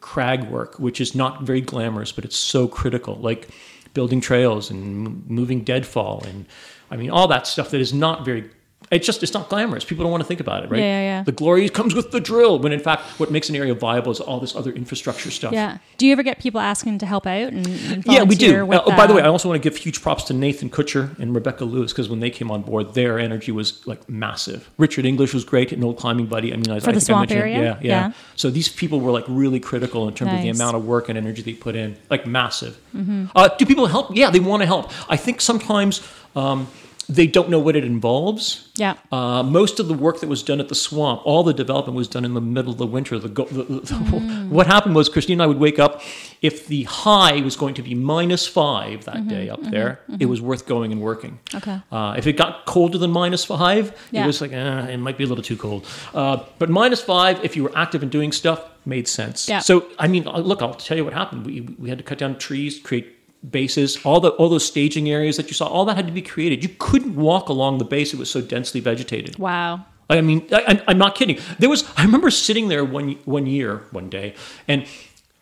crag 0.00 0.48
work, 0.50 0.78
which 0.78 1.00
is 1.00 1.14
not 1.14 1.42
very 1.42 1.60
glamorous, 1.60 2.12
but 2.12 2.24
it's 2.24 2.36
so 2.36 2.68
critical, 2.68 3.16
like 3.16 3.48
building 3.94 4.20
trails 4.20 4.70
and 4.70 5.26
moving 5.28 5.64
deadfall 5.64 6.22
and 6.26 6.44
I 6.90 6.96
mean 6.96 7.10
all 7.10 7.28
that 7.28 7.46
stuff 7.46 7.70
that 7.70 7.80
is 7.80 7.92
not 7.92 8.24
very. 8.24 8.50
It's 8.90 9.04
just 9.04 9.22
it's 9.22 9.34
not 9.34 9.48
glamorous. 9.48 9.84
People 9.84 10.04
don't 10.04 10.12
want 10.12 10.22
to 10.22 10.26
think 10.26 10.40
about 10.40 10.64
it, 10.64 10.70
right? 10.70 10.78
Yeah, 10.78 11.00
yeah, 11.00 11.18
yeah. 11.18 11.22
The 11.24 11.32
glory 11.32 11.68
comes 11.68 11.94
with 11.94 12.12
the 12.12 12.20
drill. 12.20 12.58
When 12.58 12.72
in 12.72 12.80
fact, 12.80 13.02
what 13.18 13.30
makes 13.30 13.48
an 13.48 13.56
area 13.56 13.74
viable 13.74 14.12
is 14.12 14.20
all 14.20 14.38
this 14.38 14.54
other 14.54 14.70
infrastructure 14.70 15.30
stuff. 15.30 15.52
Yeah. 15.52 15.78
Do 15.98 16.06
you 16.06 16.12
ever 16.12 16.22
get 16.22 16.38
people 16.38 16.60
asking 16.60 16.98
to 16.98 17.06
help 17.06 17.26
out 17.26 17.52
and, 17.52 17.66
and 17.66 18.04
Yeah, 18.06 18.22
we 18.22 18.36
do. 18.36 18.70
Uh, 18.72 18.82
oh, 18.86 18.96
by 18.96 19.06
the 19.06 19.14
uh, 19.14 19.16
way, 19.16 19.22
I 19.22 19.26
also 19.28 19.48
want 19.48 19.62
to 19.62 19.68
give 19.70 19.76
huge 19.78 20.02
props 20.02 20.24
to 20.24 20.34
Nathan 20.34 20.70
Kutcher 20.70 21.18
and 21.18 21.34
Rebecca 21.34 21.64
Lewis 21.64 21.92
because 21.92 22.08
when 22.08 22.20
they 22.20 22.30
came 22.30 22.50
on 22.50 22.62
board, 22.62 22.94
their 22.94 23.18
energy 23.18 23.50
was 23.52 23.86
like 23.86 24.08
massive. 24.08 24.70
Richard 24.78 25.04
English 25.04 25.34
was 25.34 25.44
great, 25.44 25.72
an 25.72 25.82
old 25.82 25.98
climbing 25.98 26.26
buddy. 26.26 26.52
I 26.52 26.56
mean, 26.56 26.70
I, 26.70 26.80
For 26.80 26.90
I 26.90 26.92
the 26.92 27.00
think 27.00 27.10
I 27.10 27.12
swamp 27.12 27.30
mentioned- 27.30 27.40
area? 27.40 27.56
Yeah, 27.58 27.78
yeah, 27.80 28.06
Yeah. 28.06 28.12
So 28.36 28.50
these 28.50 28.68
people 28.68 29.00
were 29.00 29.10
like 29.10 29.24
really 29.28 29.60
critical 29.60 30.06
in 30.08 30.14
terms 30.14 30.32
of 30.32 30.42
the 30.42 30.48
amount 30.50 30.76
of 30.76 30.84
work 30.86 31.08
and 31.08 31.18
energy 31.18 31.42
they 31.42 31.54
put 31.54 31.74
in, 31.74 31.96
like 32.10 32.26
massive. 32.26 32.78
Mm-hmm. 32.94 33.26
Uh, 33.34 33.48
do 33.58 33.66
people 33.66 33.86
help? 33.86 34.14
Yeah, 34.14 34.30
they 34.30 34.40
want 34.40 34.62
to 34.62 34.66
help. 34.66 34.92
I 35.10 35.16
think 35.16 35.40
sometimes 35.40 36.06
um, 36.36 36.68
they 37.08 37.26
don't 37.26 37.48
know 37.48 37.58
what 37.60 37.76
it 37.76 37.84
involves. 37.84 38.68
Yeah. 38.74 38.94
Uh, 39.12 39.42
most 39.42 39.78
of 39.80 39.88
the 39.88 39.94
work 39.94 40.20
that 40.20 40.28
was 40.28 40.42
done 40.42 40.60
at 40.60 40.68
the 40.68 40.74
swamp, 40.74 41.22
all 41.24 41.42
the 41.44 41.54
development 41.54 41.96
was 41.96 42.08
done 42.08 42.24
in 42.24 42.34
the 42.34 42.40
middle 42.40 42.72
of 42.72 42.78
the 42.78 42.86
winter. 42.86 43.18
The, 43.18 43.28
go- 43.28 43.44
the, 43.46 43.62
the 43.64 43.94
Mm. 43.96 44.48
what 44.56 44.66
happened 44.66 44.94
was 44.94 45.08
Christine 45.08 45.34
and 45.34 45.42
I 45.42 45.46
would 45.46 45.58
wake 45.58 45.78
up 45.78 46.02
if 46.42 46.66
the 46.66 46.82
high 46.84 47.40
was 47.42 47.56
going 47.56 47.74
to 47.74 47.82
be 47.82 47.94
minus 47.94 48.46
five 48.46 49.04
that 49.04 49.16
Mm-hmm, 49.16 49.28
day 49.28 49.48
up 49.48 49.62
there. 49.62 50.00
It 50.20 50.26
was 50.26 50.40
worth 50.40 50.66
going 50.66 50.92
and 50.92 51.00
working. 51.00 51.38
Okay. 51.54 51.80
Uh, 51.92 52.14
if 52.18 52.26
it 52.26 52.34
got 52.36 52.66
colder 52.66 52.98
than 52.98 53.10
minus 53.12 53.44
five, 53.44 53.96
Yeah. 54.10 54.24
it 54.24 54.26
was 54.26 54.40
like 54.40 54.52
eh, 54.52 54.86
it 54.88 54.96
might 54.98 55.16
be 55.18 55.24
a 55.24 55.26
little 55.26 55.44
too 55.44 55.56
cold. 55.56 55.86
Uh, 56.14 56.38
but 56.58 56.68
minus 56.70 57.02
five, 57.02 57.44
if 57.44 57.56
you 57.56 57.62
were 57.64 57.76
active 57.76 58.02
and 58.02 58.10
doing 58.12 58.32
stuff, 58.32 58.60
made 58.84 59.08
sense. 59.08 59.48
Yeah. 59.48 59.60
So 59.60 59.86
I 59.98 60.06
mean, 60.08 60.26
uh, 60.26 60.38
look, 60.38 60.60
I'll 60.62 60.74
tell 60.74 60.96
you 60.96 61.04
what 61.04 61.12
happened. 61.14 61.46
We 61.46 61.60
we 61.78 61.88
had 61.88 61.98
to 61.98 62.04
cut 62.04 62.18
down 62.18 62.36
trees, 62.38 62.78
create 62.78 63.15
bases, 63.48 63.98
all 64.04 64.20
the 64.20 64.30
all 64.30 64.48
those 64.48 64.64
staging 64.64 65.08
areas 65.10 65.36
that 65.36 65.46
you 65.48 65.54
saw, 65.54 65.66
all 65.66 65.84
that 65.86 65.96
had 65.96 66.06
to 66.06 66.12
be 66.12 66.22
created. 66.22 66.62
You 66.62 66.70
couldn't 66.78 67.14
walk 67.16 67.48
along 67.48 67.78
the 67.78 67.84
base; 67.84 68.12
it 68.12 68.18
was 68.18 68.30
so 68.30 68.40
densely 68.40 68.80
vegetated. 68.80 69.38
Wow. 69.38 69.84
I 70.08 70.20
mean, 70.20 70.46
I, 70.52 70.62
I'm- 70.62 70.82
I'm 70.88 70.98
not 70.98 71.14
kidding. 71.16 71.38
There 71.58 71.68
was 71.68 71.84
I 71.96 72.04
remember 72.04 72.30
sitting 72.30 72.68
there 72.68 72.84
one 72.84 73.12
one 73.24 73.46
year, 73.46 73.82
one 73.90 74.08
day, 74.08 74.34
and 74.68 74.86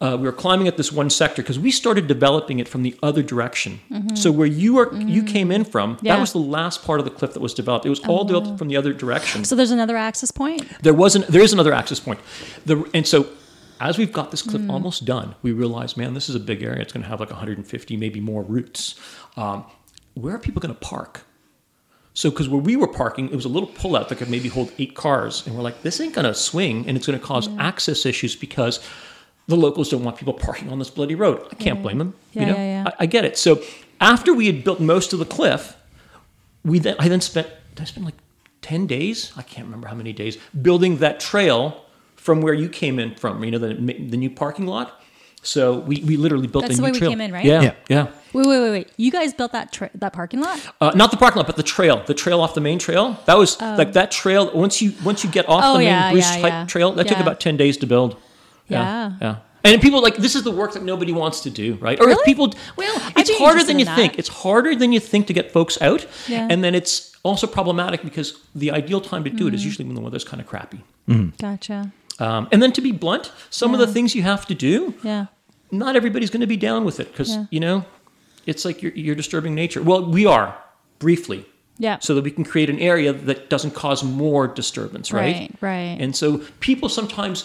uh, 0.00 0.16
we 0.18 0.24
were 0.24 0.32
climbing 0.32 0.66
at 0.68 0.76
this 0.76 0.90
one 0.92 1.08
sector 1.08 1.40
because 1.42 1.58
we 1.58 1.70
started 1.70 2.06
developing 2.06 2.58
it 2.58 2.68
from 2.68 2.82
the 2.82 2.94
other 3.02 3.22
direction. 3.22 3.80
So 4.14 4.32
where 4.32 4.46
you 4.46 4.74
were 4.74 4.92
you 4.94 5.22
came 5.22 5.50
in 5.52 5.64
from, 5.64 5.96
Mm-hmm. 5.96 6.06
Yeah. 6.06 6.12
Oh. 6.12 6.16
that 6.16 6.20
was 6.20 6.32
the 6.32 6.38
last 6.38 6.84
part 6.84 6.98
of 6.98 7.04
the 7.04 7.10
cliff 7.12 7.32
that 7.34 7.40
was 7.40 7.54
developed. 7.54 7.86
It 7.86 7.90
was 7.90 8.00
all 8.00 8.24
developed 8.24 8.58
from 8.58 8.68
the 8.68 8.76
other 8.76 8.92
direction. 8.92 9.44
So 9.44 9.54
there's 9.54 9.70
another 9.70 9.96
access 9.96 10.30
point. 10.30 10.62
There 10.82 10.94
wasn't. 10.94 11.26
There 11.28 11.42
is 11.42 11.52
another 11.52 11.72
access 11.72 12.00
point. 12.00 12.20
The, 12.66 12.84
and 12.94 13.06
so, 13.06 13.26
as 13.80 13.98
we've 13.98 14.12
got 14.12 14.30
this 14.30 14.42
cliff 14.42 14.62
Mm. 14.62 14.70
almost 14.70 15.04
done, 15.04 15.34
we 15.42 15.52
realize, 15.52 15.96
man, 15.96 16.14
this 16.14 16.28
is 16.28 16.34
a 16.34 16.40
big 16.40 16.62
area. 16.62 16.80
It's 16.80 16.92
going 16.92 17.02
to 17.02 17.08
have 17.08 17.20
like 17.20 17.30
150, 17.30 17.96
maybe 17.96 18.20
more 18.20 18.42
routes. 18.42 18.94
Um, 19.36 19.64
where 20.14 20.34
are 20.34 20.38
people 20.38 20.60
going 20.60 20.74
to 20.74 20.80
park? 20.80 21.22
So, 22.16 22.30
because 22.30 22.48
where 22.48 22.60
we 22.60 22.76
were 22.76 22.86
parking, 22.86 23.28
it 23.30 23.34
was 23.34 23.44
a 23.44 23.48
little 23.48 23.68
pullout 23.68 24.06
that 24.08 24.18
could 24.18 24.30
maybe 24.30 24.48
hold 24.48 24.70
eight 24.78 24.94
cars, 24.94 25.44
and 25.46 25.56
we're 25.56 25.62
like, 25.62 25.82
this 25.82 26.00
ain't 26.00 26.14
going 26.14 26.26
to 26.26 26.34
swing, 26.34 26.86
and 26.86 26.96
it's 26.96 27.06
going 27.08 27.18
to 27.18 27.24
cause 27.24 27.48
access 27.58 28.06
issues 28.06 28.36
because 28.36 28.78
the 29.48 29.56
locals 29.56 29.88
don't 29.88 30.04
want 30.04 30.16
people 30.16 30.32
parking 30.32 30.70
on 30.70 30.78
this 30.78 30.90
bloody 30.90 31.16
road. 31.16 31.44
I 31.50 31.56
can't 31.56 31.82
blame 31.82 31.98
them. 31.98 32.14
Yeah, 32.32 32.40
you 32.40 32.46
know, 32.46 32.54
yeah, 32.56 32.82
yeah. 32.84 32.84
I, 32.86 32.92
I 33.00 33.06
get 33.06 33.24
it. 33.24 33.36
So, 33.36 33.60
after 34.00 34.32
we 34.32 34.46
had 34.46 34.62
built 34.62 34.78
most 34.78 35.12
of 35.12 35.18
the 35.18 35.24
cliff, 35.24 35.76
we 36.64 36.78
then 36.78 36.94
I 37.00 37.08
then 37.08 37.20
spent 37.20 37.48
I 37.80 37.84
spent 37.84 38.04
like 38.06 38.14
ten 38.62 38.86
days. 38.86 39.32
I 39.36 39.42
can't 39.42 39.66
remember 39.66 39.88
how 39.88 39.94
many 39.96 40.12
days 40.12 40.36
building 40.62 40.98
that 40.98 41.18
trail 41.18 41.83
from 42.24 42.40
where 42.44 42.54
you 42.62 42.68
came 42.68 42.98
in 43.02 43.14
from. 43.14 43.42
You 43.44 43.50
know 43.52 43.58
the 43.66 43.74
the 44.12 44.16
new 44.24 44.30
parking 44.30 44.66
lot. 44.66 44.88
So 45.46 45.80
we, 45.80 45.96
we 46.08 46.16
literally 46.16 46.46
built 46.46 46.64
That's 46.64 46.74
a 46.74 46.76
the 46.78 46.84
way 46.84 46.90
we 46.92 46.98
came 46.98 47.20
in, 47.20 47.30
right? 47.30 47.44
Yeah, 47.44 47.60
Yeah. 47.62 47.72
yeah. 47.90 48.06
Wait, 48.32 48.46
wait, 48.46 48.60
wait, 48.62 48.70
wait. 48.76 48.88
You 48.96 49.10
guys 49.18 49.34
built 49.34 49.52
that 49.52 49.66
tra- 49.76 49.90
that 50.02 50.14
parking 50.14 50.40
lot? 50.40 50.58
Uh, 50.80 50.92
not 50.94 51.10
the 51.10 51.18
parking 51.18 51.36
lot, 51.40 51.46
but 51.46 51.56
the 51.56 51.62
trail. 51.76 52.02
The 52.06 52.14
trail 52.14 52.40
off 52.40 52.54
the 52.54 52.62
main 52.62 52.78
trail. 52.78 53.04
That 53.26 53.36
was 53.36 53.60
like 53.60 53.92
that 53.92 54.10
trail. 54.10 54.50
Once 54.54 54.80
you 54.82 54.94
once 55.04 55.22
you 55.22 55.28
get 55.30 55.46
off 55.48 55.62
Oh, 55.64 55.72
the 55.74 55.78
main 55.80 55.88
yeah, 55.88 56.10
Bruce 56.12 56.30
yeah, 56.36 56.42
type 56.42 56.52
yeah. 56.52 56.66
trail, 56.66 56.92
that 56.92 57.06
took 57.08 57.18
about 57.18 57.40
ten 57.40 57.56
days 57.58 57.76
to 57.82 57.86
build. 57.86 58.16
Yeah. 58.68 59.12
yeah. 59.20 59.36
And 59.66 59.80
people 59.82 60.00
like 60.02 60.16
this 60.16 60.34
is 60.34 60.42
the 60.44 60.50
work 60.62 60.72
that 60.76 60.82
nobody 60.82 61.12
wants 61.12 61.40
to 61.42 61.50
do, 61.50 61.74
right? 61.86 61.98
Or 62.00 62.08
if 62.10 62.18
people, 62.24 62.46
well, 62.76 62.96
it's 63.16 63.30
harder 63.38 63.62
than 63.64 63.76
in 63.76 63.80
you 63.80 63.84
that. 63.86 63.96
think. 63.96 64.18
It's 64.18 64.28
harder 64.42 64.74
than 64.74 64.92
you 64.92 65.00
think 65.00 65.26
to 65.28 65.32
get 65.34 65.52
folks 65.52 65.76
out, 65.88 66.06
Yeah. 66.28 66.48
and 66.50 66.62
then 66.64 66.74
it's 66.74 66.94
also 67.22 67.46
problematic 67.46 68.02
because 68.02 68.28
the 68.54 68.70
ideal 68.80 69.00
time 69.00 69.24
to 69.24 69.30
do 69.30 69.44
Mm. 69.44 69.48
it 69.48 69.54
is 69.54 69.64
usually 69.64 69.86
when 69.88 69.94
the 69.94 70.02
weather's 70.02 70.24
kind 70.24 70.40
of 70.40 70.46
crappy. 70.46 70.80
Gotcha. 71.38 71.92
Um, 72.18 72.48
and 72.52 72.62
then 72.62 72.72
to 72.72 72.80
be 72.80 72.92
blunt, 72.92 73.32
some 73.50 73.74
of 73.74 73.80
the 73.80 73.86
things 73.86 74.14
you 74.14 74.22
have 74.22 74.46
to 74.46 74.54
do, 74.54 74.94
Yeah. 75.02 75.26
not 75.70 75.96
everybody's 75.96 76.30
going 76.30 76.42
to 76.42 76.46
be 76.46 76.56
down 76.56 76.84
with 76.84 77.00
it 77.00 77.10
because 77.10 77.30
Yeah. 77.30 77.46
you 77.50 77.60
know, 77.60 77.84
it's 78.46 78.64
like 78.64 78.82
you're, 78.82 78.92
you're 78.92 79.14
disturbing 79.16 79.54
nature. 79.54 79.82
Well, 79.82 80.04
we 80.04 80.24
are 80.26 80.56
briefly, 81.00 81.44
Yeah. 81.78 81.98
so 82.00 82.14
that 82.14 82.22
we 82.22 82.30
can 82.30 82.44
create 82.44 82.70
an 82.70 82.78
area 82.78 83.12
that 83.12 83.50
doesn't 83.50 83.72
cause 83.74 84.04
more 84.04 84.46
disturbance, 84.46 85.12
right? 85.12 85.34
Right, 85.34 85.50
right. 85.60 85.96
And 86.00 86.14
so 86.14 86.38
people 86.60 86.88
sometimes 86.88 87.44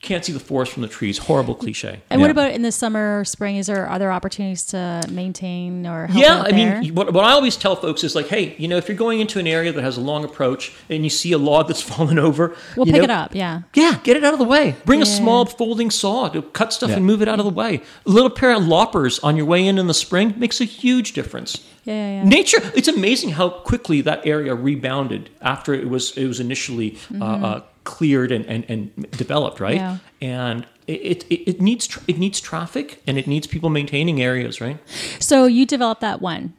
can't 0.00 0.24
see 0.24 0.32
the 0.32 0.40
forest 0.40 0.72
from 0.72 0.82
the 0.82 0.88
trees. 0.88 1.18
Horrible 1.18 1.54
cliche. 1.54 2.00
And 2.08 2.20
what 2.22 2.30
about 2.30 2.52
in 2.52 2.62
the 2.62 2.72
summer, 2.72 3.24
spring? 3.24 3.56
Is 3.56 3.66
there 3.66 3.88
other 3.88 4.10
opportunities 4.10 4.64
to 4.66 5.04
maintain 5.10 5.86
or 5.86 6.06
help 6.06 6.22
Yeah, 6.22 6.38
out 6.38 6.46
I 6.46 6.50
there? 6.52 6.80
mean, 6.80 6.94
what, 6.94 7.12
what 7.12 7.24
I 7.24 7.32
always 7.32 7.56
tell 7.56 7.76
folks 7.76 8.02
is 8.02 8.14
like, 8.14 8.28
hey, 8.28 8.54
you 8.56 8.66
know, 8.66 8.76
if 8.78 8.88
you're 8.88 8.96
going 8.96 9.20
into 9.20 9.38
an 9.38 9.46
area 9.46 9.72
that 9.72 9.82
has 9.82 9.96
a 9.98 10.00
long 10.00 10.24
approach 10.24 10.72
and 10.88 11.04
you 11.04 11.10
see 11.10 11.32
a 11.32 11.38
log 11.38 11.68
that's 11.68 11.82
fallen 11.90 12.18
over, 12.18 12.56
we'll 12.76 12.86
you 12.86 12.92
pick 12.92 13.00
know, 13.02 13.04
it 13.04 13.10
up. 13.10 13.34
Yeah. 13.34 13.62
Yeah, 13.74 14.00
get 14.02 14.16
it 14.16 14.24
out 14.24 14.32
of 14.32 14.38
the 14.38 14.44
way. 14.46 14.74
Bring 14.86 15.02
a 15.02 15.06
small 15.06 15.44
folding 15.44 15.90
saw 15.90 16.28
to 16.30 16.42
cut 16.42 16.72
stuff 16.72 16.90
Yeah. 16.90 16.96
and 16.96 17.04
move 17.06 17.20
it 17.22 17.28
out 17.28 17.38
of 17.38 17.44
the 17.44 17.50
way. 17.52 17.82
A 18.06 18.10
little 18.10 18.30
pair 18.30 18.52
of 18.54 18.66
loppers 18.66 19.18
on 19.20 19.36
your 19.36 19.46
way 19.46 19.66
in 19.66 19.78
in 19.78 19.86
the 19.86 19.94
spring 19.94 20.34
makes 20.38 20.60
a 20.60 20.64
huge 20.64 21.12
difference. 21.12 21.66
Yeah, 21.84 21.94
yeah, 21.94 22.22
yeah. 22.22 22.24
Nature, 22.28 22.60
it's 22.74 22.88
amazing 22.88 23.30
how 23.30 23.48
quickly 23.48 24.00
that 24.02 24.26
area 24.26 24.54
rebounded 24.54 25.30
after 25.40 25.72
it 25.74 25.88
was 25.88 26.16
it 26.16 26.26
was 26.26 26.38
initially 26.40 26.98
uh, 27.20 27.24
uh, 27.24 27.62
cleared 27.84 28.30
and, 28.32 28.44
and, 28.46 28.64
and 28.68 29.10
developed, 29.12 29.60
right? 29.60 29.80
Mm-hmm. 29.80 30.24
Yeah. 30.24 30.28
And 30.52 30.66
it, 30.86 31.24
it, 31.30 31.50
it 31.50 31.60
needs 31.60 31.86
tr- 31.86 32.00
it 32.06 32.18
needs 32.18 32.40
traffic 32.40 33.00
and 33.06 33.16
it 33.18 33.26
needs 33.26 33.46
people 33.46 33.70
maintaining 33.70 34.20
areas, 34.20 34.60
right? 34.60 34.78
So 35.20 35.46
you 35.46 35.64
developed 35.66 36.00
that 36.02 36.20
one. 36.20 36.52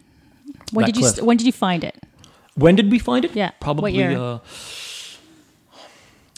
When 0.72 0.86
That 0.86 0.94
did 0.94 0.96
you 0.98 1.02
cliff. 1.04 1.16
st- 1.16 1.28
when 1.28 1.38
did 1.38 1.46
you 1.46 1.52
find 1.52 1.84
it? 1.84 2.02
When 2.56 2.76
did 2.76 2.90
we 2.92 2.98
find 3.00 3.26
it? 3.26 3.36
Yeah, 3.36 3.48
what 3.48 3.60
probably. 3.60 3.94
year? 3.94 4.12
Uh, 4.18 4.40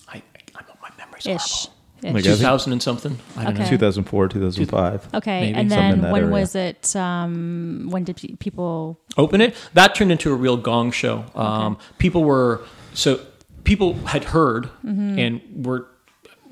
I, 0.08 0.18
I, 0.18 0.22
I 0.56 0.62
my 0.82 0.90
memory's 0.98 1.26
Ish. 1.28 1.52
horrible. 1.52 1.72
My 2.12 2.20
Ish. 2.20 2.26
God. 2.26 2.32
Two 2.32 2.41
thousand 2.41 2.72
and 2.74 2.82
something. 2.84 3.18
I 3.38 3.43
don't 3.45 3.54
Okay. 3.54 3.64
know. 3.64 3.70
2004, 3.70 4.28
2005. 4.30 5.08
Okay, 5.14 5.41
Maybe 5.41 5.58
and 5.60 5.70
something 5.72 5.86
in 5.86 5.91
then 5.91 6.01
that 6.01 6.12
when 6.12 6.24
area. 6.24 6.34
was 6.34 6.56
it? 6.56 6.95
Um, 6.95 7.88
when 7.89 8.04
did 8.04 8.18
pe- 8.18 8.36
people? 8.36 8.99
open 9.18 9.41
it. 9.41 9.56
That 9.74 9.95
turned 9.95 10.12
into 10.12 10.32
a 10.32 10.36
real 10.36 10.58
gong 10.58 10.91
show. 10.91 11.26
Um, 11.36 11.78
People 11.99 12.24
were 12.24 12.62
so 12.93 13.20
people 13.64 13.93
had 14.06 14.24
heard 14.26 14.66
Mm-hmm. 14.86 15.20
and 15.20 15.41
were 15.66 15.88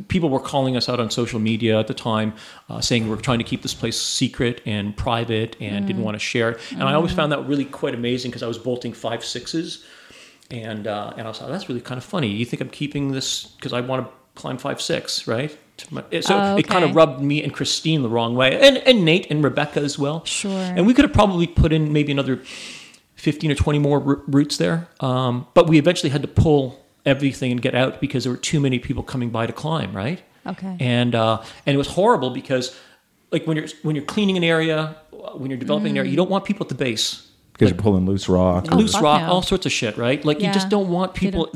people 0.08 0.30
were 0.30 0.39
calling 0.39 0.76
us 0.76 0.89
out 0.89 0.99
on 0.99 1.12
social 1.12 1.39
media 1.39 1.80
at 1.80 1.86
the 1.88 1.93
time, 1.93 2.34
uh, 2.70 2.82
saying 2.82 3.08
we're 3.08 3.18
trying 3.18 3.38
to 3.38 3.43
keep 3.43 3.62
this 3.62 3.74
place 3.76 4.02
secret 4.02 4.60
and 4.66 4.97
private 4.97 5.56
and 5.60 5.84
Mm. 5.84 5.88
didn't 5.88 6.02
want 6.04 6.16
to 6.16 6.20
share 6.20 6.52
it. 6.52 6.60
And 6.72 6.84
I 6.84 6.93
always 6.95 7.12
found 7.12 7.32
that 7.32 7.45
really 7.47 7.66
quite 7.66 7.93
amazing 7.93 8.32
because 8.32 8.41
I 8.41 8.47
was 8.47 8.58
bolting 8.58 8.93
five 8.93 9.24
sixes, 9.24 9.84
and 10.49 10.88
uh, 10.88 11.14
and 11.18 11.28
I 11.28 11.30
was 11.30 11.39
like, 11.41 11.52
that's 11.52 11.70
really 11.70 11.82
kind 11.82 11.97
of 11.99 12.04
funny. 12.04 12.28
You 12.30 12.45
think 12.45 12.62
I'm 12.62 12.70
keeping 12.70 13.12
this 13.12 13.45
because 13.45 13.74
I 13.74 13.82
want 13.82 14.06
to 14.08 14.12
climb 14.36 14.58
five 14.58 14.82
six, 14.82 15.28
right? 15.28 15.56
To 15.78 15.94
my- 15.94 16.04
So 16.22 16.38
Oh, 16.38 16.58
it 16.58 16.68
kind 16.68 16.84
of 16.84 16.96
rubbed 16.96 17.22
me 17.22 17.44
and 17.44 17.54
Christine 17.54 18.02
the 18.04 18.10
wrong 18.10 18.36
way, 18.36 18.60
and 18.60 18.78
and 18.78 19.04
Nate 19.06 19.28
and 19.32 19.44
Rebecca 19.44 19.80
as 19.82 19.98
well. 19.98 20.24
Sure. 20.26 20.52
And 20.52 20.86
we 20.86 20.94
could 20.94 21.06
have 21.06 21.14
probably 21.14 21.48
put 21.48 21.72
in 21.74 21.92
maybe 21.94 22.12
another 22.12 22.42
15 23.16 23.52
or 23.52 23.56
20 23.56 23.80
more 23.80 23.98
r- 24.06 24.22
routes 24.28 24.58
there. 24.58 24.88
Um, 25.00 25.48
but 25.54 25.68
we 25.68 25.78
eventually 25.78 26.10
had 26.10 26.22
to 26.24 26.28
pull 26.28 26.80
everything 27.06 27.52
and 27.52 27.62
get 27.62 27.76
out 27.76 28.00
because 28.02 28.24
there 28.24 28.32
were 28.34 28.38
too 28.38 28.60
many 28.60 28.80
people 28.80 29.04
coming 29.04 29.30
by 29.30 29.46
to 29.48 29.54
climb, 29.54 29.96
right? 29.96 30.22
Okay. 30.46 30.76
And 30.80 31.14
uh, 31.16 31.42
and 31.66 31.74
it 31.74 31.78
was 31.78 31.88
horrible 31.88 32.30
because 32.32 32.76
like 33.32 33.46
when 33.48 33.58
you're 33.58 33.68
when 33.84 33.96
you're 33.96 34.06
cleaning 34.06 34.38
an 34.38 34.44
area, 34.44 34.96
when 35.36 35.50
you're 35.52 35.60
developing 35.60 35.92
an 35.92 35.98
area, 35.98 36.10
you 36.12 36.18
don't 36.18 36.30
want 36.30 36.46
people 36.46 36.64
at 36.66 36.70
the 36.70 36.76
base. 36.76 37.28
Because 37.54 37.70
you're 37.70 37.80
pulling 37.82 38.08
loose 38.08 38.28
rock. 38.28 38.66
Oh, 38.72 38.76
Loose 38.76 38.94
fuck 38.94 39.04
rock, 39.04 39.22
no. 39.22 39.28
all 39.34 39.42
sorts 39.44 39.68
of 39.68 39.72
shit, 39.72 39.96
right? 39.98 40.24
Like 40.26 40.40
you 40.42 40.52
just 40.52 40.70
don't 40.70 40.90
want 40.90 41.14
people 41.14 41.44
don't- 41.46 41.56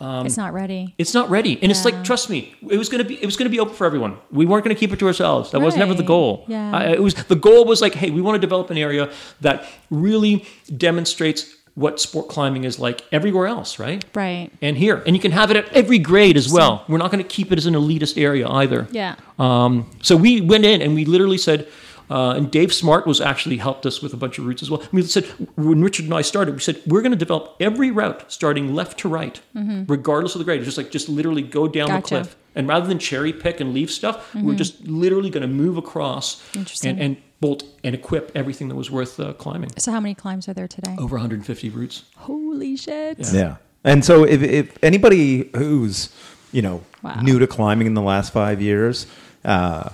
there. 0.00 0.26
it's 0.26 0.36
not 0.36 0.52
ready. 0.52 0.94
It's 0.98 1.14
not 1.14 1.30
ready, 1.30 1.58
and 1.62 1.70
it's 1.70 1.84
like 1.84 2.02
trust 2.04 2.30
me, 2.30 2.54
it 2.68 2.78
was 2.78 2.88
gonna 2.88 3.04
be 3.04 3.14
it 3.22 3.26
was 3.26 3.36
gonna 3.36 3.50
be 3.50 3.60
open 3.60 3.74
for 3.74 3.86
everyone. 3.86 4.16
We 4.30 4.46
weren't 4.46 4.64
gonna 4.64 4.74
keep 4.74 4.92
it 4.92 4.98
to 4.98 5.06
ourselves. 5.06 5.50
That 5.52 5.60
was 5.60 5.76
never 5.76 5.94
the 5.94 6.02
goal. 6.02 6.44
Yeah. 6.48 6.72
I, 6.76 6.84
it 6.92 7.02
was 7.02 7.14
the 7.14 7.36
goal 7.36 7.64
was 7.64 7.80
like, 7.80 7.94
hey, 7.94 8.10
we 8.10 8.20
want 8.20 8.36
to 8.36 8.40
develop 8.40 8.70
an 8.70 8.78
area 8.78 9.12
that 9.40 9.66
really 9.90 10.44
demonstrates 10.76 11.54
what 11.74 12.00
sport 12.00 12.28
climbing 12.28 12.64
is 12.64 12.78
like 12.78 13.04
everywhere 13.12 13.46
else, 13.46 13.78
right? 13.78 14.04
Right. 14.14 14.50
And 14.60 14.76
here, 14.76 15.02
and 15.06 15.14
you 15.14 15.22
can 15.22 15.32
have 15.32 15.50
it 15.50 15.56
at 15.56 15.68
every 15.72 15.98
grade 15.98 16.36
as 16.36 16.52
well. 16.52 16.84
We're 16.88 16.98
not 16.98 17.10
going 17.10 17.22
to 17.22 17.28
keep 17.28 17.52
it 17.52 17.58
as 17.58 17.66
an 17.66 17.74
elitist 17.74 18.20
area 18.20 18.46
either. 18.48 18.86
Yeah. 18.90 19.14
Um, 19.38 19.88
so 20.02 20.16
we 20.16 20.40
went 20.40 20.64
in 20.64 20.82
and 20.82 20.94
we 20.94 21.04
literally 21.04 21.38
said, 21.38 21.68
Uh, 22.10 22.32
and 22.32 22.50
Dave 22.50 22.74
Smart 22.74 23.06
was 23.06 23.20
actually 23.20 23.58
helped 23.58 23.86
us 23.86 24.02
with 24.02 24.12
a 24.12 24.16
bunch 24.16 24.38
of 24.38 24.44
routes 24.44 24.62
as 24.62 24.70
well. 24.70 24.82
We 24.92 25.02
said 25.02 25.24
when 25.56 25.80
Richard 25.80 26.06
and 26.06 26.14
I 26.14 26.22
started, 26.22 26.54
we 26.54 26.60
said 26.60 26.80
we're 26.86 27.02
going 27.02 27.12
to 27.12 27.16
develop 27.16 27.54
every 27.60 27.90
route 27.92 28.30
starting 28.32 28.74
left 28.74 28.98
to 29.00 29.08
right, 29.08 29.40
regardless 29.54 30.34
of 30.34 30.40
the 30.40 30.44
grade. 30.44 30.64
Just 30.64 30.76
like 30.76 30.90
just 30.90 31.08
literally 31.08 31.42
go 31.42 31.68
down 31.68 31.86
the 31.86 31.92
Mm-hmm. 31.92 32.00
Gotcha. 32.00 32.14
Mm-hmm. 32.14 32.24
cliff, 32.24 32.36
and 32.56 32.66
rather 32.68 32.86
than 32.88 32.98
cherry 32.98 33.32
pick 33.32 33.60
and 33.60 33.72
leave 33.72 33.90
stuff, 33.90 34.34
we're 34.34 34.56
just 34.56 34.84
literally 34.86 35.30
going 35.30 35.42
to 35.42 35.46
move 35.48 35.76
across 35.76 36.42
and, 36.84 37.00
and 37.00 37.16
bolt 37.40 37.62
and 37.84 37.94
equip 37.94 38.32
everything 38.34 38.68
that 38.68 38.74
was 38.74 38.90
worth 38.90 39.20
uh, 39.20 39.32
climbing. 39.34 39.70
So 39.78 39.92
how 39.92 40.00
many 40.00 40.14
climbs 40.16 40.48
are 40.48 40.52
there 40.54 40.66
today? 40.68 40.96
Over 40.98 41.14
150 41.16 41.70
routes. 41.70 42.04
Holy 42.16 42.76
shit! 42.76 43.18
Yeah. 43.32 43.56
And 43.84 44.04
so 44.04 44.24
if, 44.24 44.42
if 44.42 44.76
anybody 44.82 45.48
who's, 45.56 46.10
you 46.52 46.60
know, 46.62 46.82
Wow. 47.02 47.20
new 47.22 47.38
to 47.38 47.46
climbing 47.46 47.86
in 47.86 47.94
the 47.94 48.02
last 48.02 48.30
five 48.32 48.60
years, 48.60 49.06
uh, 49.44 49.88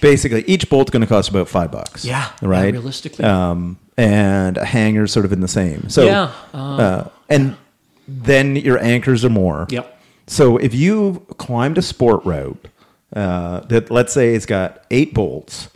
basically 0.00 0.44
each 0.46 0.68
bolt's 0.68 0.90
going 0.90 1.00
to 1.02 1.06
cost 1.06 1.28
about 1.28 1.48
five 1.48 1.70
bucks. 1.72 2.04
Yeah, 2.04 2.30
yeah, 2.42 2.48
Right. 2.48 2.72
realistically. 2.72 3.24
Um, 3.24 3.78
and 3.96 4.56
a 4.58 4.64
hanger's 4.64 5.12
sort 5.12 5.24
of 5.24 5.32
in 5.32 5.40
the 5.40 5.48
same. 5.48 5.88
So, 5.88 6.04
Yeah, 6.04 6.30
uh, 6.52 7.08
and 7.28 7.56
then 8.06 8.56
your 8.56 8.78
anchors 8.78 9.24
are 9.24 9.30
more. 9.30 9.66
Yep. 9.70 9.98
So 10.26 10.56
if 10.58 10.74
you 10.74 11.24
climbed 11.38 11.78
a 11.78 11.82
sport 11.82 12.24
route 12.24 12.68
uh, 13.14 13.60
that 13.60 13.90
let's 13.90 14.12
say 14.12 14.34
it's 14.34 14.46
got 14.46 14.84
eight 14.90 15.14
bolts 15.14 15.68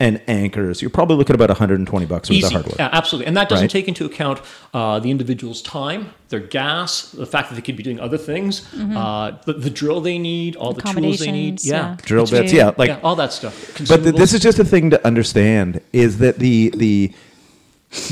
and 0.00 0.20
anchors, 0.26 0.82
you're 0.82 0.90
probably 0.90 1.16
looking 1.16 1.34
at 1.34 1.36
about 1.36 1.50
120 1.50 2.06
bucks 2.06 2.28
worth 2.28 2.36
of 2.38 2.44
Easy, 2.44 2.52
hardware. 2.52 2.74
yeah, 2.78 2.88
absolutely, 2.92 3.26
and 3.26 3.36
that 3.36 3.48
doesn't 3.48 3.64
Right. 3.64 3.70
take 3.70 3.86
into 3.88 4.04
account 4.04 4.40
uh, 4.74 4.98
the 4.98 5.10
individual's 5.10 5.62
time, 5.62 6.10
their 6.30 6.40
gas, 6.40 7.10
the 7.12 7.24
fact 7.26 7.48
that 7.48 7.54
they 7.54 7.60
could 7.62 7.76
be 7.76 7.82
doing 7.84 8.00
other 8.00 8.18
things, 8.18 8.66
uh, 8.74 9.32
the, 9.46 9.52
the 9.52 9.70
drill 9.70 10.00
they 10.00 10.18
need, 10.18 10.56
all 10.56 10.72
the 10.72 10.82
tools 10.82 11.20
they 11.20 11.30
need, 11.30 11.62
yeah, 11.64 11.90
yeah. 11.90 11.96
Drill 12.04 12.26
bits, 12.26 12.52
yeah, 12.52 12.72
like 12.76 12.88
yeah, 12.88 13.00
all 13.04 13.14
that 13.16 13.32
stuff. 13.32 13.78
But 13.88 14.02
th- 14.02 14.16
this 14.16 14.32
is 14.34 14.40
just 14.40 14.58
a 14.58 14.64
thing 14.64 14.90
to 14.90 15.06
understand 15.06 15.80
is 15.92 16.18
that 16.18 16.38
the 16.40 16.70
the 16.76 17.12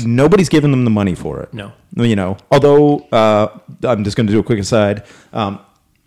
nobody's 0.05 0.47
giving 0.47 0.71
them 0.71 0.85
the 0.85 0.89
money 0.89 1.15
for 1.15 1.41
it. 1.41 1.53
No. 1.53 1.73
you 1.95 2.15
know. 2.15 2.37
Although 2.49 2.99
uh, 3.11 3.49
I'm 3.83 4.05
just 4.05 4.15
going 4.15 4.27
to 4.27 4.33
do 4.33 4.39
a 4.39 4.43
quick 4.43 4.59
aside. 4.59 5.03
Um, 5.33 5.59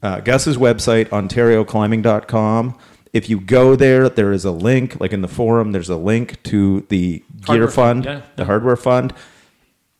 uh, 0.02 0.20
Gus's 0.20 0.56
website 0.56 1.08
OntarioClimbing.com. 1.10 2.78
If 3.16 3.30
you 3.30 3.40
go 3.40 3.76
there, 3.76 4.08
there 4.08 4.32
is 4.32 4.44
a 4.44 4.50
link, 4.50 5.00
like 5.00 5.12
in 5.12 5.22
the 5.22 5.28
forum. 5.28 5.72
There's 5.72 5.88
a 5.88 5.96
link 5.96 6.42
to 6.44 6.80
the 6.88 7.18
Gear 7.18 7.24
Hardware 7.46 7.68
Fund, 7.68 8.04
fund, 8.04 8.22
yeah. 8.22 8.26
the 8.36 8.44
Hardware 8.44 8.76
Fund. 8.76 9.14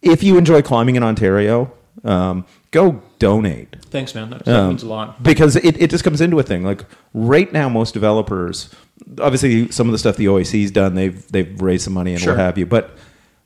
If 0.03 0.23
you 0.23 0.37
enjoy 0.37 0.61
climbing 0.63 0.97
in 0.97 1.03
Ontario, 1.03 1.73
um, 2.05 2.45
go 2.71 3.03
donate 3.19 3.75
Thanks, 3.87 4.15
man. 4.15 4.29
That, 4.31 4.47
um, 4.47 4.69
means 4.69 4.83
a 4.83 4.87
lot. 4.87 5.23
because 5.23 5.57
it, 5.57 5.81
it 5.81 5.89
just 5.91 6.05
comes 6.05 6.21
into 6.21 6.39
a 6.39 6.43
thing 6.43 6.63
like 6.63 6.85
right 7.15 7.51
now 7.51 7.71
most 7.71 7.95
developers 7.95 8.69
obviously 9.19 9.71
some 9.71 9.89
of 9.89 9.93
the 9.93 9.99
stuff 9.99 10.17
the 10.17 10.27
oec's 10.29 10.71
done 10.71 10.95
they've 10.95 11.27
they've 11.33 11.59
raised 11.63 11.85
some 11.85 11.95
money 11.95 12.13
and 12.13 12.21
Sure. 12.21 12.35
what 12.35 12.39
have 12.41 12.59
you 12.59 12.67
but 12.67 12.91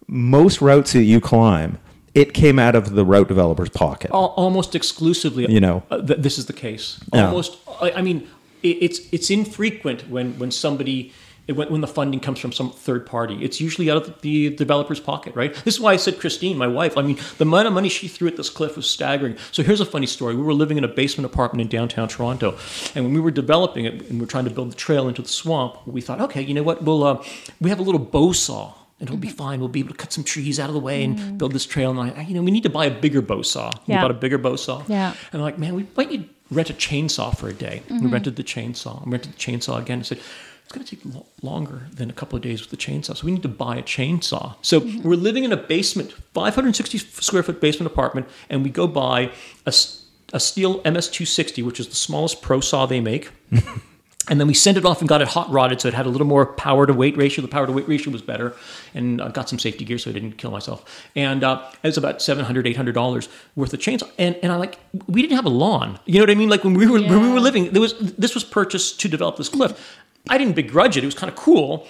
most 0.09 0.61
routes 0.61 0.93
that 0.95 1.05
you 1.05 1.21
climb 1.21 1.79
it 2.14 2.35
came 2.35 2.59
out 2.59 2.75
of 2.75 2.95
the 2.97 3.05
route 3.05 3.29
developer's 3.29 3.68
pocket 3.68 4.11
almost 4.11 4.75
exclusively, 4.75 5.47
You 5.49 5.61
know. 5.61 5.85
uh, 5.91 6.03
th- 6.03 6.18
this 6.18 6.39
is 6.39 6.47
the 6.47 6.53
case. 6.53 6.99
Yeah. 7.14 7.29
Almost, 7.29 7.59
I, 7.81 7.93
I 7.93 8.03
mean, 8.03 8.29
it's 8.63 9.01
it's 9.13 9.31
infrequent 9.31 10.09
when 10.09 10.39
when 10.39 10.51
somebody. 10.51 11.13
When, 11.47 11.69
when 11.73 11.81
the 11.81 11.89
funding 11.89 12.21
comes 12.21 12.39
from 12.39 12.53
some 12.53 12.71
third 12.71 13.07
party, 13.07 13.43
it's 13.43 13.61
usually 13.61 13.91
out 13.91 13.97
of 13.97 14.21
the 14.21 14.51
developer's 14.51 15.01
pocket, 15.01 15.35
right? 15.35 15.53
This 15.65 15.75
is 15.75 15.81
why 15.81 15.95
I 15.95 15.97
said 15.97 16.21
Christine, 16.21 16.57
my 16.57 16.69
wife. 16.69 16.97
I 16.97 17.03
mean, 17.03 17.19
the 17.39 17.43
amount 17.43 17.67
of 17.67 17.73
money 17.73 17.89
she 17.89 18.07
threw 18.07 18.29
at 18.29 18.37
this 18.37 18.49
cliff 18.49 18.77
was 18.77 18.89
staggering. 18.89 19.37
So 19.51 19.65
here's 19.65 19.81
a 19.81 19.87
funny 19.87 20.07
story: 20.07 20.37
we 20.37 20.43
were 20.43 20.55
living 20.55 20.79
in 20.79 20.85
a 20.85 20.89
basement 20.89 21.27
apartment 21.27 21.63
in 21.63 21.67
downtown 21.67 22.07
Toronto, 22.07 22.57
and 22.95 23.05
when 23.05 23.15
we 23.15 23.19
were 23.19 23.33
developing 23.33 23.85
it 23.85 23.95
and 24.09 24.21
we 24.21 24.25
are 24.25 24.29
trying 24.29 24.45
to 24.45 24.51
build 24.51 24.71
the 24.71 24.77
trail 24.77 25.09
into 25.09 25.23
the 25.23 25.29
swamp, 25.29 25.85
we 25.87 26.01
thought, 26.01 26.21
okay, 26.21 26.41
you 26.41 26.55
know 26.55 26.63
what? 26.63 26.85
We'll 26.85 27.03
uh, 27.03 27.25
we 27.61 27.69
have 27.71 27.81
a 27.81 27.83
little 27.83 27.99
bow 27.99 28.31
saw 28.31 28.75
and 29.01 29.09
it'll 29.09 29.19
be 29.19 29.31
fine. 29.31 29.59
We'll 29.59 29.71
be 29.71 29.81
able 29.81 29.91
to 29.91 29.97
cut 29.97 30.13
some 30.13 30.23
trees 30.23 30.61
out 30.61 30.69
of 30.69 30.75
the 30.75 30.81
way 30.81 31.03
and 31.03 31.39
build 31.39 31.53
this 31.53 31.67
trail. 31.67 31.91
And 31.91 31.99
I, 31.99 32.23
you 32.23 32.35
know, 32.35 32.43
we 32.43 32.51
need 32.51 32.65
to 32.65 32.71
buy 32.71 32.85
a 32.85 33.01
bigger 33.01 33.23
bow 33.23 33.43
saw. 33.43 33.73
We 33.89 33.95
bought 33.95 34.11
a 34.11 34.15
bigger 34.15 34.39
bow 34.39 34.57
saw. 34.57 34.85
Yeah. 34.87 35.15
And 35.33 35.41
I'm 35.41 35.43
like, 35.43 35.59
man, 35.59 35.75
we 35.75 35.87
might 35.97 36.11
need 36.11 36.29
rent 36.51 36.71
a 36.71 36.75
chainsaw 36.75 37.37
for 37.37 37.49
a 37.49 37.53
day. 37.53 37.83
We 37.89 37.97
mm-hmm. 37.97 38.11
rented 38.11 38.37
the 38.37 38.45
chainsaw. 38.45 39.05
We 39.05 39.13
rented 39.13 39.33
the 39.33 39.39
chainsaw 39.39 39.81
again 39.81 39.99
and 39.99 40.07
said, 40.07 40.19
it's 40.19 40.73
going 40.73 40.87
to 40.87 40.97
take 40.97 41.15
lo- 41.15 41.27
longer 41.43 41.89
than 41.93 42.11
a 42.11 42.13
couple 42.13 42.37
of 42.37 42.43
days 42.43 42.61
with 42.61 42.71
the 42.71 42.77
chainsaw. 42.77 43.17
So 43.17 43.27
we 43.27 43.33
need 43.33 43.43
to 43.43 43.49
buy 43.49 43.77
a 43.77 43.83
chainsaw. 43.83 44.55
So 44.63 44.81
mm-hmm. 44.81 45.09
we're 45.09 45.17
living 45.17 45.45
in 45.45 45.53
a 45.53 45.57
basement, 45.57 46.13
560 46.35 46.99
square 46.99 47.43
foot 47.43 47.61
basement 47.61 47.91
apartment, 47.91 48.29
and 48.49 48.63
we 48.63 48.71
go 48.71 48.87
buy 48.87 49.33
a 49.67 49.71
Stihl 49.71 50.83
MS260, 50.83 51.65
which 51.65 51.81
is 51.81 51.89
the 51.89 51.97
smallest 51.97 52.41
pro 52.41 52.61
saw 52.61 52.87
they 52.87 53.01
make. 53.01 53.31
And 54.31 54.41
then 54.41 54.47
we 54.47 54.55
sent 54.55 54.78
it 54.78 54.85
off 54.87 55.01
and 55.01 55.09
got 55.09 55.20
it 55.20 55.28
hot 55.28 55.51
rodded, 55.51 55.81
so 55.81 55.89
it 55.89 55.95
had 55.95 56.07
a 56.07 56.09
little 56.09 56.26
more 56.26 56.47
power 56.47 56.87
to 56.87 56.95
weight 56.95 57.16
ratio. 57.16 57.43
The 57.43 57.49
power 57.49 57.66
to 57.66 57.72
weight 57.72 57.89
ratio 57.89 58.12
was 58.12 58.22
better, 58.22 58.55
and 58.95 59.20
uh, 59.20 59.28
got 59.28 59.49
some 59.49 59.59
safety 59.59 59.85
gear 59.85 59.99
so 59.99 60.09
I 60.11 60.12
didn't 60.12 60.39
kill 60.39 60.53
myself. 60.53 61.05
And 61.16 61.43
uh, 61.43 61.68
it 61.83 61.89
was 61.89 61.99
about 61.99 62.20
$700, 62.20 62.74
$800 62.74 63.28
worth 63.57 63.74
of 63.74 63.81
chainsaw. 63.81 64.09
And 64.18 64.37
and 64.43 64.53
I 64.53 64.57
like 64.57 64.78
we 65.09 65.20
didn't 65.20 65.37
have 65.37 65.47
a 65.47 65.51
lawn. 65.51 65.99
You 66.07 66.14
know 66.14 66.22
what 66.22 66.31
I 66.31 66.37
mean? 66.37 66.49
Like 66.49 66.64
when 66.64 66.74
we 66.74 66.87
were 66.87 67.01
when 67.01 67.22
we 67.22 67.31
were 67.31 67.41
living, 67.41 67.72
there 67.72 67.83
was 67.83 67.99
this 67.99 68.35
was 68.35 68.45
purchased 68.45 69.01
to 69.01 69.09
develop 69.09 69.37
this 69.37 69.49
cliff. 69.49 69.99
I 70.28 70.39
didn't 70.39 70.55
begrudge 70.55 70.97
it. 70.97 71.03
It 71.03 71.07
was 71.07 71.14
kind 71.14 71.31
of 71.31 71.37
cool, 71.37 71.89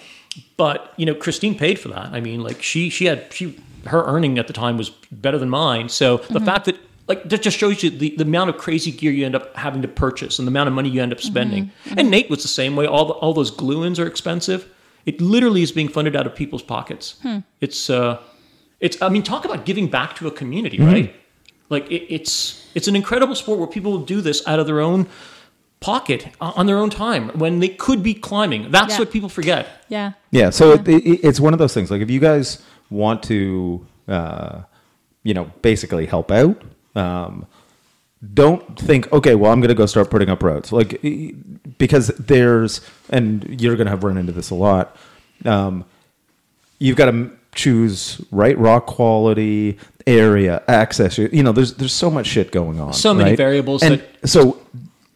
but 0.57 0.95
you 0.97 1.05
know 1.05 1.15
Christine 1.15 1.57
paid 1.57 1.79
for 1.79 1.89
that. 1.89 2.07
I 2.07 2.21
mean, 2.21 2.41
like 2.41 2.63
she 2.63 2.89
she 2.89 3.05
had 3.05 3.33
she 3.33 3.59
her 3.87 4.03
earning 4.05 4.39
at 4.39 4.47
the 4.47 4.53
time 4.53 4.77
was 4.77 4.91
better 5.13 5.39
than 5.39 5.51
mine. 5.51 5.89
So 5.89 6.19
the 6.31 6.41
fact 6.41 6.67
that 6.67 6.79
like 7.11 7.21
that 7.31 7.43
just 7.43 7.57
shows 7.63 7.83
you 7.83 7.91
the, 8.03 8.09
the 8.21 8.25
amount 8.25 8.49
of 8.51 8.57
crazy 8.65 8.93
gear 8.99 9.13
you 9.19 9.25
end 9.27 9.35
up 9.41 9.47
having 9.67 9.83
to 9.83 9.89
purchase 10.05 10.39
and 10.39 10.47
the 10.49 10.53
amount 10.55 10.69
of 10.69 10.75
money 10.79 10.89
you 10.95 11.01
end 11.07 11.13
up 11.17 11.21
spending. 11.33 11.63
And 11.99 12.05
Nate 12.15 12.29
was 12.31 12.41
the 12.43 12.49
same 12.61 12.73
way. 12.79 12.87
All 12.95 13.05
the, 13.11 13.15
all 13.23 13.33
those 13.41 13.51
glue-ins 13.63 13.99
are 14.03 14.07
expensive. 14.15 14.61
It 15.11 15.21
literally 15.21 15.63
is 15.63 15.73
being 15.73 15.89
funded 15.97 16.15
out 16.19 16.27
of 16.29 16.35
people's 16.43 16.63
pockets. 16.63 17.05
It's 17.67 17.91
uh, 17.91 18.13
it's 18.87 18.97
I 19.03 19.09
mean, 19.15 19.23
talk 19.33 19.45
about 19.45 19.61
giving 19.71 19.89
back 19.99 20.11
to 20.19 20.27
a 20.27 20.31
community, 20.41 20.79
right? 20.93 21.15
Like 21.69 21.87
it, 21.91 22.03
it's 22.17 22.35
it's 22.77 22.89
an 22.89 22.97
incredible 22.97 23.35
sport 23.35 23.59
where 23.61 23.69
people 23.77 23.93
do 24.15 24.19
this 24.29 24.39
out 24.47 24.59
of 24.61 24.67
their 24.67 24.81
own 24.81 25.07
pocket 25.81 26.23
uh, 26.41 26.53
on 26.57 26.67
their 26.67 26.77
own 26.85 26.91
time 26.91 27.25
when 27.43 27.61
they 27.61 27.69
could 27.87 28.03
be 28.03 28.15
climbing. 28.15 28.71
That's 28.71 28.93
Yeah. 28.95 28.99
what 29.01 29.11
people 29.11 29.29
forget. 29.29 29.63
Yeah. 29.89 30.13
Yeah, 30.31 30.51
so 30.51 30.73
It, 30.73 30.87
it, 30.89 31.21
it's 31.29 31.41
one 31.41 31.53
of 31.55 31.59
those 31.59 31.75
things. 31.75 31.91
Like 31.91 32.03
if 32.03 32.11
you 32.11 32.21
guys 32.21 32.63
want 32.91 33.23
to, 33.33 33.87
uh, 34.17 34.61
you 35.23 35.33
know, 35.35 35.45
basically 35.63 36.07
help 36.07 36.31
out, 36.31 36.57
um, 36.95 37.47
don't 38.35 38.79
think, 38.79 39.11
okay, 39.13 39.35
well, 39.35 39.51
I'm 39.53 39.61
going 39.61 39.69
to 39.69 39.75
go 39.75 39.87
start 39.87 40.11
putting 40.11 40.29
up 40.29 40.43
roads. 40.43 40.73
Like 40.73 41.01
because 41.79 42.09
there's, 42.09 42.81
and 43.09 43.61
you're 43.61 43.77
going 43.77 43.87
to 43.87 43.91
have 43.91 44.05
run 44.05 44.19
into 44.19 44.33
this 44.33 44.51
a 44.51 44.55
lot. 44.55 44.97
Um, 45.45 45.85
you've 46.79 46.97
got 46.97 47.11
to 47.11 47.31
choose 47.55 48.21
right 48.31 48.57
rock 48.59 48.87
quality, 48.87 49.79
area, 50.07 50.63
access. 50.69 51.19
You 51.19 51.29
you 51.33 51.43
know, 51.43 51.53
there's 51.53 51.75
there's 51.75 51.93
so 51.93 52.11
much 52.11 52.27
shit 52.27 52.53
going 52.53 52.81
on. 52.81 52.93
So 52.93 53.15
many 53.15 53.31
right? 53.31 53.37
variables 53.37 53.83
And 53.83 54.01
that- 54.01 54.29
so 54.29 54.61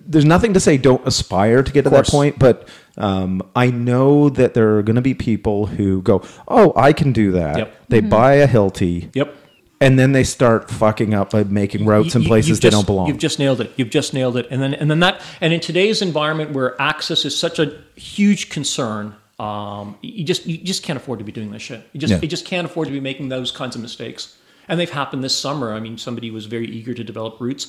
there's 0.07 0.25
nothing 0.25 0.55
to 0.55 0.61
say 0.61 0.77
don't 0.77 1.07
aspire 1.07 1.62
to 1.62 1.72
get 1.72 1.83
to 1.85 1.91
that 1.91 2.07
point, 2.07 2.39
but 2.39 2.68
um, 2.99 3.43
I 3.57 3.70
know 3.70 4.29
that 4.29 4.55
there 4.55 4.77
are 4.77 4.83
going 4.83 4.97
to 4.97 5.03
be 5.03 5.14
people 5.14 5.66
who 5.66 6.03
go, 6.03 6.22
"Oh, 6.47 6.72
I 6.77 6.93
can 6.93 7.12
do 7.12 7.33
that." 7.33 7.59
Yep. 7.59 7.77
They 7.89 8.01
buy 8.01 8.35
a 8.35 8.49
Hilti, 8.49 9.11
Yep. 9.14 9.35
And 9.81 9.99
then 9.99 10.12
they 10.12 10.25
start 10.25 10.70
fucking 10.70 11.12
up 11.14 11.31
by 11.31 11.45
making 11.45 11.85
routes 11.87 12.14
in 12.14 12.22
You- 12.22 12.25
you- 12.25 12.29
places 12.29 12.49
you've 12.51 12.61
they 12.61 12.70
don't 12.70 12.87
belong. 12.87 13.09
You've 13.09 13.18
just 13.18 13.39
nailed 13.39 13.61
it. 13.61 13.72
You've 13.77 13.91
just 13.91 14.14
nailed 14.14 14.37
it. 14.37 14.47
And 14.51 14.62
then 14.62 14.75
and 14.75 14.91
then 14.91 15.01
that 15.01 15.20
and 15.41 15.53
in 15.53 15.61
today's 15.61 16.01
environment 16.03 16.53
where 16.53 16.81
access 16.81 17.25
is 17.25 17.37
such 17.39 17.59
a 17.59 17.72
huge 17.97 18.49
concern, 18.51 19.14
um, 19.39 19.97
you 20.03 20.25
just 20.25 20.47
you 20.47 20.59
just 20.59 20.83
can't 20.83 20.97
afford 20.97 21.18
to 21.18 21.25
be 21.25 21.33
doing 21.33 21.51
this 21.51 21.62
shit. 21.62 21.83
You 21.93 22.01
just 22.01 22.12
Yeah. 22.12 22.20
you 22.22 22.29
just 22.29 22.45
can't 22.47 22.64
afford 22.66 22.87
to 22.89 22.93
be 22.93 23.01
making 23.01 23.29
those 23.29 23.51
kinds 23.51 23.75
of 23.77 23.83
mistakes. 23.83 24.37
And 24.66 24.81
they've 24.81 24.89
happened 24.91 25.22
this 25.22 25.37
summer. 25.37 25.75
I 25.75 25.81
mean, 25.81 25.99
somebody 25.99 26.31
was 26.31 26.47
very 26.47 26.66
eager 26.66 26.95
to 26.95 27.05
develop 27.05 27.39
routes, 27.39 27.66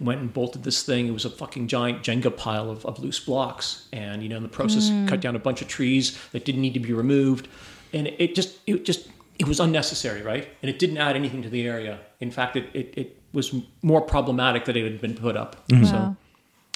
went 0.00 0.22
and 0.22 0.32
bolted 0.32 0.64
this 0.64 0.82
thing. 0.82 1.06
It 1.06 1.12
was 1.12 1.26
a 1.26 1.30
fucking 1.30 1.68
giant 1.68 2.02
Jenga 2.02 2.34
pile 2.34 2.70
of, 2.70 2.86
of 2.86 2.98
loose 3.00 3.20
blocks, 3.20 3.82
and 3.92 4.22
you 4.22 4.30
know, 4.30 4.38
in 4.38 4.42
the 4.42 4.48
process, 4.48 4.90
cut 5.06 5.20
down 5.20 5.36
a 5.36 5.38
bunch 5.38 5.60
of 5.60 5.68
trees 5.68 6.16
that 6.32 6.46
didn't 6.46 6.62
need 6.62 6.72
to 6.72 6.80
be 6.80 6.94
removed, 6.94 7.48
and 7.92 8.06
it 8.18 8.34
just 8.34 8.56
it 8.66 8.86
just 8.86 9.08
it 9.38 9.46
was 9.46 9.60
unnecessary, 9.60 10.22
right? 10.22 10.48
And 10.62 10.70
it 10.70 10.78
didn't 10.78 10.98
add 10.98 11.16
anything 11.16 11.42
to 11.42 11.48
the 11.48 11.66
area. 11.66 11.98
In 12.20 12.30
fact, 12.30 12.56
it 12.56 12.68
it, 12.74 12.94
it 12.96 13.16
was 13.32 13.54
more 13.82 14.00
problematic 14.00 14.64
that 14.64 14.76
it 14.76 14.84
had 14.84 15.00
been 15.00 15.14
put 15.14 15.36
up. 15.36 15.66
Mm-hmm. 15.68 15.84
So. 15.84 16.16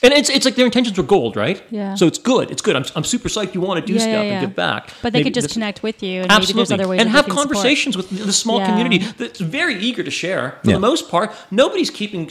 And 0.04 0.12
it's, 0.12 0.28
it's 0.28 0.44
like 0.44 0.56
their 0.56 0.66
intentions 0.66 0.98
were 0.98 1.04
gold, 1.04 1.36
right? 1.36 1.62
Yeah. 1.70 1.94
So 1.94 2.08
it's 2.08 2.18
good. 2.18 2.50
It's 2.50 2.60
good. 2.60 2.74
I'm, 2.74 2.84
I'm 2.96 3.04
super 3.04 3.28
psyched 3.28 3.54
you 3.54 3.60
want 3.60 3.78
to 3.80 3.86
do 3.86 3.92
Yeah, 3.92 3.98
stuff 4.00 4.12
yeah, 4.12 4.20
and 4.32 4.46
give 4.48 4.56
back. 4.56 4.90
But 5.00 5.12
they 5.12 5.20
Maybe 5.20 5.30
could 5.30 5.34
just 5.34 5.44
this- 5.46 5.52
connect 5.52 5.84
with 5.84 6.02
you, 6.02 6.22
and 6.22 6.30
Absolutely. 6.32 6.54
maybe 6.54 6.56
there's 6.56 6.72
other 6.80 6.88
ways 6.88 7.00
and 7.02 7.08
have 7.10 7.26
giving 7.26 7.38
support. 7.38 7.54
conversations 7.54 7.96
with 7.96 8.10
the 8.10 8.32
small 8.32 8.58
Yeah. 8.58 8.66
community 8.66 8.98
that's 8.98 9.38
very 9.38 9.76
eager 9.76 10.02
to 10.02 10.10
share. 10.10 10.58
For 10.64 10.70
Yeah. 10.70 10.74
the 10.74 10.80
most 10.80 11.08
part, 11.08 11.30
nobody's 11.52 11.90
keeping 11.90 12.28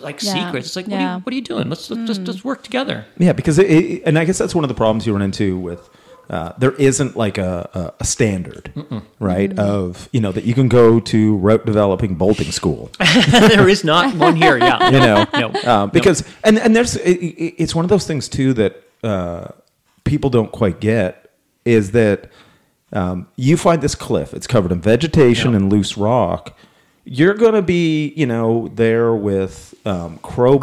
like 0.00 0.22
Yeah. 0.22 0.32
secrets. 0.46 0.68
It's 0.68 0.76
like, 0.76 0.86
what, 0.88 1.00
are 1.00 1.16
you, 1.16 1.20
what 1.22 1.32
are 1.32 1.34
you 1.34 1.42
doing? 1.42 1.68
Let's, 1.68 1.90
let's 1.90 2.06
just, 2.08 2.24
just 2.24 2.46
work 2.46 2.62
together. 2.62 3.04
Yeah, 3.18 3.34
because 3.34 3.58
it, 3.58 3.70
it, 3.70 4.02
and 4.06 4.18
I 4.18 4.24
guess 4.24 4.38
that's 4.38 4.54
one 4.54 4.64
of 4.64 4.68
the 4.68 4.74
problems 4.74 5.06
you 5.06 5.12
run 5.12 5.20
into 5.20 5.58
with 5.58 5.90
uh, 6.30 6.52
there 6.58 6.72
isn't 6.72 7.16
like 7.16 7.36
a, 7.38 7.92
a, 8.00 8.04
standard, 8.04 8.72
right? 9.18 9.58
Of 9.58 10.08
you 10.12 10.20
know 10.20 10.32
that 10.32 10.44
you 10.44 10.54
can 10.54 10.68
go 10.68 10.98
to 11.00 11.36
route 11.36 11.66
developing 11.66 12.14
bolting 12.14 12.52
school, 12.52 12.90
there 13.30 13.68
is 13.68 13.84
not 13.84 14.14
one 14.14 14.36
here. 14.36 14.56
Yeah. 14.56 14.90
you 14.90 14.98
know, 15.00 15.26
No. 15.50 15.70
um, 15.70 15.90
because 15.90 16.24
and 16.44 16.58
and 16.58 16.74
there's 16.74 16.96
it, 16.96 17.18
it- 17.18 17.54
it's 17.62 17.74
one 17.74 17.84
of 17.84 17.88
those 17.90 18.06
things 18.06 18.28
too 18.28 18.52
that 18.54 18.82
uh, 19.02 19.48
people 20.04 20.30
don't 20.30 20.52
quite 20.52 20.80
get 20.80 21.30
is 21.64 21.90
that 21.92 22.30
um, 22.92 23.28
you 23.36 23.56
find 23.56 23.82
this 23.82 23.94
cliff. 23.94 24.32
It's 24.34 24.46
covered 24.46 24.72
in 24.72 24.80
vegetation 24.80 25.54
and 25.54 25.70
loose 25.70 25.96
rock. 25.98 26.56
You're 27.04 27.34
going 27.34 27.54
to 27.54 27.62
be, 27.62 28.12
you 28.16 28.26
know, 28.26 28.68
there 28.74 29.12
with 29.12 29.74
um, 29.84 30.18
crowbars, 30.22 30.60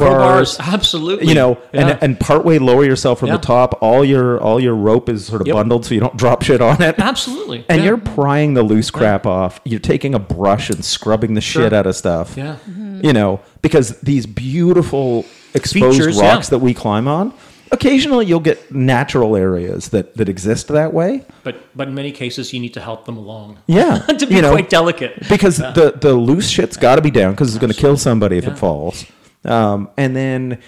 Crowbars, 0.57 0.59
absolutely. 0.73 1.27
you 1.27 1.33
know, 1.33 1.57
Yeah. 1.73 1.87
and 1.89 1.99
and 2.03 2.19
partway 2.19 2.59
lower 2.59 2.85
yourself 2.85 3.19
from 3.19 3.27
Yeah. 3.27 3.35
the 3.35 3.41
top. 3.43 3.77
All 3.81 4.05
your 4.05 4.39
all 4.41 4.57
your 4.59 4.73
rope 4.75 5.09
is 5.09 5.25
sort 5.25 5.41
of 5.41 5.47
Yep. 5.47 5.55
bundled 5.57 5.85
so 5.85 5.93
you 5.93 5.99
don't 5.99 6.15
drop 6.23 6.41
shit 6.43 6.61
on 6.61 6.81
it. 6.81 6.95
absolutely. 6.97 7.65
And 7.67 7.79
yeah. 7.81 7.87
you're 7.89 7.97
prying 7.97 8.53
the 8.53 8.63
loose 8.63 8.89
crap 8.89 9.25
off. 9.25 9.59
You're 9.65 9.81
taking 9.81 10.15
a 10.15 10.19
brush 10.19 10.69
and 10.69 10.83
scrubbing 10.85 11.33
the 11.33 11.41
shit 11.41 11.73
out 11.73 11.85
of 11.85 11.95
stuff. 11.97 12.35
Yeah. 12.37 12.55
You 13.01 13.11
know, 13.11 13.41
because 13.61 13.99
these 13.99 14.25
beautiful 14.25 15.25
exposed 15.53 15.97
Features, 15.97 16.17
rocks 16.21 16.47
that 16.49 16.59
we 16.59 16.73
climb 16.73 17.07
on, 17.09 17.33
occasionally 17.71 18.25
you'll 18.25 18.39
get 18.39 18.71
natural 18.73 19.35
areas 19.35 19.89
that, 19.89 20.15
that 20.15 20.29
exist 20.29 20.67
that 20.69 20.93
way. 20.93 21.25
But 21.43 21.61
but 21.75 21.87
in 21.87 21.95
many 21.95 22.11
cases, 22.11 22.53
you 22.53 22.59
need 22.59 22.73
to 22.73 22.81
help 22.81 23.05
them 23.05 23.17
along. 23.17 23.59
Yeah. 23.67 23.99
to 23.99 24.25
be 24.27 24.35
you 24.35 24.41
know, 24.41 24.51
quite 24.51 24.69
delicate. 24.69 25.27
because 25.29 25.57
the 25.57 25.93
the 25.99 26.13
loose 26.13 26.49
shit's 26.49 26.77
got 26.77 26.95
to 26.95 27.01
be 27.01 27.11
down 27.11 27.31
because 27.31 27.49
it's 27.55 27.61
going 27.61 27.73
to 27.73 27.79
kill 27.79 27.97
somebody 27.97 28.37
if 28.37 28.45
Yeah. 28.45 28.51
it 28.51 28.57
falls. 28.57 29.05
Um, 29.45 29.89
and 29.97 30.15
then 30.15 30.59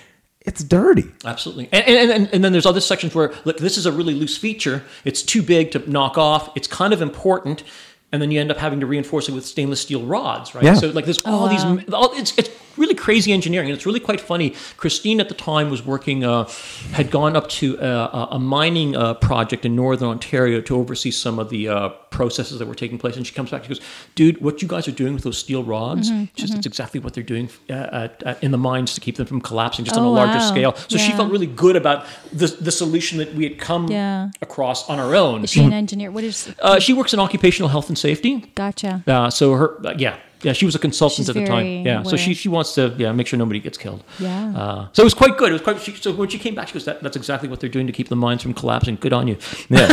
it's 0.42 0.64
dirty. 0.64 1.06
Absolutely. 1.26 1.70
And, 1.72 1.84
and, 1.86 2.12
and, 2.12 2.30
and 2.34 2.44
then 2.44 2.52
there's 2.52 2.66
other 2.66 2.82
sections 2.82 3.14
where, 3.14 3.34
look, 3.46 3.58
this 3.58 3.78
is 3.78 3.86
a 3.86 3.92
really 3.92 4.14
loose 4.16 4.38
feature. 4.38 4.84
It's 5.06 5.22
too 5.22 5.44
big 5.44 5.72
to 5.72 5.90
knock 5.92 6.18
off. 6.18 6.50
It's 6.56 6.68
kind 6.68 6.94
of 6.94 7.02
important. 7.02 7.64
And 8.12 8.22
then 8.22 8.32
you 8.32 8.40
end 8.42 8.50
up 8.52 8.58
having 8.58 8.80
to 8.80 8.86
reinforce 8.86 9.30
it 9.30 9.34
with 9.34 9.46
stainless 9.46 9.82
steel 9.82 10.04
rods, 10.04 10.54
right? 10.56 10.64
Yeah. 10.64 10.74
So 10.76 10.90
like 10.90 11.06
there's 11.06 11.20
all 11.26 11.48
these, 11.48 11.64
wow. 11.64 11.80
all, 11.94 12.12
it's, 12.14 12.38
it's 12.38 12.50
really 12.82 12.96
crazy 12.96 13.32
engineering. 13.32 13.70
And 13.70 13.76
it's 13.78 13.86
really 13.86 14.00
quite 14.10 14.20
funny. 14.20 14.54
Christine 14.78 15.20
at 15.22 15.30
the 15.30 15.36
time 15.36 15.70
was 15.70 15.82
working, 15.86 16.24
uh, 16.26 16.50
had 16.92 17.08
gone 17.12 17.36
up 17.40 17.48
to 17.60 17.80
uh, 17.80 18.28
a, 18.32 18.36
a 18.36 18.40
mining 18.40 18.96
uh, 18.96 19.14
project 19.14 19.66
in 19.66 19.76
Northern 19.76 20.10
Ontario 20.10 20.60
to 20.62 20.76
oversee 20.76 21.12
some 21.12 21.40
of 21.40 21.50
the 21.50 21.70
uh, 21.70 21.90
processes 22.18 22.60
that 22.60 22.68
were 22.68 22.76
taking 22.76 22.98
place. 22.98 23.16
And 23.18 23.26
she 23.26 23.34
comes 23.34 23.52
back, 23.52 23.64
she 23.64 23.70
goes, 23.70 23.82
dude, 24.16 24.42
what 24.42 24.62
you 24.62 24.68
guys 24.68 24.88
are 24.88 24.92
doing 25.04 25.14
with 25.14 25.24
those 25.24 25.38
steel 25.38 25.64
rods, 25.64 26.10
just 26.36 26.54
it's 26.56 26.66
exactly 26.66 27.00
what 27.00 27.14
they're 27.14 27.24
doing 27.24 27.50
uh, 27.70 28.08
in 28.42 28.52
the 28.52 28.58
mines 28.58 28.94
to 28.96 29.02
keep 29.02 29.16
them 29.16 29.26
from 29.28 29.40
collapsing 29.42 29.86
just 29.86 29.96
on 29.98 30.04
a 30.04 30.10
Oh, 30.10 30.14
larger 30.14 30.40
wow. 30.40 30.50
scale. 30.54 30.76
So 30.90 30.98
she 30.98 31.12
felt 31.14 31.32
really 31.32 31.48
good 31.48 31.76
about 31.76 32.06
the 32.34 32.48
the 32.48 32.72
solution 32.72 33.18
that 33.20 33.34
we 33.36 33.44
had 33.44 33.58
come 33.60 33.88
Yeah. 33.90 34.30
across 34.42 34.90
on 34.90 35.00
our 35.00 35.16
own. 35.16 35.44
Is 35.44 35.52
she 35.52 35.64
an 35.64 35.74
engineer? 35.74 36.12
What 36.12 36.24
is? 36.24 36.54
Uh, 36.62 36.80
she 36.80 36.94
works 36.94 37.14
in 37.14 37.20
occupational 37.20 37.70
health 37.70 37.88
and 37.90 37.98
safety. 37.98 38.52
Gotcha. 38.56 39.04
Uh, 39.08 39.30
so 39.30 39.54
her, 39.54 39.68
uh, 39.86 39.94
yeah, 39.98 40.16
yeah, 40.44 40.54
she 40.54 40.66
was 40.66 40.76
a 40.76 40.80
consultant 40.80 41.18
She's 41.28 41.30
at 41.30 41.36
the 41.36 41.46
time. 41.46 41.86
Yeah, 41.86 42.04
so 42.04 42.16
she 42.18 42.34
she 42.34 42.50
wants 42.50 42.74
to 42.76 42.94
yeah 42.98 43.12
make 43.12 43.28
sure 43.28 43.38
nobody 43.40 43.60
gets 43.60 43.78
killed. 43.78 44.04
Yeah. 44.20 44.54
Uh, 44.56 44.88
so 44.94 45.02
it 45.04 45.06
was 45.06 45.14
quite 45.14 45.38
good. 45.38 45.50
It 45.50 45.54
was 45.54 45.62
quite. 45.62 45.80
She, 45.82 45.94
so 45.96 46.12
when 46.14 46.30
she 46.30 46.40
came 46.40 46.56
back, 46.56 46.68
she 46.70 46.74
goes, 46.74 46.86
that, 46.86 47.02
"That's 47.04 47.16
exactly 47.16 47.48
what 47.50 47.60
they're 47.60 47.70
doing 47.70 47.88
to 47.88 47.94
keep 47.94 48.10
the 48.10 48.16
mines 48.16 48.42
from 48.42 48.54
collapsing. 48.54 48.96
Good 49.00 49.14
on 49.14 49.28
you." 49.28 49.38
Yeah. 49.70 49.88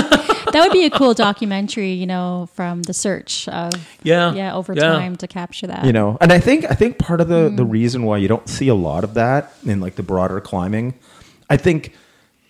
That 0.52 0.62
would 0.64 0.72
be 0.72 0.86
a 0.86 0.90
cool 0.90 1.12
documentary, 1.12 1.92
you 1.92 2.06
know, 2.06 2.48
from 2.54 2.82
the 2.84 2.94
search 2.94 3.46
of 3.48 3.74
Yeah, 4.02 4.32
yeah 4.32 4.54
over 4.54 4.72
yeah. 4.72 4.82
time 4.82 5.16
to 5.16 5.26
capture 5.28 5.66
that. 5.66 5.84
you 5.84 5.92
know 5.92 6.16
and 6.22 6.32
i 6.32 6.38
think 6.40 6.64
i 6.70 6.74
think 6.74 6.96
part 6.98 7.20
of 7.20 7.28
the 7.28 7.50
the 7.54 7.64
Mm. 7.64 7.70
reason 7.70 8.02
why 8.04 8.16
you 8.16 8.28
don't 8.28 8.48
see 8.48 8.68
a 8.68 8.74
lot 8.74 9.04
of 9.04 9.12
that 9.14 9.52
in 9.66 9.80
like 9.80 9.96
the 9.96 10.02
broader 10.02 10.40
climbing 10.40 10.94
i 11.50 11.56
think 11.58 11.92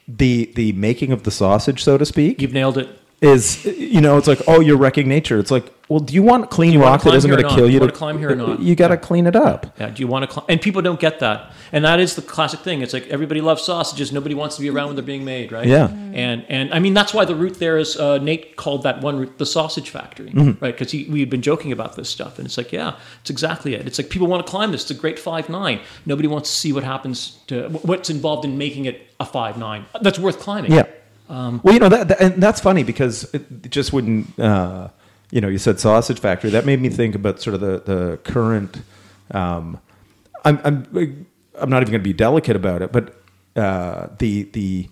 the 0.07 0.51
the 0.55 0.72
making 0.72 1.11
of 1.12 1.24
the 1.24 1.30
sausage 1.30 1.82
so 1.82 1.99
to 1.99 2.07
speak 2.07 2.40
You've 2.40 2.53
nailed 2.53 2.78
it. 2.78 2.88
Is 3.20 3.64
you 3.64 4.00
know 4.00 4.16
it's 4.16 4.28
like 4.28 4.40
oh 4.46 4.60
you're 4.60 4.76
wrecking 4.76 5.08
nature 5.08 5.40
it's 5.40 5.50
like 5.50 5.72
well 5.88 5.98
do 5.98 6.14
you 6.14 6.22
want 6.22 6.50
clean 6.50 6.72
you 6.72 6.80
rock 6.80 7.00
that 7.00 7.02
climb 7.02 7.16
isn't 7.16 7.30
going 7.30 7.42
to 7.42 7.48
kill 7.48 7.66
you, 7.68 7.80
you 7.80 7.86
to 7.86 7.90
climb 7.90 8.16
here 8.16 8.30
or 8.30 8.36
not? 8.36 8.60
you 8.60 8.76
got 8.76 8.88
to 8.88 8.96
clean 8.96 9.26
it 9.26 9.34
up 9.34 9.74
Yeah. 9.80 9.90
Do 9.90 10.00
you 10.00 10.06
want 10.06 10.24
to? 10.26 10.30
Cl- 10.32 10.46
and 10.48 10.60
people 10.60 10.82
don't 10.82 11.00
get 11.00 11.18
that, 11.18 11.50
and 11.72 11.84
that 11.84 11.98
is 11.98 12.14
the 12.14 12.22
classic 12.22 12.60
thing. 12.60 12.80
It's 12.82 12.92
like 12.92 13.08
everybody 13.08 13.40
loves 13.40 13.62
sausages. 13.64 14.12
Nobody 14.12 14.34
wants 14.36 14.54
to 14.56 14.62
be 14.62 14.70
around 14.70 14.86
when 14.88 14.96
they're 14.96 15.04
being 15.04 15.24
made, 15.24 15.50
right? 15.50 15.66
Yeah. 15.66 15.88
And 15.88 16.44
and 16.48 16.72
I 16.72 16.78
mean 16.78 16.94
that's 16.94 17.12
why 17.12 17.24
the 17.24 17.34
route 17.34 17.58
there 17.58 17.76
is. 17.78 17.96
Uh, 17.96 18.18
Nate 18.18 18.54
called 18.56 18.82
that 18.84 19.00
one 19.00 19.18
route 19.18 19.38
the 19.38 19.46
sausage 19.46 19.90
factory, 19.90 20.30
Mm-hmm. 20.30 20.62
right? 20.64 20.76
Because 20.78 20.92
we 20.92 21.18
had 21.20 21.30
been 21.30 21.42
joking 21.42 21.72
about 21.72 21.96
this 21.96 22.08
stuff, 22.08 22.38
and 22.38 22.46
it's 22.46 22.56
like, 22.56 22.70
yeah, 22.72 22.96
it's 23.22 23.30
exactly 23.30 23.74
it. 23.74 23.86
It's 23.86 23.98
like 23.98 24.10
people 24.10 24.28
want 24.28 24.46
to 24.46 24.50
climb 24.50 24.70
this. 24.72 24.82
It's 24.82 24.92
a 24.92 24.94
great 24.94 25.18
five 25.18 25.48
nine. 25.48 25.80
Nobody 26.06 26.28
wants 26.28 26.50
to 26.50 26.56
see 26.56 26.72
what 26.72 26.84
happens 26.84 27.38
to 27.48 27.68
what's 27.82 28.10
involved 28.10 28.44
in 28.44 28.58
making 28.58 28.84
it 28.84 29.00
a 29.18 29.24
five 29.24 29.58
nine. 29.58 29.86
That's 30.02 30.18
worth 30.20 30.38
climbing. 30.38 30.70
yeah 30.72 30.84
Um, 31.28 31.60
well 31.62 31.74
you 31.74 31.80
know 31.80 31.88
that, 31.90 32.08
that 32.08 32.20
and 32.20 32.42
that's 32.42 32.60
funny 32.60 32.82
because 32.84 33.24
it 33.34 33.70
just 33.70 33.92
wouldn't 33.92 34.38
uh 34.40 34.88
you 35.30 35.40
know 35.42 35.48
you 35.48 35.58
said 35.58 35.78
sausage 35.78 36.20
factory 36.20 36.50
that 36.50 36.64
made 36.64 36.80
me 36.80 36.88
think 36.88 37.14
about 37.14 37.40
sort 37.42 37.54
of 37.54 37.60
the 37.60 37.80
the 37.84 38.16
current 38.24 38.80
um 39.32 39.78
i'm 40.44 40.58
i'm 40.64 41.26
i'm 41.60 41.68
not 41.68 41.82
even 41.82 41.92
going 41.92 42.00
to 42.00 42.08
be 42.08 42.14
delicate 42.14 42.56
about 42.56 42.80
it 42.80 42.92
but 42.92 43.14
uh 43.56 44.06
the 44.18 44.44
the 44.52 44.88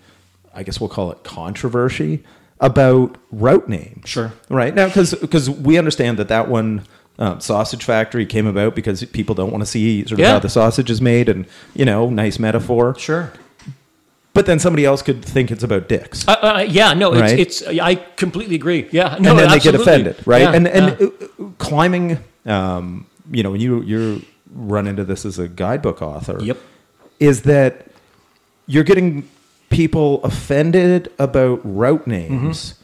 i 0.55 0.63
guess 0.63 0.79
we'll 0.79 0.91
call 0.91 1.11
it 1.11 1.25
controversy 1.25 2.23
about 2.61 3.17
route 3.33 3.69
names 3.69 4.09
Sure. 4.09 4.33
right 4.51 4.75
now 4.75 4.89
because 4.89 5.49
we 5.49 5.79
understand 5.79 6.19
that 6.19 6.29
that 6.29 6.49
one 6.49 6.83
um, 7.19 7.41
sausage 7.41 7.83
factory 7.85 8.27
came 8.27 8.47
about 8.47 8.75
because 8.75 9.03
people 9.07 9.35
don't 9.35 9.51
want 9.51 9.63
to 9.63 9.67
see 9.67 10.03
sort 10.03 10.13
of 10.13 10.19
Yeah. 10.19 10.33
how 10.33 10.39
the 10.39 10.51
sausage 10.51 10.91
is 10.91 11.01
made 11.01 11.31
and 11.31 11.47
you 11.75 11.87
know 11.87 12.11
nice 12.11 12.39
metaphor 12.39 12.95
Sure. 12.99 13.33
But 14.37 14.47
then 14.47 14.59
somebody 14.61 14.85
else 14.85 15.03
could 15.03 15.25
think 15.25 15.51
it's 15.51 15.65
about 15.65 15.89
dicks 15.89 16.29
Uh, 16.29 16.33
uh, 16.33 16.67
yeah, 16.69 16.93
no, 16.95 17.13
it's, 17.13 17.21
Right? 17.23 17.39
it's. 17.41 17.63
I 17.67 17.95
completely 18.17 18.55
agree. 18.55 18.87
Yeah, 18.93 19.17
no, 19.19 19.31
and 19.31 19.39
then 19.41 19.51
they 19.51 19.59
get 19.59 19.75
offended, 19.75 20.17
right? 20.27 20.43
Yeah, 20.43 20.53
and 20.55 20.69
and 20.69 20.97
yeah. 21.01 21.07
uh, 21.41 21.49
climbing, 21.59 22.19
um, 22.47 23.07
you 23.33 23.43
know, 23.43 23.51
when 23.51 23.61
you 23.61 23.83
you 23.83 24.23
run 24.55 24.87
into 24.87 25.05
this 25.05 25.25
as 25.27 25.39
a 25.39 25.49
guidebook 25.49 26.01
author, 26.03 26.39
Yep. 26.41 26.59
is 27.19 27.43
that 27.43 27.89
you're 28.67 28.85
getting 28.85 29.29
people 29.71 30.23
offended 30.23 31.11
about 31.19 31.61
route 31.65 32.07
names 32.07 32.76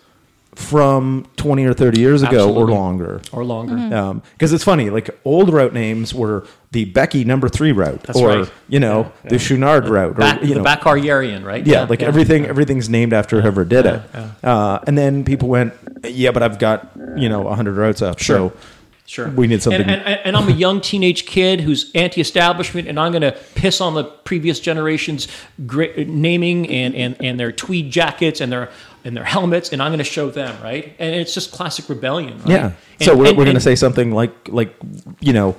from 0.55 1.27
20 1.37 1.65
or 1.65 1.73
30 1.73 2.01
years 2.01 2.23
ago. 2.23 2.37
Absolutely. 2.49 2.63
or 2.63 2.67
longer. 2.77 3.21
or 3.33 3.45
longer. 3.45 3.75
Mm-hmm. 3.75 4.19
Because 4.33 4.53
it's 4.53 4.65
funny, 4.65 4.91
like 4.91 5.09
old 5.25 5.53
route 5.53 5.73
names 5.73 6.13
were 6.15 6.47
the 6.73 6.85
Beckey 6.87 7.25
number 7.25 7.49
three 7.49 7.73
route, 7.73 8.03
That's 8.03 8.19
or 8.19 8.29
right. 8.29 8.53
you 8.69 8.79
know 8.81 9.11
Yeah, 9.25 9.31
the 9.31 9.37
yeah. 9.37 9.41
Chouinard 9.41 9.89
route, 9.89 10.17
Back, 10.17 10.43
or 10.43 10.45
you 10.45 10.55
the 10.55 10.61
know, 10.63 10.65
Bachar 10.65 11.03
Yerian, 11.03 11.45
right? 11.45 11.67
yeah, 11.67 11.85
like 11.85 12.03
everything 12.03 12.47
everything's 12.47 12.89
named 12.89 13.13
after 13.13 13.41
whoever 13.41 13.65
did 13.65 13.87
it. 13.87 14.03
yeah. 14.15 14.31
Uh, 14.43 14.79
and 14.87 14.97
then 14.97 15.25
people 15.25 15.49
went, 15.49 15.73
yeah, 16.05 16.31
but 16.33 16.43
I've 16.43 16.59
got 16.59 16.91
you 17.17 17.29
know 17.29 17.49
hundred 17.53 17.77
routes 17.77 18.03
up, 18.03 18.19
Sure. 18.19 18.51
so 18.51 18.57
Sure. 19.05 19.29
we 19.29 19.47
need 19.47 19.63
something. 19.63 19.83
And, 19.83 19.91
and, 20.03 20.21
and 20.25 20.37
I'm 20.37 20.49
a 20.49 20.53
young 20.53 20.81
teenage 20.81 21.27
kid 21.27 21.61
who's 21.61 21.91
anti-establishment, 21.95 22.89
and 22.89 22.99
I'm 22.99 23.13
going 23.13 23.21
to 23.23 23.33
piss 23.55 23.81
on 23.83 23.93
the 23.93 24.05
previous 24.05 24.59
generation's 24.59 25.29
great 25.67 26.09
naming 26.09 26.67
and, 26.71 26.95
and, 26.95 27.17
and 27.21 27.39
their 27.39 27.53
tweed 27.53 27.91
jackets 27.91 28.41
and 28.41 28.51
their 28.51 28.71
and 29.05 29.17
their 29.17 29.25
helmets, 29.25 29.73
and 29.73 29.83
I'm 29.83 29.91
going 29.91 29.99
to 29.99 30.05
show 30.05 30.31
them 30.31 30.55
right. 30.63 30.95
And 30.99 31.15
it's 31.15 31.35
just 31.35 31.53
classic 31.53 31.89
rebellion. 31.89 32.39
Right? 32.39 32.49
yeah, 32.49 32.65
And- 32.67 32.75
so 33.03 33.17
we're, 33.17 33.27
and- 33.29 33.37
we're 33.39 33.45
going 33.45 33.55
to 33.57 33.61
say 33.61 33.75
something 33.77 34.13
like 34.13 34.33
like 34.49 34.75
you 35.21 35.33
know 35.33 35.57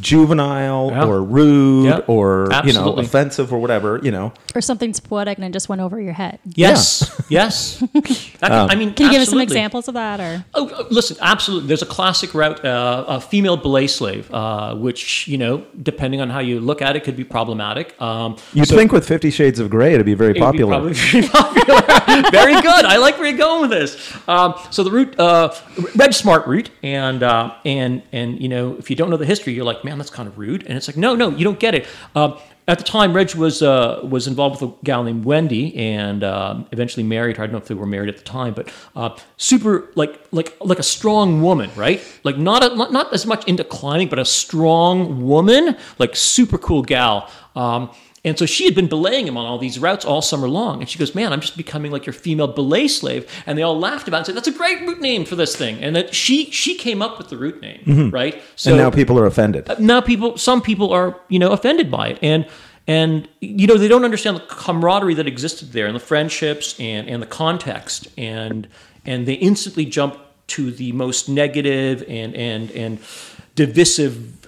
juvenile 0.00 0.90
Yeah. 0.90 1.04
or 1.04 1.22
rude 1.22 1.84
Yeah. 1.86 1.98
or 2.08 2.48
you 2.64 2.72
know 2.72 2.94
offensive 2.94 3.52
or 3.52 3.58
whatever 3.60 4.00
you 4.02 4.10
know. 4.10 4.32
or 4.54 4.60
something's 4.60 4.98
poetic 4.98 5.38
and 5.38 5.44
it 5.46 5.52
just 5.52 5.68
went 5.68 5.80
over 5.80 6.00
your 6.00 6.12
head. 6.12 6.40
Yes, 6.56 7.08
yes. 7.28 7.78
That 8.40 8.50
can- 8.50 8.70
I 8.70 8.74
mean, 8.74 8.94
Can 8.94 9.06
you 9.06 9.12
give 9.12 9.22
us 9.22 9.28
some 9.30 9.40
examples 9.40 9.86
of 9.88 9.94
that, 9.94 10.18
or 10.20 10.44
Oh, 10.54 10.68
uh, 10.68 10.84
listen, 10.90 11.16
absolutely. 11.20 11.68
There's 11.68 11.82
a 11.82 11.86
classic 11.86 12.34
route, 12.34 12.64
uh, 12.64 13.04
a 13.08 13.20
female 13.20 13.56
belay 13.56 13.86
slave, 13.86 14.28
uh, 14.32 14.74
which 14.74 15.26
you 15.28 15.38
know, 15.38 15.64
depending 15.82 16.20
on 16.20 16.30
how 16.30 16.40
you 16.40 16.58
look 16.60 16.82
at 16.82 16.96
it, 16.96 17.04
could 17.04 17.16
be 17.16 17.24
problematic. 17.24 17.94
Um, 18.02 18.36
You'd 18.54 18.68
so- 18.68 18.76
think 18.76 18.90
with 18.92 19.06
Fifty 19.06 19.30
Shades 19.30 19.58
of 19.60 19.70
Grey 19.70 19.94
it'd 19.94 20.04
be 20.04 20.14
very 20.14 20.30
It 20.36 20.40
would 20.42 20.52
be 20.52 20.64
popular. 20.64 20.72
probably 20.72 20.92
very 20.94 21.28
popular. 21.28 21.95
Very 22.30 22.54
good. 22.54 22.84
I 22.84 22.96
like 22.96 23.18
where 23.18 23.28
you're 23.28 23.38
going 23.38 23.62
with 23.62 23.70
this. 23.70 24.16
Um, 24.28 24.54
so 24.70 24.82
the 24.82 24.90
route, 24.90 25.18
uh, 25.18 25.54
Reg 25.94 26.12
Smart 26.12 26.46
route, 26.46 26.70
and 26.82 27.22
uh, 27.22 27.54
and 27.64 28.02
and 28.12 28.40
you 28.40 28.48
know, 28.48 28.76
if 28.76 28.90
you 28.90 28.96
don't 28.96 29.10
know 29.10 29.16
the 29.16 29.26
history, 29.26 29.52
you're 29.52 29.64
like, 29.64 29.84
man, 29.84 29.98
that's 29.98 30.10
kind 30.10 30.28
of 30.28 30.38
rude. 30.38 30.66
And 30.66 30.76
it's 30.76 30.88
like, 30.88 30.96
no, 30.96 31.14
no, 31.14 31.30
you 31.30 31.44
don't 31.44 31.60
get 31.60 31.74
it. 31.74 31.86
Um, 32.14 32.38
at 32.68 32.78
the 32.78 32.84
time, 32.84 33.12
Reg 33.12 33.34
was 33.36 33.62
uh, 33.62 34.00
was 34.02 34.26
involved 34.26 34.60
with 34.60 34.70
a 34.70 34.74
gal 34.84 35.04
named 35.04 35.24
Wendy, 35.24 35.76
and 35.76 36.24
um, 36.24 36.66
eventually 36.72 37.04
married 37.04 37.36
her. 37.36 37.44
I 37.44 37.46
don't 37.46 37.52
know 37.52 37.58
if 37.58 37.68
they 37.68 37.74
were 37.74 37.86
married 37.86 38.08
at 38.08 38.16
the 38.16 38.24
time, 38.24 38.54
but 38.54 38.72
uh, 38.96 39.16
super 39.36 39.90
like 39.94 40.20
like 40.32 40.56
like 40.60 40.80
a 40.80 40.82
strong 40.82 41.42
woman, 41.42 41.70
right? 41.76 42.02
Like 42.24 42.38
not 42.38 42.64
a, 42.64 42.74
not 42.74 42.92
not 42.92 43.12
as 43.12 43.24
much 43.24 43.46
into 43.46 43.62
climbing, 43.62 44.08
but 44.08 44.18
a 44.18 44.24
strong 44.24 45.22
woman, 45.24 45.76
like 45.98 46.16
super 46.16 46.58
cool 46.58 46.82
gal. 46.82 47.30
Um, 47.54 47.90
and 48.26 48.36
so 48.36 48.44
she 48.44 48.64
had 48.64 48.74
been 48.74 48.88
belaying 48.88 49.28
him 49.28 49.36
on 49.36 49.46
all 49.46 49.56
these 49.56 49.78
routes 49.78 50.04
all 50.04 50.20
summer 50.20 50.48
long. 50.48 50.80
And 50.80 50.90
she 50.90 50.98
goes, 50.98 51.14
Man, 51.14 51.32
I'm 51.32 51.40
just 51.40 51.56
becoming 51.56 51.92
like 51.92 52.04
your 52.04 52.12
female 52.12 52.48
belay 52.48 52.88
slave. 52.88 53.30
And 53.46 53.56
they 53.56 53.62
all 53.62 53.78
laughed 53.78 54.08
about 54.08 54.16
it 54.16 54.18
and 54.18 54.26
said, 54.26 54.36
That's 54.36 54.48
a 54.48 54.58
great 54.58 54.80
route 54.80 55.00
name 55.00 55.24
for 55.24 55.36
this 55.36 55.54
thing. 55.54 55.82
And 55.82 55.94
that 55.94 56.12
she 56.12 56.50
she 56.50 56.76
came 56.76 57.00
up 57.00 57.18
with 57.18 57.28
the 57.28 57.36
route 57.38 57.60
name, 57.60 58.10
right? 58.10 58.42
So 58.56 58.70
and 58.70 58.78
now 58.78 58.90
people 58.90 59.16
are 59.16 59.26
offended. 59.26 59.70
now 59.78 60.00
people 60.00 60.36
some 60.36 60.60
people 60.60 60.92
are, 60.92 61.20
you 61.28 61.38
know, 61.38 61.52
offended 61.52 61.88
by 61.88 62.08
it. 62.08 62.18
And 62.20 62.48
and 62.88 63.28
you 63.40 63.68
know, 63.68 63.78
they 63.78 63.88
don't 63.88 64.04
understand 64.04 64.36
the 64.38 64.44
camaraderie 64.48 65.14
that 65.14 65.28
existed 65.28 65.72
there 65.72 65.86
and 65.86 65.94
the 65.94 66.00
friendships 66.00 66.78
and, 66.80 67.08
and 67.08 67.22
the 67.22 67.26
context. 67.26 68.08
And 68.18 68.66
and 69.04 69.26
they 69.26 69.34
instantly 69.34 69.84
jump 69.84 70.18
to 70.48 70.72
the 70.72 70.90
most 70.90 71.28
negative 71.28 72.04
and 72.08 72.34
and 72.34 72.72
and 72.72 72.98
divisive 73.54 74.44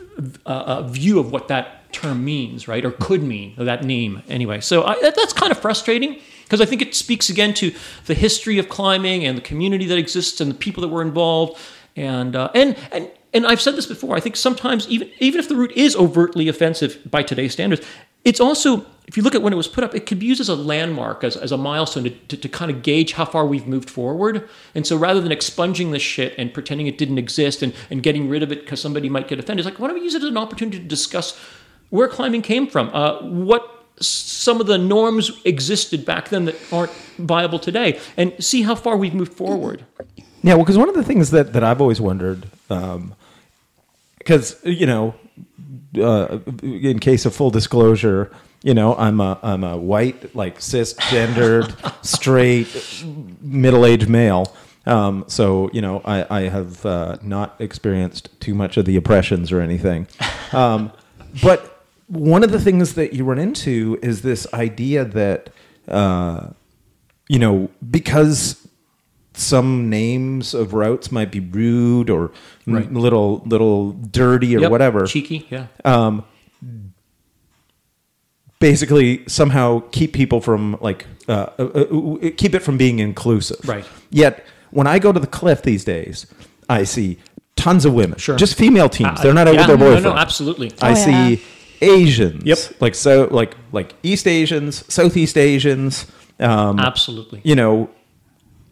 uh, 0.47 0.49
uh, 0.49 0.83
view 0.83 1.21
of 1.21 1.31
what 1.31 1.47
that 1.47 1.78
term 1.93 2.25
means, 2.25 2.69
right? 2.69 2.85
Or 2.85 2.91
could 2.91 3.23
mean, 3.23 3.55
that 3.57 3.85
name 3.85 4.23
anyway. 4.29 4.61
So 4.61 4.85
I, 4.85 5.01
that, 5.01 5.17
that's 5.17 5.33
kind 5.33 5.51
of 5.51 5.59
frustrating 5.59 6.21
because 6.45 6.61
I 6.61 6.65
think 6.65 6.83
it 6.83 6.95
speaks 6.95 7.29
again 7.29 7.55
to 7.55 7.75
the 8.07 8.15
history 8.15 8.59
of 8.59 8.69
climbing 8.69 9.25
and 9.25 9.37
the 9.37 9.43
community 9.43 9.87
that 9.87 9.99
exists 9.99 10.41
and 10.41 10.51
the 10.51 10.55
people 10.55 10.81
that 10.83 10.89
were 10.89 11.03
involved. 11.03 11.61
And, 11.97 12.37
uh, 12.37 12.51
and, 12.55 12.77
and, 12.93 13.11
and 13.35 13.47
I've 13.47 13.61
said 13.61 13.77
this 13.77 13.87
before. 13.87 14.17
I 14.17 14.21
think 14.21 14.37
sometimes 14.37 14.89
even 14.89 15.11
even 15.19 15.39
if 15.39 15.49
the 15.49 15.57
route 15.57 15.73
is 15.73 15.95
overtly 15.97 16.49
offensive 16.49 16.99
by 17.11 17.23
today's 17.23 17.53
standards, 17.53 17.85
it's 18.25 18.41
also 18.41 18.87
if 19.09 19.17
you 19.17 19.23
look 19.23 19.35
at 19.35 19.41
when 19.41 19.55
it 19.55 19.57
was 19.57 19.69
put 19.69 19.85
up, 19.85 19.95
it 19.95 20.05
could 20.05 20.19
be 20.19 20.27
used 20.27 20.41
as 20.41 20.51
a 20.51 20.55
landmark, 20.55 21.25
as, 21.25 21.35
as 21.35 21.51
a 21.51 21.57
milestone 21.57 22.05
to, 22.05 22.11
to, 22.11 22.37
to 22.37 22.49
kind 22.49 22.71
of 22.71 22.83
gauge 22.83 23.13
how 23.13 23.25
far 23.25 23.47
we've 23.47 23.67
moved 23.67 23.89
forward. 23.89 24.47
And 24.75 24.87
so 24.87 24.99
rather 24.99 25.23
than 25.23 25.33
expunging 25.33 25.93
this 25.93 26.03
shit 26.03 26.35
and 26.37 26.53
pretending 26.53 26.87
it 26.89 26.99
didn't 26.99 27.17
exist 27.17 27.63
and, 27.63 27.73
and 27.89 28.03
getting 28.03 28.29
rid 28.29 28.43
of 28.43 28.53
it 28.53 28.61
because 28.61 28.83
somebody 28.83 29.09
might 29.09 29.27
get 29.27 29.39
offended, 29.39 29.65
it's 29.65 29.73
like, 29.73 29.81
why 29.81 29.87
don't 29.87 29.97
we 29.97 30.03
use 30.03 30.15
it 30.15 30.23
as 30.23 30.29
an 30.29 30.37
opportunity 30.37 30.79
to 30.79 30.85
discuss 30.85 31.41
where 31.91 32.09
climbing 32.09 32.43
came 32.43 32.67
from? 32.67 32.91
Uh, 32.93 33.23
what 33.23 33.79
some 34.01 34.61
of 34.61 34.67
the 34.67 34.79
norms 34.79 35.31
existed 35.45 36.05
back 36.05 36.29
then 36.29 36.45
that 36.45 36.57
aren't 36.73 36.93
viable 37.19 37.59
today 37.59 37.99
and 38.17 38.33
see 38.43 38.63
how 38.63 38.75
far 38.75 38.97
we've 38.97 39.15
moved 39.15 39.33
forward. 39.33 39.85
Yeah, 40.43 40.55
well, 40.55 40.65
because 40.65 40.79
one 40.79 40.89
of 40.89 40.95
the 40.95 41.03
things 41.03 41.31
that, 41.33 41.53
that 41.53 41.65
I've 41.65 41.81
always 41.81 42.01
wondered, 42.01 42.47
because 44.19 44.57
you 44.65 44.87
know, 44.87 45.15
uh, 46.01 46.39
in 46.63 46.99
case 47.01 47.27
of 47.27 47.35
full 47.35 47.51
disclosure, 47.51 48.31
you 48.63 48.75
know, 48.75 48.95
I'm 48.97 49.21
a 49.21 49.39
I'm 49.43 49.65
a 49.65 49.77
white, 49.77 50.35
like 50.35 50.59
cisgendered, 50.59 51.75
straight, 52.05 53.05
middle 53.41 53.85
aged 53.85 54.09
male. 54.09 54.55
Um, 54.87 55.25
so 55.27 55.71
you 55.73 55.81
know, 55.81 56.03
I 56.05 56.27
I 56.31 56.41
have 56.49 56.87
uh, 56.87 57.19
not 57.23 57.57
experienced 57.59 58.29
too 58.41 58.55
much 58.55 58.77
of 58.77 58.85
the 58.85 58.97
oppressions 58.97 59.51
or 59.51 59.61
anything, 59.61 60.07
um, 60.53 60.93
but 61.43 61.78
one 62.09 62.43
of 62.43 62.51
the 62.51 62.61
things 62.61 62.95
that 62.95 63.13
you 63.13 63.25
run 63.25 63.39
into 63.39 63.99
is 64.03 64.23
this 64.23 64.47
idea 64.55 65.05
that 65.05 65.51
uh, 65.87 66.49
you 67.29 67.39
know 67.39 67.69
because 67.91 68.67
some 69.35 69.89
names 69.89 70.53
of 70.55 70.75
routes 70.75 71.13
might 71.13 71.31
be 71.31 71.39
rude 71.41 72.11
or 72.11 72.33
m- 72.67 72.75
Right. 72.75 72.93
little 72.93 73.43
little 73.47 73.93
dirty 73.93 74.57
or 74.57 74.61
Yep, 74.61 74.71
whatever 74.71 75.07
Cheeky, 75.07 75.47
yeah. 75.51 75.67
basically 78.61 79.23
somehow 79.29 79.81
keep 79.93 80.13
people 80.13 80.41
from 80.41 80.77
like 80.81 81.07
uh, 81.29 81.47
uh, 81.59 81.63
uh, 81.65 82.31
keep 82.37 82.55
it 82.55 82.61
from 82.63 82.77
being 82.77 82.99
inclusive 82.99 83.59
Right. 83.69 83.85
yet 84.11 84.45
when 84.71 84.87
i 84.87 84.99
go 84.99 85.13
to 85.13 85.21
the 85.21 85.27
cliff 85.27 85.63
these 85.63 85.85
days 85.85 86.27
i 86.69 86.83
see 86.85 87.19
tons 87.57 87.85
of 87.85 87.93
women 87.95 88.19
Sure. 88.19 88.37
just 88.37 88.57
female 88.57 88.89
teams 88.89 89.21
Uh, 89.21 89.23
they're 89.23 89.35
not 89.35 89.47
out 89.47 89.55
yeah, 89.55 89.61
with 89.69 89.79
their 89.79 90.01
no, 90.01 90.11
No, 90.11 90.17
absolutely. 90.17 90.73
i 90.83 90.91
Oh, 90.91 90.95
see 90.95 91.31
yeah. 91.35 91.37
Asians 91.81 92.45
Yep. 92.45 92.59
like 92.81 92.95
so 92.95 93.29
like 93.31 93.55
like 93.73 93.95
east 94.03 94.27
asians 94.27 94.85
southeast 94.93 95.37
asians 95.37 96.07
um, 96.41 96.79
Absolutely. 96.79 97.41
you 97.43 97.57
know, 97.57 97.91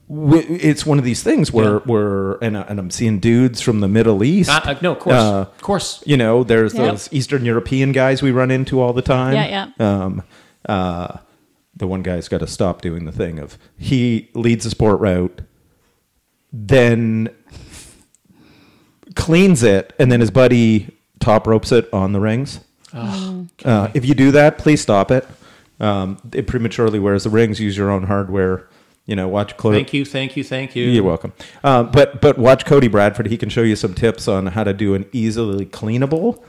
w- 0.08 0.46
it's 0.48 0.86
one 0.86 0.98
of 0.98 1.04
these 1.04 1.24
things 1.24 1.52
where 1.52 1.74
Yeah. 1.74 1.78
where 1.86 2.32
and, 2.34 2.56
I- 2.56 2.62
and 2.62 2.78
I'm 2.78 2.90
seeing 2.92 3.18
dudes 3.18 3.60
from 3.60 3.80
the 3.80 3.88
Middle 3.88 4.22
East. 4.22 4.48
Uh, 4.50 4.60
uh, 4.64 4.74
no, 4.80 4.92
of 4.92 5.00
course. 5.00 5.16
Uh, 5.16 5.40
of 5.40 5.62
course. 5.62 6.00
You 6.06 6.16
know, 6.16 6.44
there's 6.44 6.74
Yeah. 6.74 6.92
those 6.92 7.08
Eastern 7.12 7.44
European 7.44 7.90
guys 7.90 8.22
we 8.22 8.30
run 8.30 8.52
into 8.52 8.80
all 8.80 8.92
the 8.92 9.02
time. 9.02 9.34
Yeah, 9.34 9.70
Um, 9.80 10.22
uh, 10.68 11.16
the 11.76 11.88
one 11.88 12.02
guy's 12.02 12.28
got 12.28 12.38
to 12.38 12.46
stop 12.46 12.82
doing 12.82 13.04
the 13.04 13.10
thing 13.10 13.40
of 13.40 13.58
he 13.76 14.30
leads 14.34 14.64
a 14.64 14.70
sport 14.70 15.00
route, 15.00 15.40
then 16.52 17.30
cleans 19.16 19.62
it, 19.64 19.92
and 19.98 20.10
then 20.12 20.20
his 20.20 20.30
buddy 20.30 20.88
top 21.18 21.46
ropes 21.48 21.72
it 21.72 21.88
on 21.92 22.12
the 22.12 22.20
rings. 22.20 22.60
Uh, 23.64 23.90
if 23.94 24.04
you 24.04 24.14
do 24.14 24.30
that, 24.32 24.58
please 24.58 24.80
stop 24.80 25.10
it. 25.10 25.26
Um, 25.80 26.18
it 26.32 26.46
prematurely 26.46 26.98
wears 26.98 27.24
the 27.24 27.30
rings. 27.30 27.60
Use 27.60 27.76
your 27.76 27.90
own 27.90 28.04
hardware. 28.04 28.68
You 29.04 29.14
know, 29.14 29.28
watch 29.28 29.56
Chloe. 29.56 29.76
Thank 29.76 29.92
you, 29.92 30.04
thank 30.04 30.36
you, 30.36 30.42
thank 30.42 30.74
you. 30.74 30.84
You're 30.86 31.04
welcome. 31.04 31.32
Uh, 31.62 31.84
but 31.84 32.20
but 32.20 32.38
watch 32.38 32.64
Cody 32.64 32.88
Bradford. 32.88 33.26
He 33.26 33.36
can 33.38 33.48
show 33.48 33.62
you 33.62 33.76
some 33.76 33.94
tips 33.94 34.26
on 34.26 34.46
how 34.46 34.64
to 34.64 34.72
do 34.72 34.94
an 34.94 35.06
easily 35.12 35.64
cleanable. 35.66 36.42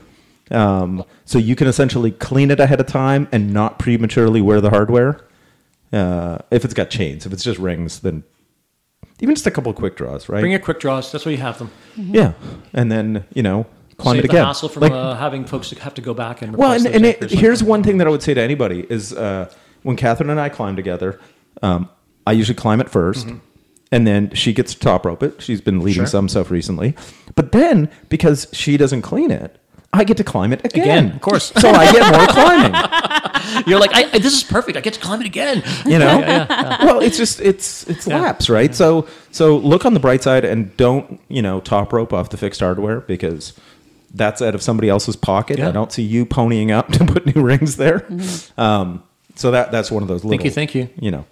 Um, 0.50 1.04
so 1.24 1.38
you 1.38 1.54
can 1.54 1.68
essentially 1.68 2.10
clean 2.10 2.50
it 2.50 2.58
ahead 2.58 2.80
of 2.80 2.86
time 2.86 3.28
and 3.30 3.52
not 3.52 3.78
prematurely 3.78 4.40
wear 4.40 4.60
the 4.60 4.70
hardware. 4.70 5.20
Uh, 5.92 6.38
if 6.50 6.64
it's 6.64 6.74
got 6.74 6.90
chains, 6.90 7.26
if 7.26 7.32
it's 7.32 7.44
just 7.44 7.58
rings, 7.58 8.00
then 8.00 8.24
even 9.20 9.34
just 9.34 9.46
a 9.46 9.50
couple 9.50 9.70
of 9.70 9.76
quick 9.76 9.96
draws, 9.96 10.28
right? 10.28 10.40
Bring 10.40 10.52
your 10.52 10.60
quick 10.60 10.80
draws. 10.80 11.12
That's 11.12 11.24
where 11.24 11.32
you 11.32 11.40
have 11.40 11.58
them. 11.58 11.70
yeah, 11.96 12.32
and 12.72 12.90
then 12.90 13.24
you 13.34 13.42
know 13.42 13.66
climb 13.98 14.14
Save 14.16 14.24
it 14.24 14.28
the 14.28 14.32
again. 14.36 14.46
hassle 14.46 14.68
from 14.68 14.82
Like- 14.82 14.92
uh, 14.92 15.14
having 15.14 15.44
folks 15.44 15.70
have 15.72 15.94
to 15.94 16.00
go 16.02 16.14
back 16.14 16.40
and 16.42 16.56
well, 16.56 16.72
and, 16.72 16.86
and 16.86 17.04
it, 17.04 17.30
here's 17.30 17.62
one 17.62 17.82
thing 17.82 17.98
that 17.98 18.06
I 18.06 18.10
would 18.10 18.22
say 18.22 18.32
to 18.34 18.40
anybody 18.40 18.86
is 18.88 19.12
uh, 19.12 19.50
when 19.82 19.96
Catherine 19.96 20.30
and 20.30 20.40
I 20.40 20.48
climb 20.48 20.76
together, 20.76 21.20
um, 21.62 21.88
I 22.26 22.32
usually 22.32 22.56
climb 22.56 22.80
it 22.80 22.86
1st 22.88 23.40
and 23.90 24.06
then 24.06 24.30
she 24.34 24.52
gets 24.52 24.74
to 24.74 24.80
top 24.80 25.04
rope 25.06 25.22
it. 25.22 25.40
She's 25.42 25.60
been 25.60 25.80
leading 25.80 26.02
Mm-hmm. 26.02 26.04
Sure. 26.04 26.06
some 26.06 26.28
stuff 26.28 26.50
recently, 26.50 26.94
but 27.34 27.52
then 27.52 27.90
because 28.08 28.46
she 28.52 28.76
doesn't 28.76 29.02
clean 29.02 29.30
it, 29.30 29.58
I 29.92 30.04
get 30.04 30.18
to 30.18 30.24
climb 30.24 30.52
it 30.52 30.62
again. 30.66 30.82
Again, 30.82 31.12
of 31.12 31.20
course. 31.22 31.50
So 31.56 31.70
I 31.70 31.90
get 31.90 32.14
more 32.14 32.26
climbing. 32.28 33.64
You're 33.66 33.80
like, 33.80 33.94
I, 33.94 34.04
I- 34.12 34.18
this 34.18 34.34
is 34.34 34.44
perfect. 34.44 34.76
I 34.76 34.82
get 34.82 34.92
to 34.94 35.00
climb 35.00 35.20
it 35.22 35.26
again. 35.26 35.62
You 35.86 35.98
know. 35.98 36.18
Well, 36.82 37.00
it's 37.00 37.16
just 37.16 37.40
it's 37.40 37.88
it's 37.88 38.06
Yeah. 38.06 38.20
laps, 38.20 38.50
right? 38.50 38.74
So 38.74 39.08
so 39.30 39.56
look 39.56 39.86
on 39.86 39.94
the 39.94 40.00
bright 40.00 40.22
side 40.22 40.44
and 40.44 40.76
don't 40.76 41.18
you 41.28 41.40
know 41.40 41.60
top 41.60 41.92
rope 41.94 42.12
off 42.12 42.28
the 42.30 42.36
fixed 42.36 42.60
hardware 42.60 43.00
because. 43.00 43.54
That's 44.14 44.40
out 44.42 44.54
of 44.54 44.62
somebody 44.62 44.88
else's 44.88 45.16
pocket. 45.16 45.58
Yeah. 45.58 45.68
I 45.68 45.72
don't 45.72 45.92
see 45.92 46.02
you 46.02 46.24
ponying 46.26 46.70
up 46.70 46.88
to 46.92 47.04
put 47.04 47.26
new 47.34 47.42
rings 47.42 47.76
there. 47.76 48.06
Um, 48.56 49.02
so 49.34 49.50
that 49.52 49.70
that's 49.70 49.90
one 49.90 50.02
of 50.02 50.08
those 50.08 50.24
little. 50.24 50.30
Thank 50.30 50.44
you, 50.44 50.50
thank 50.50 50.74
you. 50.74 50.88
You 50.98 51.10
know, 51.12 51.24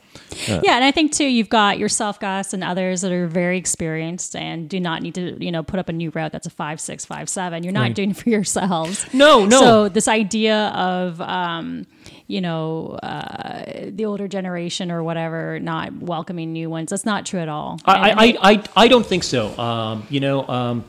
Yeah, 0.47 0.77
and 0.77 0.85
I 0.85 0.93
think 0.93 1.11
too, 1.13 1.25
you've 1.25 1.49
got 1.49 1.77
yourself, 1.79 2.21
Gus, 2.21 2.53
and 2.53 2.63
others 2.63 3.01
that 3.01 3.11
are 3.11 3.27
very 3.27 3.59
experienced 3.59 4.37
and 4.37 4.69
do 4.69 4.79
not 4.79 5.03
need 5.03 5.15
to, 5.17 5.43
you 5.45 5.51
know, 5.51 5.65
put 5.65 5.81
up 5.81 5.89
a 5.89 5.93
new 5.93 6.11
route 6.11 6.31
that's 6.31 6.47
a 6.47 6.51
five 6.51 6.81
six, 6.81 7.05
five 7.05 7.29
seven. 7.29 7.65
You're 7.65 7.73
not 7.73 7.81
Right. 7.81 7.95
doing 7.95 8.11
it 8.13 8.17
for 8.17 8.29
yourselves. 8.31 9.05
No, 9.13 9.45
no. 9.45 9.59
So 9.61 9.89
this 9.89 10.07
idea 10.07 10.69
of, 10.69 11.21
um, 11.21 11.87
you 12.29 12.41
know, 12.41 12.91
uh, 13.03 13.87
the 13.89 14.05
older 14.05 14.29
generation 14.29 14.93
or 14.93 15.03
whatever 15.03 15.59
not 15.59 15.93
welcoming 16.01 16.53
new 16.53 16.71
ones, 16.71 16.91
that's 16.91 17.05
not 17.07 17.27
true 17.27 17.41
at 17.41 17.49
all. 17.49 17.81
I, 17.85 18.11
I, 18.11 18.51
I, 18.53 18.63
I 18.77 18.89
don't 18.89 19.07
think 19.07 19.25
so. 19.25 19.59
Um, 19.59 20.07
you 20.11 20.21
know, 20.21 20.47
um, 20.47 20.85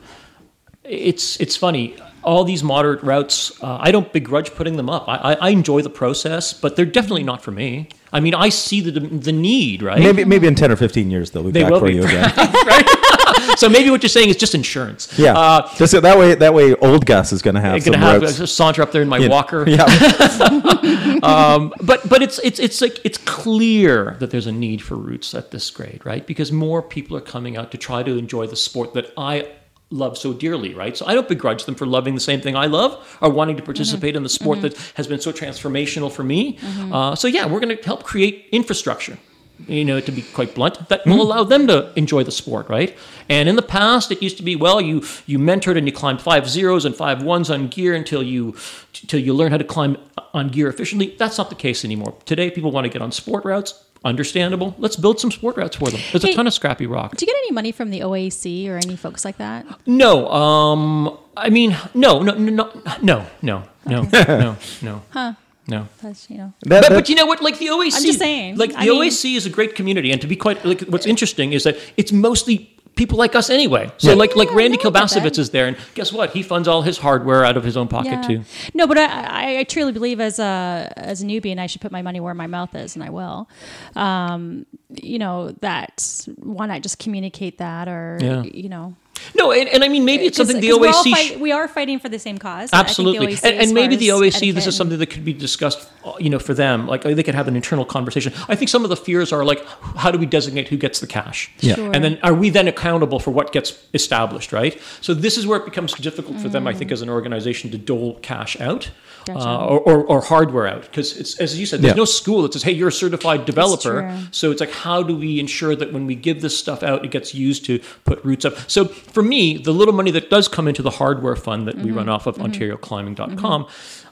it's 0.88 1.38
it's 1.40 1.56
funny. 1.56 1.96
All 2.24 2.44
these 2.44 2.62
moderate 2.64 3.02
routes, 3.02 3.52
uh, 3.62 3.78
I 3.80 3.90
don't 3.92 4.12
begrudge 4.12 4.52
putting 4.54 4.76
them 4.76 4.90
up. 4.90 5.08
I, 5.08 5.14
I, 5.16 5.32
I 5.34 5.48
enjoy 5.50 5.82
the 5.82 5.88
process, 5.90 6.52
but 6.52 6.74
they're 6.76 6.84
definitely 6.84 7.22
not 7.22 7.42
for 7.42 7.52
me. 7.52 7.88
I 8.12 8.20
mean, 8.20 8.34
I 8.34 8.48
see 8.50 8.80
the 8.80 9.00
the 9.00 9.32
need, 9.32 9.82
right? 9.82 10.00
maybe 10.00 10.24
maybe 10.24 10.46
in 10.46 10.54
ten 10.54 10.70
or 10.72 10.76
fifteen 10.76 11.10
years 11.10 11.30
they'll 11.30 11.44
be 11.44 11.52
They 11.52 11.62
back 11.62 11.78
for 11.78 11.86
be. 11.86 11.94
you 11.94 12.02
again. 12.04 12.30
so 13.56 13.68
maybe 13.68 13.88
what 13.90 14.02
you're 14.02 14.08
saying 14.10 14.28
is 14.30 14.36
just 14.36 14.54
insurance. 14.54 15.16
Yeah, 15.18 15.38
Uh, 15.38 15.70
just 15.76 15.92
so 15.92 16.00
that 16.00 16.18
way 16.18 16.34
that 16.34 16.52
way 16.52 16.74
old 16.76 17.06
Gus 17.06 17.32
is 17.32 17.40
going 17.40 17.54
to 17.54 17.60
have 17.60 17.82
some 17.82 17.92
gonna 17.94 18.04
have 18.04 18.22
routes. 18.22 18.50
saunter 18.52 18.82
up 18.82 18.90
there 18.92 19.02
in 19.02 19.08
my 19.08 19.18
Yeah. 19.18 19.28
walker. 19.28 19.64
Yeah, 19.68 19.86
but 21.82 22.08
but 22.08 22.22
it's 22.22 22.38
it's 22.40 22.58
it's 22.58 22.80
like 22.80 22.98
it's 23.04 23.18
clear 23.18 24.16
that 24.20 24.30
there's 24.30 24.46
a 24.46 24.52
need 24.52 24.82
for 24.82 24.96
routes 24.96 25.34
at 25.34 25.50
this 25.50 25.70
grade, 25.70 26.00
right? 26.04 26.26
Because 26.26 26.52
more 26.52 26.82
people 26.82 27.16
are 27.16 27.20
coming 27.22 27.56
out 27.56 27.70
to 27.72 27.78
try 27.78 28.02
to 28.02 28.16
enjoy 28.18 28.46
the 28.46 28.56
sport 28.56 28.94
that 28.94 29.12
I 29.16 29.48
love 29.90 30.18
so 30.18 30.32
dearly, 30.32 30.74
right? 30.74 30.96
So 30.96 31.06
I 31.06 31.14
don't 31.14 31.28
begrudge 31.28 31.64
them 31.64 31.74
for 31.74 31.86
loving 31.86 32.14
the 32.14 32.20
same 32.20 32.40
thing 32.40 32.56
I 32.56 32.66
love 32.66 33.18
or 33.20 33.30
wanting 33.30 33.56
to 33.56 33.62
mm-hmm. 33.62 33.66
participate 33.66 34.16
in 34.16 34.22
the 34.22 34.28
sport 34.28 34.58
mm-hmm. 34.58 34.68
that 34.68 34.92
has 34.94 35.06
been 35.06 35.20
so 35.20 35.32
transformational 35.32 36.12
for 36.12 36.24
me. 36.24 36.58
Mm-hmm. 36.58 36.92
Uh, 36.92 37.16
so 37.16 37.26
yeah, 37.28 37.46
we're 37.46 37.60
going 37.60 37.76
to 37.76 37.82
help 37.84 38.02
create 38.04 38.48
infrastructure. 38.52 39.18
You 39.66 39.84
know, 39.84 40.00
to 40.00 40.12
be 40.12 40.22
quite 40.22 40.54
blunt, 40.54 40.88
that 40.88 41.04
will 41.04 41.20
allow 41.20 41.42
them 41.42 41.66
to 41.66 41.92
enjoy 41.96 42.22
the 42.22 42.30
sport, 42.30 42.68
right? 42.68 42.96
And 43.28 43.48
in 43.48 43.56
the 43.56 43.62
past, 43.62 44.12
it 44.12 44.22
used 44.22 44.36
to 44.36 44.44
be, 44.44 44.54
well, 44.54 44.80
you 44.80 45.02
you 45.26 45.36
mentored 45.40 45.76
and 45.76 45.84
you 45.84 45.92
climbed 45.92 46.22
five 46.22 46.48
zeros 46.48 46.84
and 46.84 46.94
five 46.94 47.24
ones 47.24 47.50
on 47.50 47.66
gear 47.66 47.92
until 47.96 48.22
you 48.22 48.54
until 49.02 49.18
you 49.18 49.34
learn 49.34 49.50
how 49.50 49.58
to 49.58 49.64
climb 49.64 49.96
on 50.32 50.48
gear 50.48 50.68
efficiently. 50.68 51.16
That's 51.18 51.38
not 51.38 51.48
the 51.48 51.56
case 51.56 51.84
anymore. 51.84 52.14
Today, 52.24 52.52
people 52.52 52.70
want 52.70 52.84
to 52.84 52.88
get 52.88 53.02
on 53.02 53.10
sport 53.10 53.44
routes 53.44 53.82
understandable. 54.04 54.74
Let's 54.78 54.96
build 54.96 55.20
some 55.20 55.30
sport 55.30 55.56
routes 55.56 55.76
for 55.76 55.90
them. 55.90 56.00
There's 56.12 56.22
hey, 56.22 56.32
a 56.32 56.34
ton 56.34 56.46
of 56.46 56.52
scrappy 56.52 56.86
rock. 56.86 57.16
Do 57.16 57.24
you 57.24 57.32
get 57.32 57.38
any 57.38 57.52
money 57.52 57.72
from 57.72 57.90
the 57.90 58.00
OAC 58.00 58.68
or 58.68 58.76
any 58.76 58.96
folks 58.96 59.24
like 59.24 59.38
that? 59.38 59.66
No. 59.86 60.28
Um, 60.30 61.18
I 61.36 61.50
mean, 61.50 61.76
no, 61.94 62.22
no, 62.22 62.34
no, 62.34 62.72
no, 63.02 63.26
no, 63.42 63.62
no, 63.86 64.00
okay. 64.00 64.24
no, 64.28 64.56
no. 64.82 65.02
Huh. 65.10 65.32
No, 65.68 65.86
that's 66.00 66.30
you 66.30 66.38
know. 66.38 66.54
That, 66.62 66.80
but, 66.80 66.88
but, 66.88 67.08
you 67.10 67.14
know 67.14 67.26
what? 67.26 67.42
Like 67.42 67.58
the 67.58 67.66
OAC, 67.66 67.96
I'm 67.96 68.02
just 68.02 68.18
saying. 68.18 68.56
Like 68.56 68.70
the 68.72 68.78
I 68.78 68.86
mean, 68.86 69.02
OAC 69.02 69.36
is 69.36 69.44
a 69.44 69.50
great 69.50 69.74
community, 69.74 70.10
and 70.10 70.20
to 70.22 70.26
be 70.26 70.34
quite 70.34 70.64
like, 70.64 70.80
what's 70.82 71.04
interesting 71.04 71.52
is 71.52 71.64
that 71.64 71.76
it's 71.98 72.10
mostly 72.10 72.74
people 72.98 73.16
like 73.16 73.34
us 73.34 73.48
anyway. 73.48 73.90
So 73.96 74.10
Yeah. 74.10 74.16
like 74.16 74.36
like 74.36 74.50
Yeah, 74.50 74.56
Randy 74.56 74.76
about 74.84 75.08
Kilbasovitz 75.08 75.38
is 75.38 75.50
there, 75.50 75.66
and 75.68 75.76
guess 75.94 76.12
what? 76.12 76.30
He 76.32 76.42
funds 76.42 76.68
all 76.68 76.82
his 76.82 76.98
hardware 76.98 77.44
out 77.44 77.56
of 77.56 77.64
his 77.64 77.76
own 77.76 77.88
pocket 77.88 78.22
too. 78.26 78.42
No, 78.74 78.86
but 78.86 78.98
I, 78.98 79.60
I, 79.60 79.64
truly 79.64 79.92
believe 79.92 80.20
as 80.20 80.38
a 80.38 80.92
as 80.96 81.22
a 81.22 81.24
newbie, 81.24 81.50
and 81.52 81.60
I 81.60 81.66
should 81.66 81.80
put 81.80 81.92
my 81.92 82.02
money 82.02 82.20
where 82.20 82.34
my 82.34 82.48
mouth 82.48 82.74
is, 82.74 82.96
and 82.96 83.04
I 83.04 83.10
will. 83.10 83.48
Um, 83.96 84.66
you 84.90 85.18
know 85.18 85.52
that 85.60 86.26
why 86.36 86.66
not 86.66 86.82
just 86.82 86.98
communicate 86.98 87.58
that, 87.58 87.88
or 87.88 88.18
Yeah. 88.20 88.42
you 88.42 88.68
know, 88.68 88.94
No, 89.34 89.52
and, 89.52 89.68
and 89.68 89.84
I 89.84 89.88
mean 89.88 90.04
maybe 90.04 90.24
it's 90.26 90.36
something 90.36 90.60
the 90.60 90.68
'Cause 90.70 90.78
we're 90.80 90.88
all 90.88 91.04
OAC. 91.04 91.10
fight- 91.12 91.40
we 91.40 91.52
are 91.52 91.68
fighting 91.68 91.98
for 91.98 92.08
the 92.08 92.18
same 92.18 92.38
cause. 92.38 92.70
I 92.72 92.76
think 92.82 92.86
the 92.86 92.90
Absolutely, 92.90 93.26
OAC 93.34 93.44
and, 93.44 93.60
and 93.62 93.72
maybe 93.74 93.96
the 93.96 94.10
as 94.10 94.20
OAC. 94.20 94.54
This 94.54 94.66
is 94.66 94.76
something 94.76 94.98
that 94.98 95.06
could 95.10 95.24
be 95.24 95.32
discussed, 95.32 95.88
uh, 96.04 96.12
you 96.18 96.30
know, 96.30 96.38
for 96.38 96.54
them. 96.54 96.86
Like 96.86 97.02
they 97.02 97.22
could 97.22 97.34
have 97.34 97.48
an 97.48 97.56
internal 97.56 97.84
conversation. 97.84 98.32
I 98.48 98.54
think 98.54 98.68
some 98.68 98.84
of 98.84 98.90
the 98.90 98.96
fears 98.96 99.32
are 99.32 99.44
like, 99.44 99.64
how 99.96 100.10
do 100.10 100.18
we 100.18 100.26
designate 100.26 100.68
who 100.68 100.76
gets 100.76 101.00
the 101.00 101.06
cash? 101.06 101.50
Yeah. 101.60 101.74
Sure. 101.76 101.90
And 101.94 102.02
then 102.04 102.18
are 102.22 102.34
we 102.34 102.50
then 102.50 102.68
accountable 102.68 103.20
for 103.20 103.30
what 103.30 103.52
gets 103.52 103.78
established? 103.94 104.52
Right. 104.52 104.80
So 105.00 105.14
this 105.14 105.36
is 105.38 105.46
where 105.46 105.58
it 105.58 105.64
becomes 105.64 105.92
difficult 105.94 106.40
for 106.40 106.48
them, 106.48 106.66
I 106.66 106.74
think, 106.74 106.90
as 106.92 107.02
an 107.02 107.08
organization 107.10 107.70
to 107.70 107.78
dole 107.78 108.18
cash 108.20 108.60
out. 108.60 108.90
Gotcha. 109.26 109.40
Uh, 109.46 109.66
or, 109.66 109.80
or, 109.80 110.04
or 110.04 110.20
hardware 110.22 110.66
out 110.66 110.82
because 110.82 111.14
it's 111.18 111.38
as 111.38 111.58
you 111.60 111.66
said 111.66 111.82
there's 111.82 111.92
Yeah. 111.92 111.96
no 111.98 112.06
school 112.06 112.40
that 112.42 112.54
says 112.54 112.62
hey 112.62 112.72
you're 112.72 112.88
a 112.88 112.92
certified 112.92 113.44
developer 113.44 114.00
true. 114.00 114.28
so 114.30 114.50
it's 114.50 114.60
like 114.60 114.70
how 114.70 115.02
do 115.02 115.14
we 115.14 115.38
ensure 115.38 115.76
that 115.76 115.92
when 115.92 116.06
we 116.06 116.14
give 116.14 116.40
this 116.40 116.56
stuff 116.58 116.82
out 116.82 117.04
it 117.04 117.10
gets 117.10 117.34
used 117.34 117.66
to 117.66 117.78
put 118.06 118.24
roots 118.24 118.46
up 118.46 118.54
so 118.70 118.86
for 119.12 119.22
me 119.22 119.56
the 119.58 119.72
little 119.72 119.94
money 119.94 120.10
that 120.10 120.30
does 120.30 120.48
come 120.48 120.68
into 120.68 120.82
the 120.82 120.90
hardware 120.90 121.36
fund 121.36 121.66
that 121.66 121.76
we 121.76 121.84
Mm-hmm. 121.88 121.96
run 121.98 122.08
off 122.08 122.26
of 122.26 122.36
ontarioclimbing.com 122.36 123.66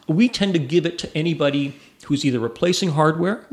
we 0.09 0.29
tend 0.29 0.55
to 0.55 0.61
give 0.61 0.87
it 0.87 0.99
to 1.01 1.17
anybody 1.17 1.75
who's 2.05 2.25
either 2.25 2.39
replacing 2.39 2.91
hardware 2.91 3.45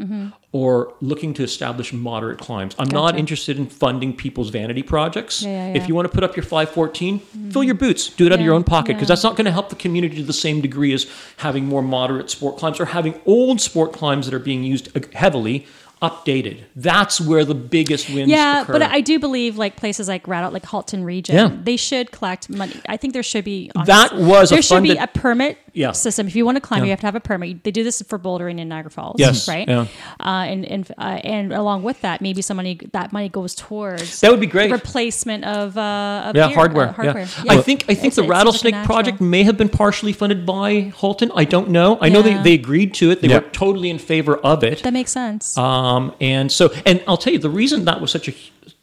or 0.51 0.93
looking 1.01 1.33
to 1.33 1.41
establish 1.41 1.91
moderate 1.91 2.37
climbs. 2.37 2.75
I'm 2.77 2.87
not 2.89 3.13
Mm-hmm. 3.13 3.19
Interested 3.19 3.57
in 3.57 3.65
funding 3.67 4.15
people's 4.15 4.49
vanity 4.49 4.83
projects. 4.83 5.41
Yeah, 5.41 5.69
yeah, 5.69 5.73
if 5.81 5.87
you 5.87 5.95
want 5.95 6.07
to 6.07 6.13
put 6.13 6.23
up 6.23 6.35
your 6.35 6.43
514 6.43 7.19
fill 7.51 7.63
your 7.63 7.73
boots. 7.73 8.09
Do 8.09 8.27
it 8.27 8.31
out 8.31 8.37
of 8.39 8.45
your 8.45 8.53
own 8.53 8.63
pocket 8.63 8.89
because 8.93 9.03
yeah. 9.09 9.13
that's 9.15 9.23
not 9.23 9.35
going 9.35 9.45
to 9.45 9.51
help 9.51 9.69
the 9.69 9.75
community 9.75 10.17
to 10.17 10.23
the 10.23 10.31
same 10.33 10.61
degree 10.61 10.93
as 10.93 11.07
having 11.37 11.65
more 11.65 11.81
moderate 11.81 12.29
sport 12.29 12.57
climbs 12.57 12.79
or 12.79 12.85
having 12.85 13.19
old 13.25 13.59
sport 13.59 13.91
climbs 13.93 14.27
that 14.27 14.35
are 14.35 14.39
being 14.39 14.63
used 14.63 14.95
heavily 15.15 15.65
updated. 16.03 16.57
That's 16.75 17.19
where 17.21 17.45
the 17.45 17.55
biggest 17.55 18.09
wins 18.09 18.29
Yeah, 18.29 18.61
occur. 18.63 18.73
but 18.73 18.81
I 18.83 18.99
do 19.01 19.19
believe 19.19 19.57
like 19.57 19.77
places 19.77 20.07
like 20.07 20.27
Rattle, 20.27 20.51
like 20.51 20.65
Halton 20.65 21.03
Region, 21.05 21.35
Yeah. 21.35 21.49
they 21.63 21.77
should 21.77 22.11
collect 22.11 22.49
money. 22.49 22.75
I 22.87 22.97
think 22.97 23.13
there 23.13 23.23
should 23.23 23.45
be 23.45 23.71
That 23.85 24.15
was 24.15 24.51
a 24.51 24.55
there 24.55 24.61
should 24.61 24.83
be 24.83 24.97
a 24.97 25.07
permit 25.07 25.57
Yeah. 25.73 25.91
system. 25.91 26.27
If 26.27 26.35
you 26.35 26.45
want 26.45 26.55
to 26.57 26.61
climb, 26.61 26.79
Yeah. 26.81 26.85
you 26.85 26.89
have 26.91 26.99
to 27.01 27.05
have 27.07 27.15
a 27.15 27.19
permit. 27.19 27.63
They 27.63 27.71
do 27.71 27.83
this 27.83 28.01
for 28.03 28.19
bouldering 28.19 28.59
in 28.59 28.69
Niagara 28.69 28.91
Falls, 28.91 29.15
Yes, 29.17 29.47
right? 29.47 29.67
yeah. 29.67 29.87
Uh, 30.19 30.45
and 30.47 30.65
and 30.65 30.91
uh, 30.97 31.01
and 31.23 31.51
along 31.51 31.83
with 31.83 32.01
that, 32.01 32.21
maybe 32.21 32.41
some 32.41 32.57
money 32.57 32.79
that 32.91 33.11
money 33.11 33.27
goes 33.29 33.55
towards 33.55 34.21
That 34.21 34.29
would 34.31 34.39
be 34.39 34.45
great. 34.47 34.71
replacement 34.71 35.43
of 35.45 35.77
uh, 35.77 36.25
of 36.27 36.35
yeah, 36.35 36.47
gear, 36.47 36.55
hardware. 36.55 36.89
uh, 36.89 36.93
hardware. 36.93 37.27
Yeah. 37.43 37.53
I 37.53 37.57
think 37.61 37.85
I 37.89 37.95
think 37.95 38.13
It's- 38.13 38.15
the 38.15 38.21
it 38.23 38.27
like 38.27 38.37
Rattlesnake 38.37 38.85
project 38.85 39.19
may 39.19 39.43
have 39.43 39.57
been 39.57 39.69
partially 39.69 40.13
funded 40.13 40.45
by 40.45 40.91
Halton. 40.95 41.31
I 41.35 41.45
don't 41.45 41.69
know. 41.69 41.97
I 42.01 42.09
know 42.09 42.21
they, 42.21 42.35
they 42.43 42.53
agreed 42.53 42.93
to 42.95 43.09
it. 43.11 43.21
They 43.21 43.29
Yeah. 43.29 43.39
were 43.39 43.49
totally 43.49 43.89
in 43.89 43.97
favor 43.97 44.37
of 44.37 44.63
it. 44.63 44.83
that 44.83 44.93
makes 44.93 45.11
sense. 45.11 45.57
Um, 45.57 46.13
and 46.21 46.51
so, 46.51 46.71
and 46.85 47.01
I'll 47.07 47.17
tell 47.17 47.33
you, 47.33 47.39
the 47.39 47.49
reason 47.49 47.85
that 47.85 47.99
was 47.99 48.11
such 48.11 48.27
a 48.27 48.33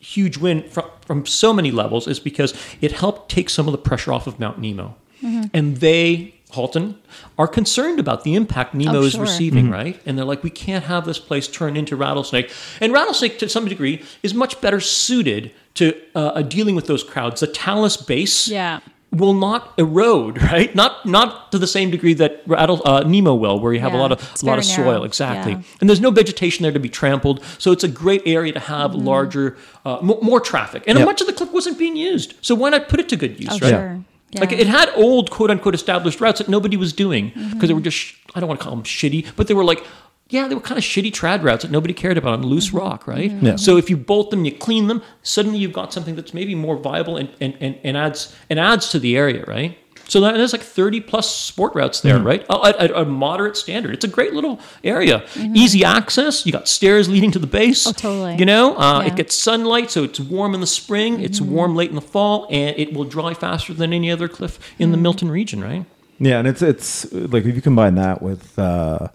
huge 0.01 0.37
win 0.39 0.63
from, 0.69 0.87
from 1.07 1.27
so 1.27 1.53
many 1.53 1.71
levels 1.71 2.09
is 2.09 2.19
because 2.19 2.55
it 2.81 2.93
helped 2.93 3.31
take 3.31 3.49
some 3.51 3.69
of 3.69 3.73
the 3.73 3.79
pressure 3.79 4.13
off 4.13 4.27
of 4.27 4.41
Mount 4.41 4.59
Nemo. 4.59 4.97
Mm-hmm. 5.23 5.43
And 5.53 5.77
they, 5.79 6.35
Halton, 6.53 6.97
are 7.39 7.49
concerned 7.49 7.99
about 8.01 8.25
the 8.25 8.35
impact 8.35 8.75
Nemo 8.75 8.99
Oh, 8.99 9.03
is 9.03 9.13
sure. 9.13 9.23
receiving, 9.23 9.71
right? 9.71 10.01
And 10.07 10.17
they're 10.19 10.25
like, 10.25 10.43
we 10.43 10.51
can't 10.51 10.85
have 10.85 11.05
this 11.05 11.19
place 11.19 11.47
turn 11.49 11.77
into 11.77 11.97
Rattlesnake. 11.97 12.51
And 12.81 12.93
Rattlesnake, 12.93 13.39
to 13.39 13.49
some 13.49 13.67
degree, 13.67 14.03
is 14.23 14.35
much 14.35 14.61
better 14.61 14.81
suited 14.81 15.53
to 15.75 15.95
uh, 16.15 16.43
dealing 16.43 16.75
with 16.75 16.87
those 16.87 17.05
crowds. 17.05 17.41
The 17.41 17.47
talus 17.47 17.97
base 17.97 18.49
yeah. 18.49 18.81
will 19.13 19.35
not 19.35 19.73
erode, 19.79 20.43
right? 20.53 20.75
Not 20.75 21.07
not 21.07 21.53
to 21.53 21.59
the 21.59 21.67
same 21.67 21.91
degree 21.91 22.15
that 22.15 22.43
Rattle, 22.47 22.83
uh, 22.85 23.03
Nemo 23.05 23.35
will, 23.35 23.61
where 23.61 23.73
you 23.73 23.81
have 23.81 23.95
a 23.95 23.97
lot 23.97 24.11
of 24.13 24.19
a 24.43 24.47
lot 24.47 24.59
of 24.59 24.65
very 24.65 24.77
soil. 24.77 24.85
narrow. 24.93 25.05
Exactly, 25.05 25.53
Yeah. 25.53 25.63
and 25.81 25.89
there's 25.89 26.01
no 26.01 26.11
vegetation 26.11 26.63
there 26.65 26.73
to 26.73 26.81
be 26.81 26.89
trampled, 26.89 27.43
so 27.59 27.71
it's 27.73 27.85
a 27.85 27.89
great 27.89 28.23
area 28.27 28.53
to 28.53 28.61
have 28.61 28.91
Mm-hmm. 28.91 29.07
larger, 29.07 29.57
uh, 29.85 29.99
mo- 30.03 30.19
more 30.23 30.41
traffic. 30.41 30.83
And 30.89 30.99
Yeah. 30.99 31.05
much 31.05 31.21
of 31.21 31.27
the 31.29 31.33
cliff 31.33 31.53
wasn't 31.53 31.79
being 31.79 31.97
used, 31.97 32.35
so 32.41 32.55
why 32.55 32.71
not 32.71 32.89
put 32.89 32.99
it 33.01 33.09
to 33.11 33.17
good 33.17 33.39
use, 33.41 33.49
Oh, 33.53 33.59
right? 33.63 33.71
sure. 33.71 34.05
Yeah. 34.33 34.41
Like 34.41 34.53
it 34.53 34.67
had 34.67 34.91
old 34.95 35.31
quote 35.31 35.51
unquote 35.51 35.75
established 35.75 36.21
routes 36.21 36.39
that 36.39 36.49
nobody 36.49 36.77
was 36.77 36.93
doing 36.93 37.29
because 37.31 37.45
Mm-hmm. 37.51 37.67
they 37.67 37.75
were 37.75 37.81
just 37.81 37.97
sh- 37.97 38.15
I 38.35 38.41
don't 38.41 38.49
want 38.49 38.61
to 38.61 38.65
call 38.65 38.75
them 38.77 38.85
shitty, 38.85 39.27
but 39.37 39.47
they 39.49 39.55
were 39.55 39.65
like. 39.65 39.85
Yeah, 40.33 40.47
they 40.47 40.55
were 40.55 40.61
kind 40.61 40.79
of 40.79 40.85
shitty 40.85 41.11
trad 41.11 41.43
routes 41.43 41.63
that 41.65 41.73
nobody 41.73 41.93
cared 41.93 42.17
about 42.17 42.35
on 42.35 42.47
loose 42.47 42.69
Mm-hmm. 42.69 42.77
rock, 42.79 43.09
right? 43.09 43.33
Yeah. 43.33 43.57
So 43.57 43.77
if 43.79 43.91
you 43.91 43.97
bolt 43.97 44.31
them, 44.31 44.45
you 44.45 44.53
clean 44.53 44.87
them, 44.87 45.03
suddenly 45.25 45.59
you've 45.59 45.73
got 45.73 45.93
something 45.93 46.15
that's 46.15 46.33
maybe 46.33 46.55
more 46.55 46.77
viable 46.77 47.17
and, 47.17 47.29
and, 47.41 47.57
and, 47.61 47.77
and 47.83 47.97
adds 47.97 48.33
and 48.49 48.61
adds 48.61 48.91
to 48.91 49.01
the 49.01 49.17
area, 49.17 49.43
right? 49.49 49.77
So 50.11 50.21
that, 50.23 50.35
there's 50.35 50.53
like 50.53 50.63
30 50.63 51.01
plus 51.03 51.35
sport 51.35 51.73
routes 51.77 52.01
there, 52.01 52.19
right? 52.19 52.45
Uh, 52.51 52.67
At, 52.69 52.77
at 52.77 52.91
a 52.91 53.05
moderate 53.05 53.57
standard. 53.57 53.95
It's 53.95 54.05
a 54.05 54.09
great 54.09 54.33
little 54.35 54.59
area. 54.83 55.25
Easy 55.37 55.85
access. 55.85 56.45
You 56.45 56.51
got 56.53 56.67
stairs 56.67 57.09
leading 57.09 57.31
to 57.31 57.39
the 57.39 57.47
base. 57.47 57.83
Mm-hmm. 57.87 57.91
Oh, 57.91 58.11
totally. 58.11 58.37
You 58.37 58.45
know, 58.45 58.77
uh, 58.77 59.01
Yeah. 59.03 59.09
it 59.13 59.17
gets 59.17 59.37
sunlight, 59.37 59.91
so 59.91 60.03
it's 60.03 60.19
warm 60.19 60.53
in 60.55 60.61
the 60.61 60.67
spring, 60.67 61.21
it's 61.21 61.41
warm 61.41 61.77
late 61.77 61.91
in 61.91 61.95
the 61.95 62.01
fall, 62.03 62.49
and 62.51 62.77
it 62.77 62.93
will 62.93 63.05
dry 63.05 63.35
faster 63.35 63.73
than 63.73 63.93
any 63.93 64.11
other 64.11 64.29
cliff 64.29 64.59
in 64.81 64.91
the 64.91 64.97
Mm-hmm. 64.97 65.03
Milton 65.03 65.31
region, 65.31 65.63
right? 65.63 65.85
Yeah, 66.19 66.39
and 66.41 66.49
it's 66.49 66.61
it's 66.61 67.11
like 67.13 67.45
if 67.47 67.55
you 67.55 67.63
combine 67.63 67.95
that 67.95 68.21
with 68.21 68.59
uh, 68.59 69.09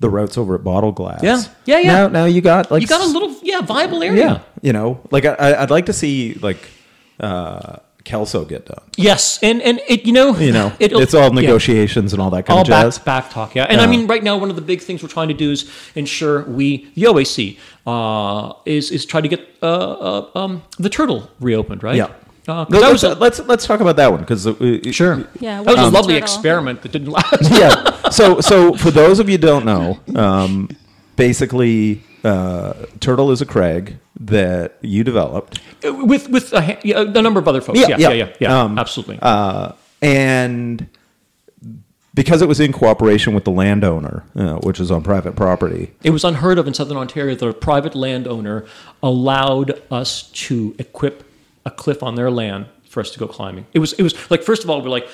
the 0.00 0.08
routes 0.08 0.38
over 0.38 0.54
at 0.54 0.64
Bottle 0.64 0.92
Glass. 0.92 1.22
Yeah. 1.22 1.42
Yeah, 1.66 1.78
yeah. 1.78 1.92
Now, 1.92 2.08
now 2.08 2.24
you 2.24 2.40
got 2.40 2.70
like 2.70 2.80
You 2.80 2.88
got 2.88 3.02
a 3.06 3.12
little, 3.12 3.36
yeah, 3.42 3.60
viable 3.60 4.02
area. 4.02 4.18
Yeah, 4.24 4.40
you 4.62 4.72
know, 4.72 4.98
like 5.10 5.24
I, 5.26 5.34
I- 5.34 5.62
I'd 5.62 5.70
like 5.70 5.86
to 5.86 5.92
see 5.92 6.34
like 6.40 6.58
uh, 7.20 7.76
Kelso 8.08 8.44
get 8.44 8.64
done. 8.64 8.80
Yes, 8.96 9.38
and 9.42 9.60
and 9.68 9.80
it, 9.86 10.06
you 10.06 10.12
know, 10.18 10.28
You 10.36 10.52
know, 10.58 10.72
it'll- 10.80 11.02
it's 11.02 11.12
all 11.14 11.28
yeah. 11.34 11.40
negotiations 11.42 12.12
and 12.14 12.22
all 12.22 12.30
that 12.30 12.46
kind 12.46 12.56
all 12.56 12.62
of 12.62 12.66
jazz. 12.68 12.98
back 12.98 13.04
back 13.24 13.24
talk, 13.36 13.54
yeah. 13.54 13.66
And 13.70 13.80
I 13.82 13.86
mean, 13.86 14.06
right 14.06 14.24
now, 14.28 14.34
one 14.38 14.50
of 14.50 14.56
the 14.56 14.62
big 14.72 14.80
things 14.80 15.02
we're 15.02 15.10
trying 15.18 15.28
to 15.28 15.34
do 15.44 15.50
is 15.50 15.70
ensure 15.94 16.36
we, 16.44 16.88
the 16.94 17.02
OAC, 17.10 17.58
uh, 17.86 18.54
is 18.64 18.90
is 18.90 19.04
try 19.04 19.20
to 19.20 19.28
get 19.28 19.40
uh, 19.62 19.66
uh, 19.66 20.30
um, 20.40 20.62
the 20.78 20.88
turtle 20.88 21.20
reopened, 21.40 21.82
right? 21.82 21.96
Yeah. 21.96 22.08
Uh, 22.48 22.64
'cause 22.64 22.80
let's, 22.80 23.02
a, 23.02 23.14
let's 23.24 23.38
let's 23.40 23.66
talk 23.66 23.80
about 23.80 23.96
that 23.96 24.10
one 24.10 24.20
because 24.20 24.44
sure. 24.96 25.14
Yeah, 25.38 25.62
that 25.62 25.66
was 25.66 25.74
is 25.84 25.88
a 25.92 25.96
lovely 25.98 26.14
turtle? 26.14 26.16
experiment 26.24 26.80
that 26.82 26.92
didn't 26.92 27.10
last. 27.10 27.42
yeah. 27.62 28.08
So 28.08 28.40
so 28.40 28.72
for 28.82 28.90
those 28.90 29.18
of 29.20 29.28
you 29.28 29.36
who 29.36 29.46
don't 29.52 29.66
know, 29.66 30.00
um, 30.16 30.70
basically, 31.16 32.02
uh, 32.24 32.72
Turtle 33.00 33.30
is 33.32 33.42
a 33.42 33.46
crag 33.46 33.98
that 34.20 34.76
you 34.82 35.04
developed, 35.04 35.60
with 35.84 36.28
with 36.28 36.52
a, 36.52 36.78
a 36.84 37.22
number 37.22 37.38
of 37.40 37.46
other 37.48 37.60
folks. 37.60 37.78
Yeah, 37.78 37.88
Yeah, 37.88 37.96
yeah, 37.98 38.08
yeah. 38.08 38.14
yeah, 38.24 38.32
yeah, 38.40 38.62
Um, 38.62 38.78
absolutely. 38.78 39.18
uh, 39.22 39.72
and 40.02 40.88
because 42.14 42.42
it 42.42 42.48
was 42.48 42.58
in 42.58 42.72
cooperation 42.72 43.32
with 43.32 43.44
the 43.44 43.50
landowner, 43.52 44.24
uh, 44.34 44.56
which 44.56 44.80
is 44.80 44.90
on 44.90 45.02
private 45.04 45.36
property. 45.36 45.92
It 46.02 46.10
was 46.10 46.24
unheard 46.24 46.58
of 46.58 46.66
in 46.66 46.74
southern 46.74 46.96
Ontario 46.96 47.36
that 47.36 47.46
a 47.48 47.52
private 47.52 47.94
landowner 47.94 48.66
allowed 49.04 49.80
us 49.90 50.22
to 50.32 50.74
equip 50.80 51.22
a 51.64 51.70
cliff 51.70 52.02
on 52.02 52.16
their 52.16 52.30
land 52.30 52.66
for 52.88 52.98
us 53.00 53.10
to 53.12 53.18
go 53.20 53.28
climbing. 53.28 53.66
It 53.72 53.78
was 53.78 53.92
it 53.92 54.02
was 54.02 54.14
like 54.30 54.42
first 54.42 54.64
of 54.64 54.70
all 54.70 54.82
we're 54.82 54.88
like, 54.88 55.06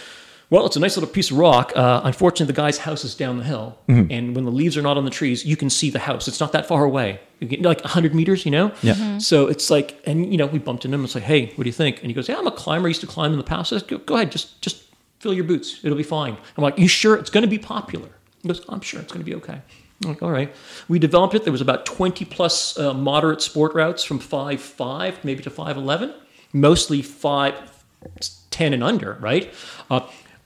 well, 0.50 0.66
it's 0.66 0.76
a 0.76 0.80
nice 0.80 0.96
little 0.96 1.10
piece 1.10 1.30
of 1.30 1.38
rock. 1.38 1.72
Uh, 1.74 2.00
unfortunately, 2.04 2.46
the 2.52 2.56
guy's 2.56 2.78
house 2.78 3.04
is 3.04 3.14
down 3.14 3.38
the 3.38 3.44
hill, 3.44 3.78
and 3.88 4.34
when 4.36 4.44
the 4.44 4.50
leaves 4.50 4.76
are 4.76 4.82
not 4.82 4.96
on 4.96 5.04
the 5.04 5.10
trees, 5.10 5.44
you 5.44 5.56
can 5.56 5.70
see 5.70 5.90
the 5.90 5.98
house. 5.98 6.28
It's 6.28 6.40
not 6.40 6.52
that 6.52 6.66
far 6.66 6.84
away, 6.84 7.18
You 7.40 7.48
get, 7.48 7.62
like 7.62 7.80
hundred 7.82 8.14
meters, 8.14 8.44
you 8.44 8.50
know. 8.50 8.72
Yeah. 8.82 9.18
So 9.18 9.46
it's 9.48 9.70
like, 9.70 10.00
and 10.06 10.30
you 10.30 10.38
know, 10.38 10.46
we 10.46 10.58
bumped 10.58 10.84
into 10.84 10.94
him 10.94 11.00
and 11.02 11.10
say, 11.10 11.20
hey, 11.20 11.46
what 11.56 11.64
do 11.64 11.68
you 11.68 11.72
think? 11.72 11.98
And 12.00 12.06
he 12.08 12.12
goes, 12.14 12.28
yeah, 12.28 12.38
I'm 12.38 12.46
a 12.46 12.52
climber. 12.52 12.86
I 12.86 12.90
used 12.90 13.00
to 13.00 13.06
climb 13.06 13.32
in 13.32 13.38
the 13.38 13.44
past. 13.44 13.72
I 13.72 13.78
said, 13.78 13.88
go, 13.88 13.98
go 13.98 14.14
ahead, 14.16 14.30
just 14.32 14.60
just 14.62 14.84
fill 15.20 15.34
your 15.34 15.44
boots. 15.44 15.80
It'll 15.82 15.96
be 15.96 16.02
fine. 16.02 16.36
I'm 16.56 16.62
like, 16.62 16.78
you 16.78 16.88
sure 16.88 17.16
it's 17.16 17.30
going 17.30 17.42
to 17.42 17.48
be 17.48 17.58
popular? 17.58 18.08
He 18.42 18.48
goes, 18.48 18.62
I'm 18.68 18.80
sure 18.82 19.00
it's 19.00 19.10
going 19.12 19.24
to 19.24 19.30
be 19.30 19.34
okay. 19.36 19.60
I'm 20.04 20.10
like, 20.10 20.22
all 20.22 20.30
right. 20.30 20.54
We 20.88 20.98
developed 20.98 21.34
it. 21.34 21.44
There 21.44 21.52
was 21.52 21.62
about 21.62 21.86
20 21.86 22.26
plus 22.26 22.78
uh, 22.78 22.92
moderate 22.92 23.40
sport 23.40 23.74
routes 23.74 24.04
from 24.04 24.18
five 24.18 24.60
five 24.60 25.24
maybe 25.24 25.42
to 25.44 25.50
5'11, 25.50 26.12
mostly 26.52 27.00
5'10 27.02 28.74
and 28.74 28.84
under, 28.84 29.14
right? 29.20 29.52
Uh, 29.90 30.00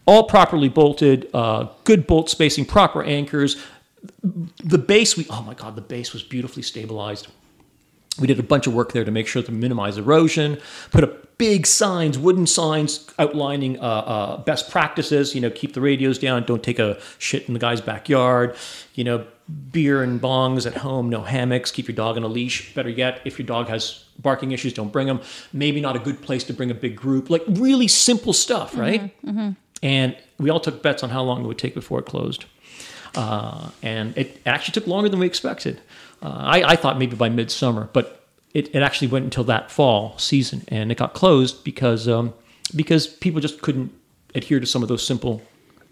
all 0.09 0.25
properly 0.25 0.71
bolted, 0.71 1.29
uh, 1.35 1.67
good 1.85 2.07
bolt 2.07 2.31
spacing, 2.31 2.65
proper 2.65 3.03
anchors. 3.03 3.63
The 4.23 4.79
base, 4.79 5.19
we, 5.19 5.27
oh 5.29 5.43
my 5.43 5.53
God, 5.53 5.77
the 5.77 5.83
base 5.83 6.15
was 6.15 6.23
beautifully 6.23 6.63
stabilized. 6.63 7.29
We 8.19 8.27
did 8.27 8.39
a 8.39 8.43
bunch 8.43 8.67
of 8.67 8.73
work 8.73 8.93
there 8.93 9.05
to 9.05 9.11
make 9.11 9.27
sure 9.27 9.43
to 9.43 9.53
minimize 9.53 9.99
erosion. 9.99 10.59
Put 10.93 11.05
up 11.05 11.37
big 11.37 11.67
signs, 11.67 12.19
wooden 12.19 12.47
signs 12.47 13.07
outlining 13.19 13.79
uh, 13.81 13.83
uh, 13.83 14.37
best 14.39 14.71
practices. 14.71 15.35
You 15.35 15.43
know, 15.43 15.51
keep 15.51 15.75
the 15.75 15.83
radios 15.83 16.19
down. 16.19 16.45
Don't 16.45 16.63
take 16.63 16.79
a 16.79 16.99
shit 17.19 17.47
in 17.47 17.53
the 17.53 17.61
guy's 17.61 17.83
backyard. 17.83 18.57
You 18.95 19.05
know, 19.05 19.27
beer 19.71 20.03
and 20.03 20.21
bongs 20.23 20.67
at 20.67 20.79
home. 20.79 21.11
No 21.11 21.23
hammocks. 21.23 21.71
Keep 21.71 21.87
your 21.89 21.95
dog 21.95 22.17
on 22.17 22.23
a 22.23 22.29
leash. 22.29 22.75
Better 22.75 22.89
yet, 22.89 23.21
if 23.27 23.39
your 23.39 23.47
dog 23.47 23.69
has 23.69 24.05
barking 24.21 24.53
issues, 24.53 24.73
don't 24.73 24.91
bring 24.91 25.07
them. 25.07 25.21
Maybe 25.53 25.83
not 25.83 25.97
a 25.97 26.01
good 26.01 26.23
place 26.23 26.45
to 26.45 26.55
bring 26.55 26.71
a 26.71 26.75
big 26.75 26.97
group. 26.97 27.29
Like 27.29 27.45
really 27.47 27.89
simple 27.89 28.33
stuff, 28.33 28.77
right? 28.77 29.15
And 29.83 30.17
we 30.39 30.51
all 30.51 30.61
took 30.61 30.83
bets 30.83 31.03
on 31.03 31.11
how 31.11 31.23
long 31.23 31.45
it 31.45 31.47
would 31.47 31.59
take 31.59 31.75
before 31.75 32.01
it 32.01 32.07
closed. 32.07 32.45
Uh, 33.15 33.71
and 33.83 34.17
it 34.17 34.41
actually 34.47 34.73
took 34.73 34.87
longer 34.87 35.09
than 35.09 35.19
we 35.19 35.27
expected. 35.27 35.81
Uh, 36.23 36.29
I, 36.29 36.63
I 36.73 36.77
thought 36.77 36.99
maybe 36.99 37.17
by 37.17 37.29
midsummer, 37.29 37.89
but 37.93 38.27
it, 38.55 38.75
it 38.75 38.83
actually 38.83 39.09
went 39.09 39.25
until 39.25 39.45
that 39.45 39.71
fall 39.71 40.17
season, 40.19 40.65
and 40.69 40.91
it 40.91 40.99
got 40.99 41.15
closed 41.15 41.65
because 41.65 42.09
um, 42.09 42.35
because 42.75 43.07
people 43.07 43.41
just 43.41 43.63
couldn't 43.63 43.93
adhere 44.35 44.61
to 44.61 44.67
some 44.67 44.83
of 44.83 44.89
those 44.89 45.07
simple 45.07 45.43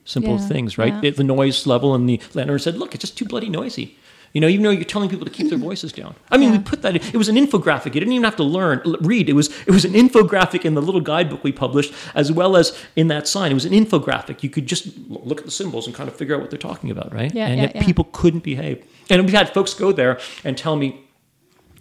simple 0.04 0.34
Yeah, 0.34 0.48
things, 0.48 0.78
right? 0.78 0.92
yeah. 0.94 1.10
It, 1.10 1.16
the 1.16 1.24
noise 1.24 1.66
level, 1.66 1.94
and 1.94 2.08
the 2.08 2.20
landlord 2.34 2.62
said, 2.62 2.76
"Look, 2.76 2.94
it's 2.94 3.02
just 3.02 3.16
too 3.16 3.24
bloody 3.24 3.48
noisy." 3.48 3.96
You 4.32 4.40
know, 4.40 4.48
even 4.48 4.64
though 4.64 4.70
you're 4.70 4.84
telling 4.84 5.08
people 5.08 5.24
to 5.24 5.30
keep 5.30 5.48
their 5.48 5.58
voices 5.68 5.92
down. 5.92 6.14
I 6.30 6.36
mean, 6.36 6.52
we 6.52 6.58
put 6.58 6.82
that. 6.82 6.96
It 6.96 7.16
was 7.16 7.28
an 7.28 7.36
infographic. 7.36 7.86
You 7.86 8.00
didn't 8.00 8.12
even 8.12 8.24
have 8.24 8.36
to 8.36 8.44
learn 8.44 8.82
read. 9.00 9.28
It 9.28 9.34
was 9.34 9.48
it 9.66 9.70
was 9.70 9.84
an 9.84 9.92
infographic 9.92 10.64
in 10.64 10.74
the 10.74 10.82
little 10.82 11.00
guidebook 11.00 11.42
we 11.42 11.52
published, 11.52 11.92
as 12.14 12.30
well 12.30 12.56
as 12.56 12.78
in 12.96 13.08
that 13.08 13.26
sign. 13.28 13.50
It 13.50 13.54
was 13.54 13.64
an 13.64 13.72
infographic. 13.72 14.42
You 14.42 14.50
could 14.50 14.66
just 14.66 14.96
look 15.08 15.38
at 15.38 15.44
the 15.44 15.50
symbols 15.50 15.86
and 15.86 15.94
kind 15.94 16.08
of 16.08 16.16
figure 16.16 16.34
out 16.34 16.40
what 16.40 16.50
they're 16.50 16.58
talking 16.58 16.90
about, 16.90 17.12
right? 17.14 17.34
Yeah, 17.34 17.46
and 17.46 17.56
yeah, 17.56 17.62
yet 17.62 17.76
yeah. 17.76 17.84
people 17.84 18.04
couldn't 18.12 18.42
behave. 18.42 18.84
And 19.08 19.24
we 19.24 19.32
had 19.32 19.52
folks 19.54 19.74
go 19.74 19.92
there 19.92 20.18
and 20.44 20.58
tell 20.58 20.76
me 20.76 21.06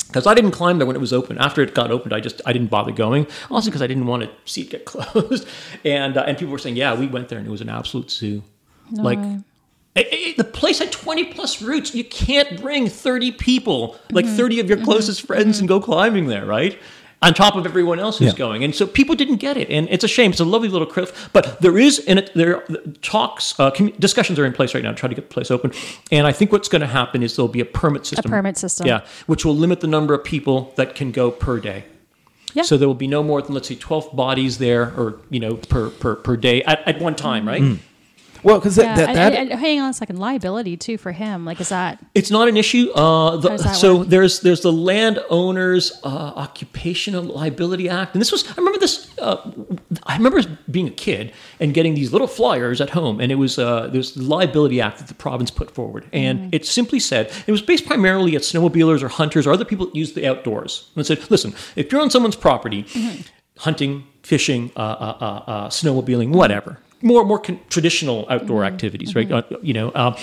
because 0.08 0.28
I 0.28 0.34
didn't 0.34 0.52
climb 0.52 0.78
there 0.78 0.88
when 0.88 0.96
it 0.96 1.00
was 1.00 1.12
open. 1.12 1.38
After 1.38 1.62
it 1.62 1.74
got 1.74 1.92
opened, 1.92 2.14
I 2.14 2.20
just 2.20 2.42
I 2.46 2.54
didn't 2.54 2.70
bother 2.70 2.92
going. 2.92 3.28
Also 3.50 3.70
because 3.70 3.82
I 3.82 3.88
didn't 3.88 4.06
want 4.06 4.24
to 4.24 4.30
see 4.46 4.62
it 4.62 4.70
get 4.70 4.86
closed. 4.92 5.48
And 5.84 6.18
uh, 6.18 6.22
and 6.22 6.38
people 6.38 6.52
were 6.52 6.60
saying, 6.60 6.78
yeah, 6.78 6.96
we 6.98 7.08
went 7.08 7.30
there 7.30 7.38
and 7.38 7.48
it 7.48 7.52
was 7.52 7.62
an 7.62 7.70
absolute 7.70 8.12
zoo. 8.12 8.44
like 8.92 9.20
way. 9.20 9.40
It- 9.96 10.08
it- 10.12 10.38
the 10.38 10.44
place 10.44 10.80
had 10.80 10.92
20 10.92 11.26
plus 11.26 11.62
routes. 11.62 11.96
You 11.96 12.04
can't 12.04 12.62
bring 12.62 12.88
30 12.90 13.32
people, 13.32 13.96
like 14.12 14.26
Mm-hmm. 14.26 14.36
30 14.38 14.60
of 14.60 14.68
your 14.70 14.78
closest 14.78 15.22
friends, 15.26 15.60
and 15.60 15.68
go 15.68 15.80
climbing 15.80 16.28
there, 16.28 16.46
right? 16.46 16.78
On 17.22 17.34
top 17.34 17.56
of 17.56 17.66
everyone 17.66 17.98
else 17.98 18.18
who's 18.20 18.34
Yeah. 18.34 18.38
going, 18.38 18.64
and 18.64 18.76
so 18.76 18.86
people 18.86 19.16
didn't 19.16 19.38
get 19.38 19.56
it, 19.58 19.70
and 19.72 19.88
it's 19.90 20.04
a 20.04 20.08
shame. 20.08 20.32
It's 20.32 20.42
a 20.42 20.46
lovely 20.46 20.68
little 20.68 20.86
cliff, 20.86 21.30
but 21.34 21.60
there 21.62 21.78
is 21.78 21.98
in 22.00 22.18
it 22.20 22.30
there 22.36 22.64
talks, 23.02 23.58
uh, 23.58 23.72
commu- 23.72 23.98
discussions 24.00 24.38
are 24.38 24.46
in 24.46 24.52
place 24.54 24.76
right 24.76 24.84
now 24.84 24.92
to 24.92 24.96
try 24.98 25.08
to 25.10 25.16
get 25.16 25.30
the 25.30 25.34
place 25.34 25.50
open, 25.50 25.72
and 26.12 26.28
I 26.28 26.32
think 26.34 26.52
what's 26.52 26.68
going 26.68 26.82
to 26.82 26.88
happen 26.88 27.24
is 27.24 27.36
there'll 27.36 27.48
be 27.48 27.62
a 27.62 27.66
permit 27.66 28.06
system, 28.06 28.30
A 28.32 28.36
permit 28.36 28.58
system. 28.58 28.86
yeah, 28.86 29.00
which 29.28 29.44
will 29.46 29.56
limit 29.56 29.80
the 29.80 29.88
number 29.88 30.14
of 30.14 30.24
people 30.24 30.74
that 30.76 30.94
can 30.94 31.12
go 31.12 31.32
per 31.32 31.58
day. 31.60 31.86
Yeah. 32.54 32.64
So 32.64 32.78
there 32.78 32.88
will 32.88 32.96
be 32.96 33.08
no 33.08 33.24
more 33.24 33.42
than 33.42 33.54
let's 33.56 33.68
say 33.70 33.76
12 33.76 34.16
bodies 34.16 34.60
there, 34.60 34.94
or 34.96 35.16
you 35.30 35.40
know, 35.40 35.56
per 35.56 35.90
per, 35.90 36.16
per 36.16 36.38
day 36.38 36.64
at, 36.64 36.86
at 36.88 37.00
one 37.02 37.16
time, 37.16 37.48
right? 37.48 37.62
Mm. 37.62 37.80
Well, 38.46 38.60
because 38.60 38.78
Yeah, 38.78 38.96
that, 38.96 39.14
that 39.16 39.34
and, 39.34 39.52
and, 39.52 39.60
hang 39.60 39.82
on 39.82 39.90
a 39.90 39.94
second. 39.94 40.18
Liability 40.20 40.78
too 40.78 40.98
for 40.98 41.12
him. 41.12 41.44
Like, 41.46 41.60
is 41.60 41.70
that 41.70 42.00
It's 42.14 42.30
not 42.32 42.48
an 42.48 42.56
issue. 42.58 42.92
Uh, 42.94 43.38
the, 43.38 43.50
How 43.50 43.56
does 43.58 43.66
that 43.66 43.76
so 43.76 43.98
work? 43.98 44.08
there's 44.08 44.40
there's 44.42 44.62
the 44.62 44.72
Landowners 44.72 45.92
uh, 46.04 46.08
Occupational 46.36 47.24
Liability 47.24 47.90
Act, 47.90 48.14
and 48.14 48.22
this 48.22 48.32
was 48.32 48.48
I 48.48 48.54
remember 48.56 48.80
this. 48.80 49.12
Uh, 49.20 49.38
I 50.04 50.16
remember 50.18 50.42
being 50.70 50.88
a 50.88 50.92
kid 50.92 51.34
and 51.60 51.74
getting 51.74 51.96
these 51.96 52.12
little 52.12 52.28
flyers 52.28 52.82
at 52.82 52.92
home, 52.92 53.20
and 53.20 53.32
it 53.32 53.36
was 53.36 53.58
uh, 53.58 53.88
there 53.88 53.98
was 54.00 54.14
the 54.14 54.24
Liability 54.24 54.80
Act 54.82 55.00
that 55.00 55.08
the 55.08 55.14
province 55.16 55.52
put 55.52 55.72
forward, 55.72 56.06
and 56.14 56.36
Mm-hmm. 56.40 56.50
it 56.54 56.66
simply 56.66 57.00
said 57.00 57.32
it 57.48 57.52
was 57.52 57.62
based 57.62 57.86
primarily 57.86 58.36
at 58.36 58.42
snowmobilers 58.44 59.02
or 59.02 59.08
hunters 59.08 59.48
or 59.48 59.52
other 59.54 59.66
people 59.66 59.86
that 59.88 59.96
use 59.96 60.14
the 60.14 60.28
outdoors, 60.28 60.90
and 60.96 61.02
it 61.02 61.06
said, 61.08 61.32
listen, 61.32 61.54
if 61.76 61.92
you're 61.92 62.02
on 62.02 62.10
someone's 62.10 62.36
property, 62.36 62.84
Mm-hmm. 62.84 63.22
hunting, 63.60 64.04
fishing, 64.24 64.72
uh, 64.76 64.80
uh, 64.80 65.18
uh, 65.20 65.26
uh, 65.52 65.70
snowmobiling, 65.70 66.30
whatever. 66.32 66.78
More, 67.06 67.24
more 67.24 67.40
con- 67.40 67.60
traditional 67.70 68.26
outdoor 68.30 68.62
Mm-hmm. 68.64 68.74
activities, 68.74 69.16
right? 69.16 69.32
Uh, 69.32 69.44
you 69.62 69.74
know, 69.74 69.90
uh, 69.92 70.18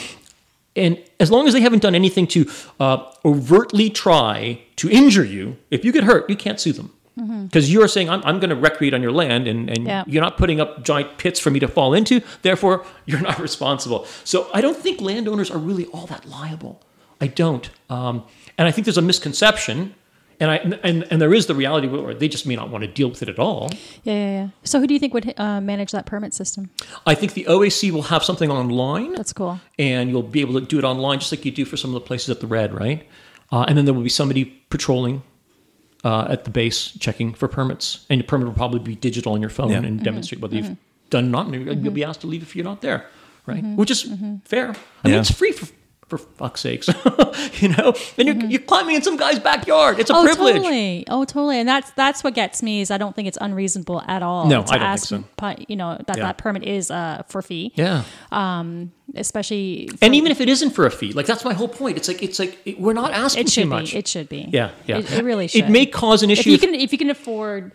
and 0.74 0.98
as 1.20 1.30
long 1.30 1.46
as 1.46 1.52
they 1.54 1.60
haven't 1.60 1.82
done 1.82 1.94
anything 1.94 2.26
to 2.28 2.40
uh, 2.80 2.96
overtly 3.24 3.88
try 3.90 4.60
to 4.76 4.90
injure 4.90 5.24
you, 5.24 5.56
if 5.70 5.84
you 5.84 5.92
get 5.92 6.04
hurt, 6.04 6.28
you 6.30 6.36
can't 6.36 6.59
sue 6.59 6.72
them. 6.72 6.88
Because 7.14 7.70
you're 7.70 7.88
saying, 7.88 8.09
I'm, 8.09 8.22
I'm 8.24 8.40
going 8.40 8.48
to 8.48 8.56
recreate 8.56 8.94
on 8.94 9.02
your 9.02 9.12
land, 9.12 9.46
and, 9.46 9.68
and 9.68 9.86
Yeah. 9.86 10.02
you're 10.06 10.22
not 10.22 10.38
putting 10.38 10.60
up 10.62 10.82
giant 10.82 11.18
pits 11.18 11.38
for 11.38 11.50
me 11.50 11.60
to 11.60 11.68
fall 11.68 11.92
into, 11.92 12.22
therefore, 12.40 12.86
you're 13.06 13.20
not 13.20 13.38
responsible. 13.38 14.06
So 14.24 14.48
I 14.54 14.60
don't 14.62 14.78
think 14.78 15.00
landowners 15.02 15.50
are 15.50 15.59
really 15.59 15.84
all 15.94 16.06
that 16.06 16.24
liable. 16.26 16.80
I 17.20 17.26
don't. 17.26 17.68
Um, 17.90 18.24
and 18.56 18.66
I 18.66 18.70
think 18.72 18.86
there's 18.86 18.96
a 18.98 19.02
misconception, 19.02 19.94
and, 20.43 20.51
I, 20.51 20.56
and, 20.89 21.05
and 21.10 21.20
there 21.23 21.32
is 21.32 21.47
the 21.47 21.55
reality 21.55 21.86
where 21.89 22.12
they 22.14 22.28
just 22.28 22.47
may 22.47 22.56
not 22.56 22.69
want 22.69 22.82
to 22.82 22.89
deal 22.89 23.09
with 23.09 23.23
it 23.23 23.28
at 23.28 23.39
all. 23.39 23.70
yeah, 24.02 24.12
yeah, 24.14 24.31
yeah. 24.43 24.48
So 24.64 24.81
who 24.81 24.86
do 24.86 24.93
you 24.94 25.01
think 25.01 25.14
would 25.14 25.32
uh, 25.39 25.60
manage 25.60 25.93
that 25.93 26.05
permit 26.05 26.35
system? 26.35 26.69
I 27.06 27.14
think 27.14 27.32
the 27.35 27.44
OAC 27.48 27.90
will 27.90 28.02
have 28.14 28.23
something 28.23 28.51
online. 28.51 29.12
That's 29.14 29.32
cool. 29.32 29.60
and 29.78 30.10
you'll 30.10 30.23
be 30.39 30.40
able 30.40 30.55
to 30.60 30.66
do 30.66 30.78
it 30.78 30.85
online 30.85 31.19
just 31.20 31.32
like 31.32 31.44
you 31.44 31.51
do 31.52 31.64
for 31.64 31.77
some 31.77 31.90
of 31.90 31.94
the 31.94 32.06
places 32.06 32.28
at 32.31 32.40
the 32.40 32.47
red, 32.47 32.74
right? 32.74 33.06
Uh, 33.51 33.64
and 33.69 33.77
then 33.78 33.85
there 33.86 33.94
will 33.94 34.02
be 34.02 34.09
somebody 34.09 34.44
patrolling 34.70 35.23
uh, 36.05 36.27
at 36.28 36.44
the 36.44 36.51
base 36.51 36.90
checking 36.98 37.32
for 37.35 37.47
permits, 37.48 38.05
and 38.10 38.20
your 38.20 38.27
permit 38.27 38.47
will 38.48 38.55
probably 38.55 38.81
be 38.81 38.94
digital 38.97 39.32
on 39.35 39.40
your 39.40 39.51
phone 39.51 39.70
Yeah. 39.70 39.77
Mm-hmm. 39.78 39.86
and 39.86 40.02
demonstrate 40.05 40.40
whether 40.43 40.56
you've 40.56 40.77
done 41.10 41.27
or 41.27 41.31
not, 41.31 41.47
and 41.47 41.55
you'll- 41.55 41.77
you'll 41.78 41.93
be 41.93 42.05
asked 42.05 42.23
to 42.23 42.27
leave 42.27 42.43
if 42.43 42.56
you're 42.56 42.64
not 42.64 42.81
there, 42.81 43.06
right? 43.47 43.62
Which 43.62 43.90
is 43.90 44.09
fair. 44.44 44.74
I 45.05 45.09
mean, 45.09 45.19
it's 45.20 45.31
free 45.31 45.52
for. 45.52 45.66
For 46.12 46.18
fuck's 46.18 46.60
sakes, 46.60 46.89
you 47.62 47.68
know, 47.70 47.94
and 48.18 48.28
you're, 48.28 48.36
you're 48.51 48.60
climbing 48.60 48.97
in 48.97 49.01
some 49.02 49.16
guy's 49.16 49.39
backyard. 49.39 49.98
It's 49.98 50.10
a 50.10 50.12
Mm-hmm. 50.12 50.20
oh, 50.20 50.26
privilege. 50.34 50.56
totally. 50.56 51.05
Oh, 51.09 51.24
totally. 51.24 51.59
And 51.59 51.66
that's 51.66 51.90
that's 51.93 52.22
what 52.22 52.34
gets 52.34 52.62
me 52.62 52.82
is 52.82 52.90
I 52.90 52.98
don't 52.98 53.16
think 53.16 53.28
it's 53.28 53.39
unreasonable 53.40 54.02
at 54.06 54.22
all. 54.22 54.47
No, 54.47 54.62
to 54.62 54.74
I 54.74 54.76
don't 54.78 54.98
think 55.01 55.26
so. 55.39 55.64
You 55.68 55.76
know 55.76 55.97
that 56.06 56.18
Yeah. 56.18 56.24
that 56.24 56.36
permit 56.36 56.64
is 56.64 56.90
uh, 56.90 57.22
for 57.28 57.40
fee, 57.40 57.72
Yeah, 57.76 58.05
Um, 58.30 58.93
especially. 59.14 59.89
And 60.02 60.14
even 60.14 60.30
if 60.30 60.40
it 60.43 60.51
isn't 60.51 60.70
for 60.72 60.84
a 60.84 60.90
fee, 60.90 61.12
like 61.12 61.24
that's 61.24 61.44
my 61.47 61.55
whole 61.55 61.68
point. 61.68 61.97
It's 61.97 62.09
like 62.09 62.22
it's 62.22 62.39
like 62.39 62.59
it, 62.66 62.78
we're 62.78 62.93
not 62.93 63.12
asking 63.12 63.44
it 63.47 63.51
should 63.51 63.62
too 63.64 63.70
be. 63.70 63.76
much. 63.76 63.94
It 63.94 64.06
should 64.06 64.28
be. 64.28 64.48
yeah, 64.52 64.72
yeah. 64.86 64.98
It, 64.98 65.10
it 65.12 65.24
really 65.24 65.48
should. 65.48 65.64
It 65.64 65.70
may 65.70 65.86
cause 65.86 66.22
an 66.22 66.28
issue. 66.30 66.40
if 66.40 66.47
you 66.47 66.55
if- 66.55 66.60
can 66.60 66.74
if 66.74 66.93
you 66.93 66.98
can 66.98 67.09
afford, 67.10 67.72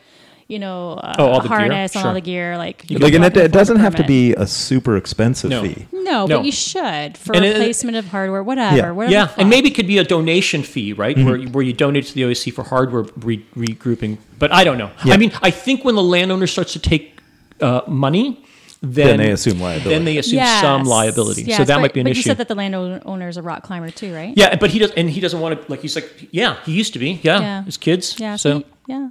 you 0.47 0.59
know, 0.59 0.93
uh, 0.93 1.15
Oh, 1.19 1.27
all 1.27 1.41
the 1.41 1.47
gear? 1.49 1.57
harness 1.57 1.95
and 1.95 2.05
all 2.05 2.13
the 2.13 2.21
gear, 2.21 2.57
like 2.57 2.83
like, 2.89 3.13
and 3.13 3.23
you 3.23 3.27
it, 3.29 3.37
it 3.37 3.51
doesn't 3.51 3.77
have 3.77 3.95
to 3.95 4.03
be 4.03 4.33
a 4.33 4.47
super 4.47 4.95
expensive 4.95 5.49
No. 5.49 5.61
fee. 5.63 5.87
No, 5.91 6.25
No. 6.25 6.37
but 6.37 6.45
you 6.45 6.51
should 6.51 7.17
for 7.17 7.35
And 7.35 7.43
it- 7.45 7.49
replacement 7.57 7.97
of 7.97 8.07
hardware, 8.07 8.43
whatever, 8.43 8.75
Yeah. 8.75 8.91
whatever. 8.91 9.11
Yeah, 9.13 9.29
and 9.37 9.49
maybe 9.49 9.69
it 9.69 9.75
could 9.75 9.87
be 9.87 9.97
a 9.97 10.03
donation 10.05 10.63
fee, 10.63 10.93
right? 10.93 11.15
Mm-hmm. 11.17 11.27
Where, 11.29 11.39
where 11.49 11.63
you 11.63 11.73
donate 11.73 12.05
to 12.07 12.13
the 12.13 12.21
OAC 12.23 12.51
for 12.53 12.63
hardware 12.63 13.05
re- 13.17 13.45
regrouping. 13.57 14.17
But 14.39 14.53
I 14.53 14.63
don't 14.63 14.77
know. 14.77 14.91
Yeah. 15.03 15.13
I 15.15 15.17
mean, 15.17 15.31
I 15.41 15.51
think 15.51 15.83
when 15.83 15.95
the 15.95 16.03
landowner 16.03 16.47
starts 16.47 16.73
to 16.73 16.79
take 16.79 17.19
uh, 17.59 17.81
money, 17.87 18.43
then, 18.81 19.07
Then 19.07 19.17
they 19.17 19.31
assume 19.31 19.59
liability. 19.59 19.89
Then 19.89 20.05
they 20.05 20.17
assume 20.19 20.37
Yes. 20.37 20.61
some 20.61 20.83
liability. 20.83 21.51
so 21.51 21.63
that 21.63 21.67
but, 21.75 21.81
might 21.81 21.93
be 21.93 21.99
an 22.01 22.03
but 22.05 22.11
issue. 22.11 22.19
you 22.19 22.23
said 22.23 22.37
that 22.37 22.47
the 22.47 22.53
landowner 22.55 23.27
is 23.27 23.35
a 23.37 23.41
rock 23.41 23.63
climber 23.63 23.89
too, 23.89 24.13
right? 24.13 24.33
yeah, 24.37 24.55
but 24.55 24.69
he 24.69 24.77
does, 24.79 24.91
and 24.91 25.09
he 25.09 25.19
doesn't 25.19 25.39
want 25.41 25.59
to. 25.59 25.69
Like 25.71 25.81
he's 25.81 25.95
like, 25.95 26.29
yeah, 26.31 26.57
he 26.63 26.73
used 26.73 26.93
to 26.93 26.99
be. 26.99 27.19
Yeah, 27.23 27.39
Yeah. 27.41 27.63
his 27.63 27.75
kids. 27.77 28.15
Yeah. 28.19 28.35
So, 28.35 28.59
see? 28.59 28.65
yeah. 28.87 29.09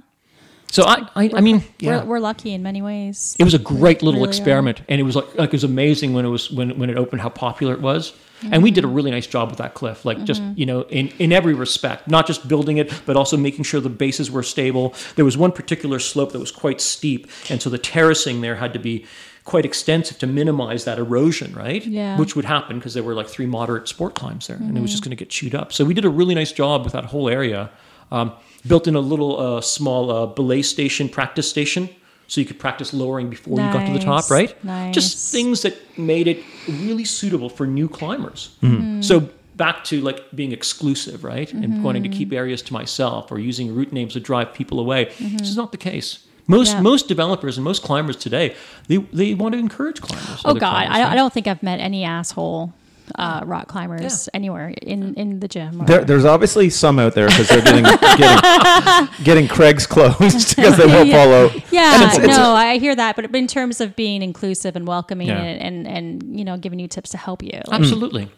So 0.71 0.83
I, 0.83 1.07
I, 1.15 1.31
I 1.35 1.41
mean, 1.41 1.63
yeah. 1.79 2.03
We're, 2.03 2.05
we're 2.05 2.19
lucky 2.19 2.53
in 2.53 2.61
many 2.61 2.81
ways. 2.81 3.35
It 3.39 3.43
was 3.43 3.53
a 3.53 3.59
great 3.59 4.01
little 4.01 4.19
really 4.19 4.29
are. 4.29 4.31
experiment, 4.31 4.81
and 4.89 4.99
it 4.99 5.03
was 5.03 5.15
like, 5.15 5.35
like 5.35 5.49
it 5.49 5.53
was 5.53 5.63
amazing 5.63 6.13
when 6.13 6.25
it 6.25 6.29
was 6.29 6.51
when 6.51 6.77
when 6.77 6.89
it 6.89 6.97
opened 6.97 7.21
how 7.21 7.29
popular 7.29 7.73
it 7.73 7.81
was. 7.81 8.13
And 8.51 8.61
we 8.61 8.69
did 8.69 8.83
a 8.83 8.87
really 8.87 9.09
nice 9.09 9.25
job 9.25 9.49
with 9.49 9.57
that 9.57 9.73
cliff, 9.73 10.05
like 10.05 10.23
just 10.23 10.43
you 10.55 10.65
know 10.65 10.81
in 10.83 11.07
in 11.19 11.33
every 11.33 11.53
respect, 11.55 12.07
not 12.07 12.27
just 12.27 12.47
building 12.47 12.77
it, 12.77 12.93
but 13.05 13.15
also 13.15 13.35
making 13.35 13.63
sure 13.63 13.81
the 13.81 13.89
bases 13.89 14.29
were 14.29 14.43
stable. 14.43 14.93
There 15.15 15.25
was 15.25 15.37
one 15.37 15.51
particular 15.51 15.99
slope 15.99 16.33
that 16.33 16.39
was 16.39 16.51
quite 16.51 16.79
steep, 16.79 17.27
and 17.49 17.61
so 17.61 17.69
the 17.69 17.79
terracing 17.79 18.41
there 18.41 18.55
had 18.55 18.73
to 18.73 18.79
be 18.79 19.05
quite 19.43 19.65
extensive 19.65 20.19
to 20.19 20.27
minimize 20.27 20.83
that 20.83 20.99
erosion, 20.99 21.53
right? 21.55 21.83
Yeah. 21.85 22.19
Which 22.19 22.35
would 22.35 22.43
happen 22.45 22.77
because 22.77 22.93
there 22.93 23.01
were 23.01 23.15
like 23.15 23.27
three 23.27 23.45
moderate 23.45 23.87
sport 23.87 24.13
climbs 24.13 24.47
there, 24.47 24.57
and 24.57 24.77
it 24.77 24.81
was 24.81 24.91
just 24.91 25.03
going 25.03 25.11
to 25.11 25.15
get 25.15 25.29
chewed 25.29 25.55
up. 25.55 25.71
So 25.73 25.85
we 25.85 25.93
did 25.93 26.05
a 26.05 26.09
really 26.09 26.35
nice 26.35 26.51
job 26.51 26.83
with 26.83 26.93
that 26.93 27.05
whole 27.05 27.29
area. 27.29 27.71
Um, 28.11 28.33
built 28.67 28.87
in 28.87 28.95
a 28.95 28.99
little 28.99 29.39
uh, 29.39 29.61
small 29.61 30.11
uh, 30.11 30.25
belay 30.25 30.61
station, 30.61 31.09
practice 31.09 31.49
station, 31.49 31.89
so 32.27 32.41
you 32.41 32.47
could 32.47 32.59
practice 32.59 32.93
lowering 32.93 33.29
before 33.29 33.59
you 33.59 33.71
got 33.71 33.85
to 33.85 33.93
the 33.93 33.99
top, 33.99 34.29
right? 34.29 34.61
nice. 34.63 34.93
Just 34.93 35.31
things 35.31 35.61
that 35.61 35.75
made 35.97 36.27
it 36.27 36.43
really 36.67 37.05
suitable 37.05 37.49
for 37.49 37.65
new 37.65 37.87
climbers. 37.87 38.55
Mm-hmm. 38.61 39.01
So 39.01 39.29
back 39.55 39.83
to 39.85 40.01
like 40.01 40.35
being 40.35 40.51
exclusive, 40.51 41.23
right? 41.23 41.47
Mm-hmm. 41.47 41.63
And 41.63 41.83
wanting 41.83 42.03
to 42.03 42.09
keep 42.09 42.33
areas 42.33 42.61
to 42.63 42.73
myself 42.73 43.31
or 43.31 43.39
using 43.39 43.73
route 43.73 43.93
names 43.93 44.13
to 44.13 44.19
drive 44.19 44.53
people 44.53 44.79
away. 44.79 45.05
This 45.19 45.49
is 45.49 45.57
not 45.57 45.71
the 45.71 45.77
case. 45.77 46.25
Most 46.49 46.69
Mm-hmm. 46.69 46.77
Yeah. 46.77 46.81
most 46.81 47.07
developers 47.07 47.57
and 47.57 47.63
most 47.65 47.83
climbers 47.83 48.15
today, 48.15 48.55
they 48.87 48.97
they 48.97 49.33
want 49.33 49.53
to 49.53 49.59
encourage 49.59 49.99
climbers. 50.01 50.41
Oh 50.45 50.53
God, 50.53 50.59
climbers, 50.59 50.95
I, 50.95 51.03
right? 51.03 51.11
I 51.11 51.15
don't 51.15 51.33
think 51.33 51.45
I've 51.47 51.61
met 51.61 51.79
any 51.79 52.05
asshole 52.05 52.73
uh, 53.15 53.41
rock 53.45 53.67
climbers 53.67 54.27
anywhere 54.33 54.69
in 54.81 55.13
in 55.15 55.39
the 55.39 55.47
gym. 55.47 55.81
or- 55.81 55.85
There, 55.85 56.03
there's 56.05 56.25
obviously 56.25 56.69
some 56.69 56.99
out 56.99 57.13
there 57.15 57.27
because 57.27 57.47
they're 57.47 57.61
getting, 57.61 57.83
getting 58.17 59.23
getting 59.23 59.47
crags 59.47 59.87
closed 59.87 60.55
because 60.55 60.77
they 60.81 60.85
won't 60.85 61.07
Yeah. 61.07 61.23
follow. 61.23 61.43
yeah, 61.71 61.93
And 61.95 62.03
it's- 62.03 62.17
it's- 62.17 62.37
no, 62.37 62.51
I 62.53 62.77
hear 62.79 62.95
that, 62.95 63.15
but 63.15 63.33
in 63.35 63.47
terms 63.47 63.79
of 63.81 63.95
being 63.95 64.21
inclusive 64.21 64.75
and 64.75 64.85
welcoming 64.87 65.27
Yeah. 65.29 65.37
and, 65.41 65.87
and 65.87 66.21
and 66.23 66.39
you 66.39 66.43
know 66.45 66.57
giving 66.57 66.79
you 66.79 66.87
tips 66.87 67.09
to 67.11 67.17
help 67.17 67.41
you 67.43 67.59
Absolutely. 67.71 68.29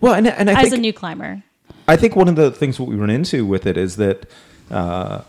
Well, 0.00 0.14
and, 0.14 0.26
and 0.26 0.50
I 0.50 0.54
as 0.54 0.62
think 0.70 0.74
a 0.74 0.78
new 0.78 0.92
climber. 0.92 1.42
I 1.88 1.96
think 1.96 2.16
one 2.16 2.28
of 2.28 2.36
the 2.36 2.50
things 2.50 2.78
what 2.80 2.88
we 2.88 2.96
run 2.96 3.10
into 3.10 3.46
with 3.46 3.64
it 3.66 3.76
is 3.76 3.96
that 3.96 4.28
uh, 4.70 5.20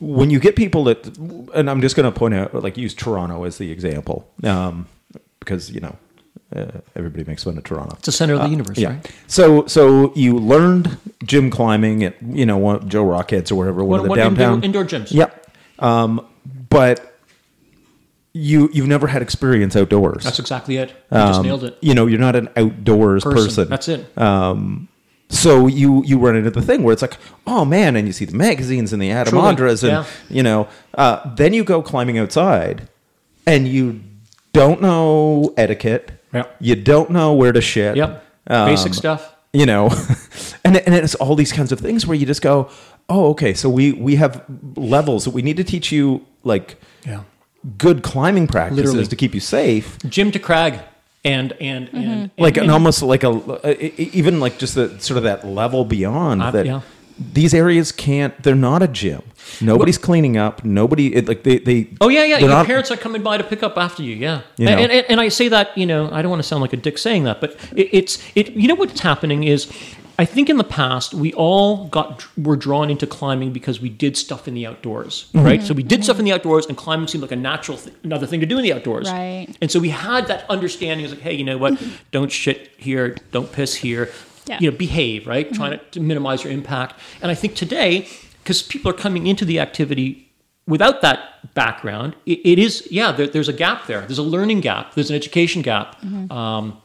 when 0.00 0.30
you 0.30 0.40
get 0.40 0.56
people 0.56 0.84
that, 0.84 1.16
and 1.54 1.68
I'm 1.70 1.80
just 1.80 1.94
going 1.94 2.10
to 2.10 2.16
point 2.18 2.34
out, 2.34 2.54
like 2.54 2.76
use 2.76 2.94
Toronto 2.94 3.44
as 3.44 3.58
the 3.58 3.70
example, 3.70 4.28
um, 4.44 4.86
because 5.38 5.70
you 5.70 5.80
know 5.80 5.96
uh, 6.54 6.66
everybody 6.96 7.24
makes 7.24 7.44
fun 7.44 7.56
of 7.58 7.64
Toronto. 7.64 7.94
It's 7.96 8.06
the 8.06 8.12
center 8.12 8.34
of 8.34 8.40
the 8.42 8.48
universe, 8.48 8.78
Uh, 8.78 8.82
Yeah. 8.82 8.88
right? 8.88 9.10
So 9.26 9.66
so 9.66 10.12
you 10.14 10.36
learned 10.38 10.96
gym 11.24 11.50
climbing 11.50 12.02
at 12.04 12.16
you 12.22 12.44
know 12.46 12.56
one, 12.58 12.88
Joe 12.88 13.04
Rockheads 13.04 13.50
or 13.52 13.56
whatever 13.56 13.82
one, 13.84 13.88
One, 13.88 13.98
of 14.00 14.04
the 14.04 14.08
one 14.10 14.18
downtown 14.18 14.64
indoor, 14.64 14.82
indoor 14.82 15.00
gyms. 15.00 15.12
Yep. 15.12 15.46
Um, 15.78 16.26
but 16.68 17.06
you 18.32 18.68
you've 18.72 18.86
never 18.88 19.06
had 19.08 19.22
experience 19.22 19.74
outdoors. 19.76 20.24
That's 20.24 20.38
exactly 20.38 20.76
it. 20.76 20.90
You 21.10 21.18
just 21.18 21.40
Um, 21.40 21.46
nailed 21.46 21.64
it. 21.64 21.76
You 21.80 21.94
know, 21.94 22.06
you're 22.06 22.20
not 22.20 22.36
an 22.36 22.48
outdoors 22.56 23.24
person. 23.24 23.68
That's 23.68 23.88
it. 23.88 24.06
So 25.32 25.68
you 25.68 26.02
you 26.04 26.18
run 26.18 26.34
into 26.34 26.50
the 26.50 26.60
thing 26.62 26.82
where 26.82 26.92
it's 26.92 27.02
like, 27.02 27.16
oh 27.46 27.64
man, 27.64 27.94
and 27.94 28.06
you 28.08 28.12
see 28.12 28.24
the 28.24 28.34
magazines 28.36 28.92
and 28.92 29.00
the 29.00 29.12
Adam 29.12 29.34
Ondras, 29.34 29.82
and 29.84 29.92
yeah. 29.92 30.04
you 30.28 30.42
know, 30.42 30.66
uh, 30.96 31.20
then 31.36 31.52
you 31.54 31.62
go 31.62 31.82
climbing 31.82 32.18
outside, 32.18 32.88
and 33.46 33.68
you 33.68 34.00
don't 34.52 34.82
know 34.82 35.54
etiquette. 35.56 36.10
Yeah. 36.32 36.44
You 36.60 36.76
don't 36.76 37.10
know 37.10 37.34
where 37.34 37.52
to 37.52 37.60
shit. 37.60 37.96
Yep. 37.96 38.24
Um, 38.46 38.66
Basic 38.68 38.94
stuff. 38.94 39.34
you 39.52 39.66
know, 39.66 39.90
and 40.64 40.76
and 40.76 40.94
it's 40.94 41.14
all 41.16 41.34
these 41.36 41.52
kinds 41.52 41.72
of 41.72 41.80
things 41.80 42.06
where 42.06 42.16
you 42.16 42.26
just 42.26 42.42
go, 42.42 42.68
oh, 43.08 43.30
okay, 43.30 43.54
so 43.54 43.68
we 43.68 43.92
we 43.92 44.16
have 44.16 44.44
levels 44.76 45.24
that 45.24 45.30
we 45.34 45.42
need 45.42 45.56
to 45.56 45.64
teach 45.64 45.90
you 45.92 46.24
like 46.44 46.76
Yeah. 47.06 47.22
good 47.78 48.02
climbing 48.02 48.46
practices 48.46 48.86
Literally. 48.86 49.06
to 49.08 49.16
keep 49.16 49.34
you 49.34 49.40
safe. 49.40 49.98
Gym 50.08 50.30
to 50.32 50.38
crag 50.38 50.80
and 51.24 51.52
and 51.60 51.88
and, 51.92 52.04
and 52.04 52.30
like 52.38 52.56
an 52.56 52.64
and- 52.64 52.72
almost 52.72 53.02
like 53.02 53.24
a, 53.24 53.30
a- 53.64 53.94
even 54.16 54.40
like 54.40 54.58
just 54.58 54.74
the 54.74 54.98
sort 55.00 55.18
of 55.18 55.24
that 55.24 55.44
level 55.46 55.84
beyond 55.84 56.42
Uh, 56.42 56.50
that 56.52 56.66
yeah. 56.66 56.80
these 57.34 57.52
areas 57.52 57.92
can't 57.92 58.32
they're 58.42 58.54
not 58.70 58.82
a 58.82 58.88
gym 58.88 59.20
nobody's 59.60 59.98
cleaning 59.98 60.36
up 60.36 60.64
nobody 60.64 61.14
it, 61.14 61.28
like 61.28 61.42
they 61.42 61.58
they 61.58 61.88
Oh 62.00 62.08
yeah, 62.08 62.24
yeah. 62.24 62.38
Your 62.38 62.48
not- 62.48 62.66
parents 62.66 62.90
are 62.90 62.96
coming 62.96 63.22
by 63.22 63.36
to 63.38 63.44
pick 63.44 63.62
up 63.62 63.76
after 63.76 64.02
you. 64.02 64.14
Yeah, 64.16 64.42
You 64.56 64.66
know. 64.66 64.72
and, 64.78 64.92
and, 64.92 65.06
and 65.08 65.20
I 65.20 65.28
say 65.28 65.48
that 65.48 65.76
you 65.76 65.86
know 65.86 66.10
I 66.12 66.22
don't 66.22 66.30
want 66.30 66.42
to 66.42 66.48
sound 66.48 66.62
like 66.62 66.72
a 66.72 66.76
dick 66.78 66.98
saying 66.98 67.24
that, 67.24 67.40
but 67.40 67.52
it, 67.76 67.88
it's 67.92 68.18
it. 68.34 68.50
You 68.52 68.68
know 68.68 68.74
what's 68.74 69.00
happening 69.00 69.44
is, 69.44 69.70
I 70.18 70.24
think 70.26 70.48
in 70.50 70.56
the 70.58 70.64
past 70.64 71.14
we 71.14 71.32
all 71.34 71.86
got 71.88 72.26
were 72.38 72.56
drawn 72.56 72.90
into 72.90 73.06
climbing 73.06 73.52
because 73.52 73.80
we 73.80 73.88
did 73.88 74.16
stuff 74.16 74.46
in 74.48 74.54
the 74.54 74.66
outdoors, 74.66 75.30
Mm-hmm. 75.34 75.46
right? 75.46 75.62
So 75.62 75.72
we 75.74 75.82
did 75.82 76.04
stuff 76.04 76.18
in 76.18 76.24
the 76.24 76.32
outdoors, 76.32 76.66
and 76.66 76.76
climbing 76.76 77.08
seemed 77.08 77.22
like 77.22 77.32
a 77.32 77.36
natural 77.36 77.78
th- 77.78 77.94
another 78.04 78.26
thing 78.26 78.40
to 78.40 78.46
do 78.46 78.56
in 78.58 78.62
the 78.62 78.72
outdoors, 78.72 79.10
Right. 79.10 79.48
And 79.62 79.70
so 79.70 79.78
we 79.80 79.88
had 79.90 80.26
that 80.28 80.44
understanding. 80.50 81.04
It's 81.04 81.14
like, 81.14 81.22
hey, 81.22 81.34
you 81.34 81.44
know 81.44 81.58
what? 81.58 81.80
Don't 82.12 82.30
shit 82.30 82.70
here. 82.76 83.16
Don't 83.32 83.50
piss 83.50 83.74
here. 83.76 84.10
Yeah. 84.46 84.58
You 84.60 84.70
know, 84.70 84.76
behave, 84.76 85.26
right? 85.26 85.52
Trying 85.52 85.78
to, 85.78 85.84
to 85.92 86.00
minimize 86.00 86.42
your 86.44 86.52
impact. 86.52 86.98
And 87.22 87.30
I 87.30 87.34
think 87.34 87.54
today, 87.54 88.08
because 88.42 88.62
people 88.62 88.90
are 88.90 88.94
coming 88.94 89.26
into 89.26 89.44
the 89.44 89.58
activity 89.60 90.30
without 90.66 91.00
that 91.02 91.52
background, 91.54 92.14
it, 92.26 92.40
it 92.44 92.58
is 92.58 92.86
yeah. 92.90 93.12
There, 93.12 93.26
there's 93.26 93.48
a 93.48 93.52
gap 93.52 93.86
there. 93.86 94.00
There's 94.02 94.18
a 94.18 94.22
learning 94.22 94.60
gap. 94.60 94.94
There's 94.94 95.10
an 95.10 95.16
education 95.16 95.62
gap. 95.62 95.96
Um, 96.30 96.80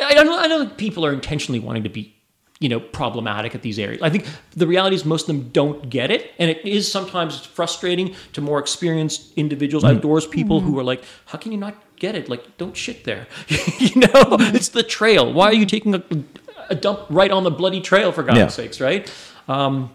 I 0.00 0.14
don't 0.14 0.26
know. 0.26 0.38
I 0.38 0.46
know 0.46 0.60
that 0.60 0.76
people 0.76 1.04
are 1.04 1.12
intentionally 1.12 1.58
wanting 1.58 1.82
to 1.82 1.88
be, 1.88 2.14
you 2.60 2.68
know, 2.68 2.78
problematic 2.80 3.54
at 3.54 3.62
these 3.62 3.78
areas. 3.78 4.00
I 4.02 4.10
think 4.10 4.26
the 4.56 4.66
reality 4.66 4.94
is 4.96 5.04
most 5.04 5.28
of 5.28 5.34
them 5.36 5.48
don't 5.50 5.90
get 5.90 6.10
it, 6.10 6.30
and 6.38 6.48
it 6.50 6.64
is 6.64 6.90
sometimes 6.90 7.44
frustrating 7.44 8.14
to 8.34 8.40
more 8.40 8.58
experienced 8.60 9.32
individuals, 9.36 9.84
outdoors 9.84 10.26
people 10.26 10.60
who 10.60 10.78
are 10.78 10.84
like, 10.84 11.02
"How 11.26 11.38
can 11.38 11.50
you 11.52 11.58
not 11.58 11.74
get 11.96 12.14
it? 12.14 12.28
Like, 12.28 12.56
don't 12.58 12.76
shit 12.76 13.04
there." 13.04 13.26
you 13.78 13.96
know, 14.00 14.36
it's 14.54 14.68
the 14.68 14.82
trail. 14.84 15.32
Why 15.32 15.46
are 15.46 15.54
you 15.54 15.66
taking 15.66 15.94
a, 15.96 16.02
a 16.70 16.74
dump 16.76 17.00
right 17.10 17.30
on 17.30 17.42
the 17.44 17.50
bloody 17.50 17.80
trail 17.80 18.12
for 18.12 18.22
God's 18.22 18.38
Yeah. 18.38 18.46
sakes, 18.48 18.80
right? 18.80 19.12
Um, 19.48 19.90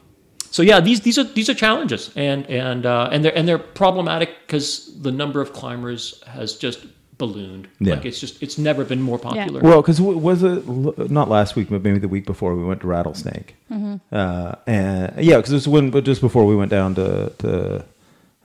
so 0.56 0.62
yeah, 0.62 0.80
these 0.88 1.00
these 1.08 1.18
are 1.22 1.28
these 1.38 1.50
are 1.52 1.58
challenges, 1.66 2.12
and 2.16 2.46
and 2.48 2.86
uh, 2.86 3.10
and 3.12 3.20
they're 3.24 3.36
and 3.38 3.46
they're 3.48 3.66
problematic 3.84 4.30
because 4.46 4.68
the 5.02 5.12
number 5.12 5.40
of 5.42 5.52
climbers 5.62 6.24
has 6.28 6.50
just 6.66 6.80
ballooned. 7.18 7.66
Yeah. 7.80 7.96
Like 7.96 8.06
it's 8.10 8.20
just 8.20 8.42
it's 8.46 8.58
never 8.58 8.84
been 8.92 9.02
more 9.02 9.20
popular. 9.20 9.60
well 9.62 9.82
because 9.82 10.00
was 10.02 10.44
it 10.44 10.60
l- 10.68 10.96
not 11.20 11.28
last 11.30 11.56
week 11.56 11.68
but 11.70 11.82
maybe 11.84 12.00
the 12.00 12.08
week 12.18 12.26
before 12.34 12.52
we 12.56 12.64
went 12.70 12.82
to 12.82 12.88
rattlesnake 12.88 13.50
Mm-hmm. 13.72 13.96
uh 14.12 14.56
and 14.68 15.24
yeah 15.30 15.38
because 15.38 15.52
it 15.56 15.60
was 15.62 15.68
when 15.68 15.92
but 15.92 16.04
just 16.06 16.22
before 16.22 16.46
we 16.52 16.56
went 16.62 16.72
down 16.72 16.96
to 16.96 17.32
to 17.44 17.86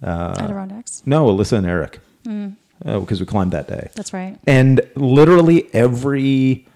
uh 0.03 0.35
Adirondacks. 0.45 1.03
no 1.07 1.27
alyssa 1.33 1.57
and 1.59 1.67
eric 1.67 2.01
Mm. 2.27 2.57
because 3.03 3.21
we 3.21 3.27
climbed 3.27 3.53
that 3.53 3.69
day 3.69 3.89
That's 3.95 4.13
right. 4.13 4.37
and 4.47 4.81
literally 4.97 5.59
every 5.75 6.67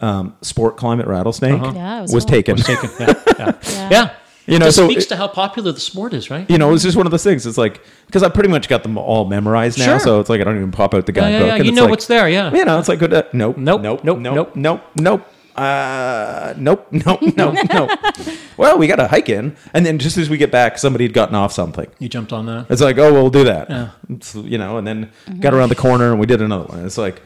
um, 0.00 0.34
sport 0.42 0.76
climb 0.78 0.98
at 1.00 1.06
rattlesnake 1.06 1.60
Yeah, 1.74 2.02
was 2.02 2.14
was, 2.14 2.24
full. 2.24 2.30
taken. 2.30 2.56
taken. 2.56 2.88
Yeah, 3.38 3.52
yeah. 3.96 4.10
Yeah. 4.48 4.52
yeah. 4.52 4.54
You 4.54 4.58
know, 4.60 4.66
Just 4.66 4.76
so 4.78 4.88
speaks 4.88 5.04
it- 5.04 5.08
to 5.10 5.16
how 5.16 5.28
popular 5.28 5.72
the 5.72 5.80
sport 5.80 6.14
is, 6.14 6.30
right? 6.30 6.48
You 6.50 6.58
know, 6.58 6.72
it's 6.74 6.82
just 6.82 6.96
one 6.96 7.06
of 7.06 7.10
those 7.10 7.22
things. 7.24 7.46
It's 7.46 7.58
like 7.58 7.80
because 8.06 8.22
I 8.22 8.28
pretty 8.30 8.48
much 8.48 8.68
got 8.68 8.82
them 8.82 8.96
all 8.98 9.26
memorized 9.26 9.78
now, 9.78 9.84
Sure. 9.84 9.98
so 10.00 10.20
it's 10.20 10.30
like 10.30 10.40
I 10.40 10.44
don't 10.44 10.56
even 10.56 10.72
pop 10.72 10.94
out 10.94 11.06
the 11.06 11.12
guidebook. 11.12 11.40
yeah, 11.40 11.46
yeah. 11.46 11.54
and 11.56 11.64
You 11.64 11.70
it's 11.70 11.76
know 11.76 11.82
like, 11.82 11.90
what's 11.90 12.06
there, 12.06 12.28
yeah. 12.28 12.52
You 12.54 12.64
know, 12.64 12.78
it's 12.78 12.88
like 12.88 12.98
good. 12.98 13.12
Uh, 13.12 13.22
nope, 13.32 13.56
Nope, 13.58 13.80
nope, 13.82 14.04
nope, 14.04 14.18
nope, 14.20 14.34
nope. 14.34 14.56
nope, 14.56 14.82
nope. 14.98 15.26
Uh, 15.56 16.54
nope, 16.56 16.86
nope, 16.92 17.20
nope, 17.36 17.54
nope. 17.72 17.90
Well, 18.56 18.78
we 18.78 18.86
got 18.86 19.00
a 19.00 19.08
hike 19.08 19.28
in, 19.28 19.56
and 19.74 19.84
then 19.84 19.98
just 19.98 20.16
as 20.16 20.30
we 20.30 20.36
get 20.38 20.52
back, 20.52 20.78
somebody 20.78 21.04
had 21.04 21.12
gotten 21.12 21.34
off 21.34 21.52
something. 21.52 21.88
You 21.98 22.08
jumped 22.08 22.32
on 22.32 22.46
that. 22.46 22.66
It's 22.70 22.80
like, 22.80 22.96
oh, 22.98 23.12
well, 23.12 23.22
we'll 23.22 23.30
do 23.30 23.42
that. 23.44 23.68
Yeah. 23.68 23.90
It's, 24.08 24.34
you 24.36 24.56
know, 24.56 24.78
and 24.78 24.86
then 24.86 25.10
got 25.40 25.54
around 25.54 25.70
the 25.70 25.74
corner 25.74 26.10
and 26.12 26.20
we 26.20 26.26
did 26.26 26.40
another 26.40 26.64
one. 26.66 26.84
It's 26.86 26.96
like, 26.96 27.20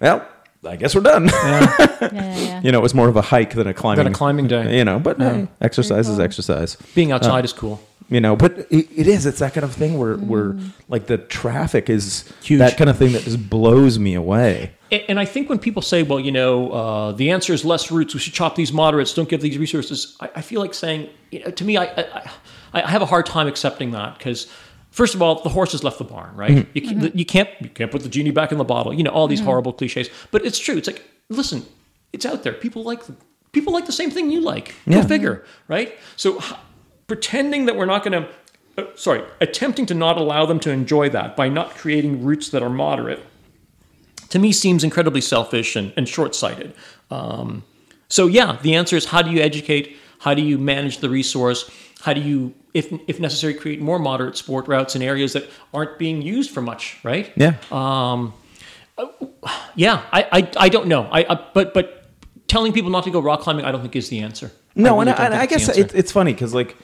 well, 0.00 0.26
I 0.64 0.76
guess 0.76 0.94
we're 0.94 1.02
done. 1.02 1.28
Yeah, 1.42 2.10
yeah, 2.12 2.36
yeah. 2.38 2.60
you 2.62 2.72
know, 2.72 2.78
it 2.78 2.82
was 2.82 2.94
more 2.94 3.08
of 3.08 3.16
a 3.16 3.22
hike 3.22 3.54
than 3.54 3.66
a 3.66 3.74
climbing 3.74 4.04
Than 4.04 4.12
a 4.12 4.16
climbing 4.16 4.48
day. 4.48 4.76
You 4.76 4.84
know, 4.84 4.98
but 4.98 5.18
hey, 5.18 5.48
exercise 5.60 6.08
is 6.08 6.18
exercise. 6.18 6.76
Being 6.94 7.12
outside 7.12 7.44
is 7.44 7.52
cool. 7.52 7.80
You 8.08 8.20
know, 8.20 8.36
but 8.36 8.58
it, 8.70 8.88
it 8.94 9.06
is. 9.06 9.24
It's 9.24 9.38
that 9.38 9.54
kind 9.54 9.64
of 9.64 9.72
thing 9.72 9.98
where, 9.98 10.16
where 10.16 10.56
like 10.88 11.06
the 11.06 11.18
traffic 11.18 11.88
is 11.88 12.30
Huge. 12.42 12.58
That 12.58 12.76
kind 12.76 12.90
of 12.90 12.98
thing 12.98 13.12
that 13.12 13.22
just 13.22 13.48
blows 13.48 13.98
me 13.98 14.14
away. 14.14 14.72
And 14.90 15.02
and 15.08 15.20
I 15.20 15.24
think 15.24 15.48
when 15.48 15.58
people 15.58 15.80
say, 15.82 16.02
well, 16.02 16.20
you 16.20 16.32
know, 16.32 16.70
uh, 16.72 17.12
the 17.12 17.30
answer 17.30 17.52
is 17.52 17.64
less 17.64 17.90
routes, 17.90 18.12
we 18.14 18.20
should 18.20 18.34
chop 18.34 18.54
these 18.56 18.72
moderates, 18.72 19.14
don't 19.14 19.28
give 19.28 19.40
these 19.40 19.56
resources, 19.58 20.16
I, 20.20 20.30
I 20.36 20.40
feel 20.42 20.60
like 20.60 20.74
saying, 20.74 21.08
you 21.30 21.40
know, 21.44 21.50
to 21.50 21.64
me, 21.64 21.76
I, 21.76 21.84
I, 21.84 22.30
I 22.74 22.90
have 22.90 23.02
a 23.02 23.06
hard 23.06 23.26
time 23.26 23.46
accepting 23.46 23.92
that 23.92 24.18
because, 24.18 24.46
first 24.92 25.14
of 25.16 25.20
all, 25.22 25.42
the 25.42 25.48
horse 25.48 25.72
has 25.72 25.82
left 25.82 25.98
the 25.98 26.04
barn, 26.04 26.36
right? 26.36 26.66
You, 26.74 26.80
can't, 26.82 27.16
you, 27.16 27.24
can't, 27.26 27.48
you 27.60 27.68
can't 27.68 27.90
put 27.90 28.02
the 28.04 28.08
genie 28.08 28.30
back 28.30 28.52
in 28.52 28.58
the 28.58 28.64
bottle, 28.64 28.94
you 28.94 29.02
know, 29.02 29.10
all 29.10 29.26
these 29.26 29.40
horrible 29.40 29.72
cliches. 29.72 30.08
But 30.30 30.46
it's 30.46 30.58
true. 30.58 30.76
It's 30.76 30.86
like, 30.86 31.02
listen, 31.28 31.66
it's 32.12 32.24
out 32.24 32.44
there. 32.44 32.52
People 32.52 32.84
like 32.84 33.00
people 33.52 33.72
like 33.72 33.86
the 33.86 33.92
same 33.92 34.10
thing 34.10 34.30
you 34.30 34.40
like. 34.40 34.68
Go 34.88 34.98
Yeah. 34.98 35.06
figure, 35.06 35.44
right? 35.68 35.98
So 36.16 36.38
h- 36.38 36.54
pretending 37.06 37.66
that 37.66 37.76
we're 37.76 37.86
not 37.94 38.04
going 38.04 38.22
to, 38.22 38.28
uh, 38.78 38.86
sorry, 38.94 39.22
attempting 39.40 39.84
to 39.86 39.94
not 39.94 40.16
allow 40.16 40.46
them 40.46 40.58
to 40.60 40.70
enjoy 40.70 41.10
that 41.10 41.36
by 41.36 41.48
not 41.48 41.74
creating 41.74 42.24
routes 42.24 42.48
that 42.50 42.62
are 42.62 42.70
moderate 42.70 43.20
to 44.30 44.38
me 44.38 44.50
seems 44.52 44.82
incredibly 44.82 45.20
selfish 45.20 45.76
and, 45.76 45.92
and 45.94 46.08
short-sighted. 46.08 46.72
Um, 47.10 47.64
so 48.08 48.26
yeah, 48.26 48.56
the 48.62 48.74
answer 48.74 48.96
is 48.96 49.04
how 49.06 49.20
do 49.20 49.30
you 49.30 49.40
educate? 49.42 49.96
How 50.20 50.32
do 50.32 50.40
you 50.40 50.56
manage 50.56 50.98
the 50.98 51.10
resource? 51.10 51.70
How 52.02 52.12
do 52.12 52.20
you, 52.20 52.52
if, 52.74 52.92
if 53.06 53.20
necessary, 53.20 53.54
create 53.54 53.80
more 53.80 53.98
moderate 53.98 54.36
sport 54.36 54.66
routes 54.66 54.96
in 54.96 55.02
areas 55.02 55.34
that 55.34 55.48
aren't 55.72 55.98
being 55.98 56.20
used 56.20 56.50
for 56.50 56.60
much, 56.60 56.98
right? 57.04 57.32
Yeah. 57.36 57.54
Um, 57.70 58.34
yeah, 59.76 60.02
I, 60.12 60.26
I, 60.32 60.50
I 60.56 60.68
don't 60.68 60.86
know. 60.88 61.04
I, 61.10 61.24
I 61.28 61.46
but 61.54 61.72
but 61.74 62.10
telling 62.48 62.72
people 62.72 62.90
not 62.90 63.04
to 63.04 63.10
go 63.10 63.20
rock 63.20 63.40
climbing, 63.40 63.64
I 63.64 63.72
don't 63.72 63.82
think 63.82 63.94
is 63.96 64.08
the 64.08 64.20
answer. 64.20 64.50
No, 64.74 64.98
really 64.98 65.00
and, 65.02 65.10
I, 65.10 65.14
don't 65.14 65.24
and 65.26 65.48
think 65.48 65.52
I 65.52 65.64
guess 65.66 65.78
it, 65.78 65.94
it's 65.94 66.10
funny 66.12 66.32
because 66.32 66.52
like 66.54 66.76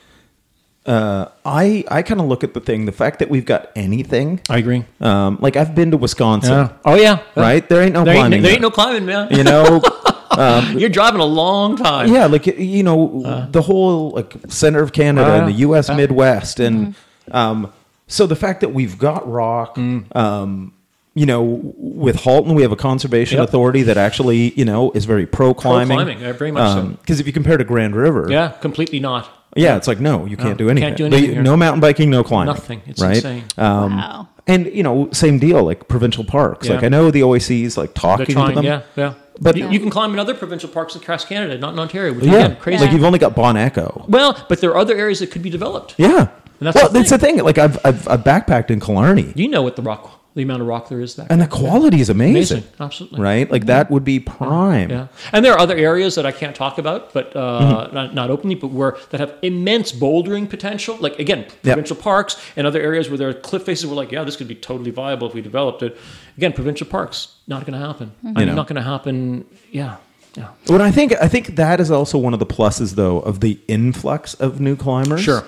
uh, 0.86 1.27
I 1.45 1.85
I 1.90 2.03
kind 2.03 2.20
of 2.20 2.27
look 2.27 2.45
at 2.45 2.55
the 2.55 2.61
thing, 2.61 2.86
the 2.86 2.93
fact 2.93 3.19
that 3.19 3.28
we've 3.28 3.45
got 3.45 3.70
anything. 3.77 4.40
I 4.49 4.59
agree. 4.59 4.85
Um, 5.01 5.39
like 5.40 5.57
I've 5.57 5.74
been 5.74 5.90
to 5.90 5.97
Wisconsin, 5.97 6.53
Yeah. 6.53 6.73
Oh 6.85 6.95
yeah. 6.95 7.23
right? 7.36 7.69
There 7.69 7.82
ain't 7.82 7.93
no 7.93 8.05
There 8.05 8.15
ain't, 8.15 8.20
climbing. 8.20 8.43
there 8.43 8.53
ain't 8.53 8.62
no 8.62 8.70
climbing, 8.70 9.05
man. 9.05 9.28
you 9.32 9.43
know. 9.45 9.82
You're 10.76 10.88
driving 10.90 11.20
a 11.20 11.24
long 11.24 11.76
time. 11.76 12.12
yeah, 12.12 12.26
like 12.26 12.46
you 12.46 12.82
know 12.82 13.46
the 13.50 13.62
whole 13.62 14.10
like 14.10 14.34
center 14.48 14.80
of 14.82 14.92
Canada 14.92 15.32
Uh, 15.32 15.38
and 15.38 15.48
the 15.48 15.59
U.S. 15.60 15.88
uh, 15.88 15.94
Midwest, 15.94 16.60
and 16.60 16.94
um, 17.30 17.72
so 18.06 18.26
the 18.26 18.36
fact 18.36 18.60
that 18.60 18.72
we've 18.74 18.98
got 18.98 19.30
rock. 19.30 19.76
Mm. 19.76 20.14
Um, 20.16 20.72
you 21.14 21.26
know, 21.26 21.42
with 21.76 22.14
Halton, 22.14 22.55
we 22.55 22.62
have 22.62 22.70
a 22.70 22.76
conservation 22.76 23.38
Yep. 23.38 23.48
authority 23.48 23.82
that 23.82 23.96
actually, 23.96 24.52
you 24.55 24.64
know, 24.64 24.92
is 24.92 25.05
very 25.05 25.26
pro 25.26 25.52
climbing. 25.52 25.96
climbing, 25.96 26.18
very 26.34 26.52
much 26.52 26.72
so. 26.74 26.82
Because 27.00 27.18
if 27.18 27.26
you 27.26 27.32
compare 27.32 27.56
to 27.56 27.64
Grand 27.64 27.96
River, 27.96 28.28
Yeah, 28.30 28.50
completely 28.60 29.00
not. 29.00 29.28
Yeah, 29.56 29.76
it's 29.76 29.88
like 29.88 29.98
no, 29.98 30.26
you 30.26 30.36
can't 30.36 30.56
do 30.56 30.68
anything. 30.68 30.90
can't 30.90 30.96
do 30.96 31.06
anything 31.06 31.26
They- 31.30 31.34
here. 31.34 31.42
No 31.42 31.56
mountain 31.56 31.80
biking, 31.80 32.09
no 32.09 32.22
climbing. 32.22 32.55
Nothing. 32.55 32.82
It's 32.86 33.02
right? 33.02 33.16
insane. 33.16 33.44
Um, 33.56 33.96
Wow. 33.96 34.28
And 34.46 34.66
you 34.66 34.84
know, 34.84 35.09
same 35.12 35.40
deal. 35.40 35.64
Like 35.64 35.88
provincial 35.88 36.22
parks. 36.22 36.68
Yeah. 36.68 36.74
Like 36.76 36.84
I 36.84 36.88
know 36.88 37.10
the 37.10 37.22
OAC's 37.24 37.76
like 37.76 37.94
They're 37.94 38.02
talking 38.02 38.26
to 38.36 38.52
them. 38.55 38.64
yeah, 38.64 38.82
yeah. 38.94 39.14
But- 39.40 39.56
you, 39.56 39.69
you 39.70 39.78
can 39.81 39.90
climb 39.90 40.12
in 40.12 40.19
other 40.19 40.35
provincial 40.35 40.69
parks 40.69 40.97
across 40.97 41.24
Canada, 41.24 41.59
not 41.59 41.73
in 41.73 41.78
Ontario. 41.78 42.12
Which 42.12 42.24
Yeah, 42.24 42.32
again, 42.47 42.56
crazy. 42.56 42.85
Like 42.85 42.93
you've 42.93 43.05
only 43.05 43.19
got 43.19 43.35
Bon 43.36 43.56
Echo. 43.56 44.05
well, 44.09 44.44
but 44.48 44.60
there 44.60 44.70
are 44.70 44.77
other 44.78 44.97
areas 44.97 45.20
that 45.20 45.31
could 45.31 45.43
be 45.43 45.51
developed. 45.51 45.94
Yeah. 45.97 46.28
And 46.60 46.66
that's 46.66 46.74
well, 46.74 46.89
the 46.89 46.98
that's 46.98 47.10
the 47.10 47.19
thing. 47.19 47.39
Like 47.39 47.56
I've, 47.59 47.78
I've 47.85 48.09
I've 48.09 48.24
backpacked 48.24 48.70
in 48.70 48.81
Killarney, 48.81 49.32
You 49.36 49.48
know 49.48 49.62
what 49.62 49.77
the 49.77 49.82
rock, 49.82 50.18
the 50.34 50.42
amount 50.42 50.60
of 50.62 50.68
rock 50.68 50.88
there 50.88 51.00
is 51.00 51.16
there. 51.16 51.26
and 51.30 51.40
the 51.40 51.46
quality 51.48 52.00
is 52.00 52.09
amazing. 52.10 52.59
Amazing, 52.59 52.72
absolutely. 52.78 53.20
Right. 53.20 53.50
Like 53.50 53.66
that 53.66 53.90
would 53.90 54.05
be 54.05 54.20
prime. 54.20 54.88
Yeah, 54.90 55.09
and 55.32 55.44
there 55.44 55.52
are 55.52 55.59
other 55.59 55.76
areas 55.76 56.14
that 56.14 56.26
I 56.26 56.32
can't 56.32 56.55
talk 56.55 56.78
about, 56.78 57.12
but 57.12 57.34
uh, 57.34 57.59
Mm-hmm. 57.60 57.94
not, 57.94 58.14
not 58.14 58.30
openly, 58.30 58.55
but 58.55 58.68
where 58.68 58.96
that 59.10 59.20
have 59.20 59.34
immense 59.42 59.90
bouldering 59.90 60.48
potential. 60.48 60.96
Like 61.00 61.18
again, 61.18 61.46
provincial 61.62 61.96
parks 61.96 62.36
and 62.56 62.66
other 62.66 62.80
areas 62.80 63.09
where 63.09 63.18
there 63.18 63.28
are 63.28 63.34
cliff 63.34 63.64
faces. 63.64 63.86
We're 63.86 63.96
like, 63.96 64.12
yeah, 64.12 64.22
this 64.24 64.36
could 64.36 64.48
be 64.48 64.55
totally 64.55 64.90
viable 64.92 65.26
if 65.28 65.34
we 65.34 65.40
developed 65.40 65.82
it. 65.82 65.96
Again, 66.36 66.52
provincial 66.52 66.86
parks 66.86 67.34
not 67.48 67.66
going 67.66 67.78
to 67.80 67.84
happen. 67.84 68.12
I 68.22 68.26
mean, 68.26 68.46
know. 68.48 68.55
not 68.55 68.68
going 68.68 68.76
to 68.76 68.82
happen. 68.88 69.44
Yeah, 69.72 69.96
yeah. 70.36 70.50
What 70.66 70.80
I 70.80 70.92
think 70.92 71.14
I 71.20 71.26
think 71.26 71.56
that 71.56 71.80
is 71.80 71.90
also 71.90 72.16
one 72.18 72.32
of 72.32 72.38
the 72.38 72.46
pluses 72.46 72.94
though 72.94 73.18
of 73.20 73.40
the 73.40 73.59
influx 73.66 74.34
of 74.34 74.60
new 74.60 74.76
climbers. 74.76 75.22
Sure. 75.22 75.42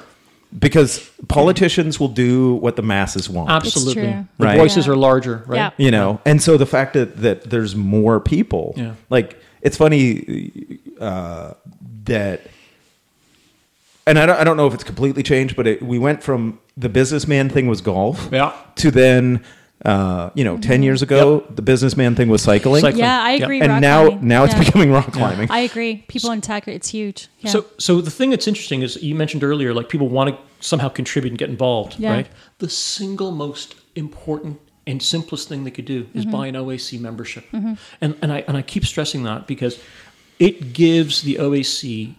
Because 0.58 1.08
politicians 1.28 2.00
will 2.00 2.08
do 2.08 2.54
what 2.56 2.74
the 2.76 2.82
masses 2.82 3.30
want. 3.30 3.50
Absolutely. 3.50 4.02
The 4.02 4.26
Right. 4.38 4.58
voices 4.58 4.86
Yeah. 4.86 4.92
are 4.92 4.96
larger, 4.96 5.44
right? 5.46 5.56
Yeah. 5.56 5.70
you 5.84 5.90
know 5.90 6.20
and 6.24 6.42
so 6.42 6.56
the 6.56 6.66
fact 6.66 6.94
that 6.94 7.18
that 7.22 7.48
there's 7.50 7.76
more 7.76 8.18
people 8.20 8.74
Yeah. 8.76 8.92
like 9.10 9.36
it's 9.62 9.76
funny 9.76 10.78
uh, 11.00 11.52
that 12.04 12.40
and 14.06 14.18
I 14.18 14.26
don't, 14.26 14.38
I 14.40 14.44
don't 14.44 14.56
know 14.56 14.66
if 14.66 14.74
it's 14.74 14.84
completely 14.84 15.22
changed 15.22 15.54
but 15.56 15.66
it, 15.66 15.82
we 15.82 15.98
went 15.98 16.22
from 16.22 16.58
the 16.76 16.88
businessman 16.88 17.48
thing 17.48 17.66
was 17.68 17.80
golf 17.80 18.28
Yeah. 18.32 18.52
to 18.76 18.90
then 18.90 19.44
Uh, 19.84 20.28
you 20.34 20.44
know, 20.44 20.58
ten 20.58 20.82
years 20.82 21.00
ago, 21.00 21.40
the 21.54 21.62
businessman 21.62 22.14
thing 22.14 22.28
was 22.28 22.42
cycling, 22.42 22.82
Cycling. 22.82 23.00
Yeah, 23.00 23.22
I 23.22 23.32
Yep. 23.36 23.42
agree. 23.42 23.60
and 23.62 23.70
rock 23.72 23.80
now 23.80 24.06
climbing. 24.08 24.28
now 24.28 24.44
it's 24.44 24.52
Yeah. 24.52 24.58
becoming 24.64 24.90
rock 24.92 25.10
climbing. 25.12 25.50
I 25.50 25.60
agree. 25.60 26.04
People 26.06 26.32
in 26.32 26.42
tech, 26.42 26.68
it's 26.68 26.88
huge. 26.90 27.28
Yeah. 27.40 27.50
So, 27.50 27.64
so 27.78 28.02
the 28.02 28.10
thing 28.10 28.28
that's 28.28 28.46
interesting 28.46 28.82
is 28.82 29.02
you 29.02 29.14
mentioned 29.14 29.42
earlier, 29.42 29.72
like 29.72 29.88
people 29.88 30.08
want 30.08 30.28
to 30.30 30.36
somehow 30.60 30.90
contribute 30.90 31.30
and 31.30 31.38
get 31.38 31.48
involved, 31.48 31.96
Yeah. 31.98 32.12
right? 32.12 32.26
The 32.58 32.68
single 32.68 33.30
most 33.32 33.74
important 33.96 34.58
and 34.86 35.02
simplest 35.02 35.48
thing 35.48 35.64
they 35.64 35.70
could 35.70 35.86
do 35.86 36.06
is 36.14 36.24
Mm-hmm. 36.26 36.30
buy 36.30 36.46
an 36.48 36.56
OAC 36.56 36.98
membership, 36.98 37.44
and 37.52 37.78
and 38.20 38.30
I 38.32 38.44
and 38.46 38.56
I 38.58 38.62
keep 38.62 38.84
stressing 38.84 39.22
that 39.24 39.46
because 39.46 39.78
it 40.38 40.74
gives 40.74 41.22
the 41.22 41.36
OAC 41.38 42.16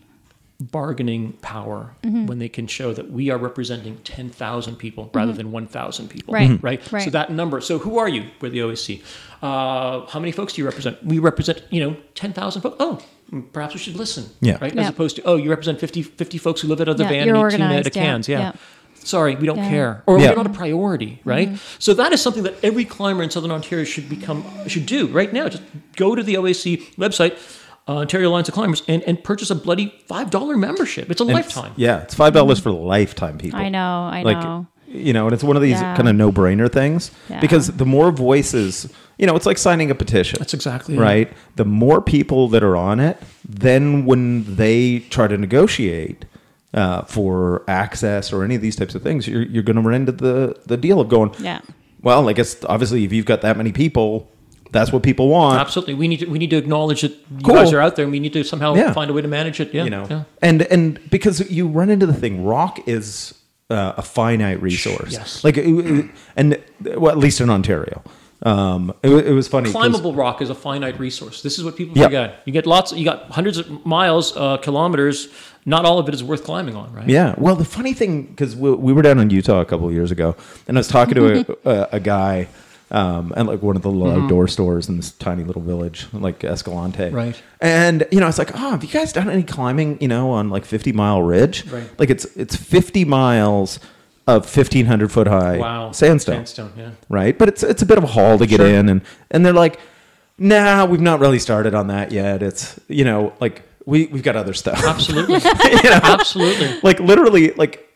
bargaining 0.61 1.33
power 1.41 1.93
Mm-hmm. 2.03 2.25
when 2.27 2.39
they 2.39 2.49
can 2.49 2.67
show 2.67 2.93
that 2.93 3.11
we 3.11 3.29
are 3.29 3.37
representing 3.37 3.97
10,000 4.03 4.75
people 4.75 5.09
rather 5.13 5.33
than 5.33 5.51
1,000 5.51 6.07
people. 6.09 6.33
Right. 6.33 6.49
Mhm. 6.49 6.63
Right. 6.63 7.03
So 7.03 7.09
that 7.11 7.31
number. 7.31 7.61
So 7.61 7.77
who 7.79 7.97
are 7.97 8.09
you? 8.09 8.25
We're 8.41 8.49
the 8.49 8.59
OAC. 8.59 9.01
Uh, 9.41 10.05
how 10.07 10.19
many 10.19 10.31
folks 10.31 10.53
do 10.53 10.61
you 10.61 10.65
represent? 10.65 11.03
We 11.05 11.19
represent, 11.19 11.63
you 11.69 11.81
know, 11.83 11.95
10,000 12.15 12.61
folks. 12.61 12.77
Oh, 12.79 12.99
perhaps 13.53 13.73
we 13.73 13.79
should 13.79 13.95
listen. 13.95 14.25
Yeah. 14.41 14.57
Right. 14.61 14.73
Yeah. 14.73 14.81
As 14.81 14.89
opposed 14.89 15.15
to, 15.17 15.23
oh, 15.23 15.35
you 15.37 15.49
represent 15.49 15.79
50, 15.79 16.01
50 16.03 16.37
folks 16.37 16.61
who 16.61 16.67
live 16.67 16.81
at 16.81 16.89
other 16.89 17.03
Yeah, 17.03 17.09
van 17.09 17.27
you're 17.27 17.35
and 17.37 17.53
eat 17.53 17.57
tuna 17.57 17.65
at 17.65 17.71
a 17.87 17.89
organized, 17.89 18.27
yeah. 18.29 18.39
Yeah. 18.39 18.45
yeah. 18.45 18.51
Sorry, 19.03 19.35
we 19.35 19.47
don't 19.47 19.57
Yeah. 19.57 19.69
care, 19.69 20.03
or 20.05 20.19
Yeah. 20.19 20.29
we're 20.29 20.35
not 20.35 20.45
a 20.45 20.49
priority, 20.49 21.21
right? 21.25 21.57
So 21.79 21.95
that 21.95 22.13
is 22.13 22.21
something 22.21 22.43
that 22.43 22.53
every 22.61 22.85
climber 22.85 23.23
in 23.23 23.31
Southern 23.31 23.49
Ontario 23.49 23.83
should 23.83 24.07
become 24.09 24.43
should 24.67 24.85
do 24.85 25.07
right 25.07 25.33
now. 25.33 25.49
Just 25.49 25.63
go 25.95 26.13
to 26.13 26.21
the 26.21 26.35
OAC 26.37 26.83
website, 26.99 27.33
uh, 27.87 27.97
Ontario 27.97 28.29
Alliance 28.29 28.47
of 28.47 28.53
Climbers, 28.53 28.83
and, 28.87 29.01
and 29.03 29.23
purchase 29.23 29.49
a 29.49 29.55
bloody 29.55 29.93
five 30.07 30.29
dollar 30.29 30.55
membership. 30.57 31.09
It's 31.11 31.21
a 31.21 31.23
And 31.23 31.31
it's- 31.31 31.55
lifetime. 31.55 31.73
Yeah, 31.77 32.01
it's 32.01 32.13
five 32.13 32.33
dollars 32.33 32.59
for 32.59 32.71
lifetime, 32.71 33.37
people. 33.37 33.59
I 33.59 33.69
know. 33.69 34.09
I 34.11 34.21
like 34.23 34.39
know. 34.39 34.67
you 34.87 35.13
know 35.13 35.25
and 35.25 35.33
it's 35.33 35.43
one 35.43 35.55
of 35.55 35.61
these 35.61 35.79
Yeah. 35.79 35.95
kind 35.95 36.09
of 36.09 36.15
no-brainer 36.15 36.69
things 36.71 37.11
Yeah. 37.29 37.39
because 37.39 37.67
the 37.67 37.85
more 37.85 38.11
voices 38.11 38.91
you 39.17 39.25
know 39.25 39.35
it's 39.37 39.45
like 39.45 39.57
signing 39.57 39.89
a 39.89 39.95
petition 39.95 40.37
That's 40.39 40.53
exactly 40.53 40.95
it. 40.95 40.99
right 40.99 41.31
the 41.55 41.63
more 41.63 42.01
people 42.01 42.49
that 42.49 42.61
are 42.61 42.75
on 42.75 42.99
it 42.99 43.17
then 43.47 44.05
when 44.05 44.55
they 44.57 44.99
try 45.09 45.27
to 45.27 45.37
negotiate 45.37 46.25
uh, 46.73 47.03
for 47.03 47.63
access 47.69 48.33
or 48.33 48.43
any 48.43 48.55
of 48.55 48.61
these 48.61 48.75
types 48.75 48.93
of 48.93 49.01
things 49.01 49.27
you're, 49.29 49.43
you're 49.43 49.63
going 49.63 49.77
to 49.77 49.81
run 49.81 49.95
into 49.95 50.11
the 50.11 50.57
the 50.65 50.75
deal 50.75 50.99
of 50.99 51.07
going 51.07 51.31
Yeah. 51.39 51.61
well 52.01 52.27
i 52.27 52.33
guess 52.33 52.57
obviously 52.65 53.05
if 53.05 53.13
you've 53.13 53.25
got 53.33 53.39
that 53.41 53.55
many 53.55 53.71
people 53.71 54.29
that's 54.71 54.91
what 54.93 55.03
people 55.03 55.27
want 55.29 55.59
Absolutely, 55.59 55.93
we 55.95 56.07
need 56.07 56.19
to 56.21 56.25
we 56.27 56.39
need 56.39 56.49
to 56.51 56.57
acknowledge 56.57 57.01
that 57.01 57.11
you 57.11 57.43
Cool. 57.43 57.55
guys 57.55 57.73
are 57.73 57.81
out 57.81 57.95
there, 57.95 58.03
and 58.05 58.11
we 58.11 58.19
need 58.19 58.33
to 58.33 58.43
somehow 58.43 58.73
Yeah. 58.75 58.93
find 58.93 59.09
a 59.09 59.13
way 59.13 59.21
to 59.21 59.27
manage 59.27 59.59
it. 59.59 59.73
Yeah, 59.73 59.83
you 59.83 59.89
know 59.89 60.07
yeah. 60.09 60.23
and 60.41 60.61
and 60.63 60.99
because 61.09 61.49
you 61.51 61.67
run 61.67 61.89
into 61.89 62.05
the 62.05 62.13
thing 62.23 62.43
rock 62.45 62.79
is 62.87 63.33
uh, 63.69 63.93
a 63.97 64.01
finite 64.01 64.61
resource 64.61 65.11
Yes. 65.13 65.43
like 65.43 65.57
and 65.57 66.57
well 66.95 67.11
at 67.11 67.17
least 67.17 67.39
in 67.41 67.49
ontario 67.49 68.01
um 68.43 68.91
it, 69.03 69.09
it 69.27 69.33
was 69.33 69.47
funny. 69.47 69.69
climbable 69.71 70.13
rock 70.15 70.41
is 70.41 70.49
a 70.49 70.55
finite 70.55 70.97
resource. 70.99 71.41
This 71.43 71.59
is 71.59 71.63
what 71.63 71.75
people 71.75 71.95
Yeah. 71.97 72.05
forget. 72.05 72.41
You 72.45 72.53
get 72.53 72.65
lots. 72.65 72.91
You 72.91 73.05
got 73.05 73.29
hundreds 73.29 73.57
of 73.59 73.85
miles, 73.85 74.35
uh, 74.35 74.57
kilometers. 74.57 75.27
Not 75.63 75.85
all 75.85 75.99
of 75.99 76.07
it 76.09 76.15
is 76.15 76.23
worth 76.23 76.43
climbing 76.43 76.75
on, 76.75 76.91
right? 76.91 77.07
yeah 77.07 77.35
well 77.37 77.55
the 77.55 77.65
funny 77.77 77.93
thing 77.93 78.23
because 78.23 78.55
we, 78.55 78.71
we 78.73 78.93
were 78.93 79.03
down 79.03 79.19
in 79.19 79.29
utah 79.29 79.61
a 79.61 79.65
couple 79.65 79.87
of 79.87 79.93
years 79.93 80.09
ago 80.11 80.35
and 80.67 80.75
i 80.75 80.79
was 80.79 80.87
talking 80.87 81.13
to 81.13 81.23
a, 81.31 81.69
a, 81.69 81.89
a 81.93 81.99
guy 81.99 82.47
um, 82.91 83.33
at 83.37 83.45
like 83.45 83.61
one 83.61 83.75
of 83.75 83.81
the 83.81 83.89
little 83.89 84.21
outdoor 84.23 84.47
stores 84.47 84.89
in 84.89 84.97
this 84.97 85.11
tiny 85.11 85.43
little 85.43 85.61
village 85.61 86.07
like 86.13 86.43
escalante 86.43 87.09
Right. 87.09 87.41
and 87.61 88.05
you 88.11 88.19
know 88.19 88.27
it's 88.27 88.37
like 88.37 88.51
oh 88.53 88.71
have 88.71 88.83
you 88.83 88.89
guys 88.89 89.13
done 89.13 89.29
any 89.29 89.43
climbing 89.43 89.97
you 90.01 90.07
know 90.09 90.31
on 90.31 90.49
like 90.49 90.65
50 90.65 90.91
mile 90.91 91.21
ridge 91.23 91.65
Right. 91.67 91.89
like 91.99 92.09
it's 92.09 92.25
it's 92.35 92.55
50 92.55 93.05
miles 93.05 93.79
of 94.27 94.43
1500 94.43 95.11
foot 95.11 95.27
high 95.27 95.57
Wow. 95.57 95.91
sandstone 95.91 96.45
Sandstone. 96.45 96.73
Yeah. 96.77 96.91
right? 97.09 97.37
But 97.37 97.47
it's 97.49 97.63
it's 97.63 97.81
a 97.81 97.85
bit 97.85 97.97
of 97.97 98.03
a 98.03 98.07
haul 98.07 98.37
to 98.37 98.45
get 98.45 98.57
Sure. 98.57 98.67
in, 98.67 98.87
and 98.89 99.01
and 99.31 99.45
they're 99.45 99.51
like, 99.53 99.79
nah, 100.37 100.85
we've 100.85 101.01
not 101.01 101.19
really 101.19 101.39
started 101.39 101.73
on 101.73 101.87
that 101.87 102.11
yet. 102.11 102.43
It's 102.43 102.79
you 102.87 103.03
know 103.03 103.33
like 103.39 103.63
we 103.85 104.05
we've 104.07 104.21
got 104.23 104.35
other 104.35 104.53
stuff, 104.53 104.83
Absolutely. 104.83 105.35
you 105.83 105.89
know, 105.89 105.99
Absolutely. 106.03 106.79
like 106.83 106.99
literally 106.99 107.51
like. 107.53 107.87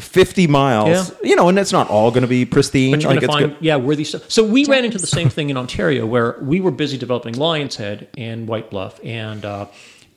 50 0.00 0.46
miles, 0.46 0.88
Yeah. 1.10 1.28
you 1.30 1.36
know, 1.36 1.48
and 1.48 1.58
it's 1.58 1.72
not 1.72 1.88
all 1.88 2.10
going 2.10 2.22
to 2.22 2.28
be 2.28 2.44
pristine. 2.44 2.90
But 2.92 3.02
you're 3.02 3.12
like 3.12 3.20
going 3.20 3.20
to 3.20 3.24
it's 3.26 3.34
find, 3.46 3.52
good. 3.58 3.64
yeah, 3.64 3.76
worthy 3.76 4.04
stuff. 4.04 4.30
So 4.30 4.44
we 4.44 4.64
ran 4.66 4.84
into 4.84 4.98
the 4.98 5.06
same 5.06 5.30
thing 5.30 5.48
in 5.50 5.56
Ontario 5.56 6.04
where 6.04 6.36
we 6.42 6.60
were 6.60 6.70
busy 6.70 6.98
developing 6.98 7.34
Lion's 7.34 7.76
Head 7.76 8.08
and 8.16 8.46
White 8.46 8.70
Bluff, 8.70 9.00
and 9.02 9.44
uh, 9.44 9.66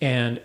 and 0.02 0.42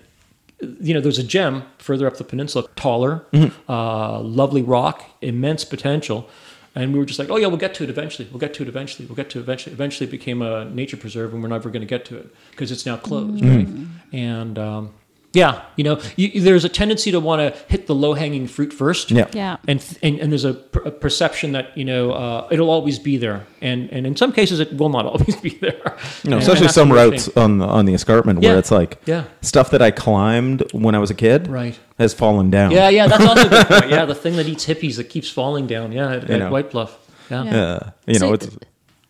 you 0.81 0.95
know, 0.95 1.01
there's 1.01 1.19
a 1.19 1.25
gem 1.25 1.65
further 1.79 2.07
up 2.07 2.17
the 2.17 2.25
peninsula, 2.25 2.67
taller, 2.77 3.27
Mm-hmm. 3.33 3.71
uh, 3.71 4.21
lovely 4.21 4.63
rock, 4.63 5.05
immense 5.21 5.65
potential. 5.65 6.29
And 6.77 6.93
we 6.93 6.99
were 6.99 7.05
just 7.05 7.19
like, 7.21 7.31
oh 7.31 7.37
yeah, 7.37 7.47
we'll 7.47 7.57
get 7.59 7.75
to 7.75 7.85
it 7.85 7.91
eventually. 7.91 8.29
We'll 8.33 8.41
get 8.41 8.55
to 8.55 8.63
it 8.63 8.69
eventually. 8.69 9.07
We'll 9.07 9.15
get 9.17 9.31
to 9.31 9.39
it 9.39 9.43
eventually. 9.43 9.73
Eventually, 9.75 10.09
it 10.09 10.11
became 10.11 10.43
a 10.43 10.65
nature 10.65 10.97
preserve, 10.97 11.33
and 11.33 11.41
we're 11.43 11.49
never 11.49 11.71
going 11.71 11.83
to 11.83 11.87
get 11.87 12.05
to 12.07 12.17
it 12.19 12.35
because 12.51 12.73
it's 12.73 12.85
now 12.87 12.97
closed, 12.97 13.45
right? 13.45 13.69
And 14.13 14.59
um, 14.59 14.91
yeah, 15.35 15.63
you 15.77 15.85
know, 15.85 16.01
you, 16.17 16.41
there's 16.41 16.65
a 16.65 16.69
tendency 16.69 17.11
to 17.11 17.21
want 17.21 17.41
to 17.43 17.61
hit 17.69 17.87
the 17.87 17.95
low 17.95 18.15
hanging 18.15 18.47
fruit 18.47 18.73
first. 18.73 19.11
Yeah. 19.11 19.27
Yeah. 19.33 19.57
And, 19.69 19.85
and 20.03 20.19
and 20.21 20.31
there's 20.33 20.45
a, 20.45 20.55
per- 20.55 20.83
a 20.83 20.91
perception 20.91 21.53
that 21.53 21.77
you 21.77 21.85
know 21.85 22.13
uh, 22.13 22.49
it'll 22.51 22.71
always 22.71 22.99
be 22.99 23.17
there, 23.19 23.45
and 23.61 23.91
and 23.91 24.07
in 24.07 24.17
some 24.17 24.33
cases 24.33 24.61
it 24.61 24.73
will 24.77 24.89
not 24.91 25.05
always 25.13 25.37
be 25.37 25.51
there. 25.51 25.97
No, 26.25 26.35
And 26.37 26.43
especially 26.43 26.63
that's 26.67 26.75
some 26.75 26.93
routes 26.93 27.27
thing. 27.29 27.43
on 27.43 27.59
the, 27.59 27.67
on 27.67 27.85
the 27.87 27.95
escarpment 27.95 28.43
Yeah. 28.43 28.51
where 28.51 28.59
it's 28.59 28.71
like 28.71 28.99
Yeah. 29.07 29.25
stuff 29.43 29.71
that 29.71 29.83
I 29.83 29.91
climbed 29.91 30.63
when 30.73 30.95
I 30.95 30.99
was 30.99 31.11
a 31.11 31.15
kid 31.15 31.49
Right. 31.49 31.79
has 31.99 32.15
fallen 32.15 32.51
down. 32.51 32.71
Yeah, 32.71 32.89
yeah, 32.89 33.07
that's 33.09 33.25
also 33.27 33.47
a 33.47 33.51
good 33.51 33.67
point. 33.67 33.91
Yeah, 33.91 34.05
the 34.07 34.15
thing 34.15 34.37
that 34.37 34.47
eats 34.49 34.65
hippies 34.67 34.97
that 34.97 35.05
keeps 35.11 35.29
falling 35.29 35.67
down. 35.67 35.93
Yeah, 35.93 36.13
at, 36.17 36.31
at. 36.31 36.51
White 36.53 36.71
Bluff. 36.71 36.97
Yeah. 37.31 37.45
Yeah. 37.45 37.57
Uh, 37.61 37.91
you 38.07 38.19
know, 38.21 38.29
So- 38.29 38.33
it's 38.35 38.47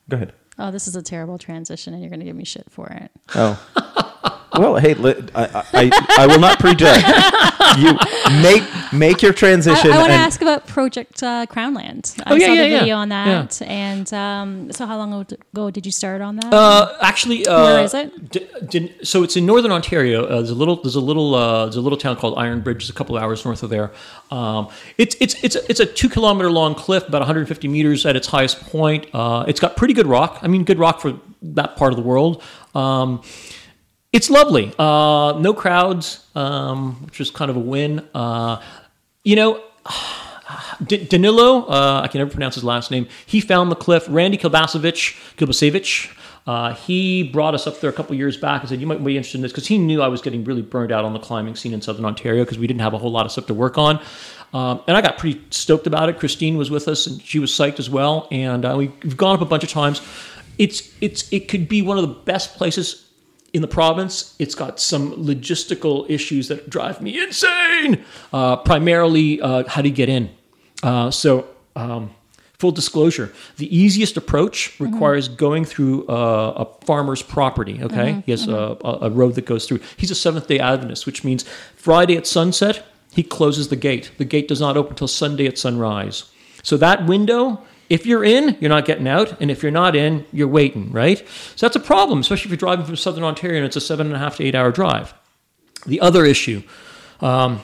go 0.08 0.16
ahead. 0.16 0.32
Oh, 0.56 0.70
this 0.70 0.86
is 0.86 0.94
a 0.94 1.02
terrible 1.02 1.36
transition, 1.36 1.94
and 1.94 2.00
you're 2.02 2.10
going 2.10 2.20
to 2.20 2.26
give 2.26 2.36
me 2.36 2.44
shit 2.44 2.66
for 2.70 2.86
it. 2.86 3.10
Oh. 3.34 3.58
Well, 4.58 4.76
hey, 4.76 4.94
li- 4.94 5.14
I, 5.34 5.64
I, 5.72 6.04
I 6.18 6.26
will 6.26 6.38
not 6.40 6.58
prejudge. 6.58 7.02
You 7.78 7.96
make 8.42 8.62
make 8.92 9.20
your 9.22 9.32
transition. 9.32 9.90
I 9.90 9.96
want 9.96 10.08
to 10.08 10.12
and- 10.14 10.22
ask 10.22 10.40
about 10.42 10.66
Project 10.68 11.22
uh, 11.22 11.46
Crownland. 11.46 12.20
I 12.24 12.32
Oh, 12.32 12.34
yeah, 12.36 12.46
saw 12.46 12.52
yeah, 12.52 12.62
the 12.62 12.68
yeah. 12.68 12.78
video 12.80 12.96
on 12.96 13.08
that, 13.08 13.60
and 13.62 14.12
um, 14.14 14.72
so 14.72 14.86
how 14.86 14.96
long 14.96 15.12
ago 15.52 15.70
did 15.70 15.84
you 15.84 15.90
start 15.92 16.20
on 16.20 16.36
that? 16.36 16.52
Uh, 16.54 16.96
actually, 17.00 17.46
uh, 17.46 17.64
Where 17.64 17.82
is 17.84 17.94
it? 17.94 18.30
D- 18.30 18.46
d- 18.68 18.94
so 19.02 19.22
it's 19.24 19.36
in 19.36 19.44
northern 19.46 19.72
Ontario. 19.72 20.24
Uh, 20.24 20.36
there's 20.36 20.50
a 20.50 20.54
little, 20.54 20.76
there's 20.82 20.94
a 20.94 21.00
little, 21.00 21.34
uh, 21.34 21.64
there's 21.64 21.76
a 21.76 21.80
little 21.80 21.98
town 21.98 22.14
called 22.16 22.38
Iron 22.38 22.60
Bridge, 22.60 22.78
just 22.78 22.90
a 22.90 22.94
couple 22.94 23.16
of 23.16 23.22
hours 23.24 23.44
north 23.44 23.62
of 23.64 23.70
there. 23.70 23.90
Um, 24.30 24.68
it's 24.98 25.16
it's 25.20 25.34
it's 25.42 25.56
a, 25.56 25.68
it's 25.70 25.80
a 25.80 25.86
two 25.86 26.08
kilometer 26.08 26.50
long 26.50 26.74
cliff, 26.76 27.08
about 27.08 27.22
150 27.22 27.66
meters 27.66 28.06
at 28.06 28.14
its 28.14 28.28
highest 28.28 28.60
point. 28.60 29.06
Uh, 29.12 29.44
it's 29.48 29.58
got 29.60 29.76
pretty 29.76 29.94
good 29.94 30.06
rock. 30.06 30.38
I 30.42 30.46
mean, 30.48 30.64
good 30.64 30.78
rock 30.78 31.00
for 31.00 31.18
that 31.42 31.76
part 31.76 31.92
of 31.92 31.96
the 31.96 32.02
world. 32.04 32.40
Um, 32.74 33.22
it's 34.14 34.30
lovely. 34.30 34.72
Uh, 34.78 35.36
no 35.40 35.52
crowds, 35.52 36.24
um, 36.34 36.94
which 37.04 37.20
is 37.20 37.30
kind 37.30 37.50
of 37.50 37.56
a 37.56 37.60
win. 37.60 38.06
Uh, 38.14 38.60
you 39.24 39.36
know, 39.36 39.62
D- 40.86 41.04
Danilo, 41.04 41.66
uh, 41.66 42.00
I 42.04 42.08
can 42.08 42.20
never 42.20 42.30
pronounce 42.30 42.54
his 42.54 42.64
last 42.64 42.90
name. 42.90 43.08
He 43.26 43.40
found 43.40 43.70
the 43.70 43.76
cliff. 43.76 44.06
Randy 44.08 44.38
Kilbasevich, 44.38 45.36
Kilbasevich, 45.36 46.16
uh, 46.46 46.74
he 46.74 47.22
brought 47.24 47.54
us 47.54 47.66
up 47.66 47.80
there 47.80 47.90
a 47.90 47.92
couple 47.92 48.14
years 48.14 48.36
back 48.36 48.60
and 48.60 48.68
said, 48.68 48.80
"You 48.80 48.86
might 48.86 49.02
be 49.02 49.16
interested 49.16 49.38
in 49.38 49.42
this," 49.42 49.52
because 49.52 49.66
he 49.66 49.78
knew 49.78 50.00
I 50.02 50.08
was 50.08 50.20
getting 50.20 50.44
really 50.44 50.62
burned 50.62 50.92
out 50.92 51.04
on 51.04 51.12
the 51.12 51.18
climbing 51.18 51.56
scene 51.56 51.72
in 51.72 51.80
Southern 51.82 52.04
Ontario 52.04 52.44
because 52.44 52.58
we 52.58 52.66
didn't 52.66 52.82
have 52.82 52.94
a 52.94 52.98
whole 52.98 53.10
lot 53.10 53.24
of 53.26 53.32
stuff 53.32 53.46
to 53.46 53.54
work 53.54 53.78
on. 53.78 53.98
Um, 54.52 54.80
and 54.86 54.96
I 54.96 55.00
got 55.00 55.18
pretty 55.18 55.40
stoked 55.50 55.86
about 55.88 56.08
it. 56.08 56.18
Christine 56.20 56.56
was 56.56 56.70
with 56.70 56.86
us, 56.86 57.06
and 57.08 57.20
she 57.20 57.38
was 57.40 57.50
psyched 57.50 57.78
as 57.80 57.90
well. 57.90 58.28
And 58.30 58.64
uh, 58.64 58.74
we- 58.78 58.92
we've 59.02 59.16
gone 59.16 59.34
up 59.34 59.40
a 59.40 59.46
bunch 59.46 59.64
of 59.64 59.70
times. 59.70 60.00
It's 60.58 60.92
it's 61.00 61.32
it 61.32 61.48
could 61.48 61.66
be 61.68 61.82
one 61.82 61.96
of 61.98 62.02
the 62.02 62.14
best 62.14 62.56
places 62.56 63.06
in 63.54 63.62
the 63.62 63.68
province. 63.68 64.34
It's 64.38 64.54
got 64.54 64.78
some 64.78 65.12
logistical 65.12 66.08
issues 66.10 66.48
that 66.48 66.68
drive 66.68 67.00
me 67.00 67.18
insane. 67.18 68.04
Uh, 68.32 68.56
primarily, 68.56 69.40
uh, 69.40 69.66
how 69.68 69.80
do 69.80 69.88
you 69.88 69.94
get 69.94 70.10
in? 70.10 70.30
Uh, 70.82 71.10
so, 71.10 71.46
um, 71.76 72.10
full 72.58 72.72
disclosure: 72.72 73.32
the 73.56 73.74
easiest 73.74 74.16
approach 74.16 74.78
requires 74.78 75.28
going 75.28 75.64
through 75.64 76.06
uh, 76.08 76.66
a 76.66 76.84
farmer's 76.84 77.22
property. 77.22 77.80
Okay, 77.82 78.22
he 78.26 78.32
has 78.32 78.48
a, 78.48 78.76
a 78.84 78.98
a 79.02 79.10
road 79.10 79.36
that 79.36 79.46
goes 79.46 79.66
through. 79.66 79.80
He's 79.96 80.10
a 80.10 80.14
Seventh 80.14 80.48
Day 80.48 80.58
Adventist, 80.58 81.06
which 81.06 81.24
means 81.24 81.44
Friday 81.76 82.16
at 82.16 82.26
sunset 82.26 82.84
he 83.14 83.22
closes 83.22 83.68
the 83.68 83.76
gate. 83.76 84.10
The 84.18 84.24
gate 84.24 84.48
does 84.48 84.60
not 84.60 84.76
open 84.76 84.92
until 84.92 85.06
Sunday 85.06 85.46
at 85.46 85.56
sunrise. 85.56 86.24
So 86.64 86.76
that 86.78 87.06
window, 87.06 87.62
if 87.88 88.06
you're 88.06 88.24
in, 88.24 88.56
you're 88.60 88.70
not 88.70 88.84
getting 88.84 89.06
out, 89.06 89.40
and 89.40 89.50
if 89.50 89.62
you're 89.62 89.72
not 89.72 89.94
in, 89.94 90.24
you're 90.32 90.48
waiting, 90.48 90.90
right? 90.90 91.18
So 91.56 91.66
that's 91.66 91.76
a 91.76 91.80
problem, 91.80 92.20
especially 92.20 92.46
if 92.46 92.50
you're 92.50 92.56
driving 92.56 92.86
from 92.86 92.96
Southern 92.96 93.24
Ontario 93.24 93.58
and 93.58 93.66
it's 93.66 93.76
a 93.76 93.80
seven 93.80 94.06
and 94.06 94.16
a 94.16 94.18
half 94.18 94.36
to 94.36 94.44
eight 94.44 94.54
hour 94.54 94.70
drive. 94.70 95.14
The 95.86 96.00
other 96.00 96.24
issue, 96.24 96.62
um, 97.20 97.60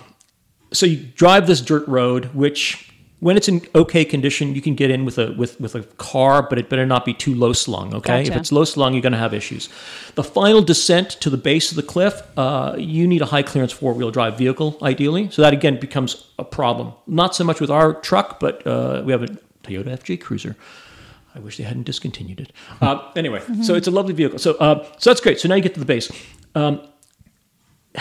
so 0.73 0.87
you 0.87 0.97
drive 0.99 1.47
this 1.47 1.61
dirt 1.61 1.87
road, 1.89 2.27
which 2.35 2.91
when 3.21 3.37
it's 3.37 3.49
in 3.49 3.67
okay 3.75 4.05
condition, 4.05 4.55
you 4.55 4.63
can 4.63 4.75
get 4.75 4.91
in 4.91 5.05
with 5.05 5.19
a 5.19 5.33
with 5.33 5.61
with 5.61 5.75
a 5.75 5.83
car, 5.83 6.43
but 6.43 6.59
it 6.59 6.69
better 6.69 6.87
not 6.87 7.05
be 7.05 7.15
too 7.15 7.35
low 7.35 7.53
slung. 7.53 7.95
Okay, 7.95 8.23
if 8.23 8.35
it's 8.35 8.51
low 8.51 8.65
slung, 8.65 8.95
you're 8.95 9.03
going 9.03 9.13
to 9.13 9.19
have 9.19 9.35
issues. 9.35 9.69
The 10.15 10.25
final 10.25 10.63
descent 10.63 11.11
to 11.21 11.31
the 11.31 11.37
base 11.37 11.71
of 11.71 11.77
the 11.77 11.83
cliff, 11.83 12.23
uh, 12.37 12.77
you 12.79 13.07
need 13.07 13.23
a 13.23 13.27
high 13.27 13.43
clearance 13.43 13.73
four 13.73 13.93
wheel 13.93 14.11
drive 14.11 14.39
vehicle, 14.39 14.79
ideally. 14.83 15.31
So 15.31 15.43
that 15.43 15.53
again 15.53 15.79
becomes 15.79 16.27
a 16.39 16.45
problem. 16.45 16.93
Not 17.07 17.35
so 17.35 17.45
much 17.45 17.61
with 17.61 17.71
our 17.71 17.95
truck, 17.95 18.41
but 18.41 18.67
uh, 18.67 19.03
we 19.05 19.13
have 19.13 19.23
a 19.23 19.39
Toyota 19.63 19.99
FJ 19.99 20.21
Cruiser. 20.21 20.57
I 21.35 21.39
wish 21.39 21.57
they 21.57 21.65
hadn't 21.65 21.85
discontinued 21.85 22.41
it. 22.41 22.53
Uh, 22.81 23.11
anyway, 23.15 23.43
so 23.63 23.75
it's 23.75 23.87
a 23.87 23.91
lovely 23.91 24.15
vehicle. 24.15 24.39
So, 24.39 24.55
uh, 24.55 24.87
so 24.99 25.11
that's 25.11 25.21
great. 25.21 25.39
So 25.39 25.49
now 25.49 25.55
you 25.55 25.63
get 25.63 25.75
to 25.75 25.81
the 25.81 25.87
base. 25.87 26.11
Um, 26.55 26.81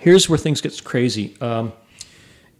here's 0.00 0.28
where 0.28 0.38
things 0.38 0.60
get 0.60 0.82
crazy. 0.84 1.36
Um, 1.40 1.72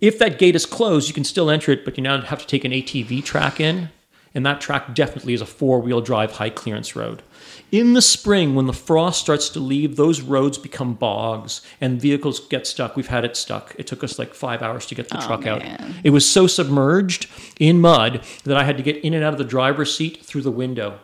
if 0.00 0.18
that 0.20 0.38
gate 0.38 0.54
is 0.54 0.64
closed, 0.66 1.08
you 1.08 1.14
can 1.14 1.24
still 1.24 1.50
enter 1.50 1.72
it, 1.72 1.84
but 1.84 1.96
you 1.96 2.02
now 2.02 2.20
have 2.20 2.38
to 2.38 2.46
take 2.46 2.64
an 2.64 2.70
ATV 2.70 3.24
track 3.24 3.58
in, 3.58 3.90
and 4.34 4.46
that 4.46 4.60
track 4.60 4.94
definitely 4.94 5.34
is 5.34 5.40
a 5.40 5.46
four-wheel 5.46 6.00
drive 6.00 6.32
high 6.32 6.50
clearance 6.50 6.94
road. 6.94 7.22
In 7.70 7.94
the 7.94 8.02
spring, 8.02 8.54
when 8.54 8.66
the 8.66 8.72
frost 8.72 9.20
starts 9.20 9.48
to 9.50 9.60
leave, 9.60 9.96
those 9.96 10.20
roads 10.20 10.58
become 10.58 10.94
bogs 10.94 11.60
and 11.80 12.00
vehicles 12.00 12.40
get 12.40 12.66
stuck. 12.66 12.96
We've 12.96 13.08
had 13.08 13.24
it 13.24 13.36
stuck. 13.36 13.74
It 13.78 13.86
took 13.86 14.02
us 14.04 14.18
like 14.18 14.34
five 14.34 14.62
hours 14.62 14.86
to 14.86 14.94
get 14.94 15.08
the 15.08 15.22
oh, 15.22 15.26
truck 15.26 15.46
out. 15.46 15.62
It 16.04 16.10
was 16.10 16.28
so 16.28 16.46
submerged 16.46 17.26
in 17.58 17.80
mud 17.80 18.24
that 18.44 18.56
I 18.56 18.64
had 18.64 18.76
to 18.76 18.82
get 18.82 18.96
in 18.98 19.14
and 19.14 19.24
out 19.24 19.32
of 19.32 19.38
the 19.38 19.44
driver's 19.44 19.96
seat 19.96 20.24
through 20.24 20.42
the 20.42 20.50
window. 20.50 21.00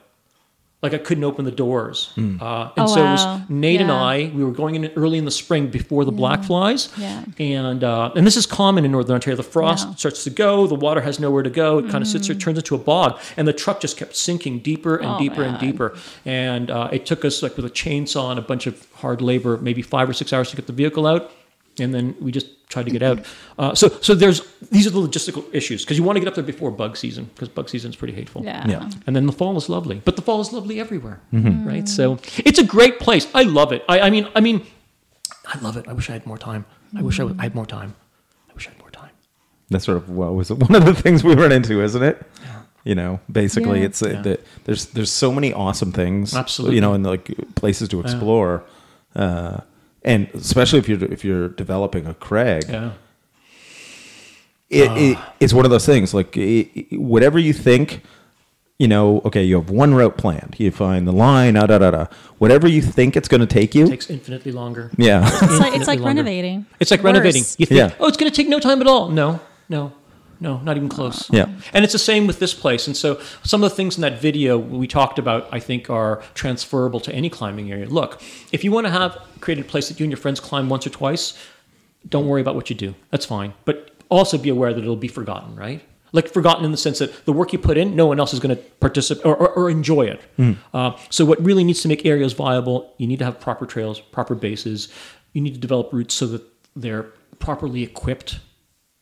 Like 0.84 0.92
I 0.94 0.98
couldn't 0.98 1.24
open 1.24 1.44
the 1.46 1.50
doors. 1.50 2.10
Uh, 2.16 2.20
and 2.20 2.40
Oh, 2.76 2.86
so 2.86 3.00
it 3.00 3.10
was 3.10 3.24
Nate 3.48 3.80
and 3.80 3.90
I, 3.90 4.30
we 4.34 4.44
were 4.44 4.52
going 4.52 4.74
in 4.76 4.84
early 4.96 5.16
in 5.18 5.24
the 5.24 5.30
spring 5.30 5.68
before 5.68 6.04
the 6.04 6.12
black 6.12 6.44
flies. 6.44 6.92
Yeah. 6.98 7.24
And 7.38 7.82
uh, 7.82 8.12
and 8.14 8.26
this 8.26 8.36
is 8.36 8.44
common 8.46 8.84
in 8.84 8.92
Northern 8.92 9.14
Ontario. 9.14 9.36
The 9.36 9.42
frost 9.42 9.88
Yeah. 9.88 9.94
starts 9.94 10.24
to 10.24 10.30
go, 10.30 10.66
the 10.66 10.74
water 10.74 11.00
has 11.00 11.18
nowhere 11.18 11.42
to 11.42 11.50
go. 11.50 11.78
It 11.78 11.90
kind 11.90 12.02
of 12.02 12.08
sits 12.08 12.26
there, 12.28 12.36
turns 12.36 12.58
into 12.58 12.74
a 12.74 12.78
bog, 12.92 13.18
and 13.38 13.48
the 13.48 13.52
truck 13.54 13.80
just 13.80 13.96
kept 13.96 14.14
sinking 14.14 14.58
deeper 14.60 14.96
and 14.96 15.12
Oh, 15.12 15.18
deeper 15.18 15.42
and 15.42 15.58
deeper. 15.58 15.96
And 16.26 16.70
uh, 16.70 16.90
it 16.92 17.06
took 17.06 17.24
us 17.24 17.42
like 17.42 17.56
with 17.56 17.64
a 17.64 17.70
chainsaw 17.70 18.30
and 18.30 18.38
a 18.38 18.42
bunch 18.42 18.66
of 18.66 18.86
hard 18.96 19.22
labor, 19.22 19.56
maybe 19.56 19.80
five 19.82 20.06
or 20.10 20.12
six 20.12 20.32
hours 20.34 20.50
to 20.50 20.56
get 20.56 20.66
the 20.66 20.72
vehicle 20.74 21.06
out. 21.06 21.32
And 21.80 21.92
then 21.92 22.14
we 22.20 22.30
just 22.32 22.46
tried 22.68 22.86
to 22.86 22.90
get 22.92 23.02
out. 23.02 23.24
Uh, 23.56 23.72
so 23.72 23.88
so 24.00 24.16
there's 24.16 24.40
these 24.72 24.84
are 24.84 24.90
the 24.90 24.98
logistical 24.98 25.44
issues 25.54 25.84
because 25.84 25.96
you 25.96 26.02
want 26.02 26.16
to 26.16 26.20
get 26.20 26.26
up 26.26 26.34
there 26.34 26.42
before 26.42 26.72
bug 26.72 26.96
season 26.96 27.24
because 27.32 27.48
bug 27.48 27.68
season 27.68 27.88
is 27.90 27.96
pretty 27.96 28.12
hateful. 28.12 28.42
Yeah. 28.44 28.66
Yeah. 28.66 28.90
And 29.06 29.14
then 29.14 29.26
the 29.26 29.32
fall 29.32 29.56
is 29.56 29.68
lovely, 29.68 30.02
but 30.04 30.16
the 30.16 30.22
fall 30.22 30.40
is 30.40 30.52
lovely 30.52 30.80
everywhere, 30.80 31.20
right? 31.32 31.88
So 31.88 32.18
it's 32.38 32.58
a 32.58 32.64
great 32.64 32.98
place. 32.98 33.28
I 33.32 33.44
love 33.44 33.70
it. 33.72 33.84
I, 33.88 34.00
I 34.00 34.10
mean, 34.10 34.26
I 34.34 34.40
mean, 34.40 34.66
I 35.46 35.56
love 35.60 35.76
it. 35.76 35.86
I 35.86 35.92
wish 35.92 36.10
I 36.10 36.14
had 36.14 36.26
more 36.26 36.36
time. 36.38 36.64
I 36.98 37.02
wish 37.02 37.20
I 37.20 37.26
had 37.40 37.54
more 37.54 37.66
time. 37.66 37.94
I 38.50 38.54
wish 38.54 38.66
I 38.66 38.70
had 38.70 38.80
more 38.80 38.90
time. 38.90 39.10
That's 39.70 39.84
sort 39.84 39.98
of 39.98 40.08
what 40.10 40.34
was 40.34 40.50
one 40.66 40.74
of 40.74 40.84
the 40.84 40.94
things 40.94 41.22
we 41.22 41.34
run 41.36 41.52
into, 41.52 41.80
isn't 41.80 42.02
it? 42.02 42.20
You 42.82 42.96
know, 42.96 43.20
basically, 43.30 43.78
Yeah. 43.80 43.86
it's 43.86 44.02
uh, 44.02 44.08
Yeah. 44.08 44.22
that 44.22 44.40
there's 44.64 44.86
there's 44.86 45.12
so 45.12 45.30
many 45.32 45.52
awesome 45.52 45.92
things, 45.92 46.34
Absolutely. 46.34 46.74
You 46.74 46.80
know, 46.80 46.92
and 46.94 47.06
like 47.06 47.30
places 47.54 47.88
to 47.90 48.00
explore, 48.00 48.64
uh, 49.14 49.60
and 50.04 50.28
especially 50.34 50.78
if 50.78 50.88
you're 50.88 51.04
if 51.12 51.24
you're 51.24 51.48
developing 51.48 52.06
a 52.06 52.14
crag, 52.14 52.64
Yeah. 52.68 52.92
it, 54.70 54.88
ah. 54.88 54.96
it 54.96 55.18
it's 55.40 55.52
one 55.52 55.64
of 55.64 55.70
those 55.70 55.86
things. 55.86 56.14
Like 56.14 56.36
it, 56.36 56.68
it- 56.74 57.00
whatever 57.00 57.38
you 57.38 57.52
think, 57.52 58.02
you 58.78 58.88
know, 58.88 59.20
okay, 59.24 59.42
you 59.44 59.56
have 59.56 59.70
one 59.70 59.94
route 59.94 60.16
planned. 60.16 60.56
You 60.58 60.70
find 60.70 61.06
the 61.06 61.12
line, 61.12 61.54
da 61.54 61.66
da 61.66 61.78
da 61.78 61.90
da. 61.90 62.06
Whatever 62.38 62.68
you 62.68 62.82
think 62.82 63.16
it's 63.16 63.28
going 63.28 63.40
to 63.40 63.46
take 63.46 63.74
you, 63.74 63.86
It 63.86 63.90
takes 63.90 64.10
infinitely 64.10 64.52
longer. 64.52 64.90
yeah, 64.98 65.28
It's 65.42 65.58
like, 65.60 65.74
it's 65.74 65.86
like 65.86 66.00
renovating. 66.00 66.66
It's 66.80 66.90
like 66.90 67.00
Worse. 67.02 67.12
renovating. 67.14 67.42
You 67.58 67.66
think, 67.66 67.78
Yeah. 67.78 67.90
oh, 68.00 68.08
it's 68.08 68.16
going 68.16 68.30
to 68.30 68.34
take 68.36 68.48
no 68.48 68.58
time 68.58 68.80
at 68.80 68.86
all. 68.88 69.08
No, 69.08 69.38
no, 69.68 69.92
no, 70.40 70.58
not 70.60 70.76
even 70.76 70.88
close. 70.88 71.28
Yeah. 71.30 71.46
And 71.72 71.84
it's 71.84 71.92
the 71.92 71.98
same 71.98 72.26
with 72.26 72.38
this 72.38 72.54
place. 72.54 72.86
And 72.86 72.96
so 72.96 73.20
some 73.42 73.62
of 73.62 73.70
the 73.70 73.76
things 73.76 73.96
in 73.96 74.02
that 74.02 74.20
video 74.20 74.58
we 74.58 74.86
talked 74.86 75.18
about, 75.18 75.48
I 75.52 75.60
think, 75.60 75.90
are 75.90 76.22
transferable 76.34 77.00
to 77.00 77.12
any 77.12 77.30
climbing 77.30 77.70
area. 77.70 77.86
Look, 77.86 78.22
if 78.52 78.64
you 78.64 78.72
want 78.72 78.86
to 78.86 78.90
have 78.92 79.18
created 79.40 79.64
a 79.64 79.68
place 79.68 79.88
that 79.88 80.00
you 80.00 80.04
and 80.04 80.10
your 80.10 80.18
friends 80.18 80.40
climb 80.40 80.68
once 80.68 80.86
or 80.86 80.90
twice, 80.90 81.38
don't 82.08 82.26
worry 82.26 82.40
about 82.40 82.54
what 82.54 82.70
you 82.70 82.76
do. 82.76 82.94
That's 83.10 83.26
fine. 83.26 83.54
But 83.64 83.90
also 84.08 84.38
be 84.38 84.48
aware 84.50 84.72
that 84.72 84.80
it'll 84.80 84.96
be 84.96 85.08
forgotten, 85.08 85.56
right? 85.56 85.82
Like 86.12 86.28
forgotten 86.28 86.64
in 86.64 86.70
the 86.70 86.76
sense 86.76 87.00
that 87.00 87.24
the 87.24 87.32
work 87.32 87.52
you 87.52 87.58
put 87.58 87.76
in, 87.76 87.96
no 87.96 88.06
one 88.06 88.20
else 88.20 88.32
is 88.32 88.40
going 88.40 88.54
to 88.54 88.62
participate 88.78 89.24
or, 89.26 89.36
or, 89.36 89.48
or 89.50 89.70
enjoy 89.70 90.02
it. 90.02 90.20
Uh, 90.72 90.96
so 91.10 91.24
what 91.24 91.42
really 91.42 91.64
needs 91.64 91.82
to 91.82 91.88
make 91.88 92.06
areas 92.06 92.32
viable, 92.34 92.94
you 92.98 93.06
need 93.06 93.18
to 93.18 93.24
have 93.24 93.40
proper 93.40 93.66
trails, 93.66 93.98
proper 94.00 94.34
bases. 94.34 94.88
You 95.32 95.40
need 95.40 95.54
to 95.54 95.60
develop 95.60 95.92
routes 95.92 96.14
so 96.14 96.26
that 96.28 96.42
they're 96.76 97.06
properly 97.40 97.82
equipped 97.82 98.38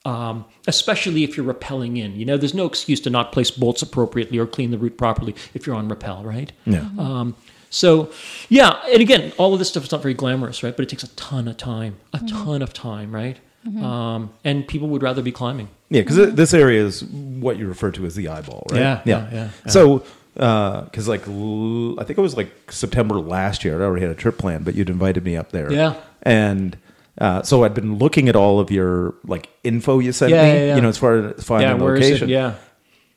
um, 0.04 0.44
especially 0.66 1.24
if 1.24 1.36
you're 1.36 1.52
rappelling 1.52 1.98
in. 1.98 2.16
You 2.16 2.24
know, 2.24 2.36
there's 2.36 2.54
no 2.54 2.66
excuse 2.66 3.00
to 3.00 3.10
not 3.10 3.32
place 3.32 3.50
bolts 3.50 3.82
appropriately 3.82 4.38
or 4.38 4.46
clean 4.46 4.70
the 4.70 4.78
route 4.78 4.96
properly 4.98 5.34
if 5.54 5.66
you're 5.66 5.76
on 5.76 5.88
rappel, 5.88 6.24
right? 6.24 6.50
Yeah. 6.66 6.88
Um, 6.98 7.36
so, 7.70 8.10
yeah, 8.50 8.80
and 8.90 9.00
again, 9.00 9.32
all 9.38 9.52
of 9.54 9.58
this 9.58 9.68
stuff 9.68 9.84
is 9.84 9.92
not 9.92 10.02
very 10.02 10.12
glamorous, 10.14 10.62
right? 10.62 10.76
But 10.76 10.82
it 10.82 10.88
takes 10.90 11.04
a 11.04 11.08
ton 11.16 11.48
of 11.48 11.56
time, 11.56 11.96
a 12.12 12.18
ton 12.18 12.60
of 12.62 12.72
time, 12.74 13.14
right? 13.14 13.38
Um, 13.80 14.30
and 14.44 14.66
people 14.66 14.88
would 14.88 15.02
rather 15.02 15.22
be 15.22 15.30
climbing. 15.32 15.68
Yeah, 15.88 16.02
because 16.02 16.34
this 16.34 16.52
area 16.52 16.84
is 16.84 17.04
what 17.04 17.58
you 17.58 17.68
refer 17.68 17.90
to 17.92 18.04
as 18.04 18.14
the 18.16 18.26
eyeball, 18.28 18.66
right? 18.70 18.80
Yeah, 18.80 19.02
yeah, 19.04 19.28
yeah, 19.32 19.50
yeah. 19.64 19.70
So, 19.70 20.02
because 20.34 21.06
like 21.08 21.26
l- 21.28 21.98
I 22.00 22.04
think 22.04 22.18
it 22.18 22.22
was 22.22 22.36
like 22.36 22.50
September 22.72 23.14
last 23.20 23.64
year, 23.64 23.80
I 23.80 23.86
already 23.86 24.02
had 24.02 24.10
a 24.10 24.16
trip 24.16 24.36
planned, 24.36 24.64
but 24.64 24.74
you'd 24.74 24.90
invited 24.90 25.24
me 25.24 25.36
up 25.36 25.52
there. 25.52 25.72
Yeah. 25.72 25.94
and 26.22 26.76
uh, 27.22 27.42
so 27.42 27.62
I'd 27.64 27.72
been 27.74 27.96
looking 27.98 28.28
at 28.28 28.36
all 28.36 28.58
of 28.60 28.70
your 28.70 29.14
like 29.24 29.48
info 29.62 29.98
you 30.00 30.12
sent 30.12 30.32
Yeah, 30.32 30.42
me, 30.42 30.48
yeah, 30.48 30.66
yeah. 30.66 30.74
you 30.76 30.80
know, 30.82 30.88
as 30.88 30.98
far 30.98 31.14
as 31.16 31.44
finding 31.44 31.68
yeah, 31.70 31.76
a 31.76 31.82
where 31.84 31.94
is 31.96 32.02
location. 32.02 32.28
Yeah. 32.28 32.54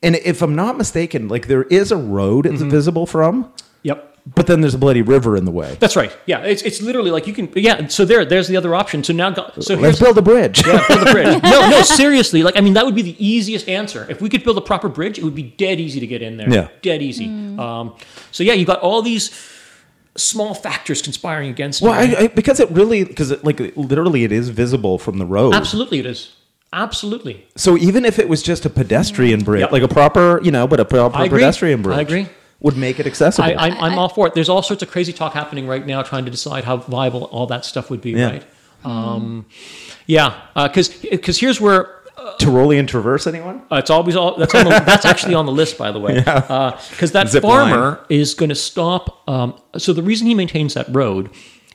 And 0.04 0.16
if 0.18 0.42
I'm 0.44 0.56
not 0.56 0.78
mistaken, 0.78 1.28
like 1.28 1.48
there 1.48 1.64
is 1.64 1.92
a 1.92 1.98
road 1.98 2.46
it's 2.46 2.62
Mm-hmm. 2.62 2.70
visible 2.70 3.06
from, 3.08 3.52
Yep. 3.82 4.18
but 4.36 4.46
then 4.46 4.62
there's 4.62 4.76
a 4.76 4.78
bloody 4.78 5.02
river 5.02 5.36
in 5.36 5.46
the 5.46 5.52
way. 5.52 5.78
That's 5.80 5.96
right. 5.96 6.16
Yeah, 6.28 6.42
it's, 6.42 6.62
it's 6.62 6.82
literally 6.82 7.10
like 7.10 7.26
you 7.26 7.34
can. 7.34 7.50
Yeah, 7.56 7.88
so 7.88 8.06
there, 8.06 8.24
there's 8.26 8.48
the 8.48 8.58
other 8.58 8.76
option. 8.76 9.04
So 9.04 9.14
now, 9.14 9.32
go, 9.32 9.50
so 9.60 9.74
Let's 9.74 9.82
here's 9.82 10.00
build 10.00 10.18
a 10.20 10.22
bridge. 10.22 10.62
Yeah, 10.68 10.84
build 10.88 11.08
a 11.08 11.12
bridge. 11.12 11.42
No, 11.44 11.70
no, 11.70 11.82
seriously. 11.82 12.44
Like, 12.44 12.58
I 12.58 12.62
mean, 12.62 12.74
that 12.74 12.86
would 12.86 12.96
be 12.96 13.02
the 13.02 13.16
easiest 13.26 13.68
answer. 13.70 14.06
If 14.10 14.22
we 14.22 14.30
could 14.30 14.44
build 14.44 14.58
a 14.60 14.62
proper 14.62 14.90
bridge, 14.90 15.18
it 15.18 15.24
would 15.24 15.36
be 15.36 15.44
dead 15.58 15.80
easy 15.80 16.00
to 16.00 16.08
get 16.08 16.22
in 16.22 16.38
there. 16.38 16.50
Yeah. 16.52 16.68
Dead 16.84 17.02
easy. 17.02 17.26
Um, 17.58 17.96
so, 18.32 18.44
yeah, 18.44 18.54
you 18.54 18.66
got 18.66 18.80
all 18.82 19.02
these 19.02 19.32
small 20.18 20.54
factors 20.54 21.02
conspiring 21.02 21.50
against 21.50 21.82
well, 21.82 22.06
you. 22.06 22.16
I, 22.16 22.28
because 22.28 22.60
it 22.60 22.70
really, 22.72 23.04
because 23.04 23.32
it, 23.32 23.44
like 23.44 23.60
literally, 23.76 24.24
it 24.24 24.32
is 24.32 24.50
visible 24.50 24.98
from 24.98 25.18
the 25.18 25.26
road. 25.26 25.54
Absolutely, 25.54 26.00
it 26.00 26.06
is. 26.06 26.34
Absolutely. 26.74 27.48
So 27.56 27.78
even 27.78 28.04
if 28.06 28.20
it 28.20 28.28
was 28.28 28.44
just 28.44 28.66
a 28.66 28.70
pedestrian 28.70 29.44
bridge, 29.44 29.62
Yep. 29.62 29.72
like 29.72 29.84
a 29.84 29.88
proper, 29.88 30.42
you 30.44 30.52
know, 30.52 30.68
but 30.68 30.80
a 30.80 30.86
proper 30.86 31.30
pedestrian 31.30 31.82
bridge, 31.82 31.98
I 31.98 32.02
agree. 32.02 32.28
would 32.60 32.76
make 32.76 33.00
it 33.00 33.08
accessible. 33.08 33.48
I, 33.50 33.54
I'm, 33.54 33.78
I'm 33.78 33.98
all 34.00 34.10
for 34.10 34.28
it. 34.28 34.34
There's 34.34 34.50
all 34.50 34.62
sorts 34.62 34.84
of 34.84 34.90
crazy 34.90 35.14
talk 35.14 35.34
happening 35.34 35.68
right 35.68 35.86
now 35.86 36.02
trying 36.02 36.26
to 36.26 36.32
decide 36.32 36.66
how 36.66 36.78
viable 36.78 37.26
all 37.26 37.48
that 37.48 37.64
stuff 37.64 37.90
would 37.90 38.02
be, 38.02 38.12
Yeah. 38.12 38.30
right? 38.30 38.44
Um, 38.84 39.46
yeah, 40.06 40.42
because 40.54 40.90
because 40.90 41.40
here's 41.40 41.60
where 41.60 41.95
Tyrolean 42.40 42.88
Traverse, 42.88 43.28
anyone? 43.28 43.62
Uh, 43.72 43.76
it's 43.78 43.90
always 43.90 44.16
all 44.16 44.36
that's 44.38 44.54
on 44.56 44.66
the, 44.66 44.70
that's 44.70 45.06
actually 45.06 45.36
on 45.36 45.46
the 45.46 45.52
list, 45.52 45.78
by 45.78 45.92
the 45.92 46.00
way, 46.00 46.16
because 46.90 47.12
that 47.12 47.30
Zip 47.30 47.42
farmer 47.42 48.06
is 48.10 48.34
going 48.34 48.50
to 48.50 48.56
stop. 48.56 49.28
Um, 49.30 49.60
so 49.78 49.94
the 49.94 50.04
reason 50.04 50.28
he 50.28 50.36
maintains 50.36 50.74
that 50.74 50.88
road 50.94 51.30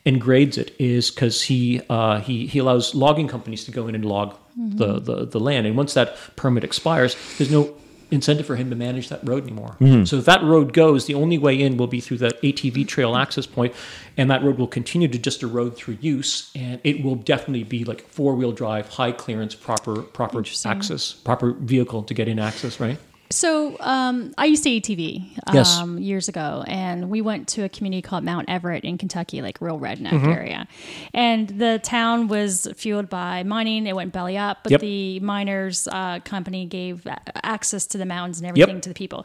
and 0.05 0.21
grades 0.21 0.59
it 0.59 0.75
is 0.79 1.11
because 1.11 1.43
he 1.43 1.81
uh, 1.89 2.21
he 2.21 2.47
he 2.47 2.59
allows 2.59 2.95
logging 2.95 3.29
companies 3.29 3.65
to 3.65 3.71
go 3.71 3.87
in 3.87 3.95
and 3.95 4.05
log 4.05 4.37
the, 4.57 4.99
the 4.99 5.27
the 5.27 5.41
land, 5.41 5.67
and 5.67 5.77
once 5.77 5.95
that 5.95 6.17
permit 6.37 6.65
expires, 6.65 7.17
there's 7.39 7.51
no 7.51 7.75
incentive 8.11 8.47
for 8.47 8.57
him 8.57 8.71
to 8.71 8.77
manage 8.77 9.09
that 9.09 9.27
road 9.27 9.45
anymore. 9.45 9.77
Mm-hmm. 9.81 10.05
So 10.05 10.17
if 10.17 10.25
that 10.25 10.43
road 10.43 10.73
goes, 10.73 11.07
the 11.07 11.15
only 11.15 11.39
way 11.39 11.61
in 11.61 11.77
will 11.77 11.87
be 11.87 12.01
through 12.01 12.19
that 12.19 12.41
ATV 12.43 12.87
trail 12.87 13.17
access 13.17 13.47
point, 13.47 13.75
and 14.17 14.31
that 14.31 14.43
road 14.43 14.59
will 14.59 14.67
continue 14.67 15.09
to 15.09 15.19
just 15.19 15.43
a 15.43 15.47
road 15.47 15.77
through 15.77 15.99
use, 16.01 16.51
and 16.55 16.81
it 16.85 17.05
will 17.05 17.17
definitely 17.17 17.65
be 17.65 17.85
like 17.85 18.07
four 18.09 18.35
wheel 18.35 18.53
drive, 18.53 18.89
high 18.89 19.13
clearance, 19.13 19.55
proper 19.55 20.03
proper 20.03 20.43
access, 20.65 21.13
proper 21.13 21.53
vehicle 21.53 22.03
to 22.05 22.15
get 22.15 22.29
in 22.29 22.39
access, 22.39 22.81
right? 22.81 22.99
So 23.33 23.77
um, 23.79 24.35
I 24.37 24.47
used 24.47 24.65
to 24.65 24.71
ATV 24.71 25.25
Yes. 25.53 25.79
um, 25.79 25.99
years 25.99 26.29
ago, 26.29 26.65
and 26.67 27.09
we 27.11 27.21
went 27.21 27.47
to 27.49 27.63
a 27.63 27.69
community 27.69 28.03
called 28.03 28.25
Mount 28.25 28.51
Everett 28.51 28.83
in 28.85 28.99
Kentucky, 28.99 29.41
like 29.41 29.61
real 29.61 29.79
redneck 29.79 30.11
Mm-hmm. 30.11 30.29
area. 30.31 30.69
And 31.15 31.49
the 31.49 31.81
town 31.83 32.27
was 32.27 32.67
fueled 32.77 33.09
by 33.09 33.45
mining; 33.45 33.87
it 33.87 33.95
went 33.95 34.13
belly 34.13 34.37
up. 34.37 34.59
But 34.65 34.73
Yep. 34.73 34.81
the 34.81 35.21
miners' 35.21 35.87
uh, 35.87 36.19
company 36.25 36.67
gave 36.67 37.07
access 37.45 37.87
to 37.89 37.99
the 37.99 38.05
mountains 38.05 38.41
and 38.41 38.49
everything 38.49 38.81
to 38.81 38.89
the 38.89 38.95
people. 38.95 39.25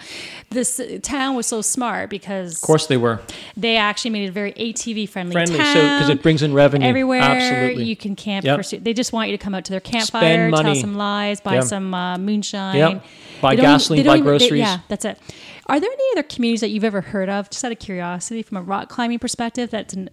This 0.52 0.80
uh, 0.80 0.99
town 1.02 1.36
was 1.36 1.48
so 1.48 1.61
smart 1.61 2.10
because 2.11 2.56
Of 2.56 2.61
course 2.61 2.86
they 2.88 2.98
were 2.98 3.22
they 3.57 3.76
actually 3.77 4.11
made 4.11 4.26
it 4.26 4.30
a 4.30 4.32
very 4.32 4.53
ATV 4.53 5.10
friendly. 5.10 5.34
friendly, 5.34 5.57
town. 5.57 5.73
so 5.76 5.82
because 5.82 6.10
it 6.10 6.22
brings 6.22 6.44
in 6.44 6.53
revenue 6.53 6.86
Everywhere 6.88 7.22
Absolutely. 7.22 7.86
you 7.86 7.95
can 7.95 8.15
camp. 8.15 8.45
Yep. 8.45 8.64
For, 8.65 8.77
they 8.77 8.94
just 8.94 9.14
want 9.14 9.30
you 9.32 9.38
to 9.38 9.44
come 9.44 9.56
out 9.56 9.65
to 9.65 9.72
their 9.72 9.80
campfire, 9.80 10.52
tell 10.52 10.76
some 10.76 10.94
lies, 10.95 11.41
buy 11.41 11.60
some 11.61 11.91
uh, 11.94 12.18
moonshine. 12.19 13.02
Buy 13.41 13.55
gasoline, 13.55 14.03
they 14.03 14.07
buy 14.07 14.15
even- 14.17 14.25
they- 14.25 14.37
groceries. 14.37 14.59
yeah, 14.59 14.79
that's 14.87 15.05
it. 15.05 15.19
Are 15.67 15.79
there 15.79 15.89
any 15.91 16.03
other 16.13 16.23
communities 16.23 16.61
that 16.61 16.69
you've 16.69 16.83
ever 16.83 17.01
heard 17.01 17.29
of, 17.29 17.49
just 17.49 17.63
out 17.65 17.71
of 17.71 17.79
curiosity, 17.79 18.41
from 18.43 18.57
a 18.57 18.61
rock 18.61 18.89
climbing 18.89 19.19
perspective, 19.19 19.71
that's 19.71 19.93
an, 19.93 20.09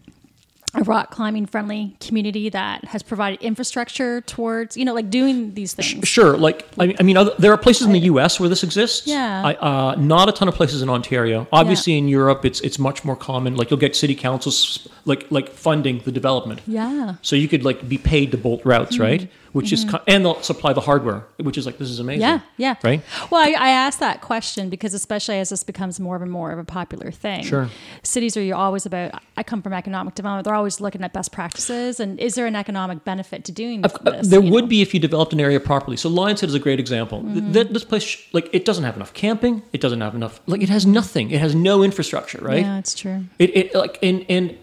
a 0.75 0.83
rock 0.85 1.11
climbing 1.11 1.45
friendly 1.45 1.95
community 2.01 2.49
that 2.49 2.85
has 2.87 3.03
provided 3.03 3.41
infrastructure 3.43 4.23
towards 4.23 4.77
you 4.77 4.85
know 4.85 4.95
like 4.95 5.11
doing 5.11 5.53
these 5.55 5.75
things. 5.75 6.09
Sure, 6.09 6.37
like 6.37 6.67
I 6.79 6.87
mean, 6.87 6.97
I 6.99 7.03
mean, 7.03 7.17
other, 7.17 7.35
there 7.39 7.53
are 7.53 7.59
places 7.59 7.87
in 7.87 7.93
the 7.93 8.01
U.S. 8.01 8.41
where 8.41 8.49
this 8.49 8.63
exists. 8.63 9.07
Yeah. 9.07 9.43
I, 9.45 9.55
uh, 9.55 9.95
not 9.97 10.29
a 10.29 10.33
ton 10.33 10.49
of 10.49 10.55
places 10.55 10.81
in 10.83 10.89
Ontario. 10.89 11.47
Obviously, 11.53 11.99
in 11.99 12.09
Europe, 12.09 12.45
it's 12.45 12.61
it's 12.63 12.79
much 12.79 13.05
more 13.05 13.17
common. 13.17 13.57
Like 13.57 13.71
you'll 13.71 13.81
get 13.81 13.95
city 13.95 14.15
councils 14.15 14.89
like 15.05 15.27
like 15.31 15.51
funding 15.51 15.99
the 16.01 16.13
development. 16.13 16.63
Yeah. 16.67 17.17
So 17.23 17.37
you 17.37 17.49
could 17.49 17.65
like 17.65 17.87
be 17.89 17.99
paid 17.99 18.31
to 18.31 18.39
bolt 18.39 18.65
routes, 18.65 18.99
right? 18.99 19.29
Which 19.53 19.71
is 19.71 19.85
and 20.09 20.25
they'll 20.25 20.41
supply 20.41 20.73
the 20.73 20.81
hardware, 20.81 21.27
which 21.37 21.59
is 21.59 21.67
like 21.67 21.77
this 21.77 21.91
is 21.91 21.99
amazing. 22.01 22.23
Mm-hmm. 22.27 22.51
Yeah, 22.63 22.77
yeah. 22.83 22.89
Right. 22.89 23.03
Well, 23.31 23.43
I, 23.47 23.51
I 23.51 23.69
asked 23.69 24.01
that 24.01 24.23
question 24.23 24.71
because, 24.71 24.95
especially 24.95 25.39
as 25.41 25.51
this 25.51 25.63
becomes 25.63 26.01
more 26.01 26.17
and 26.17 26.31
more 26.33 26.53
of 26.53 26.59
a 26.59 26.65
popular 26.65 27.11
thing, 27.11 27.45
Sure. 27.45 27.69
cities 28.03 28.35
are 28.39 28.55
always 28.55 28.87
about. 28.87 29.21
I 29.37 29.43
come 29.43 29.61
from 29.61 29.75
economic 29.75 30.15
development; 30.15 30.47
they're 30.47 30.55
always 30.55 30.62
looking 30.81 31.03
at 31.03 31.13
best 31.13 31.33
practices, 31.33 32.01
and 32.01 32.19
is 32.21 32.35
there 32.35 32.47
an 32.47 32.57
economic 32.57 33.05
benefit 33.05 33.45
to 33.45 33.53
doing 33.53 33.83
this? 33.83 33.95
Uh, 33.95 34.23
there 34.25 34.41
would 34.41 34.65
know? 34.65 34.69
be 34.69 34.83
if 34.83 34.95
you 34.95 35.01
developed 35.01 35.33
an 35.33 35.41
area 35.41 35.61
properly. 35.61 35.97
So 35.97 36.09
Lion's 36.09 36.41
Head 36.41 36.49
is 36.49 36.55
a 36.55 36.59
great 36.59 36.81
example. 36.81 37.23
Mm-hmm. 37.23 37.53
th- 37.53 37.69
this 37.69 37.85
place, 37.85 38.23
like, 38.33 38.49
it 38.53 38.65
doesn't 38.65 38.85
have 38.85 38.97
enough 38.97 39.13
camping. 39.15 39.63
It 39.73 39.81
doesn't 39.81 40.01
have 40.01 40.15
enough. 40.15 40.41
Like, 40.47 40.63
it 40.63 40.69
has 40.69 40.87
nothing. 40.87 41.31
It 41.31 41.41
has 41.41 41.55
no 41.55 41.83
infrastructure, 41.83 42.39
right? 42.39 42.61
Yeah, 42.63 42.79
it's 42.79 42.95
true. 42.95 43.25
It, 43.39 43.57
it 43.57 43.75
like 43.75 43.99
and 44.03 44.25
and 44.29 44.57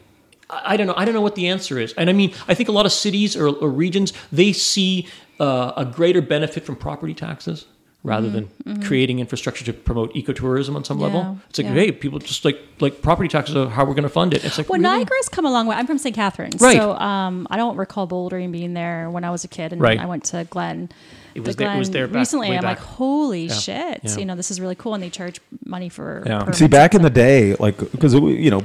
I 0.49 0.73
I 0.73 0.77
don't 0.77 0.87
know. 0.87 0.95
I 0.95 1.05
don't 1.05 1.13
know 1.13 1.21
what 1.21 1.35
the 1.35 1.47
answer 1.47 1.79
is. 1.79 1.93
And 1.93 2.09
I 2.09 2.13
mean, 2.13 2.33
I 2.47 2.53
think 2.53 2.69
a 2.69 2.71
lot 2.71 2.85
of 2.85 2.91
cities 2.91 3.35
or, 3.35 3.47
or 3.47 3.69
regions 3.69 4.13
they 4.31 4.53
see 4.53 5.07
uh, 5.39 5.73
a 5.77 5.85
greater 5.85 6.21
benefit 6.21 6.65
from 6.65 6.75
property 6.75 7.13
taxes 7.13 7.65
rather 8.03 8.29
than 8.29 8.49
creating 8.81 9.19
infrastructure 9.19 9.65
to 9.65 9.73
promote 9.73 10.13
ecotourism 10.13 10.75
on 10.75 10.83
some 10.85 10.99
Mm-hmm. 10.99 11.13
Yeah, 11.13 11.19
level. 11.19 11.37
It's 11.49 11.59
like, 11.59 11.67
yeah. 11.67 11.73
hey, 11.73 11.91
people 11.91 12.19
just 12.19 12.45
like 12.45 12.57
like 12.79 13.01
property 13.01 13.27
taxes 13.27 13.55
are 13.57 13.67
how 13.69 13.83
we're 13.83 13.93
going 13.93 14.03
to 14.03 14.09
fund 14.09 14.33
it. 14.33 14.45
It's 14.45 14.57
like, 14.57 14.69
Well, 14.69 14.79
really? 14.79 14.99
Niagara's 14.99 15.27
come 15.29 15.45
a 15.45 15.51
long 15.51 15.67
way. 15.67 15.75
I'm 15.75 15.85
from 15.85 15.97
St. 15.97 16.15
Catharines, 16.15 16.61
Right. 16.61 16.77
so 16.77 16.93
um, 16.93 17.45
I 17.49 17.57
don't 17.57 17.75
recall 17.75 18.07
bouldering 18.07 18.51
being 18.53 18.73
there 18.73 19.09
when 19.09 19.23
I 19.25 19.31
was 19.31 19.43
a 19.43 19.47
kid, 19.49 19.73
and 19.73 19.81
Right. 19.81 19.99
I 19.99 20.05
went 20.05 20.23
to 20.25 20.45
Glen. 20.49 20.89
It 21.35 21.41
was 21.45 21.55
the 21.57 21.65
there- 21.65 21.75
it 21.75 21.77
was 21.79 21.91
there 21.91 22.07
back- 22.07 22.15
recently. 22.15 22.47
I'm 22.49 22.63
like, 22.63 22.77
back. 22.77 22.79
holy 22.79 23.49
shit! 23.49 23.99
yeah. 24.03 24.17
You 24.17 24.25
know, 24.25 24.35
this 24.35 24.49
is 24.49 24.59
really 24.61 24.75
cool, 24.75 24.93
and 24.93 25.03
they 25.03 25.09
charge 25.09 25.39
money 25.65 25.89
for. 25.89 26.23
Yeah. 26.25 26.49
See, 26.51 26.67
back 26.67 26.95
in 26.95 27.01
the 27.01 27.09
day, 27.09 27.55
like 27.55 27.77
because 27.91 28.13
you 28.13 28.49
know, 28.49 28.61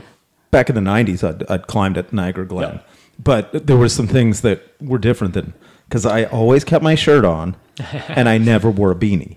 back 0.53 0.69
in 0.69 0.75
the 0.77 0.81
'90s, 0.81 1.23
I'd, 1.29 1.51
I'd 1.51 1.67
climbed 1.67 1.99
at 1.99 2.13
Niagara 2.13 2.47
Glen, 2.47 2.75
Yeah. 2.75 2.81
but 3.23 3.67
there 3.67 3.77
were 3.77 3.89
some 3.89 4.07
things 4.07 4.41
that 4.43 4.63
were 4.81 4.99
different 4.99 5.35
than 5.35 5.53
because 5.89 6.07
I 6.07 6.25
always 6.25 6.65
kept 6.65 6.83
my 6.83 6.95
shirt 6.95 7.25
on, 7.25 7.57
and 8.09 8.29
I 8.29 8.39
never 8.39 8.71
wore 8.71 8.91
a 8.91 8.95
beanie. 8.95 9.37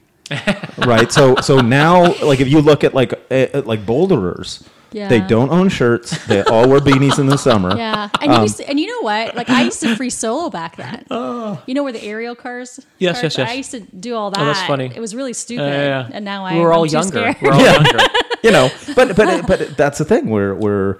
right. 0.86 1.11
So 1.11 1.36
so 1.38 1.60
now, 1.61 2.14
like 2.22 2.40
if 2.40 2.48
you 2.49 2.60
look 2.61 2.84
at 2.84 2.94
like 2.94 3.14
uh, 3.32 3.48
uh, 3.53 3.61
like 3.65 3.86
boulderers, 3.86 4.64
they 4.91 5.22
don't 5.22 5.49
own 5.52 5.69
shirts. 5.69 6.26
They 6.28 6.41
all 6.44 6.68
wear 6.68 6.80
beanies 6.82 7.18
in 7.19 7.28
the 7.28 7.38
summer. 7.38 7.78
Yeah, 7.78 8.10
and 8.22 8.32
Um, 8.32 8.38
you 8.38 8.41
used 8.44 8.57
to, 8.57 8.68
and 8.69 8.78
you 8.80 8.88
know 8.88 9.02
what? 9.02 9.36
Like 9.36 9.49
I 9.49 9.64
used 9.64 9.80
to 9.82 9.95
free 9.95 10.10
solo 10.10 10.49
back 10.49 10.76
then. 10.76 11.06
Oh. 11.11 11.61
You 11.65 11.74
know 11.76 11.84
where 11.84 11.94
the 11.94 12.03
aerial 12.03 12.36
cars? 12.36 12.80
Yes, 12.99 13.22
cars 13.22 13.24
yes, 13.24 13.38
yes. 13.38 13.49
I 13.49 13.53
used 13.53 13.72
to 13.72 13.80
do 13.80 14.15
all 14.15 14.32
that. 14.32 14.40
Oh, 14.41 14.45
that's 14.45 14.61
funny. 14.64 14.91
It 14.94 14.99
was 14.99 15.15
really 15.15 15.34
stupid. 15.34 15.64
Yeah, 15.64 15.72
yeah, 15.72 16.07
yeah. 16.07 16.10
And 16.11 16.26
now 16.26 16.44
I 16.45 16.56
we 16.56 16.60
were 16.60 16.74
I'm 16.74 16.80
all 16.80 16.86
too 16.88 16.91
younger. 16.94 17.10
scared. 17.19 17.38
We're 17.41 17.53
all 17.53 17.61
younger. 17.74 17.98
you 18.44 18.52
know, 18.52 18.69
but 18.95 19.15
but 19.15 19.48
but 19.48 19.78
that's 19.78 19.98
the 19.99 20.06
thing 20.06 20.28
where 20.30 20.53
where 20.56 20.99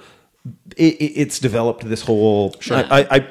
it, 0.78 0.94
it- 1.02 1.14
it's 1.22 1.40
developed 1.40 1.84
this 1.90 2.02
whole. 2.02 2.56
I, 2.72 2.84
I, 2.84 3.16
I 3.18 3.28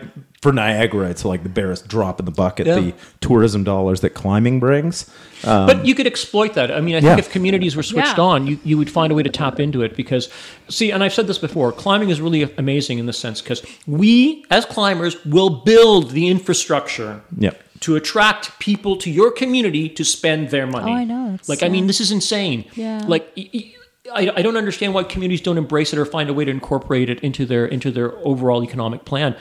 for 0.47 0.53
Niagara, 0.53 1.11
it's 1.11 1.25
like 1.25 1.43
the 1.43 1.49
barest 1.49 1.89
drop 1.89 2.21
in 2.21 2.25
the 2.27 2.31
bucket. 2.33 2.67
Yeah. 2.67 2.77
The 2.81 2.95
tourism 3.21 3.65
dollars 3.65 4.01
that 4.03 4.11
climbing 4.11 4.61
brings. 4.61 5.11
Um, 5.45 5.67
but 5.67 5.85
you 5.85 5.95
could 5.95 6.07
exploit 6.07 6.55
that. 6.55 6.71
I 6.71 6.81
mean, 6.81 6.95
I 6.95 7.01
think 7.01 7.11
Yeah. 7.11 7.19
if 7.19 7.31
communities 7.33 7.75
were 7.75 7.83
switched 7.83 8.17
Yeah. 8.19 8.25
on, 8.25 8.47
you, 8.47 8.59
you 8.65 8.79
would 8.79 8.89
find 8.91 9.11
a 9.13 9.15
way 9.17 9.23
to 9.25 9.29
tap 9.31 9.59
into 9.59 9.83
it 9.83 9.97
because, 9.97 10.29
see, 10.69 10.93
and 10.93 11.03
I've 11.03 11.13
said 11.13 11.27
this 11.27 11.39
before, 11.39 11.73
climbing 11.73 12.11
is 12.11 12.21
really 12.21 12.43
amazing 12.57 12.99
in 12.99 13.07
this 13.07 13.19
sense 13.19 13.43
because 13.43 13.61
we, 13.87 14.45
as 14.51 14.65
climbers, 14.65 15.17
will 15.25 15.51
build 15.51 16.11
the 16.13 16.29
infrastructure 16.29 17.21
Yeah. 17.39 17.51
to 17.81 17.97
attract 17.97 18.59
people 18.61 18.97
to 18.99 19.11
your 19.11 19.31
community 19.33 19.89
to 19.89 20.05
spend 20.05 20.51
their 20.51 20.67
money. 20.67 20.93
Oh, 20.93 20.95
I 20.95 21.05
know. 21.05 21.33
It's, 21.35 21.49
like, 21.49 21.63
I 21.65 21.69
mean, 21.69 21.89
this 21.89 22.01
is 22.01 22.13
insane. 22.13 22.65
Yeah. 22.77 23.03
Like, 23.07 23.31
y- 23.37 23.51
y- 23.53 23.73
I, 24.15 24.31
I 24.37 24.43
don't 24.43 24.57
understand 24.57 24.95
why 24.95 25.03
communities 25.03 25.41
don't 25.41 25.59
embrace 25.59 25.93
it 25.93 25.99
or 25.99 26.05
find 26.05 26.31
a 26.31 26.33
way 26.33 26.45
to 26.45 26.51
incorporate 26.53 27.11
it 27.11 27.19
into 27.21 27.45
their 27.45 27.67
into 27.67 27.91
their 27.91 28.13
overall 28.25 28.63
economic 28.63 29.05
plan. 29.05 29.35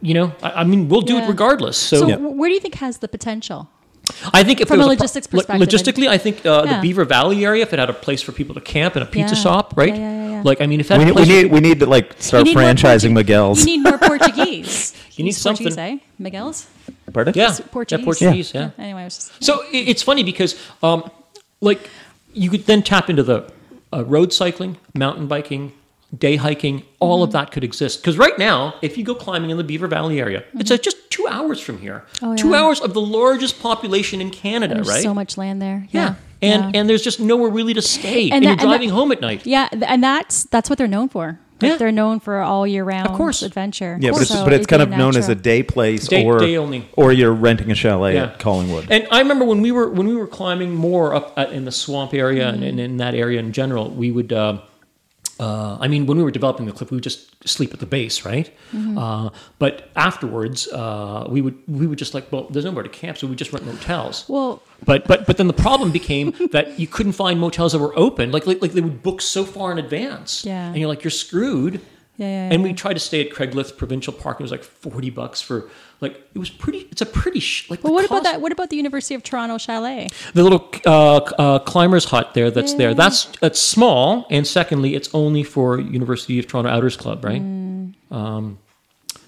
You 0.00 0.14
know, 0.14 0.32
I, 0.42 0.50
I 0.60 0.64
mean, 0.64 0.88
we'll 0.88 1.00
do 1.00 1.14
Yeah. 1.14 1.24
it 1.24 1.28
regardless. 1.28 1.76
So, 1.76 2.00
So 2.00 2.08
Yeah. 2.08 2.16
where 2.16 2.48
do 2.48 2.54
you 2.54 2.60
think 2.60 2.74
has 2.76 2.98
the 2.98 3.08
potential? 3.08 3.68
I 4.32 4.42
think 4.42 4.60
if 4.60 4.68
From 4.68 4.78
there 4.78 4.86
a 4.86 4.88
was 4.88 4.96
pro- 4.96 5.02
logistics 5.02 5.26
lo- 5.32 5.38
perspective, 5.40 5.68
logistically, 5.68 6.08
I 6.08 6.16
think 6.18 6.46
uh, 6.46 6.62
Yeah. 6.64 6.76
the 6.76 6.82
Beaver 6.82 7.04
Valley 7.04 7.44
area, 7.44 7.62
if 7.62 7.72
it 7.74 7.78
had 7.78 7.90
a 7.90 7.92
place 7.92 8.22
for 8.22 8.32
people 8.32 8.54
to 8.54 8.60
camp 8.60 8.94
and 8.96 9.02
a 9.02 9.06
pizza 9.06 9.34
Yeah. 9.34 9.42
shop, 9.42 9.74
right? 9.76 9.94
Yeah, 9.94 10.00
yeah, 10.00 10.22
yeah, 10.22 10.30
yeah. 10.36 10.42
Like, 10.44 10.60
I 10.62 10.66
mean, 10.66 10.80
if 10.80 10.88
that 10.88 10.98
we 10.98 11.04
need, 11.04 11.14
we 11.16 11.24
need 11.26 11.52
we 11.52 11.60
need 11.60 11.80
to 11.80 11.86
like 11.86 12.14
start 12.18 12.46
You 12.46 12.54
need 12.54 12.60
more 12.60 12.62
franchising 12.64 13.10
Portu- 13.10 13.20
Miguel's. 13.20 13.58
You 13.60 13.66
need 13.76 13.82
more 13.82 13.98
Portuguese. 13.98 14.94
You 15.18 15.24
need 15.24 15.30
Use 15.34 15.42
Portuguese, 15.42 15.74
something. 15.74 15.98
eh? 15.98 16.20
Miguel's? 16.20 16.66
Pardon? 17.12 17.34
yeah, 17.36 17.56
Portuguese. 17.72 17.98
yeah, 17.98 18.04
Portuguese, 18.04 18.52
yeah. 18.54 18.70
Anyway, 18.78 19.00
I 19.00 19.04
was 19.04 19.16
just. 19.16 19.44
So 19.44 19.62
i- 19.74 19.86
it's 19.92 20.00
funny 20.04 20.22
because, 20.22 20.54
um, 20.80 21.10
like, 21.60 21.90
you 22.34 22.48
could 22.50 22.66
then 22.66 22.82
tap 22.82 23.10
into 23.10 23.24
the 23.24 23.42
uh, 23.92 24.04
road 24.04 24.32
cycling, 24.32 24.76
mountain 24.94 25.26
biking, 25.26 25.72
day 26.16 26.36
hiking. 26.36 26.84
All 27.00 27.16
Mm-hmm. 27.18 27.22
of 27.24 27.32
that 27.32 27.50
could 27.52 27.64
exist 27.64 28.00
because 28.00 28.16
right 28.18 28.36
now, 28.38 28.74
if 28.82 28.96
you 28.98 29.04
go 29.04 29.14
climbing 29.14 29.50
in 29.50 29.56
the 29.56 29.64
Beaver 29.64 29.86
Valley 29.88 30.20
area, 30.20 30.44
it's 30.54 30.70
uh, 30.70 30.76
just 30.78 30.96
two 31.10 31.26
hours 31.28 31.60
from 31.60 31.78
here. 31.78 32.04
Mm-hmm. 32.14 32.24
Oh, 32.26 32.36
Two 32.36 32.50
yeah. 32.50 32.60
hours 32.62 32.80
of 32.80 32.94
the 32.94 33.00
largest 33.00 33.60
population 33.60 34.20
in 34.20 34.30
Canada, 34.30 34.74
There's 34.74 34.88
right? 34.88 35.02
so 35.02 35.12
much 35.14 35.36
land 35.36 35.60
there. 35.62 35.86
yeah. 35.90 36.00
Yeah. 36.00 36.14
And 36.40 36.74
yeah. 36.74 36.80
and 36.80 36.88
there's 36.88 37.02
just 37.02 37.18
nowhere 37.18 37.50
really 37.50 37.74
to 37.74 37.82
stay, 37.82 38.24
and, 38.30 38.34
And 38.34 38.44
you're 38.44 38.54
that- 38.56 38.60
and 38.62 38.68
driving 38.70 38.88
that- 38.90 38.94
home 38.94 39.10
at 39.12 39.20
night. 39.20 39.44
Yeah, 39.46 39.68
and 39.72 40.02
that's 40.02 40.44
that's 40.44 40.70
what 40.70 40.78
they're 40.78 40.86
known 40.86 41.08
for. 41.08 41.38
Like, 41.60 41.72
Yeah. 41.72 41.76
They're 41.78 41.90
known 41.92 42.20
for 42.20 42.38
all 42.40 42.64
year 42.68 42.84
round 42.84 43.08
of 43.08 43.16
course. 43.16 43.42
adventure. 43.42 43.98
Yeah, 44.00 44.12
but 44.12 44.22
it's, 44.22 44.30
So 44.30 44.44
but 44.44 44.52
it's 44.52 44.60
it'd 44.60 44.68
kind 44.68 44.88
be 44.88 44.92
of 44.94 44.98
known 44.98 45.16
as 45.16 45.28
a 45.28 45.34
day 45.34 45.64
place 45.64 46.06
Day- 46.06 46.24
or 46.24 46.38
day 46.38 46.56
only. 46.56 46.88
or 46.94 47.10
you're 47.12 47.32
renting 47.32 47.72
a 47.72 47.74
chalet 47.74 48.14
Yeah. 48.14 48.24
at 48.26 48.38
Collingwood. 48.38 48.86
And 48.90 49.08
I 49.10 49.18
remember 49.18 49.44
when 49.44 49.60
we 49.62 49.72
were 49.72 49.88
when 49.90 50.06
we 50.06 50.14
were 50.14 50.28
climbing 50.28 50.72
more 50.76 51.14
up 51.16 51.32
at, 51.36 51.50
in 51.52 51.64
the 51.64 51.72
swamp 51.72 52.14
area 52.14 52.44
Mm-hmm. 52.46 52.54
and, 52.62 52.64
and 52.64 52.80
in 52.80 52.96
that 52.98 53.14
area 53.16 53.40
in 53.40 53.52
general, 53.52 53.90
we 53.90 54.10
would. 54.12 54.32
Uh, 54.32 54.58
uh, 55.40 55.78
I 55.80 55.88
mean, 55.88 56.06
when 56.06 56.18
we 56.18 56.24
were 56.24 56.30
developing 56.30 56.66
the 56.66 56.72
clip, 56.72 56.90
we 56.90 56.96
would 56.96 57.04
just 57.04 57.48
sleep 57.48 57.72
at 57.72 57.80
the 57.80 57.86
base, 57.86 58.24
right? 58.24 58.50
Mm-hmm. 58.72 58.98
Uh, 58.98 59.30
but 59.58 59.90
afterwards, 59.94 60.66
uh, 60.68 61.26
we 61.28 61.40
would 61.40 61.56
we 61.68 61.86
would 61.86 61.98
just 61.98 62.14
like, 62.14 62.30
well, 62.32 62.48
there's 62.50 62.64
nowhere 62.64 62.82
to 62.82 62.88
camp, 62.88 63.18
so 63.18 63.26
we 63.26 63.36
just 63.36 63.52
rent 63.52 63.64
motels. 63.66 64.24
Well, 64.28 64.62
But 64.84 65.06
but 65.06 65.26
but 65.26 65.36
then 65.36 65.46
the 65.46 65.52
problem 65.52 65.92
became 65.92 66.32
that 66.52 66.78
you 66.78 66.86
couldn't 66.86 67.12
find 67.12 67.38
motels 67.38 67.72
that 67.72 67.78
were 67.78 67.96
open. 67.98 68.32
Like 68.32 68.46
like, 68.46 68.60
like 68.62 68.72
they 68.72 68.80
would 68.80 69.02
book 69.02 69.20
so 69.20 69.44
far 69.44 69.70
in 69.72 69.78
advance. 69.78 70.44
Yeah. 70.44 70.66
And 70.68 70.76
you're 70.76 70.88
like, 70.88 71.04
you're 71.04 71.10
screwed. 71.10 71.80
Yeah, 72.16 72.26
yeah, 72.26 72.52
And 72.52 72.64
we 72.64 72.72
tried 72.72 72.94
to 72.94 72.98
stay 73.00 73.24
at 73.24 73.32
Craigleith 73.32 73.76
Provincial 73.76 74.12
Park. 74.12 74.40
It 74.40 74.42
was 74.42 74.50
like 74.50 74.64
forty 74.64 75.08
bucks 75.08 75.40
for 75.40 75.70
like 76.00 76.14
it 76.34 76.38
was 76.38 76.50
pretty. 76.50 76.86
It's 76.90 77.00
a 77.02 77.06
pretty 77.06 77.40
sh- 77.40 77.68
like. 77.70 77.82
but 77.82 77.88
the 77.88 77.92
what 77.94 78.04
about 78.04 78.22
that? 78.22 78.40
What 78.40 78.52
about 78.52 78.70
the 78.70 78.76
University 78.76 79.14
of 79.14 79.22
Toronto 79.22 79.58
chalet? 79.58 80.08
The 80.34 80.42
little 80.44 80.70
uh, 80.86 81.16
uh, 81.16 81.58
climbers 81.60 82.04
hut 82.04 82.34
there. 82.34 82.50
That's 82.50 82.74
there. 82.74 82.94
That's 82.94 83.24
that's 83.40 83.58
small. 83.60 84.26
And 84.30 84.46
secondly, 84.46 84.94
it's 84.94 85.12
only 85.12 85.42
for 85.42 85.80
University 85.80 86.38
of 86.38 86.46
Toronto 86.46 86.70
Outers 86.70 86.96
Club, 86.96 87.24
right? 87.24 87.42
Mm. 87.42 87.94
Um, 88.10 88.58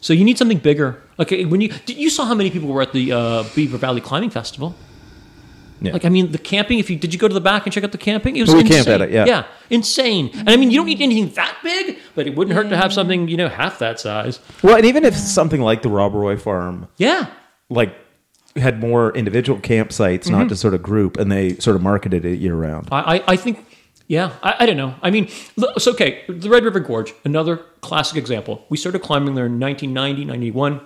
so 0.01 0.13
you 0.13 0.25
need 0.25 0.39
something 0.39 0.59
bigger. 0.59 1.03
Okay, 1.19 1.45
when 1.45 1.61
you 1.61 1.69
did 1.69 1.97
you 1.97 2.09
saw 2.09 2.25
how 2.25 2.35
many 2.35 2.51
people 2.51 2.69
were 2.69 2.83
at 2.83 2.93
the 2.93 3.13
uh, 3.13 3.45
Beaver 3.55 3.77
Valley 3.77 4.01
Climbing 4.01 4.31
Festival? 4.31 4.75
Yeah. 5.83 5.93
Like 5.93 6.05
I 6.05 6.09
mean, 6.11 6.31
the 6.31 6.39
camping. 6.39 6.79
If 6.79 6.91
you 6.91 6.97
did 6.97 7.13
you 7.13 7.19
go 7.19 7.27
to 7.27 7.35
the 7.35 7.41
back 7.41 7.65
and 7.67 7.73
check 7.73 7.85
out 7.85 7.93
the 7.93 7.99
camping? 7.99 8.37
It 8.37 8.43
was 8.43 8.53
We 8.53 8.61
insane. 8.61 8.77
camped 8.77 8.89
at 8.91 9.01
it, 9.01 9.11
yeah. 9.11 9.25
yeah, 9.25 9.45
insane. 9.71 10.31
And 10.35 10.49
I 10.51 10.57
mean, 10.57 10.71
you 10.71 10.77
don't 10.77 10.87
need 10.87 11.01
anything 11.01 11.31
that 11.35 11.57
big, 11.63 11.99
but 12.21 12.27
it 12.27 12.37
wouldn't 12.37 12.55
hurt 12.55 12.69
to 12.69 12.77
have 12.77 12.93
something 12.93 13.29
you 13.29 13.37
know 13.39 13.49
half 13.49 13.79
that 13.79 13.99
size. 13.99 14.41
well, 14.63 14.77
and 14.77 14.85
even 14.85 15.07
if 15.07 15.17
something 15.17 15.63
like 15.63 15.81
the 15.81 15.89
Rob 15.89 16.13
Roy 16.13 16.37
Farm 16.37 16.87
Yeah, 16.99 17.29
like 17.71 17.95
had 18.57 18.79
more 18.79 19.17
individual 19.17 19.59
campsites, 19.59 20.25
Mm-hmm. 20.25 20.33
not 20.39 20.49
just 20.49 20.61
sort 20.61 20.75
of 20.75 20.83
group, 20.83 21.17
and 21.17 21.33
they 21.33 21.55
sort 21.57 21.77
of 21.77 21.83
marketed 21.83 22.27
it 22.27 22.39
year 22.41 22.55
round. 22.55 22.89
I, 22.93 23.17
I, 23.17 23.23
I 23.29 23.37
think, 23.37 23.65
yeah, 24.07 24.33
I, 24.43 24.57
I 24.61 24.67
don't 24.67 24.77
know. 24.77 24.95
I 25.03 25.11
mean, 25.11 25.29
look, 25.57 25.81
so 25.81 25.93
okay, 25.93 26.25
the 26.29 26.51
Red 26.51 26.65
River 26.65 26.81
Gorge, 26.81 27.15
another 27.25 27.57
classic 27.81 28.19
example. 28.19 28.67
We 28.69 28.77
started 28.77 28.99
climbing 29.01 29.35
there 29.35 29.47
in 29.47 29.59
1990, 29.59 30.25
91. 30.27 30.81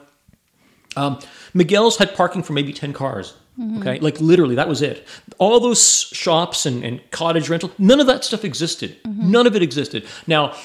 Um, 0.97 1.19
Miguel's 1.55 1.97
had 1.97 2.15
parking 2.15 2.43
for 2.45 2.53
maybe 2.53 2.73
10 2.73 2.93
cars. 2.93 3.35
Okay, 3.79 4.01
like 4.01 4.21
literally, 4.21 4.57
that 4.57 4.69
was 4.69 4.83
it. 4.83 5.07
All 5.39 5.61
those 5.61 5.81
shops 6.13 6.67
and, 6.67 6.85
and 6.85 7.01
cottage 7.13 7.49
rental, 7.49 7.71
none 7.79 8.01
of 8.01 8.09
that 8.09 8.25
stuff 8.25 8.45
existed. 8.45 8.97
None 9.07 9.47
of 9.47 9.55
it 9.55 9.63
existed. 9.63 10.05
Now, 10.27 10.57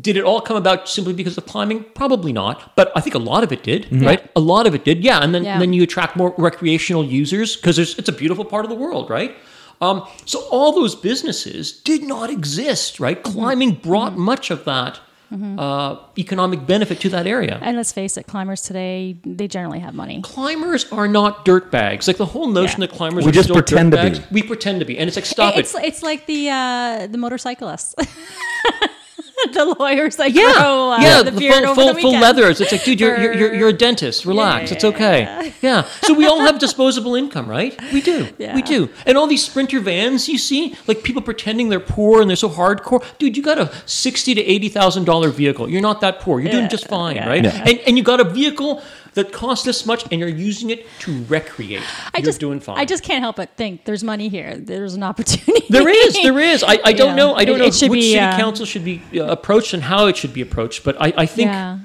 did 0.00 0.16
it 0.16 0.24
all 0.24 0.40
come 0.40 0.56
about 0.56 0.88
simply 0.88 1.12
because 1.12 1.38
of 1.38 1.46
climbing? 1.46 1.84
Probably 1.94 2.32
not, 2.32 2.74
but 2.76 2.90
I 2.96 3.00
think 3.00 3.14
a 3.14 3.18
lot 3.18 3.44
of 3.44 3.52
it 3.52 3.62
did, 3.62 3.86
right? 4.02 4.28
A 4.34 4.40
lot 4.40 4.66
of 4.66 4.74
it 4.74 4.84
did, 4.84 5.04
yeah. 5.04 5.20
And 5.22 5.34
then 5.34 5.44
Yeah. 5.44 5.58
then 5.58 5.72
you 5.72 5.82
attract 5.84 6.16
more 6.16 6.34
recreational 6.36 7.04
users 7.04 7.56
because 7.56 7.78
it's 7.78 8.08
a 8.08 8.12
beautiful 8.12 8.44
part 8.44 8.64
of 8.64 8.70
the 8.70 8.76
world, 8.76 9.08
right? 9.10 9.36
Um, 9.80 10.04
so 10.24 10.40
all 10.50 10.72
those 10.72 10.94
businesses 10.94 11.72
did 11.72 12.02
not 12.02 12.30
exist, 12.30 12.98
right? 13.00 13.22
Climbing 13.22 13.72
brought 13.74 14.16
much 14.16 14.50
of 14.50 14.64
that 14.64 15.00
uh, 15.58 15.96
economic 16.16 16.64
benefit 16.64 17.00
to 17.00 17.08
that 17.08 17.26
area. 17.26 17.58
And 17.60 17.76
let's 17.76 17.92
face 17.92 18.16
it, 18.16 18.26
climbers 18.28 18.62
today 18.62 19.16
they 19.24 19.48
generally 19.48 19.80
have 19.80 19.92
money. 19.92 20.20
Climbers 20.22 20.86
are 20.92 21.08
not 21.08 21.44
dirt 21.44 21.72
bags. 21.72 22.06
Like 22.06 22.18
the 22.18 22.26
whole 22.26 22.46
notion 22.46 22.80
Yeah. 22.80 22.86
that 22.86 22.96
climbers 22.96 23.24
We 23.24 23.30
are 23.30 23.32
just 23.32 23.46
still 23.48 23.56
pretend 23.56 23.90
dirt 23.92 24.14
to 24.14 24.20
be. 24.20 24.26
We 24.30 24.42
pretend 24.44 24.78
to 24.78 24.86
be, 24.86 24.96
and 24.96 25.08
it's 25.08 25.16
like 25.16 25.26
stop 25.26 25.56
it's 25.56 25.74
it. 25.74 25.84
it's 25.84 26.02
like 26.04 26.26
the 26.26 26.50
uh, 26.50 27.06
the 27.08 27.18
motorcyclists. 27.18 27.94
the 29.52 29.76
lawyers 29.78 30.18
like 30.18 30.34
Yeah, 30.34 30.52
grow 30.52 30.92
uh, 30.92 30.98
yeah, 31.00 31.22
the 31.22 31.30
the 31.30 31.38
beard 31.38 31.64
full, 31.64 31.70
over 31.70 31.74
full, 31.74 31.94
the 31.94 32.00
full 32.00 32.12
leathers. 32.12 32.60
It's 32.60 32.72
like, 32.72 32.84
dude, 32.84 33.00
you're, 33.00 33.18
you're, 33.20 33.34
you're, 33.34 33.54
you're 33.54 33.68
a 33.68 33.72
dentist. 33.72 34.24
Relax. 34.24 34.70
Yeah, 34.70 34.74
it's 34.74 34.84
okay. 34.84 35.52
Yeah. 35.60 35.82
So 36.02 36.14
we 36.14 36.26
all 36.26 36.40
have 36.40 36.58
disposable 36.66 37.14
income, 37.14 37.48
right? 37.48 37.78
We 37.92 38.00
do. 38.00 38.28
Yeah. 38.38 38.54
We 38.54 38.62
do. 38.62 38.90
And 39.06 39.18
all 39.18 39.26
these 39.26 39.44
sprinter 39.44 39.80
vans 39.80 40.28
you 40.28 40.38
see, 40.38 40.76
like 40.86 41.02
people 41.02 41.22
pretending 41.22 41.68
they're 41.68 41.80
poor 41.80 42.20
and 42.20 42.30
they're 42.30 42.36
so 42.36 42.48
hardcore. 42.48 43.04
Dude, 43.18 43.36
you 43.36 43.42
got 43.42 43.58
a 43.58 43.72
sixty 43.86 44.34
to 44.34 44.42
eighty 44.42 44.68
thousand 44.68 45.04
dollar 45.04 45.30
vehicle. 45.30 45.68
You're 45.68 45.82
not 45.82 46.00
that 46.00 46.20
poor. 46.20 46.40
You're 46.40 46.52
doing 46.52 46.68
just 46.68 46.88
fine, 46.88 47.16
yeah. 47.16 47.28
right? 47.28 47.44
Yeah. 47.44 47.64
And 47.66 47.78
and 47.80 47.98
you 47.98 48.04
got 48.04 48.20
a 48.20 48.24
vehicle 48.24 48.82
that 49.14 49.32
cost 49.32 49.64
this 49.64 49.86
much, 49.86 50.04
and 50.10 50.20
you're 50.20 50.28
using 50.28 50.70
it 50.70 50.86
to 51.00 51.24
recreate. 51.24 51.82
I 52.14 52.18
you're 52.18 52.24
just 52.26 52.40
doing 52.40 52.60
fine. 52.60 52.78
I 52.78 52.84
just 52.84 53.02
can't 53.02 53.22
help 53.22 53.36
but 53.36 53.56
think 53.56 53.84
there's 53.84 54.04
money 54.04 54.28
here. 54.28 54.56
There's 54.56 54.94
an 54.94 55.02
opportunity. 55.02 55.66
There 55.70 55.88
is, 55.88 56.14
there 56.22 56.38
is. 56.38 56.62
I, 56.62 56.78
I 56.84 56.92
don't 57.00 57.08
Yeah. 57.10 57.14
know. 57.14 57.34
I 57.34 57.44
don't 57.44 57.56
It- 57.56 57.58
know 57.60 57.64
it 57.66 57.74
should 57.74 57.90
which 57.90 58.00
be, 58.00 58.12
city 58.12 58.18
uh, 58.20 58.36
council 58.36 58.66
should 58.66 58.84
be 58.84 59.02
uh, 59.14 59.24
approached 59.26 59.74
and 59.74 59.82
how 59.82 60.06
it 60.06 60.16
should 60.16 60.32
be 60.34 60.40
approached. 60.42 60.84
But 60.84 61.00
I, 61.00 61.12
I 61.16 61.26
think 61.26 61.48
Yeah. 61.50 61.78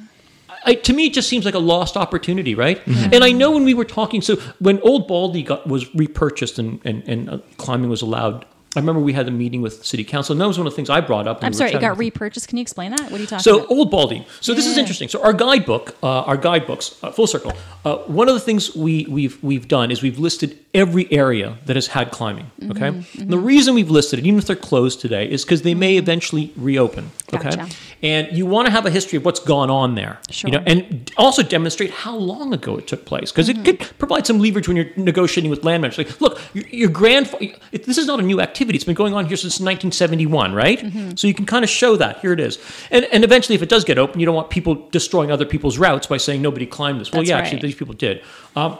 I, 0.65 0.73
to 0.76 0.93
me, 0.93 1.06
it 1.07 1.14
just 1.14 1.30
seems 1.30 1.45
like 1.45 1.53
a 1.53 1.60
lost 1.60 1.95
opportunity, 1.95 2.53
right? 2.53 2.84
Mm-hmm. 2.84 3.14
And 3.14 3.23
I 3.23 3.31
know 3.31 3.51
when 3.51 3.64
we 3.64 3.73
were 3.73 3.85
talking, 3.85 4.22
so 4.22 4.35
when 4.60 4.80
Old 4.81 5.07
Baldy 5.07 5.41
got 5.41 5.65
was 5.68 5.93
repurchased 5.95 6.60
and 6.60 6.81
and, 6.84 7.01
and 7.07 7.30
uh, 7.30 7.38
climbing 7.57 7.89
was 7.89 8.01
allowed, 8.01 8.45
I 8.76 8.80
remember 8.80 9.02
we 9.02 9.14
had 9.14 9.28
a 9.28 9.32
meeting 9.32 9.62
with 9.64 9.84
City 9.84 10.04
Council, 10.04 10.34
and 10.34 10.40
that 10.41 10.48
was 10.48 10.58
one 10.60 10.68
of 10.68 10.74
the 10.74 10.76
things 10.76 10.90
I 10.91 11.02
brought 11.02 11.28
up. 11.28 11.44
I'm 11.44 11.50
we 11.52 11.58
sorry, 11.58 11.72
it 11.74 11.82
got 11.82 11.98
repurchased. 11.98 12.48
Can 12.48 12.58
you 12.58 12.62
explain 12.62 12.91
that? 12.91 13.10
What 13.10 13.14
are 13.14 13.18
you 13.18 13.26
talking 13.26 13.41
so 13.41 13.58
about? 13.58 13.70
So, 13.70 13.76
Old 13.76 13.90
Baldy. 13.90 14.28
So 14.41 14.54
this 14.54 14.68
is 14.68 14.78
interesting. 14.78 15.10
So 15.10 15.24
our 15.24 15.34
guidebook, 15.34 15.96
uh, 16.04 16.22
our 16.22 16.38
guidebooks, 16.38 16.96
uh, 17.04 17.12
full 17.12 17.26
circle. 17.26 17.54
Uh, 17.84 17.98
one 18.00 18.28
of 18.30 18.36
the 18.36 18.40
things 18.40 18.76
we 18.76 19.08
we've 19.10 19.41
we've 19.44 19.68
done 19.68 19.90
is 19.90 20.04
we've 20.04 20.20
listed 20.20 20.60
every 20.76 21.12
area 21.12 21.58
that 21.66 21.76
has 21.76 21.88
had 21.88 22.12
climbing. 22.12 22.52
Okay. 22.64 22.91
Mm-hmm, 22.91 23.22
And 23.22 23.32
the 23.34 23.40
reason 23.40 23.74
we've 23.74 23.90
listed 23.90 24.20
it, 24.20 24.26
even 24.28 24.38
if 24.38 24.46
they're 24.46 24.56
closed 24.56 25.02
today, 25.02 25.28
is 25.28 25.44
because 25.44 25.64
they 25.64 25.74
may 25.74 25.98
eventually 25.98 26.54
reopen. 26.56 27.10
Okay. 27.34 27.50
Gotcha. 27.50 27.68
And 28.04 28.38
you 28.38 28.46
want 28.46 28.68
to 28.68 28.72
have 28.72 28.86
a 28.86 28.91
history 28.91 29.18
of 29.18 29.26
what's 29.26 29.40
gone 29.40 29.72
on 29.72 29.96
there. 29.96 30.20
Sure. 30.30 30.50
You 30.52 30.58
know, 30.58 30.64
and 30.68 31.12
also 31.18 31.41
demonstrate 31.41 31.90
how 31.90 32.16
long 32.16 32.54
ago 32.54 32.78
it 32.78 32.86
took 32.88 33.06
place 33.06 33.32
because 33.32 33.50
Mm-hmm. 33.50 33.66
it 33.66 33.80
could 33.80 33.98
provide 33.98 34.28
some 34.28 34.38
leverage 34.40 34.68
when 34.68 34.78
you're 34.78 34.91
negotiating 34.96 35.50
with 35.50 35.64
land 35.64 35.82
managers. 35.82 36.06
Like, 36.06 36.22
look, 36.22 36.40
your, 36.54 36.68
your 36.68 36.90
grandfather. 36.90 37.48
This 37.72 37.98
is 37.98 38.06
not 38.06 38.20
a 38.20 38.24
new 38.24 38.40
activity. 38.40 38.59
It's 38.61 38.84
been 38.84 38.95
going 38.95 39.14
on 39.14 39.26
here 39.26 39.38
since 39.38 39.60
1971, 39.60 40.53
right? 40.53 40.80
Mm-hmm. 40.80 41.15
So 41.15 41.27
you 41.27 41.34
can 41.34 41.45
kind 41.45 41.64
of 41.64 41.69
show 41.69 41.95
that. 41.95 42.19
Here 42.19 42.34
it 42.34 42.40
is. 42.40 42.60
And 42.91 43.06
and 43.06 43.23
eventually, 43.23 43.56
if 43.56 43.61
it 43.61 43.69
does 43.69 43.84
get 43.84 43.98
open, 43.98 44.19
you 44.19 44.26
don't 44.26 44.36
want 44.36 44.49
people 44.49 44.88
destroying 44.90 45.31
other 45.31 45.45
people's 45.45 45.77
routes 45.77 46.07
by 46.07 46.18
saying 46.18 46.41
nobody 46.41 46.65
climbed 46.65 46.99
this. 46.99 47.11
Well, 47.11 47.22
That's 47.22 47.30
yeah, 47.30 47.36
right. 47.36 47.45
actually, 47.45 47.61
these 47.61 47.76
people 47.76 47.94
did. 47.94 48.23
Um, 48.56 48.77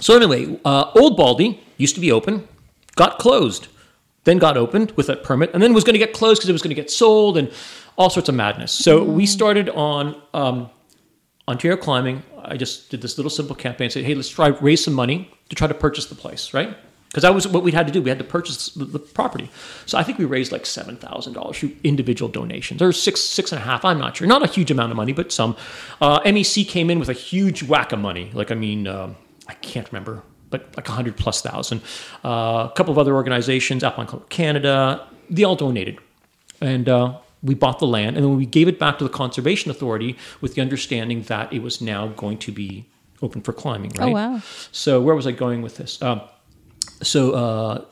so 0.00 0.16
anyway, 0.16 0.58
uh, 0.64 0.90
Old 0.96 1.16
Baldy 1.16 1.62
used 1.76 1.94
to 1.94 2.00
be 2.00 2.10
open, 2.10 2.48
got 2.96 3.18
closed, 3.18 3.68
then 4.24 4.38
got 4.38 4.56
opened 4.56 4.92
with 4.92 5.08
a 5.08 5.16
permit, 5.16 5.50
and 5.52 5.62
then 5.62 5.72
was 5.74 5.84
going 5.84 5.94
to 5.94 5.98
get 5.98 6.12
closed 6.12 6.40
because 6.40 6.48
it 6.48 6.52
was 6.52 6.62
going 6.62 6.74
to 6.74 6.80
get 6.80 6.90
sold 6.90 7.36
and 7.36 7.52
all 7.96 8.08
sorts 8.10 8.28
of 8.28 8.34
madness. 8.34 8.72
So 8.72 9.04
we 9.04 9.26
started 9.26 9.68
on 9.68 10.20
um, 10.32 10.70
Ontario 11.46 11.76
Climbing. 11.76 12.22
I 12.42 12.56
just 12.56 12.90
did 12.90 13.02
this 13.02 13.18
little 13.18 13.30
simple 13.30 13.54
campaign. 13.54 13.90
Said, 13.90 14.04
hey, 14.04 14.14
let's 14.14 14.28
try 14.28 14.48
raise 14.48 14.82
some 14.84 14.94
money 14.94 15.30
to 15.50 15.56
try 15.56 15.66
to 15.66 15.74
purchase 15.74 16.06
the 16.06 16.14
place, 16.14 16.54
right? 16.54 16.76
Because 17.10 17.22
that 17.22 17.34
was 17.34 17.46
what 17.48 17.62
we 17.64 17.72
had 17.72 17.86
to 17.88 17.92
do. 17.92 18.00
We 18.00 18.08
had 18.08 18.18
to 18.18 18.24
purchase 18.24 18.68
the, 18.68 18.84
the 18.84 18.98
property. 19.00 19.50
So 19.84 19.98
I 19.98 20.04
think 20.04 20.18
we 20.18 20.24
raised 20.26 20.52
like 20.52 20.64
seven 20.64 20.96
thousand 20.96 21.32
dollars 21.32 21.58
through 21.58 21.72
individual 21.82 22.30
donations, 22.30 22.80
or 22.80 22.92
six, 22.92 23.20
six 23.20 23.50
and 23.52 23.60
a 23.60 23.64
half. 23.64 23.84
I'm 23.84 23.98
not 23.98 24.16
sure. 24.16 24.28
Not 24.28 24.44
a 24.44 24.46
huge 24.46 24.70
amount 24.70 24.92
of 24.92 24.96
money, 24.96 25.12
but 25.12 25.32
some. 25.32 25.56
Uh, 26.00 26.20
MEC 26.20 26.68
came 26.68 26.88
in 26.88 27.00
with 27.00 27.08
a 27.08 27.12
huge 27.14 27.64
whack 27.64 27.90
of 27.92 27.98
money. 27.98 28.30
Like 28.32 28.52
I 28.52 28.54
mean, 28.54 28.86
um, 28.86 29.16
I 29.48 29.54
can't 29.54 29.90
remember, 29.90 30.22
but 30.50 30.68
like 30.76 30.88
a 30.88 30.92
hundred 30.92 31.16
plus 31.16 31.42
thousand. 31.42 31.80
Uh, 32.24 32.68
a 32.70 32.72
couple 32.76 32.92
of 32.92 32.98
other 32.98 33.14
organizations, 33.16 33.82
Alpine 33.82 34.06
Club 34.06 34.28
Canada, 34.28 35.08
they 35.28 35.42
all 35.42 35.56
donated 35.56 35.98
and 36.60 36.88
uh, 36.88 37.18
we 37.42 37.54
bought 37.54 37.78
the 37.78 37.86
land 37.86 38.16
and 38.16 38.24
then 38.24 38.36
we 38.36 38.44
gave 38.46 38.68
it 38.68 38.78
back 38.78 38.98
to 38.98 39.04
the 39.04 39.10
conservation 39.10 39.70
authority 39.70 40.16
with 40.40 40.54
the 40.54 40.60
understanding 40.60 41.22
that 41.22 41.52
it 41.52 41.62
was 41.62 41.80
now 41.80 42.08
going 42.08 42.36
to 42.38 42.52
be 42.52 42.84
open 43.22 43.40
for 43.40 43.52
climbing 43.52 43.90
right 43.98 44.08
Oh, 44.08 44.12
wow. 44.12 44.42
so 44.72 45.00
where 45.00 45.14
was 45.14 45.26
i 45.26 45.30
going 45.32 45.62
with 45.62 45.76
this 45.76 46.02
um, 46.02 46.20
so 47.02 47.32
uh, 47.32 47.84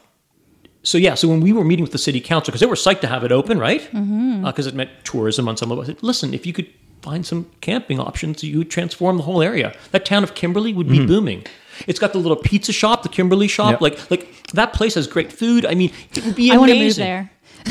so 0.82 0.98
yeah 0.98 1.14
so 1.14 1.28
when 1.28 1.40
we 1.40 1.52
were 1.52 1.64
meeting 1.64 1.82
with 1.82 1.92
the 1.92 1.98
city 1.98 2.20
council 2.20 2.50
because 2.50 2.60
they 2.60 2.66
were 2.66 2.74
psyched 2.74 3.00
to 3.00 3.06
have 3.06 3.24
it 3.24 3.32
open 3.32 3.58
right 3.58 3.80
because 3.80 3.94
Mm-hmm. 3.94 4.68
it 4.68 4.74
meant 4.74 4.90
tourism 5.04 5.48
on 5.48 5.56
some 5.56 5.70
of 5.72 5.78
us 5.78 5.86
said, 5.86 6.02
listen 6.02 6.34
if 6.34 6.46
you 6.46 6.52
could 6.52 6.68
find 7.02 7.24
some 7.24 7.50
camping 7.60 8.00
options 8.00 8.42
you 8.42 8.58
would 8.58 8.70
transform 8.70 9.16
the 9.16 9.22
whole 9.22 9.42
area 9.42 9.74
that 9.92 10.04
town 10.04 10.22
of 10.24 10.34
Kimberley 10.34 10.72
would 10.72 10.88
be 10.88 11.04
booming 11.06 11.44
it's 11.86 11.98
got 12.00 12.12
the 12.12 12.18
little 12.18 12.36
pizza 12.36 12.72
shop, 12.72 13.04
the 13.04 13.08
Kimberley 13.08 13.46
shop. 13.46 13.70
Yep. 13.72 13.80
Like, 13.80 14.10
like 14.10 14.46
that 14.48 14.72
place 14.72 14.94
has 14.94 15.06
great 15.06 15.32
food. 15.32 15.64
I 15.64 15.74
mean, 15.74 15.92
it 16.12 16.24
would 16.24 16.34
be 16.34 16.50
amazing. 16.50 16.54
I 16.54 16.58
want 16.58 16.72
to 16.72 16.78
move 16.80 16.96
there. 16.96 17.30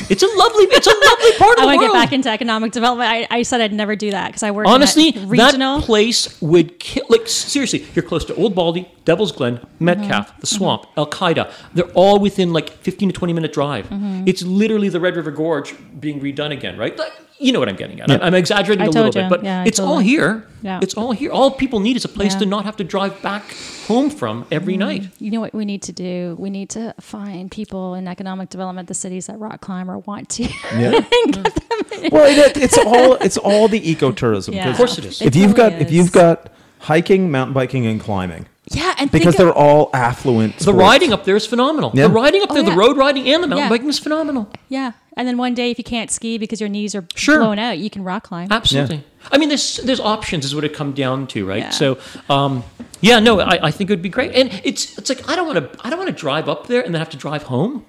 It's 0.09 0.23
a 0.23 0.27
lovely, 0.27 0.63
it's 0.65 0.87
a 0.87 0.89
lovely 0.91 1.31
part 1.37 1.57
of 1.57 1.65
world 1.65 1.69
I 1.71 1.75
want 1.75 1.81
to 1.81 1.87
get 1.87 1.93
back 1.93 2.13
into 2.13 2.29
economic 2.29 2.71
development. 2.71 3.09
I, 3.09 3.27
I 3.29 3.41
said 3.43 3.59
I'd 3.61 3.73
never 3.73 3.95
do 3.97 4.11
that 4.11 4.27
because 4.27 4.43
I 4.43 4.51
work 4.51 4.67
Honestly, 4.67 5.09
in 5.09 5.15
that 5.15 5.27
regional. 5.27 5.79
that 5.79 5.85
place 5.85 6.39
would 6.41 6.79
kill. 6.79 7.05
Like 7.09 7.27
seriously, 7.27 7.85
you're 7.95 8.03
close 8.03 8.23
to 8.25 8.35
Old 8.35 8.55
Baldy, 8.55 8.89
Devil's 9.07 9.31
Glen, 9.31 9.55
Metcalfe, 9.79 10.27
Mm-hmm. 10.29 10.39
the 10.41 10.47
Swamp, 10.47 10.81
Al 10.97 11.07
Qaeda. 11.07 11.49
They're 11.73 11.91
all 12.03 12.19
within 12.19 12.51
like 12.51 12.69
15 12.69 13.09
to 13.09 13.13
20 13.13 13.33
minute 13.33 13.53
drive. 13.53 13.85
Mm-hmm. 13.87 14.23
It's 14.27 14.43
literally 14.43 14.89
the 14.89 14.99
Red 14.99 15.15
River 15.15 15.31
Gorge 15.31 15.73
being 15.99 16.19
redone 16.19 16.51
again, 16.51 16.77
right? 16.77 16.95
Like, 16.97 17.13
You 17.39 17.51
know 17.53 17.59
what 17.59 17.69
I'm 17.69 17.75
getting 17.83 18.01
at. 18.01 18.09
I'm- 18.09 18.19
I'm 18.23 18.33
exaggerating 18.33 18.81
I 18.81 18.87
a 18.87 18.89
little 18.89 19.11
told 19.11 19.13
bit, 19.13 19.29
but 19.29 19.43
Yeah, 19.43 19.61
I 19.61 19.65
it's 19.69 19.79
all 19.79 19.97
totally- 19.97 20.05
here. 20.05 20.31
Yeah. 20.63 20.79
It's 20.81 20.95
all 20.99 21.11
here. 21.21 21.31
All 21.37 21.51
people 21.51 21.79
need 21.87 21.95
is 21.95 22.03
a 22.03 22.09
place 22.17 22.33
Yeah. 22.33 22.39
to 22.41 22.45
not 22.55 22.63
have 22.65 22.77
to 22.81 22.83
drive 22.83 23.13
back 23.21 23.43
home 23.87 24.09
from 24.09 24.45
every 24.57 24.73
Mm. 24.75 24.79
night. 24.87 25.03
You 25.19 25.29
know 25.33 25.39
what 25.45 25.53
we 25.53 25.63
need 25.63 25.83
to 25.83 25.93
do? 25.93 26.35
We 26.39 26.49
need 26.49 26.69
to 26.71 26.83
find 26.99 27.51
people 27.59 27.93
in 27.99 28.07
economic 28.15 28.49
development, 28.55 28.87
the 28.87 28.95
cities 29.05 29.27
that 29.27 29.37
rock 29.39 29.59
climb 29.67 29.87
or 29.93 29.99
want 30.09 30.25
to. 30.37 30.43
Yeah. 30.83 31.01
well, 32.11 32.25
it, 32.27 32.57
it's 32.57 32.77
all 32.77 33.13
it's 33.27 33.37
all 33.37 33.67
the 33.75 33.81
ecotourism. 33.81 34.53
Yeah. 34.55 34.63
'cause 34.63 34.71
Of 34.71 34.77
course 34.77 34.97
it 34.97 35.05
is. 35.05 35.21
If 35.21 35.27
It 35.27 35.35
you've 35.39 35.55
totally 35.55 35.77
got 35.77 35.81
if 35.85 35.91
you've 35.91 36.11
got 36.11 36.37
hiking, 36.79 37.29
mountain 37.31 37.53
biking, 37.53 37.85
and 37.85 37.99
climbing, 38.01 38.43
yeah, 38.71 38.95
and 38.99 39.09
because 39.11 39.35
think 39.35 39.37
they're 39.37 39.49
of, 39.49 39.55
all 39.57 39.89
affluent. 39.93 40.57
The 40.57 40.63
sports. 40.63 40.77
riding 40.79 41.13
up 41.13 41.23
there 41.25 41.35
is 41.35 41.45
phenomenal. 41.45 41.91
Yeah. 41.93 42.07
The 42.07 42.13
riding 42.13 42.41
up 42.43 42.49
Oh, 42.51 42.55
there, 42.55 42.63
yeah. 42.63 42.69
the 42.71 42.75
road 42.75 42.97
riding 42.97 43.27
and 43.27 43.41
the 43.43 43.47
mountain 43.47 43.65
Yeah. 43.65 43.69
biking 43.69 43.89
is 43.89 43.99
phenomenal. 43.99 44.49
yeah, 44.69 44.91
and 45.15 45.27
then 45.27 45.37
one 45.37 45.53
day 45.53 45.71
if 45.71 45.77
you 45.77 45.83
can't 45.83 46.11
ski 46.11 46.37
because 46.37 46.59
your 46.59 46.69
knees 46.69 46.93
are 46.95 47.05
Sure. 47.15 47.39
blown 47.39 47.59
out, 47.59 47.77
you 47.77 47.89
can 47.89 48.03
rock 48.03 48.23
climb. 48.23 48.47
Absolutely. 48.51 49.03
I 49.31 49.37
mean, 49.37 49.49
there's 49.49 49.77
there's 49.77 49.99
options 49.99 50.45
is 50.45 50.53
what 50.55 50.63
it 50.63 50.73
come 50.73 50.91
down 50.93 51.27
to, 51.27 51.45
right? 51.45 51.63
Yeah. 51.63 51.69
So, 51.71 51.97
um, 52.29 52.63
yeah, 53.01 53.19
no, 53.19 53.39
I, 53.41 53.67
I 53.67 53.71
think 53.71 53.89
it 53.89 53.93
would 53.93 54.01
be 54.01 54.09
great. 54.09 54.33
And 54.35 54.61
it's 54.63 54.97
it's 54.97 55.09
like 55.09 55.27
I 55.29 55.35
don't 55.35 55.47
want 55.47 55.59
to 55.73 55.85
I 55.85 55.89
don't 55.89 55.99
want 55.99 56.09
to 56.09 56.15
drive 56.15 56.47
up 56.49 56.67
there 56.67 56.81
and 56.81 56.93
then 56.93 56.99
have 56.99 57.09
to 57.11 57.17
drive 57.17 57.43
home 57.43 57.85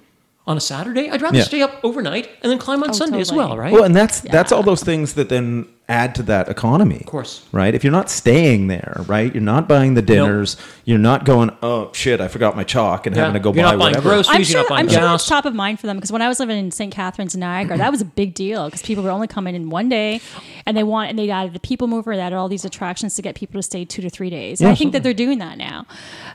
on 0.47 0.57
a 0.57 0.61
Saturday. 0.61 1.09
I'd 1.09 1.21
rather 1.21 1.37
Yeah. 1.37 1.43
stay 1.43 1.61
up 1.61 1.75
overnight 1.83 2.27
and 2.41 2.51
then 2.51 2.57
climb 2.57 2.81
on 2.83 2.89
Oh, 2.89 2.93
Sunday 2.93 3.19
as 3.19 3.31
well, 3.31 3.55
right? 3.57 3.71
Well, 3.71 3.83
and 3.83 3.95
that's 3.95 4.21
that's 4.21 4.51
all 4.51 4.63
those 4.63 4.83
things 4.83 5.13
that 5.13 5.29
then 5.29 5.67
add 5.89 6.13
to 6.15 6.23
that 6.23 6.47
economy. 6.47 6.97
Of 7.01 7.05
course. 7.07 7.43
Right? 7.51 7.73
If 7.75 7.83
you're 7.83 7.91
not 7.91 8.09
staying 8.09 8.67
there, 8.67 9.01
right? 9.07 9.33
You're 9.33 9.41
not 9.43 9.67
buying 9.67 9.95
the 9.95 10.01
dinners, 10.01 10.55
you're 10.85 10.97
not 10.99 11.25
going, 11.25 11.49
"Oh 11.63 11.89
shit, 11.93 12.21
I 12.21 12.27
forgot 12.27 12.55
my 12.55 12.63
chalk" 12.63 13.07
and 13.07 13.15
Yeah. 13.15 13.23
having 13.23 13.33
to 13.33 13.39
go 13.39 13.51
You're 13.53 13.63
buy 13.65 13.71
not 13.71 13.79
buying 13.79 13.91
whatever. 13.95 14.09
groceries. 14.09 14.29
I'm 14.29 14.35
you're 14.41 14.45
sure. 14.45 14.59
not 14.61 14.69
buying 14.69 14.85
I'm 14.85 14.89
sure 14.89 14.99
gas. 15.01 15.21
it's 15.21 15.29
top 15.29 15.45
of 15.45 15.53
mind 15.55 15.79
for 15.79 15.87
them 15.87 15.97
because 15.97 16.11
when 16.11 16.21
I 16.21 16.27
was 16.27 16.39
living 16.39 16.57
in 16.57 16.71
St. 16.71 16.93
Catharines, 16.93 17.35
Niagara, 17.35 17.77
that 17.77 17.91
was 17.91 18.01
a 18.01 18.05
big 18.05 18.33
deal 18.35 18.65
because 18.65 18.81
people 18.83 19.03
were 19.03 19.09
only 19.09 19.27
coming 19.27 19.55
in 19.55 19.69
one 19.69 19.89
day, 19.89 20.21
and 20.65 20.77
they 20.77 20.83
want 20.83 21.09
and 21.09 21.17
they 21.17 21.29
added 21.29 21.53
the 21.53 21.59
people 21.59 21.87
mover, 21.87 22.15
they 22.15 22.21
added 22.21 22.35
all 22.37 22.47
these 22.47 22.65
attractions 22.65 23.15
to 23.15 23.21
get 23.21 23.35
people 23.35 23.57
to 23.57 23.63
stay 23.63 23.83
two 23.83 24.01
to 24.03 24.09
three 24.09 24.29
days. 24.29 24.61
Yeah, 24.61 24.69
I 24.69 24.75
think 24.75 24.93
that 24.93 25.01
they're 25.03 25.13
doing 25.13 25.39
that 25.39 25.57
now. 25.57 25.85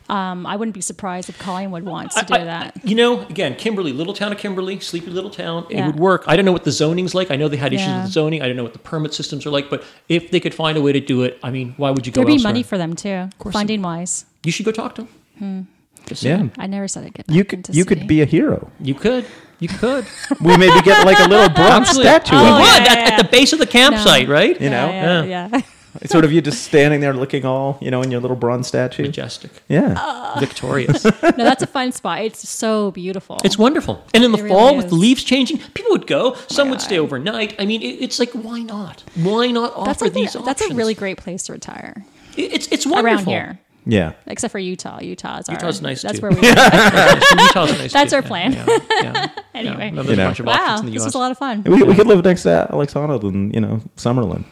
Um, 0.09 0.47
I 0.47 0.56
wouldn't 0.56 0.74
be 0.74 0.81
surprised 0.81 1.28
if 1.28 1.39
Collingwood 1.39 1.85
wants 1.85 2.14
to 2.16 2.24
do 2.24 2.35
I- 2.35 2.40
I- 2.40 2.44
that. 2.44 2.76
You 2.85 2.94
know, 2.97 3.20
again, 3.22 3.55
Kimberley, 3.55 3.93
little 3.93 4.12
town 4.14 4.32
of 4.32 4.39
Kimberley, 4.39 4.81
sleepy 4.81 5.10
little 5.10 5.31
town. 5.31 5.64
It 5.70 5.85
would 5.85 5.97
work. 5.97 6.24
I 6.26 6.36
don't 6.36 6.44
know 6.44 6.52
what 6.52 6.64
the 6.64 6.72
zoning's 6.72 7.14
like. 7.14 7.31
I 7.31 7.36
know 7.36 7.48
they 7.48 7.56
had 7.56 7.72
issues 7.72 7.86
Yeah. 7.86 7.97
with 7.98 8.06
the 8.06 8.12
zoning. 8.12 8.43
I 8.43 8.47
don't 8.48 8.56
know 8.56 8.62
what 8.64 8.72
the 8.72 8.78
permit 8.78 9.14
systems 9.14 9.44
are 9.47 9.51
like. 9.51 9.71
But 9.71 9.83
if 10.09 10.31
they 10.31 10.41
could 10.41 10.55
find 10.55 10.77
a 10.79 10.83
way 10.83 10.93
to 10.93 11.01
do 11.01 11.23
it, 11.23 11.39
I 11.43 11.51
mean, 11.51 11.75
why 11.77 11.91
would 11.91 12.07
you 12.07 12.12
go 12.12 12.21
There'd 12.21 12.27
be 12.27 12.35
elsewhere? 12.35 12.53
money 12.53 12.62
for 12.62 12.79
them 12.79 12.95
too, 12.95 13.29
course 13.39 13.53
funding 13.53 13.83
wise. 13.83 14.25
You 14.45 14.53
should 14.53 14.66
go 14.66 14.73
talk 14.73 14.95
to 14.97 15.03
them. 15.03 15.11
Hmm. 15.39 15.61
Just 16.07 16.23
Yeah. 16.23 16.37
saying. 16.37 16.53
I 16.59 16.66
never 16.66 16.87
said 16.87 17.05
I'd 17.05 17.15
get 17.15 17.31
You 17.31 17.45
could 17.45 17.61
into 17.61 17.73
you 17.73 17.85
could 17.85 18.07
be 18.07 18.21
a 18.21 18.27
hero. 18.27 18.71
You 18.81 18.95
could. 18.95 19.25
You 19.61 19.69
could. 19.69 20.05
We 20.41 20.57
maybe 20.57 20.81
get 20.83 21.07
like 21.07 21.19
a 21.19 21.29
little 21.29 21.49
bronze 21.49 21.89
statue. 21.91 22.35
Oh, 22.37 22.45
we 22.45 22.51
would 22.53 22.59
yeah, 22.61 22.77
at, 22.93 22.99
yeah, 22.99 23.15
at 23.15 23.16
the 23.23 23.29
base 23.29 23.53
of 23.55 23.59
the 23.59 23.66
campsite, 23.66 24.29
right? 24.29 24.61
You 24.61 24.69
know? 24.69 24.89
yeah, 24.89 25.25
yeah. 25.25 25.61
yeah. 26.03 26.09
Sort 26.09 26.25
of 26.25 26.33
you 26.33 26.41
just 26.43 26.65
standing 26.65 27.01
there 27.01 27.15
looking 27.15 27.45
all, 27.45 27.79
you 27.81 27.91
know, 27.91 28.03
in 28.03 28.11
your 28.11 28.21
little 28.21 28.37
bronze 28.37 28.66
statue. 28.69 29.03
Majestic, 29.05 29.51
Yeah. 29.69 29.95
Uh, 29.99 30.39
victorious. 30.41 31.05
no, 31.23 31.31
that's 31.37 31.62
a 31.62 31.66
fun 31.66 31.93
spot. 31.93 32.21
It's 32.23 32.49
so 32.49 32.91
beautiful. 32.91 33.39
it's 33.45 33.57
wonderful. 33.59 34.05
And 34.12 34.25
in 34.25 34.33
the 34.33 34.45
It 34.45 34.49
fall, 34.49 34.66
really 34.66 34.77
with 34.79 34.89
the 34.89 34.95
leaves 34.97 35.23
changing, 35.25 35.59
people 35.75 35.93
would 35.93 36.07
go. 36.07 36.35
Some 36.49 36.69
would 36.71 36.79
God. 36.81 36.85
stay 36.85 36.99
overnight. 36.99 37.55
I 37.59 37.65
mean, 37.66 37.83
it, 37.83 38.03
it's 38.03 38.19
like, 38.19 38.31
why 38.33 38.61
not? 38.61 39.03
Why 39.15 39.51
not 39.51 39.73
offer 39.75 39.87
that's, 39.87 40.03
I 40.03 40.09
think, 40.11 40.33
these 40.33 40.45
that's 40.45 40.62
a 40.62 40.75
really 40.75 40.95
great 40.95 41.19
place 41.19 41.45
to 41.45 41.53
retire 41.53 42.05
It- 42.37 42.53
It's 42.53 42.66
it's 42.69 42.87
wonderful 42.87 43.07
around 43.07 43.27
here. 43.27 43.59
Yeah. 43.87 44.12
Except 44.27 44.51
for 44.51 44.59
Utah. 44.59 44.99
Utah's 45.03 45.47
our, 45.49 45.55
Utah's 45.57 45.83
nice, 45.83 46.01
That's 46.01 46.19
too. 46.19 46.23
where 46.27 46.31
we 46.33 46.39
Utah's 46.49 47.79
nice 47.79 47.93
That's 47.93 48.11
too. 48.11 48.16
our 48.16 48.23
plan. 48.23 48.53
Yeah, 48.55 48.66
yeah, 49.03 49.29
Anyway. 49.55 49.93
Yeah. 49.95 50.03
You 50.03 50.16
know. 50.16 50.25
bunch 50.29 50.41
of 50.41 50.49
options 50.49 50.81
Wow, 50.81 50.81
this 50.91 50.95
US. 51.01 51.05
was 51.05 51.15
a 51.15 51.19
lot 51.19 51.31
of 51.33 51.39
fun. 51.39 51.62
We, 51.65 51.83
we 51.83 51.95
could 51.95 52.07
live 52.07 52.25
next 52.25 52.45
to 52.45 52.66
Alex 52.73 52.95
Honnold 52.95 53.25
in, 53.25 53.53
you 53.53 53.61
know, 53.61 53.81
Summerlin. 53.97 54.45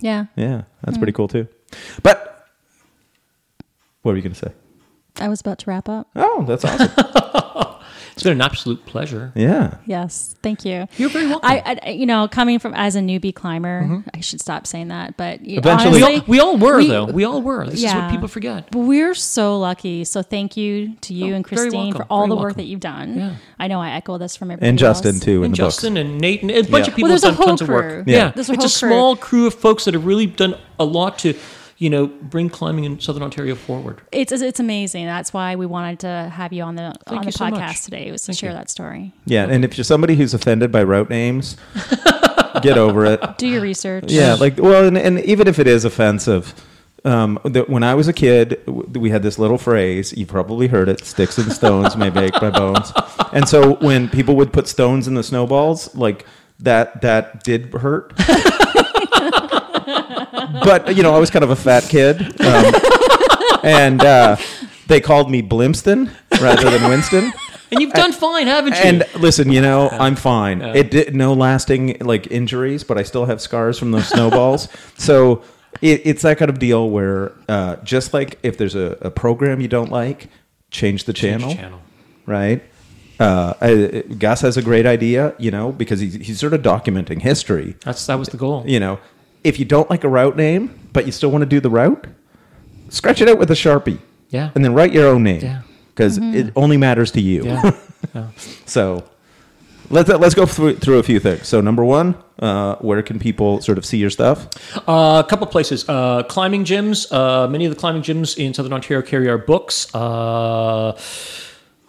Yeah, 0.00 0.26
Yeah. 0.36 0.62
That's 0.82 0.96
Hmm. 0.96 1.00
pretty 1.00 1.12
cool 1.12 1.28
too. 1.28 1.46
But 2.02 2.46
what 4.02 4.12
were 4.12 4.16
you 4.16 4.22
going 4.22 4.32
to 4.34 4.38
say? 4.38 4.52
I 5.20 5.28
was 5.28 5.40
about 5.40 5.58
to 5.60 5.70
wrap 5.70 5.88
up. 5.88 6.08
Oh, 6.16 6.44
that's 6.46 6.64
awesome. 6.64 6.90
It's 8.12 8.22
been 8.22 8.32
an 8.32 8.40
absolute 8.42 8.84
pleasure. 8.86 9.32
Yeah. 9.34 9.76
Yes, 9.86 10.34
thank 10.42 10.64
you. 10.64 10.86
You're 10.96 11.08
very 11.10 11.26
welcome. 11.26 11.48
I, 11.48 11.78
I 11.84 11.90
you 11.90 12.06
know, 12.06 12.28
coming 12.28 12.58
from 12.58 12.74
as 12.74 12.96
a 12.96 13.00
newbie 13.00 13.34
climber, 13.34 13.82
mm-hmm. 13.82 14.08
I 14.14 14.20
should 14.20 14.40
stop 14.40 14.66
saying 14.66 14.88
that, 14.88 15.16
but 15.16 15.44
you- 15.44 15.58
Eventually- 15.58 16.00
we, 16.02 16.04
all, 16.18 16.22
we 16.26 16.40
all 16.40 16.56
were 16.58 16.76
we- 16.78 16.88
though. 16.88 17.04
We 17.06 17.24
all 17.24 17.42
were. 17.42 17.66
This 17.66 17.82
is 17.84 17.94
what 17.94 18.10
people 18.10 18.28
forget. 18.28 18.70
But 18.70 18.80
we're 18.80 19.14
so 19.14 19.58
lucky. 19.58 20.04
So 20.04 20.22
thank 20.22 20.56
you 20.56 20.94
to 21.02 21.14
you 21.14 21.32
Oh, 21.32 21.36
and 21.36 21.46
very 21.46 21.62
Christine 21.70 21.94
for 21.94 22.04
all 22.10 22.20
very 22.26 22.28
the 22.30 22.36
work 22.36 22.42
welcome. 22.44 22.56
that 22.58 22.64
you've 22.66 22.80
done. 22.80 23.16
Yeah. 23.18 23.34
I 23.58 23.68
know 23.68 23.80
I 23.80 23.90
echo 23.92 24.18
this 24.18 24.36
from 24.36 24.50
everybody 24.50 24.68
And 24.68 24.78
Justin 24.78 25.14
else. 25.16 25.24
too 25.24 25.38
in 25.38 25.44
and 25.46 25.52
the 25.54 25.56
Justin 25.56 25.94
books. 25.94 26.00
and 26.08 26.18
Nate 26.20 26.42
and 26.42 26.50
a 26.50 26.62
bunch 26.62 26.70
Yeah. 26.70 26.78
of 26.78 26.84
people 26.96 27.02
Well, 27.02 27.08
there's 27.10 27.22
have 27.24 27.34
a 27.34 27.36
done 27.36 27.36
whole 27.36 27.46
tons 27.46 27.60
of 27.62 27.66
crew. 27.68 27.76
work. 27.76 28.04
Yeah. 28.06 28.32
There's 28.34 28.50
a 28.50 28.52
it's 28.54 28.64
a 28.76 28.80
crew. 28.80 28.88
small 28.90 29.16
crew 29.16 29.46
of 29.46 29.54
folks 29.54 29.84
that 29.84 29.94
have 29.94 30.04
really 30.06 30.26
done 30.26 30.54
a 30.78 30.84
lot 30.84 31.18
to, 31.20 31.34
you 31.80 31.88
know, 31.88 32.06
bring 32.06 32.50
climbing 32.50 32.84
in 32.84 33.00
Southern 33.00 33.22
Ontario 33.22 33.54
forward. 33.54 34.02
It's 34.12 34.30
it's 34.32 34.60
amazing. 34.60 35.06
That's 35.06 35.32
why 35.32 35.56
we 35.56 35.64
wanted 35.64 36.00
to 36.00 36.30
have 36.32 36.52
you 36.52 36.62
on 36.62 36.74
the 36.74 36.94
on 37.06 37.20
the 37.20 37.24
you 37.24 37.32
so 37.32 37.46
podcast 37.46 37.50
much. 37.50 37.84
today. 37.84 38.12
Was 38.12 38.20
to 38.22 38.26
Thank 38.26 38.38
share 38.38 38.50
you. 38.50 38.56
that 38.56 38.68
story. 38.68 39.14
Yeah, 39.24 39.46
and 39.48 39.64
if 39.64 39.78
you're 39.78 39.84
somebody 39.84 40.14
who's 40.14 40.34
offended 40.34 40.70
by 40.70 40.84
route 40.84 41.08
names, 41.08 41.56
get 42.62 42.76
over 42.76 43.06
it. 43.06 43.38
Do 43.38 43.48
your 43.48 43.62
research. 43.62 44.12
Yeah, 44.12 44.34
like 44.34 44.58
well, 44.58 44.84
and, 44.84 44.98
and 44.98 45.20
even 45.20 45.48
if 45.48 45.58
it 45.58 45.66
is 45.66 45.86
offensive, 45.86 46.54
um, 47.06 47.38
the, 47.44 47.62
when 47.62 47.82
I 47.82 47.94
was 47.94 48.08
a 48.08 48.12
kid, 48.12 48.62
we 48.66 49.08
had 49.08 49.22
this 49.22 49.38
little 49.38 49.58
phrase. 49.58 50.12
You've 50.12 50.28
probably 50.28 50.66
heard 50.66 50.90
it: 50.90 51.02
"Sticks 51.06 51.38
and 51.38 51.50
stones 51.50 51.96
may 51.96 52.10
break 52.10 52.34
my 52.42 52.50
bones." 52.50 52.92
And 53.32 53.48
so 53.48 53.76
when 53.76 54.10
people 54.10 54.36
would 54.36 54.52
put 54.52 54.68
stones 54.68 55.08
in 55.08 55.14
the 55.14 55.22
snowballs, 55.22 55.94
like 55.94 56.26
that, 56.58 57.00
that 57.00 57.42
did 57.42 57.72
hurt. 57.72 58.12
but 60.64 60.96
you 60.96 61.02
know, 61.02 61.14
I 61.14 61.18
was 61.18 61.30
kind 61.30 61.44
of 61.44 61.50
a 61.50 61.56
fat 61.56 61.84
kid, 61.84 62.20
um, 62.40 62.74
and 63.62 64.02
uh, 64.04 64.36
they 64.86 65.00
called 65.00 65.30
me 65.30 65.42
Blimston 65.42 66.10
rather 66.40 66.70
than 66.70 66.88
Winston. 66.88 67.32
And 67.70 67.80
you've 67.80 67.92
done 67.92 68.12
fine, 68.12 68.48
haven't 68.48 68.74
you? 68.74 68.80
And 68.80 69.04
listen, 69.16 69.52
you 69.52 69.60
know, 69.60 69.88
I'm 69.90 70.16
fine. 70.16 70.60
It 70.60 70.90
did 70.90 71.14
no 71.14 71.32
lasting 71.34 71.98
like 72.00 72.26
injuries, 72.30 72.82
but 72.82 72.98
I 72.98 73.04
still 73.04 73.26
have 73.26 73.40
scars 73.40 73.78
from 73.78 73.92
those 73.92 74.08
snowballs. 74.08 74.68
so 74.98 75.42
it, 75.80 76.02
it's 76.04 76.22
that 76.22 76.38
kind 76.38 76.50
of 76.50 76.58
deal 76.58 76.90
where 76.90 77.32
uh, 77.48 77.76
just 77.76 78.12
like 78.12 78.38
if 78.42 78.58
there's 78.58 78.74
a, 78.74 78.98
a 79.00 79.10
program 79.10 79.60
you 79.60 79.68
don't 79.68 79.90
like, 79.90 80.28
change 80.70 81.04
the 81.04 81.12
channel, 81.12 81.54
channel. 81.54 81.80
right? 82.26 82.62
Uh, 83.20 83.54
I, 83.60 84.02
Gus 84.18 84.40
has 84.40 84.56
a 84.56 84.62
great 84.62 84.86
idea, 84.86 85.34
you 85.38 85.50
know, 85.50 85.72
because 85.72 86.00
he's, 86.00 86.14
he's 86.14 86.40
sort 86.40 86.54
of 86.54 86.62
documenting 86.62 87.20
history. 87.20 87.76
That's 87.84 88.04
that 88.06 88.18
was 88.18 88.30
the 88.30 88.38
goal. 88.38 88.64
You 88.66 88.80
know, 88.80 88.98
if 89.44 89.58
you 89.58 89.64
don't 89.64 89.88
like 89.90 90.04
a 90.04 90.08
route 90.08 90.36
name, 90.36 90.88
but 90.92 91.06
you 91.06 91.12
still 91.12 91.30
want 91.30 91.42
to 91.42 91.46
do 91.46 91.60
the 91.60 91.70
route, 91.70 92.06
scratch 92.88 93.20
it 93.20 93.28
out 93.28 93.38
with 93.38 93.50
a 93.50 93.54
sharpie. 93.54 93.98
Yeah. 94.28 94.50
And 94.54 94.64
then 94.64 94.74
write 94.74 94.92
your 94.92 95.08
own 95.08 95.22
name. 95.22 95.42
Yeah. 95.42 95.62
Because 95.88 96.18
it 96.18 96.52
only 96.56 96.76
matters 96.76 97.10
to 97.12 97.20
you. 97.20 97.44
Yeah. 97.44 97.70
yeah. 98.14 98.28
So 98.64 99.04
let's 99.90 100.08
let's 100.08 100.34
go 100.34 100.46
through 100.46 100.76
through 100.76 100.98
a 100.98 101.02
few 101.02 101.20
things. 101.20 101.46
So 101.46 101.60
number 101.60 101.84
one, 101.84 102.14
uh, 102.38 102.76
where 102.76 103.02
can 103.02 103.18
people 103.18 103.60
sort 103.60 103.76
of 103.76 103.84
see 103.84 103.98
your 103.98 104.08
stuff? 104.08 104.48
Uh, 104.88 105.22
a 105.24 105.28
couple 105.28 105.46
places. 105.46 105.86
Uh, 105.88 106.22
climbing 106.22 106.64
gyms. 106.64 107.10
Uh, 107.12 107.48
many 107.48 107.66
of 107.66 107.70
the 107.70 107.78
climbing 107.78 108.02
gyms 108.02 108.38
in 108.38 108.54
Southern 108.54 108.72
Ontario 108.72 109.02
carry 109.02 109.28
our 109.28 109.38
books. 109.38 109.94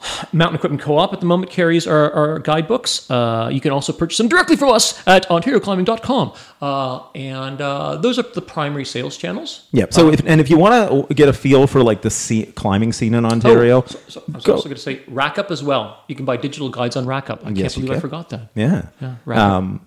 Uh, 0.01 0.25
Mountain 0.33 0.55
Equipment 0.55 0.81
Co-op 0.81 1.13
at 1.13 1.19
the 1.19 1.25
moment 1.25 1.51
carries 1.51 1.85
our, 1.87 2.11
our 2.13 2.39
guidebooks. 2.39 3.09
Uh, 3.09 3.49
you 3.51 3.61
can 3.61 3.71
also 3.71 3.93
purchase 3.93 4.17
them 4.17 4.27
directly 4.27 4.55
from 4.55 4.69
us 4.69 5.01
at 5.07 5.27
OntarioClimbing.com. 5.29 6.33
Uh, 6.61 7.03
and 7.15 7.61
uh, 7.61 7.95
those 7.97 8.17
are 8.19 8.23
the 8.23 8.41
primary 8.41 8.85
sales 8.85 9.17
channels. 9.17 9.67
Yeah. 9.71 9.85
So 9.89 10.09
if, 10.11 10.21
and 10.25 10.41
if 10.41 10.49
you 10.49 10.57
want 10.57 11.07
to 11.07 11.13
get 11.13 11.29
a 11.29 11.33
feel 11.33 11.67
for 11.67 11.83
like 11.83 12.01
the 12.01 12.09
scene, 12.09 12.51
climbing 12.53 12.93
scene 12.93 13.13
in 13.13 13.25
Ontario, 13.25 13.81
Oh, 13.81 13.85
so, 13.87 13.99
so 14.07 14.23
I 14.27 14.31
was 14.37 14.43
go- 14.45 14.53
also 14.53 14.65
going 14.69 14.75
to 14.75 14.81
say 14.81 14.97
Rakkup 15.09 15.51
as 15.51 15.63
well. 15.63 16.03
You 16.07 16.15
can 16.15 16.25
buy 16.25 16.37
digital 16.37 16.69
guides 16.69 16.95
on 16.95 17.05
Rakkup. 17.05 17.39
I 17.41 17.43
can't 17.45 17.57
Yes, 17.57 17.75
believe 17.75 17.91
I 17.91 17.99
forgot 17.99 18.29
that. 18.29 18.49
yeah, 18.55 18.87
Yeah, 19.01 19.15
um, 19.27 19.85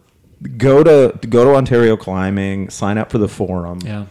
go 0.57 0.83
to 0.83 1.17
go 1.29 1.45
to 1.45 1.55
Ontario 1.55 1.97
Climbing, 1.97 2.71
sign 2.71 2.99
up 2.99 3.11
for 3.11 3.19
the 3.19 3.29
forum. 3.29 3.81
Yeah. 3.85 4.07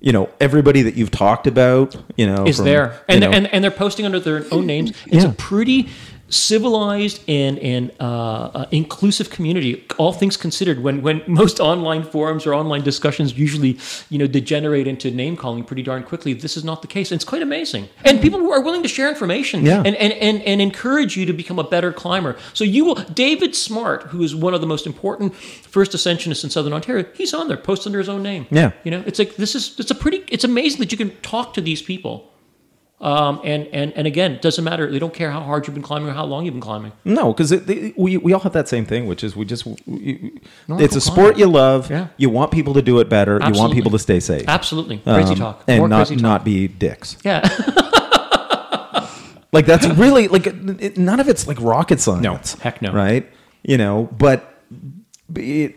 You 0.00 0.12
know 0.12 0.30
everybody 0.40 0.82
that 0.82 0.94
you've 0.94 1.10
talked 1.10 1.46
about. 1.46 1.94
You 2.16 2.26
know 2.26 2.46
is 2.46 2.56
from, 2.56 2.64
there, 2.64 2.92
you 2.92 2.98
and, 3.08 3.20
know- 3.20 3.30
and 3.30 3.46
and 3.52 3.62
they're 3.62 3.70
posting 3.70 4.06
under 4.06 4.18
their 4.20 4.44
own 4.50 4.66
names. 4.66 4.90
It's 5.06 5.24
Yeah. 5.24 5.30
a 5.30 5.34
pretty 5.34 5.88
civilized 6.30 7.22
and 7.28 7.58
and 7.58 7.90
uh, 8.00 8.04
uh, 8.04 8.66
inclusive 8.70 9.30
community. 9.30 9.84
All 9.98 10.12
things 10.12 10.36
considered, 10.36 10.82
when 10.82 11.02
when 11.02 11.22
most 11.40 11.60
online 11.60 12.02
forums 12.02 12.46
or 12.46 12.54
online 12.54 12.82
discussions 12.82 13.36
usually 13.38 13.78
you 14.08 14.18
know 14.18 14.26
degenerate 14.26 14.86
into 14.86 15.10
name 15.10 15.36
calling 15.36 15.64
pretty 15.64 15.82
darn 15.82 16.02
quickly, 16.02 16.32
this 16.32 16.56
is 16.56 16.64
not 16.64 16.82
the 16.82 16.88
case. 16.88 17.10
And 17.10 17.18
it's 17.18 17.24
quite 17.24 17.42
amazing. 17.42 17.88
And 18.04 18.20
people 18.20 18.38
who 18.38 18.50
are 18.52 18.62
willing 18.62 18.82
to 18.82 18.88
share 18.88 19.08
information 19.08 19.64
Yeah. 19.66 19.82
and, 19.84 19.96
and 19.96 20.12
and 20.14 20.42
and 20.42 20.60
encourage 20.62 21.16
you 21.16 21.26
to 21.26 21.32
become 21.32 21.58
a 21.58 21.64
better 21.64 21.92
climber. 21.92 22.36
So 22.54 22.64
you 22.64 22.84
will, 22.84 22.94
David 22.94 23.54
Smart, 23.54 24.04
who 24.04 24.22
is 24.22 24.34
one 24.34 24.54
of 24.54 24.60
the 24.60 24.66
most 24.66 24.86
important 24.86 25.34
first 25.34 25.92
ascensionists 25.92 26.44
in 26.44 26.50
Southern 26.50 26.72
Ontario, 26.72 27.04
he's 27.14 27.34
on 27.34 27.48
there, 27.48 27.56
posts 27.56 27.86
under 27.86 27.98
his 27.98 28.08
own 28.08 28.22
name. 28.22 28.46
Yeah. 28.50 28.72
You 28.84 28.90
know, 28.92 29.02
it's 29.06 29.18
like 29.18 29.36
this 29.36 29.54
is 29.54 29.78
it's 29.78 29.90
a 29.90 29.94
pretty 29.94 30.24
it's 30.28 30.44
amazing 30.44 30.80
that 30.80 30.92
you 30.92 30.98
can 30.98 31.10
talk 31.22 31.54
to 31.54 31.60
these 31.60 31.82
people. 31.82 32.26
Um, 33.00 33.40
and 33.44 33.66
and 33.68 33.94
and 33.94 34.06
again, 34.06 34.32
it 34.32 34.42
doesn't 34.42 34.62
matter. 34.62 34.90
They 34.90 34.98
don't 34.98 35.14
care 35.14 35.30
how 35.30 35.40
hard 35.40 35.66
you've 35.66 35.72
been 35.72 35.82
climbing 35.82 36.10
or 36.10 36.12
how 36.12 36.26
long 36.26 36.44
you've 36.44 36.52
been 36.52 36.60
climbing. 36.60 36.92
No, 37.04 37.32
because 37.32 37.50
we 37.96 38.18
we 38.18 38.32
all 38.34 38.40
have 38.40 38.52
that 38.52 38.68
same 38.68 38.84
thing, 38.84 39.06
which 39.06 39.24
is 39.24 39.34
we 39.34 39.46
just 39.46 39.64
we, 39.86 40.38
it's 40.68 40.96
a 40.96 41.00
sport 41.00 41.38
you 41.38 41.46
love. 41.46 41.90
Yeah. 41.90 42.08
You 42.18 42.28
want 42.28 42.50
people 42.52 42.74
to 42.74 42.82
do 42.82 43.00
it 43.00 43.08
better. 43.08 43.40
You 43.42 43.54
want 43.54 43.72
people 43.72 43.90
to 43.92 43.98
stay 43.98 44.20
safe. 44.20 44.44
Absolutely, 44.46 44.98
crazy 44.98 45.32
Um, 45.32 45.38
talk, 45.38 45.64
and 45.66 45.78
more 45.78 45.88
not 45.88 46.06
crazy 46.06 46.16
talk. 46.16 46.22
not 46.22 46.44
be 46.44 46.68
dicks. 46.68 47.16
yeah, 47.24 47.40
Like 49.52 49.66
that's 49.66 49.86
really 49.88 50.28
like 50.28 50.46
it, 50.46 50.96
none 50.96 51.18
of 51.20 51.28
it's 51.28 51.48
like 51.48 51.60
rocket 51.60 52.00
science. 52.00 52.22
No, 52.56 52.62
heck 52.62 52.80
no. 52.82 52.92
Right? 52.92 53.28
You 53.62 53.78
know, 53.78 54.08
but 54.12 54.62
it, 55.34 55.74
it 55.74 55.76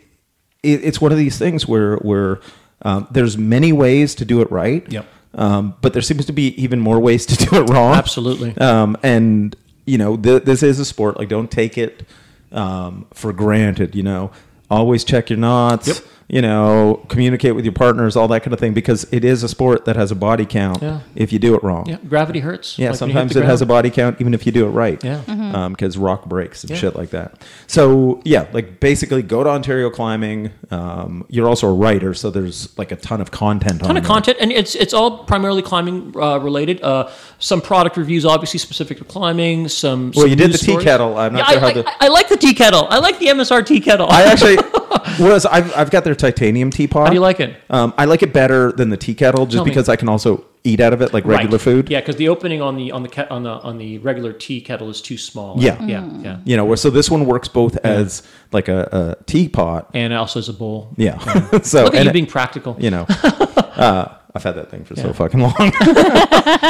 it's 0.62 1.02
one 1.02 1.12
of 1.12 1.18
these 1.18 1.38
things 1.40 1.68
where 1.68 1.96
where 1.98 2.40
um, 2.84 3.08
there's 3.12 3.38
many 3.38 3.72
ways 3.74 4.14
to 4.16 4.26
do 4.26 4.42
it 4.42 4.52
right. 4.52 4.90
Yep. 4.92 5.06
Um, 5.36 5.76
but 5.82 5.94
there 5.94 6.02
seems 6.02 6.26
to 6.28 6.34
be 6.34 6.50
even 6.62 6.80
more 6.80 7.00
ways 7.00 7.26
to 7.28 7.36
do 7.50 7.56
it 7.62 7.70
wrong. 7.70 7.96
Absolutely. 7.96 8.56
Um, 8.58 8.98
and 9.04 9.56
you 9.86 9.98
know, 9.98 10.16
th- 10.16 10.44
this 10.44 10.64
is 10.64 10.80
a 10.80 10.86
sport. 10.86 11.18
Like, 11.18 11.30
don't 11.30 11.52
take 11.52 11.78
it 11.78 12.04
um, 12.52 13.06
for 13.14 13.34
granted. 13.34 13.96
You 13.96 14.04
know, 14.04 14.32
always 14.70 15.04
check 15.04 15.30
your 15.30 15.40
knots. 15.40 15.88
Yep. 15.88 15.98
You 16.30 16.42
know, 16.42 17.06
communicate 17.10 17.54
with 17.54 17.66
your 17.66 17.74
partners, 17.74 18.16
all 18.16 18.28
that 18.30 18.44
kind 18.44 18.54
of 18.54 18.60
thing, 18.60 18.74
because 18.74 19.06
it 19.12 19.24
is 19.26 19.44
a 19.44 19.50
sport 19.50 19.86
that 19.86 19.96
has 19.98 20.10
a 20.10 20.16
body 20.16 20.46
count. 20.46 20.82
Yeah. 20.82 21.02
If 21.16 21.34
you 21.34 21.38
do 21.38 21.54
it 21.56 21.62
wrong. 21.64 21.88
yeah, 21.88 21.98
gravity 22.08 22.40
hurts. 22.40 22.80
Yeah, 22.80 22.92
Like 22.92 23.02
when 23.02 23.10
you 23.10 23.14
hit 23.14 23.20
sometimes 23.20 23.34
the 23.34 23.42
it 23.42 23.46
has 23.46 23.62
a 23.62 23.66
body 23.66 23.90
count, 23.90 24.20
even 24.22 24.34
if 24.34 24.46
you 24.46 24.52
do 24.52 24.66
it 24.66 24.70
right. 24.70 25.04
Yeah. 25.04 25.68
because 25.70 25.98
rock 25.98 26.26
breaks 26.26 26.64
and 26.64 26.72
Yeah. 26.72 26.78
shit 26.78 26.96
like 26.96 27.10
that. 27.10 27.42
So 27.68 28.22
yeah, 28.24 28.48
like 28.54 28.80
basically, 28.80 29.22
go 29.22 29.44
to 29.44 29.50
Ontario 29.50 29.90
Climbing. 29.90 30.52
Um, 30.72 31.26
you're 31.30 31.48
also 31.48 31.68
a 31.68 31.74
writer, 31.74 32.14
so 32.14 32.32
there's 32.32 32.76
like 32.78 32.92
a 32.92 32.96
ton 32.96 33.20
of 33.22 33.30
content. 33.32 33.82
ton 33.82 33.92
on 33.92 33.98
of 33.98 34.04
there. 34.04 34.08
content, 34.08 34.38
and 34.40 34.52
it's 34.52 34.76
it's 34.76 34.94
all 34.94 35.26
primarily 35.26 35.62
climbing 35.62 36.14
uh, 36.18 36.38
related. 36.40 36.82
Uh, 36.82 37.10
some 37.38 37.60
product 37.62 37.98
reviews, 37.98 38.26
obviously 38.26 38.60
specific 38.60 38.98
to 39.00 39.04
climbing. 39.04 39.68
Some 39.68 40.12
Well, 40.16 40.22
some 40.24 40.30
you 40.30 40.36
did 40.36 40.52
news 40.52 40.62
the 40.62 40.78
tea 40.78 40.84
kettle. 40.84 41.18
I'm 41.18 41.34
not 41.34 41.40
Yeah, 41.40 41.46
sure 41.50 41.58
I, 41.58 41.60
how 41.62 41.68
I, 41.68 41.74
the- 41.74 41.90
I, 41.90 41.96
I 42.02 42.08
like 42.08 42.30
the 42.30 42.38
tea 42.38 42.54
kettle. 42.54 42.88
I 42.90 43.00
like 43.00 43.20
the 43.20 43.28
MSR 43.28 43.66
tea 43.66 43.82
kettle. 43.82 44.08
I 44.10 44.24
actually 44.24 44.56
was. 45.20 45.46
I've, 45.46 45.76
I've 45.76 45.92
got 45.92 46.04
their 46.06 46.13
titanium 46.16 46.70
teapot. 46.72 47.04
How 47.04 47.10
do 47.10 47.16
you 47.16 47.20
like 47.22 47.40
it? 47.40 47.56
Um, 47.70 47.94
I 47.98 48.06
like 48.06 48.22
it 48.24 48.34
better 48.34 48.72
than 48.72 48.90
the 48.90 48.98
tea 48.98 49.14
kettle, 49.16 49.46
just 49.46 49.56
Tell 49.58 49.66
me. 49.66 49.72
because 49.72 49.90
I 49.90 49.96
can 49.96 50.10
also 50.10 50.46
eat 50.64 50.80
out 50.80 50.94
of 50.94 51.02
it 51.02 51.14
like 51.14 51.26
regular 51.26 51.58
Right. 51.58 51.62
food. 51.62 51.90
Yeah, 51.90 52.00
because 52.00 52.16
the 52.16 52.30
opening 52.30 52.62
on 52.62 52.76
the 52.78 52.92
on 52.92 53.04
the 53.04 53.10
ke- 53.10 53.30
on 53.30 53.44
the 53.44 53.50
on 53.50 53.78
the 53.78 53.98
regular 54.00 54.32
tea 54.34 54.62
kettle 54.62 54.90
is 54.90 55.02
too 55.02 55.18
small. 55.18 55.56
Yeah. 55.60 55.82
yeah, 55.86 56.08
yeah. 56.22 56.38
You 56.46 56.56
know, 56.58 56.74
so 56.76 56.90
this 56.90 57.12
one 57.12 57.26
works 57.26 57.48
both 57.48 57.76
as 57.86 58.24
like 58.52 58.68
a, 58.70 59.18
a 59.20 59.24
teapot. 59.26 59.90
And 59.94 60.14
also 60.14 60.40
as 60.40 60.48
a 60.50 60.54
bowl. 60.54 60.94
Yeah. 60.98 61.18
so 61.64 61.84
Look 61.84 61.94
at 61.94 61.98
and 61.98 62.06
you 62.06 62.10
it- 62.10 62.14
being 62.14 62.26
practical. 62.28 62.78
you 62.80 62.92
know, 62.92 63.06
uh, 63.10 64.16
I've 64.36 64.44
had 64.44 64.56
that 64.56 64.72
thing 64.72 64.84
for 64.86 64.96
so 64.96 65.12
fucking 65.14 65.40
long. 65.42 65.54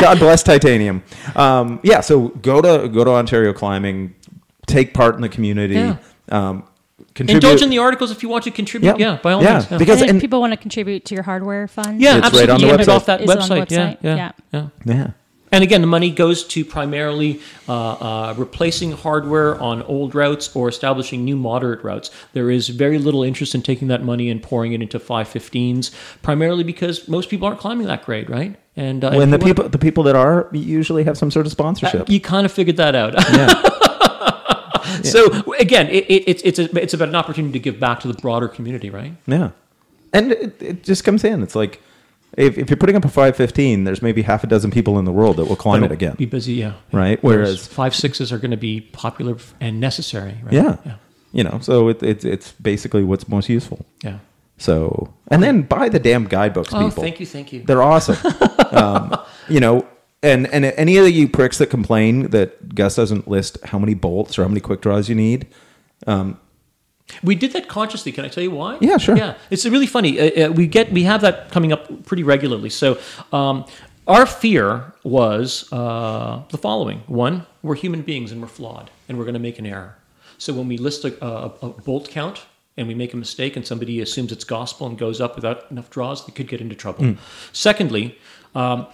God 0.01 0.19
bless 0.19 0.43
titanium. 0.43 1.03
Um, 1.35 1.79
yeah, 1.83 2.01
so 2.01 2.29
go 2.29 2.61
to 2.61 2.87
go 2.89 3.03
to 3.03 3.11
Ontario 3.11 3.53
Climbing, 3.53 4.15
take 4.65 4.93
part 4.93 5.15
in 5.15 5.21
the 5.21 5.29
community. 5.29 5.75
Yeah. 5.75 5.97
Um, 6.29 6.63
contribute. 7.15 7.35
Indulge 7.43 7.61
in 7.61 7.69
the 7.69 7.79
articles 7.79 8.11
if 8.11 8.23
you 8.23 8.29
want 8.29 8.43
to 8.45 8.51
contribute. 8.51 8.97
Yeah, 8.99 9.17
by 9.21 9.33
all 9.33 9.43
Yeah, 9.43 9.53
means. 9.53 9.71
Yeah. 9.71 9.77
because- 9.77 10.01
And 10.01 10.09
if 10.09 10.13
and- 10.15 10.21
people 10.21 10.39
want 10.41 10.53
to 10.53 10.57
contribute 10.57 11.05
to 11.05 11.15
your 11.15 11.23
hardware 11.23 11.67
fund, 11.67 12.01
yeah, 12.01 12.17
It's 12.17 12.31
right 12.33 12.49
absolutely. 12.49 12.51
on 12.53 12.61
the 12.61 12.67
You 12.67 12.77
get 12.77 12.87
website. 12.87 12.95
off 12.95 13.05
that 13.07 13.21
Is 13.21 13.29
it 13.29 13.37
on 13.39 13.49
the 13.49 13.55
website. 13.55 13.71
Yeah, 13.71 13.87
website? 13.93 13.97
yeah, 14.03 14.31
Yeah. 14.53 14.67
yeah. 14.85 14.93
yeah. 14.95 15.07
And 15.51 15.63
again, 15.63 15.81
the 15.81 15.87
money 15.87 16.09
goes 16.09 16.43
to 16.45 16.65
primarily 16.65 17.39
uh, 17.69 17.73
uh, 17.91 18.33
replacing 18.37 18.91
hardware 18.93 19.61
on 19.61 19.83
old 19.83 20.15
routes 20.15 20.49
or 20.55 20.67
establishing 20.67 21.23
new 21.23 21.35
moderate 21.35 21.83
routes. 21.83 22.09
There 22.33 22.49
is 22.49 22.69
very 22.69 22.97
little 22.97 23.21
interest 23.21 23.53
in 23.53 23.61
taking 23.61 23.87
that 23.89 24.03
money 24.03 24.31
and 24.31 24.41
pouring 24.41 24.73
it 24.73 24.81
into 24.81 24.97
515s, 24.99 25.91
primarily 26.23 26.63
because 26.63 27.07
most 27.07 27.29
people 27.29 27.47
aren't 27.47 27.59
climbing 27.59 27.85
that 27.85 28.03
grade, 28.03 28.31
right? 28.31 28.55
And 28.75 29.03
uh, 29.03 29.11
When 29.11 29.31
if 29.31 29.39
the 29.39 29.45
people 29.45 29.69
the 29.69 29.77
people 29.77 30.03
that 30.05 30.15
are 30.15 30.49
usually 30.53 31.03
have 31.03 31.19
some 31.19 31.29
sort 31.29 31.45
of 31.45 31.51
sponsorship. 31.51 32.09
you 32.09 32.19
kind 32.19 32.47
of 32.47 32.51
figured 32.51 32.77
that 32.77 32.95
out. 32.95 33.13
yeah. 33.31 33.53
so 35.03 35.53
again, 35.59 35.88
it, 35.89 36.05
it, 36.09 36.23
it's 36.27 36.41
it's 36.43 36.59
a, 36.59 36.81
it's 36.81 36.93
about 36.93 37.09
an 37.09 37.15
opportunity 37.15 37.53
to 37.53 37.59
give 37.59 37.80
back 37.80 37.99
to 38.01 38.07
the 38.07 38.13
broader 38.15 38.47
community, 38.47 38.89
right? 38.89 39.13
Yeah. 39.27 39.51
And 40.13 40.31
it, 40.31 40.61
it 40.61 40.84
just 40.84 41.03
comes 41.03 41.23
in. 41.23 41.41
It's 41.41 41.55
like, 41.55 41.81
if, 42.38 42.57
if 42.57 42.69
you're 42.69 42.77
putting 42.77 42.95
up 42.95 43.03
a 43.03 43.07
515, 43.09 43.84
there's 43.84 44.01
maybe 44.01 44.21
half 44.21 44.43
a 44.43 44.47
dozen 44.47 44.69
people 44.71 44.99
in 44.99 45.05
the 45.05 45.11
world 45.11 45.38
that 45.38 45.45
will 45.45 45.55
climb 45.55 45.84
it 45.84 45.91
again, 45.91 46.15
Be 46.17 46.25
busy, 46.25 46.53
yeah. 46.53 46.73
right? 46.91 47.21
Whereas 47.23 47.47
Whereas, 47.47 47.67
five 47.67 47.95
sixes 47.95 48.31
are 48.31 48.38
going 48.38 48.51
to 48.51 48.57
be 48.57 48.81
popular 48.81 49.38
and 49.59 49.80
necessary, 49.80 50.35
right? 50.43 50.53
yeah, 50.53 50.77
yeah, 50.85 50.95
you 51.31 51.43
know, 51.43 51.57
so 51.61 51.88
it, 51.89 52.01
it's 52.03 52.23
it's 52.25 52.51
basically 52.53 53.03
what's 53.03 53.27
most 53.27 53.49
useful. 53.49 53.85
yeah. 54.03 54.19
So, 54.59 55.11
and 55.30 55.41
then 55.41 55.63
buy 55.63 55.89
the 55.89 55.99
damn 55.99 56.25
guidebooks, 56.27 56.71
Oh, 56.73 56.88
people. 56.89 57.01
thank 57.03 57.19
you, 57.19 57.25
thank 57.25 57.51
you. 57.51 57.63
They're 57.63 57.81
awesome. 57.81 58.17
um, 58.71 59.15
you 59.49 59.59
know, 59.59 59.85
and 60.23 60.47
and 60.53 60.65
any 60.65 60.97
of 60.97 61.07
you 61.09 61.27
pricks 61.27 61.57
that 61.59 61.67
complain 61.67 62.29
that 62.29 62.73
Gus 62.73 62.95
doesn't 62.95 63.27
list 63.27 63.57
how 63.65 63.77
many 63.77 63.93
bolts 63.93 64.39
or 64.39 64.43
how 64.43 64.47
many 64.47 64.61
quick 64.61 64.81
draws 64.81 65.09
you 65.09 65.15
need, 65.15 65.47
We 67.21 67.35
did 67.35 67.51
that 67.53 67.67
consciously. 67.67 68.11
Can 68.11 68.25
I 68.25 68.29
tell 68.29 68.43
you 68.43 68.51
why? 68.51 68.77
Yeah, 68.81 68.97
sure. 68.97 69.17
Yeah, 69.17 69.35
it's 69.49 69.65
really 69.65 69.85
funny. 69.85 70.19
Uh, 70.19 70.47
uh, 70.47 70.51
we 70.51 70.65
get 70.67 70.91
we 70.91 71.03
have 71.03 71.21
that 71.21 71.51
coming 71.51 71.71
up 71.71 72.05
pretty 72.05 72.23
regularly. 72.23 72.69
So 72.69 72.97
um, 73.31 73.65
our 74.07 74.25
fear 74.25 74.93
was 75.03 75.71
uh, 75.71 76.43
the 76.49 76.57
following: 76.57 77.03
one, 77.07 77.45
we're 77.61 77.75
human 77.75 78.01
beings 78.01 78.31
and 78.31 78.41
we're 78.41 78.47
flawed, 78.47 78.89
and 79.07 79.17
we're 79.17 79.25
going 79.25 79.35
to 79.35 79.39
make 79.39 79.59
an 79.59 79.65
error. 79.65 79.97
So 80.37 80.53
when 80.53 80.67
we 80.67 80.77
list 80.77 81.05
a, 81.05 81.23
a, 81.23 81.51
a 81.61 81.69
bolt 81.69 82.09
count 82.09 82.45
and 82.75 82.87
we 82.87 82.95
make 82.95 83.13
a 83.13 83.17
mistake, 83.17 83.55
and 83.55 83.67
somebody 83.67 84.01
assumes 84.01 84.31
it's 84.31 84.43
gospel 84.43 84.87
and 84.87 84.97
goes 84.97 85.21
up 85.21 85.35
without 85.35 85.69
enough 85.69 85.89
draws, 85.89 86.25
they 86.25 86.31
could 86.31 86.47
get 86.47 86.61
into 86.61 86.75
trouble. 86.75 87.15
Secondly. 87.51 88.17
Um, 88.55 88.87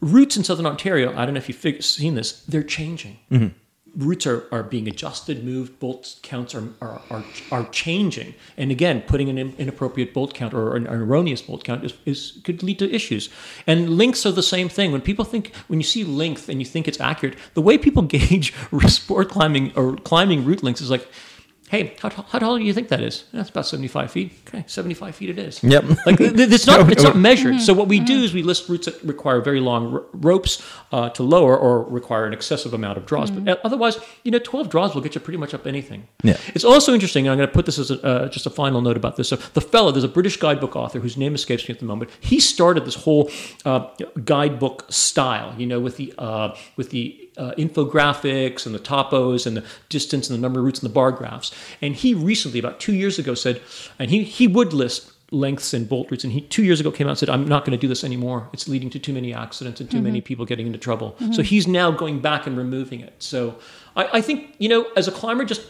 Routes 0.00 0.36
in 0.36 0.44
Southern 0.44 0.66
Ontario, 0.66 1.16
I 1.16 1.24
don't 1.24 1.34
know 1.34 1.38
if 1.38 1.48
you've 1.48 1.84
seen 1.84 2.14
this, 2.14 2.42
they're 2.42 2.62
changing 2.62 3.18
mm-hmm. 3.30 4.04
routes 4.04 4.26
are, 4.26 4.46
are 4.52 4.62
being 4.62 4.86
adjusted, 4.88 5.44
moved, 5.44 5.78
bolt 5.78 6.16
counts 6.22 6.54
are, 6.54 6.64
are, 6.80 7.00
are, 7.10 7.24
are 7.50 7.64
changing. 7.70 8.34
And 8.56 8.70
again, 8.70 9.02
putting 9.06 9.28
an 9.30 9.38
inappropriate 9.58 10.12
bolt 10.12 10.34
count 10.34 10.52
or 10.52 10.76
an 10.76 10.86
erroneous 10.86 11.42
bolt 11.42 11.64
count 11.64 11.84
is, 11.84 11.94
is 12.04 12.40
could 12.44 12.62
lead 12.62 12.78
to 12.80 12.94
issues. 12.94 13.30
And 13.66 13.96
lengths 13.96 14.26
are 14.26 14.32
the 14.32 14.42
same 14.42 14.68
thing. 14.68 14.92
When 14.92 15.00
people 15.00 15.24
think, 15.24 15.54
when 15.68 15.80
you 15.80 15.84
see 15.84 16.04
length 16.04 16.48
and 16.48 16.60
you 16.60 16.66
think 16.66 16.88
it's 16.88 17.00
accurate, 17.00 17.36
the 17.54 17.62
way 17.62 17.78
people 17.78 18.02
gauge 18.16 18.52
sport 18.88 19.30
climbing 19.30 19.72
or 19.76 19.96
climbing 19.96 20.44
route 20.44 20.62
lengths 20.62 20.82
is 20.82 20.90
like, 20.90 21.08
hey, 21.68 21.94
how, 22.00 22.08
t- 22.08 22.22
how 22.28 22.38
tall 22.38 22.56
do 22.58 22.64
you 22.64 22.72
think 22.72 22.88
that 22.88 23.00
is? 23.00 23.24
That's 23.32 23.50
about 23.50 23.66
75 23.66 24.10
feet. 24.10 24.32
Okay, 24.48 24.64
75 24.66 25.14
feet 25.16 25.30
it 25.30 25.38
is. 25.38 25.62
Yep. 25.62 25.84
Like 26.06 26.18
th- 26.18 26.36
th- 26.36 26.52
it's 26.52 26.66
not 26.66 26.90
it's 26.92 27.02
not 27.02 27.16
measured. 27.30 27.60
So 27.60 27.72
what 27.74 27.88
we 27.88 27.98
do 28.00 28.22
is 28.22 28.32
we 28.32 28.42
list 28.42 28.68
routes 28.68 28.86
that 28.86 29.02
require 29.02 29.40
very 29.40 29.60
long 29.60 29.92
r- 29.94 30.02
ropes 30.12 30.62
uh, 30.92 31.08
to 31.10 31.22
lower 31.22 31.56
or 31.56 31.82
require 31.84 32.26
an 32.26 32.32
excessive 32.32 32.72
amount 32.72 32.98
of 32.98 33.06
draws. 33.06 33.30
But 33.30 33.48
uh, 33.48 33.56
otherwise, 33.64 33.98
you 34.22 34.30
know, 34.30 34.38
12 34.38 34.68
draws 34.70 34.94
will 34.94 35.02
get 35.02 35.14
you 35.14 35.20
pretty 35.20 35.38
much 35.38 35.52
up 35.54 35.66
anything. 35.66 36.06
Yeah. 36.22 36.36
It's 36.54 36.64
also 36.64 36.94
interesting, 36.94 37.26
and 37.26 37.32
I'm 37.32 37.38
going 37.38 37.48
to 37.48 37.54
put 37.54 37.66
this 37.66 37.78
as 37.78 37.90
a, 37.90 38.00
uh, 38.04 38.28
just 38.28 38.46
a 38.46 38.50
final 38.50 38.80
note 38.80 38.96
about 38.96 39.16
this. 39.16 39.28
So 39.28 39.36
the 39.36 39.60
fellow, 39.60 39.90
there's 39.90 40.04
a 40.04 40.08
British 40.08 40.36
guidebook 40.36 40.76
author 40.76 41.00
whose 41.00 41.16
name 41.16 41.34
escapes 41.34 41.68
me 41.68 41.72
at 41.74 41.80
the 41.80 41.86
moment. 41.86 42.10
He 42.20 42.38
started 42.40 42.84
this 42.84 42.94
whole 42.94 43.30
uh, 43.64 43.88
guidebook 44.24 44.84
style, 44.90 45.54
you 45.58 45.66
know, 45.66 45.80
with 45.80 45.96
the 45.96 46.14
uh, 46.18 46.54
with 46.76 46.90
the 46.90 47.25
uh, 47.36 47.52
infographics 47.58 48.66
and 48.66 48.74
the 48.74 48.78
topos 48.78 49.46
and 49.46 49.56
the 49.56 49.64
distance 49.88 50.28
and 50.28 50.36
the 50.36 50.40
number 50.40 50.60
of 50.60 50.64
routes 50.64 50.80
and 50.80 50.88
the 50.88 50.94
bar 50.94 51.12
graphs. 51.12 51.52
And 51.80 51.94
he 51.94 52.14
recently, 52.14 52.58
about 52.58 52.80
two 52.80 52.94
years 52.94 53.18
ago, 53.18 53.34
said, 53.34 53.60
and 53.98 54.10
he 54.10 54.24
he 54.24 54.46
would 54.46 54.72
list 54.72 55.12
lengths 55.32 55.74
and 55.74 55.88
bolt 55.88 56.10
routes. 56.10 56.24
And 56.24 56.32
he 56.32 56.40
two 56.40 56.62
years 56.62 56.80
ago 56.80 56.90
came 56.90 57.06
out 57.06 57.10
and 57.10 57.18
said, 57.18 57.30
"I'm 57.30 57.46
not 57.46 57.64
going 57.64 57.76
to 57.76 57.80
do 57.80 57.88
this 57.88 58.04
anymore. 58.04 58.48
It's 58.52 58.68
leading 58.68 58.90
to 58.90 58.98
too 58.98 59.12
many 59.12 59.34
accidents 59.34 59.80
and 59.80 59.90
too 59.90 60.00
many 60.00 60.20
people 60.20 60.44
getting 60.44 60.66
into 60.66 60.78
trouble." 60.78 61.16
So 61.32 61.42
he's 61.42 61.66
now 61.66 61.90
going 61.90 62.20
back 62.20 62.46
and 62.46 62.56
removing 62.56 63.00
it. 63.00 63.14
So 63.22 63.58
I, 63.96 64.18
I 64.18 64.20
think 64.20 64.54
you 64.58 64.68
know, 64.68 64.86
as 64.96 65.08
a 65.08 65.12
climber, 65.12 65.44
just 65.44 65.62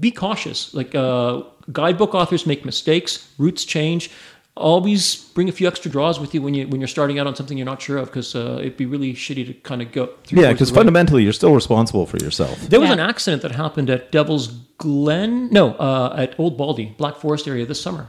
be 0.00 0.10
cautious. 0.10 0.74
Like 0.74 0.94
uh, 0.94 1.42
guidebook 1.72 2.14
authors 2.14 2.46
make 2.46 2.64
mistakes, 2.64 3.32
routes 3.38 3.64
change. 3.64 4.10
Always 4.58 5.14
bring 5.14 5.48
a 5.48 5.52
few 5.52 5.68
extra 5.68 5.90
draws 5.90 6.18
with 6.18 6.34
you 6.34 6.42
when 6.42 6.52
you 6.52 6.66
when 6.66 6.80
you're 6.80 6.88
starting 6.88 7.18
out 7.18 7.26
on 7.26 7.36
something 7.36 7.56
you're 7.56 7.64
not 7.64 7.80
sure 7.80 7.96
of, 7.96 8.06
because 8.06 8.34
uh, 8.34 8.56
it'd 8.58 8.76
be 8.76 8.86
really 8.86 9.14
shitty 9.14 9.46
to 9.46 9.54
kind 9.54 9.80
of 9.80 9.92
go. 9.92 10.06
through 10.24 10.42
yeah, 10.42 10.52
because 10.52 10.70
fundamentally 10.70 11.22
you're 11.22 11.32
still 11.32 11.54
responsible 11.54 12.06
for 12.06 12.16
yourself. 12.18 12.60
There 12.62 12.80
was 12.80 12.90
an 12.90 13.00
accident 13.00 13.42
that 13.42 13.52
happened 13.52 13.88
at 13.88 14.10
Devil's 14.10 14.48
Glen, 14.78 15.50
no, 15.50 15.74
uh, 15.74 16.14
at 16.18 16.38
Old 16.38 16.58
Baldy, 16.58 16.94
Black 16.98 17.16
Forest 17.16 17.46
area 17.46 17.66
this 17.66 17.80
summer. 17.80 18.08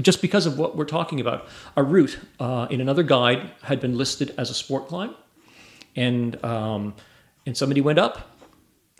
Just 0.00 0.22
because 0.22 0.46
of 0.46 0.58
what 0.58 0.76
we're 0.76 0.86
talking 0.86 1.20
about, 1.20 1.46
a 1.76 1.82
route 1.82 2.18
uh, 2.40 2.66
in 2.70 2.80
another 2.80 3.02
guide 3.02 3.50
had 3.62 3.80
been 3.80 3.98
listed 3.98 4.34
as 4.38 4.50
a 4.50 4.54
sport 4.54 4.88
climb, 4.88 5.14
and 5.94 6.42
um, 6.44 6.94
and 7.46 7.56
somebody 7.56 7.80
went 7.80 7.98
up, 7.98 8.36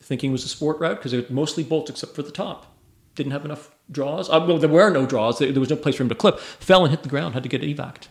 thinking 0.01 0.31
it 0.31 0.33
was 0.33 0.45
a 0.45 0.49
sport 0.49 0.79
route 0.79 0.97
because 0.97 1.13
it 1.13 1.17
was 1.23 1.31
mostly 1.31 1.65
bolts 1.65 1.91
except 1.91 2.15
for 2.15 2.23
the 2.23 2.31
top. 2.31 2.67
Didn't 3.15 3.33
have 3.33 3.45
enough 3.45 3.75
draws. 3.91 4.29
Uh, 4.29 4.45
well, 4.47 4.59
there 4.59 4.69
were 4.69 4.91
no 4.91 5.07
draws. 5.07 5.39
There, 5.39 5.51
there 5.53 5.61
was 5.61 5.71
no 5.71 5.77
place 5.77 5.97
for 5.97 6.03
him 6.03 6.09
to 6.09 6.15
clip. 6.15 6.39
Fell 6.39 6.85
and 6.85 6.91
hit 6.91 7.03
the 7.03 7.09
ground. 7.09 7.35
Had 7.35 7.43
to 7.43 7.49
get 7.49 7.63
evac'd. 7.63 8.09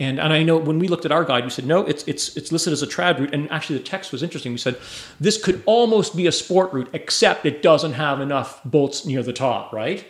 And 0.00 0.18
and 0.18 0.32
I 0.32 0.42
know 0.42 0.56
when 0.56 0.78
we 0.80 0.88
looked 0.88 1.04
at 1.04 1.12
our 1.12 1.24
guide, 1.24 1.44
we 1.44 1.50
said 1.50 1.66
no, 1.66 1.80
it's 1.86 2.02
it's 2.08 2.36
it's 2.36 2.50
listed 2.50 2.72
as 2.72 2.82
a 2.82 2.86
trad 2.86 3.20
route. 3.20 3.32
And 3.32 3.50
actually, 3.52 3.78
the 3.78 3.84
text 3.84 4.10
was 4.10 4.22
interesting. 4.24 4.50
We 4.52 4.58
said 4.58 4.76
this 5.20 5.40
could 5.42 5.62
almost 5.66 6.16
be 6.16 6.26
a 6.26 6.32
sport 6.32 6.72
route, 6.72 6.88
except 6.92 7.46
it 7.46 7.62
doesn't 7.62 7.92
have 7.92 8.20
enough 8.20 8.60
bolts 8.64 9.06
near 9.06 9.22
the 9.22 9.32
top, 9.32 9.72
right? 9.72 10.04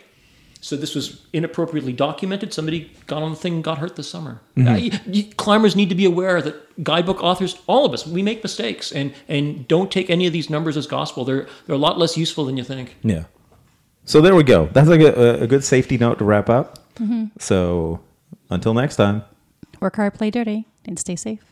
So 0.59 0.75
this 0.75 0.95
was 0.95 1.21
inappropriately 1.31 1.93
documented. 1.93 2.51
Somebody 2.51 2.89
got 3.05 3.21
on 3.21 3.29
the 3.29 3.35
thing 3.37 3.53
and 3.53 3.63
got 3.63 3.77
hurt 3.77 3.95
this 3.95 4.09
summer. 4.09 4.41
Uh, 4.57 4.71
you- 4.73 4.91
you- 5.05 5.25
climbers 5.37 5.75
need 5.75 5.89
to 5.89 5.95
be 5.95 6.05
aware 6.05 6.41
that 6.41 6.83
guidebook 6.83 7.21
authors, 7.21 7.55
all 7.67 7.85
of 7.85 7.93
us, 7.93 8.07
we 8.07 8.23
make 8.23 8.41
mistakes, 8.41 8.91
and 8.91 9.13
and 9.27 9.67
don't 9.67 9.91
take 9.91 10.09
any 10.09 10.25
of 10.25 10.33
these 10.33 10.49
numbers 10.49 10.75
as 10.77 10.87
gospel. 10.87 11.23
They're 11.23 11.45
they're 11.67 11.75
a 11.75 11.79
lot 11.87 11.99
less 11.99 12.17
useful 12.17 12.45
than 12.45 12.57
you 12.57 12.63
think. 12.63 12.95
Yeah. 13.03 13.25
So 14.05 14.21
there 14.21 14.35
we 14.35 14.43
go. 14.43 14.67
That's 14.67 14.87
like 14.87 15.01
a, 15.01 15.41
a 15.41 15.47
good 15.47 15.63
safety 15.63 15.97
note 15.97 16.19
to 16.19 16.25
wrap 16.25 16.49
up. 16.49 16.79
Mm-hmm. 16.95 17.25
So 17.39 17.99
until 18.49 18.73
next 18.73 18.95
time. 18.95 19.23
Work 19.79 19.97
hard, 19.97 20.13
play 20.13 20.31
dirty, 20.31 20.65
and 20.85 20.97
stay 20.97 21.15
safe. 21.15 21.43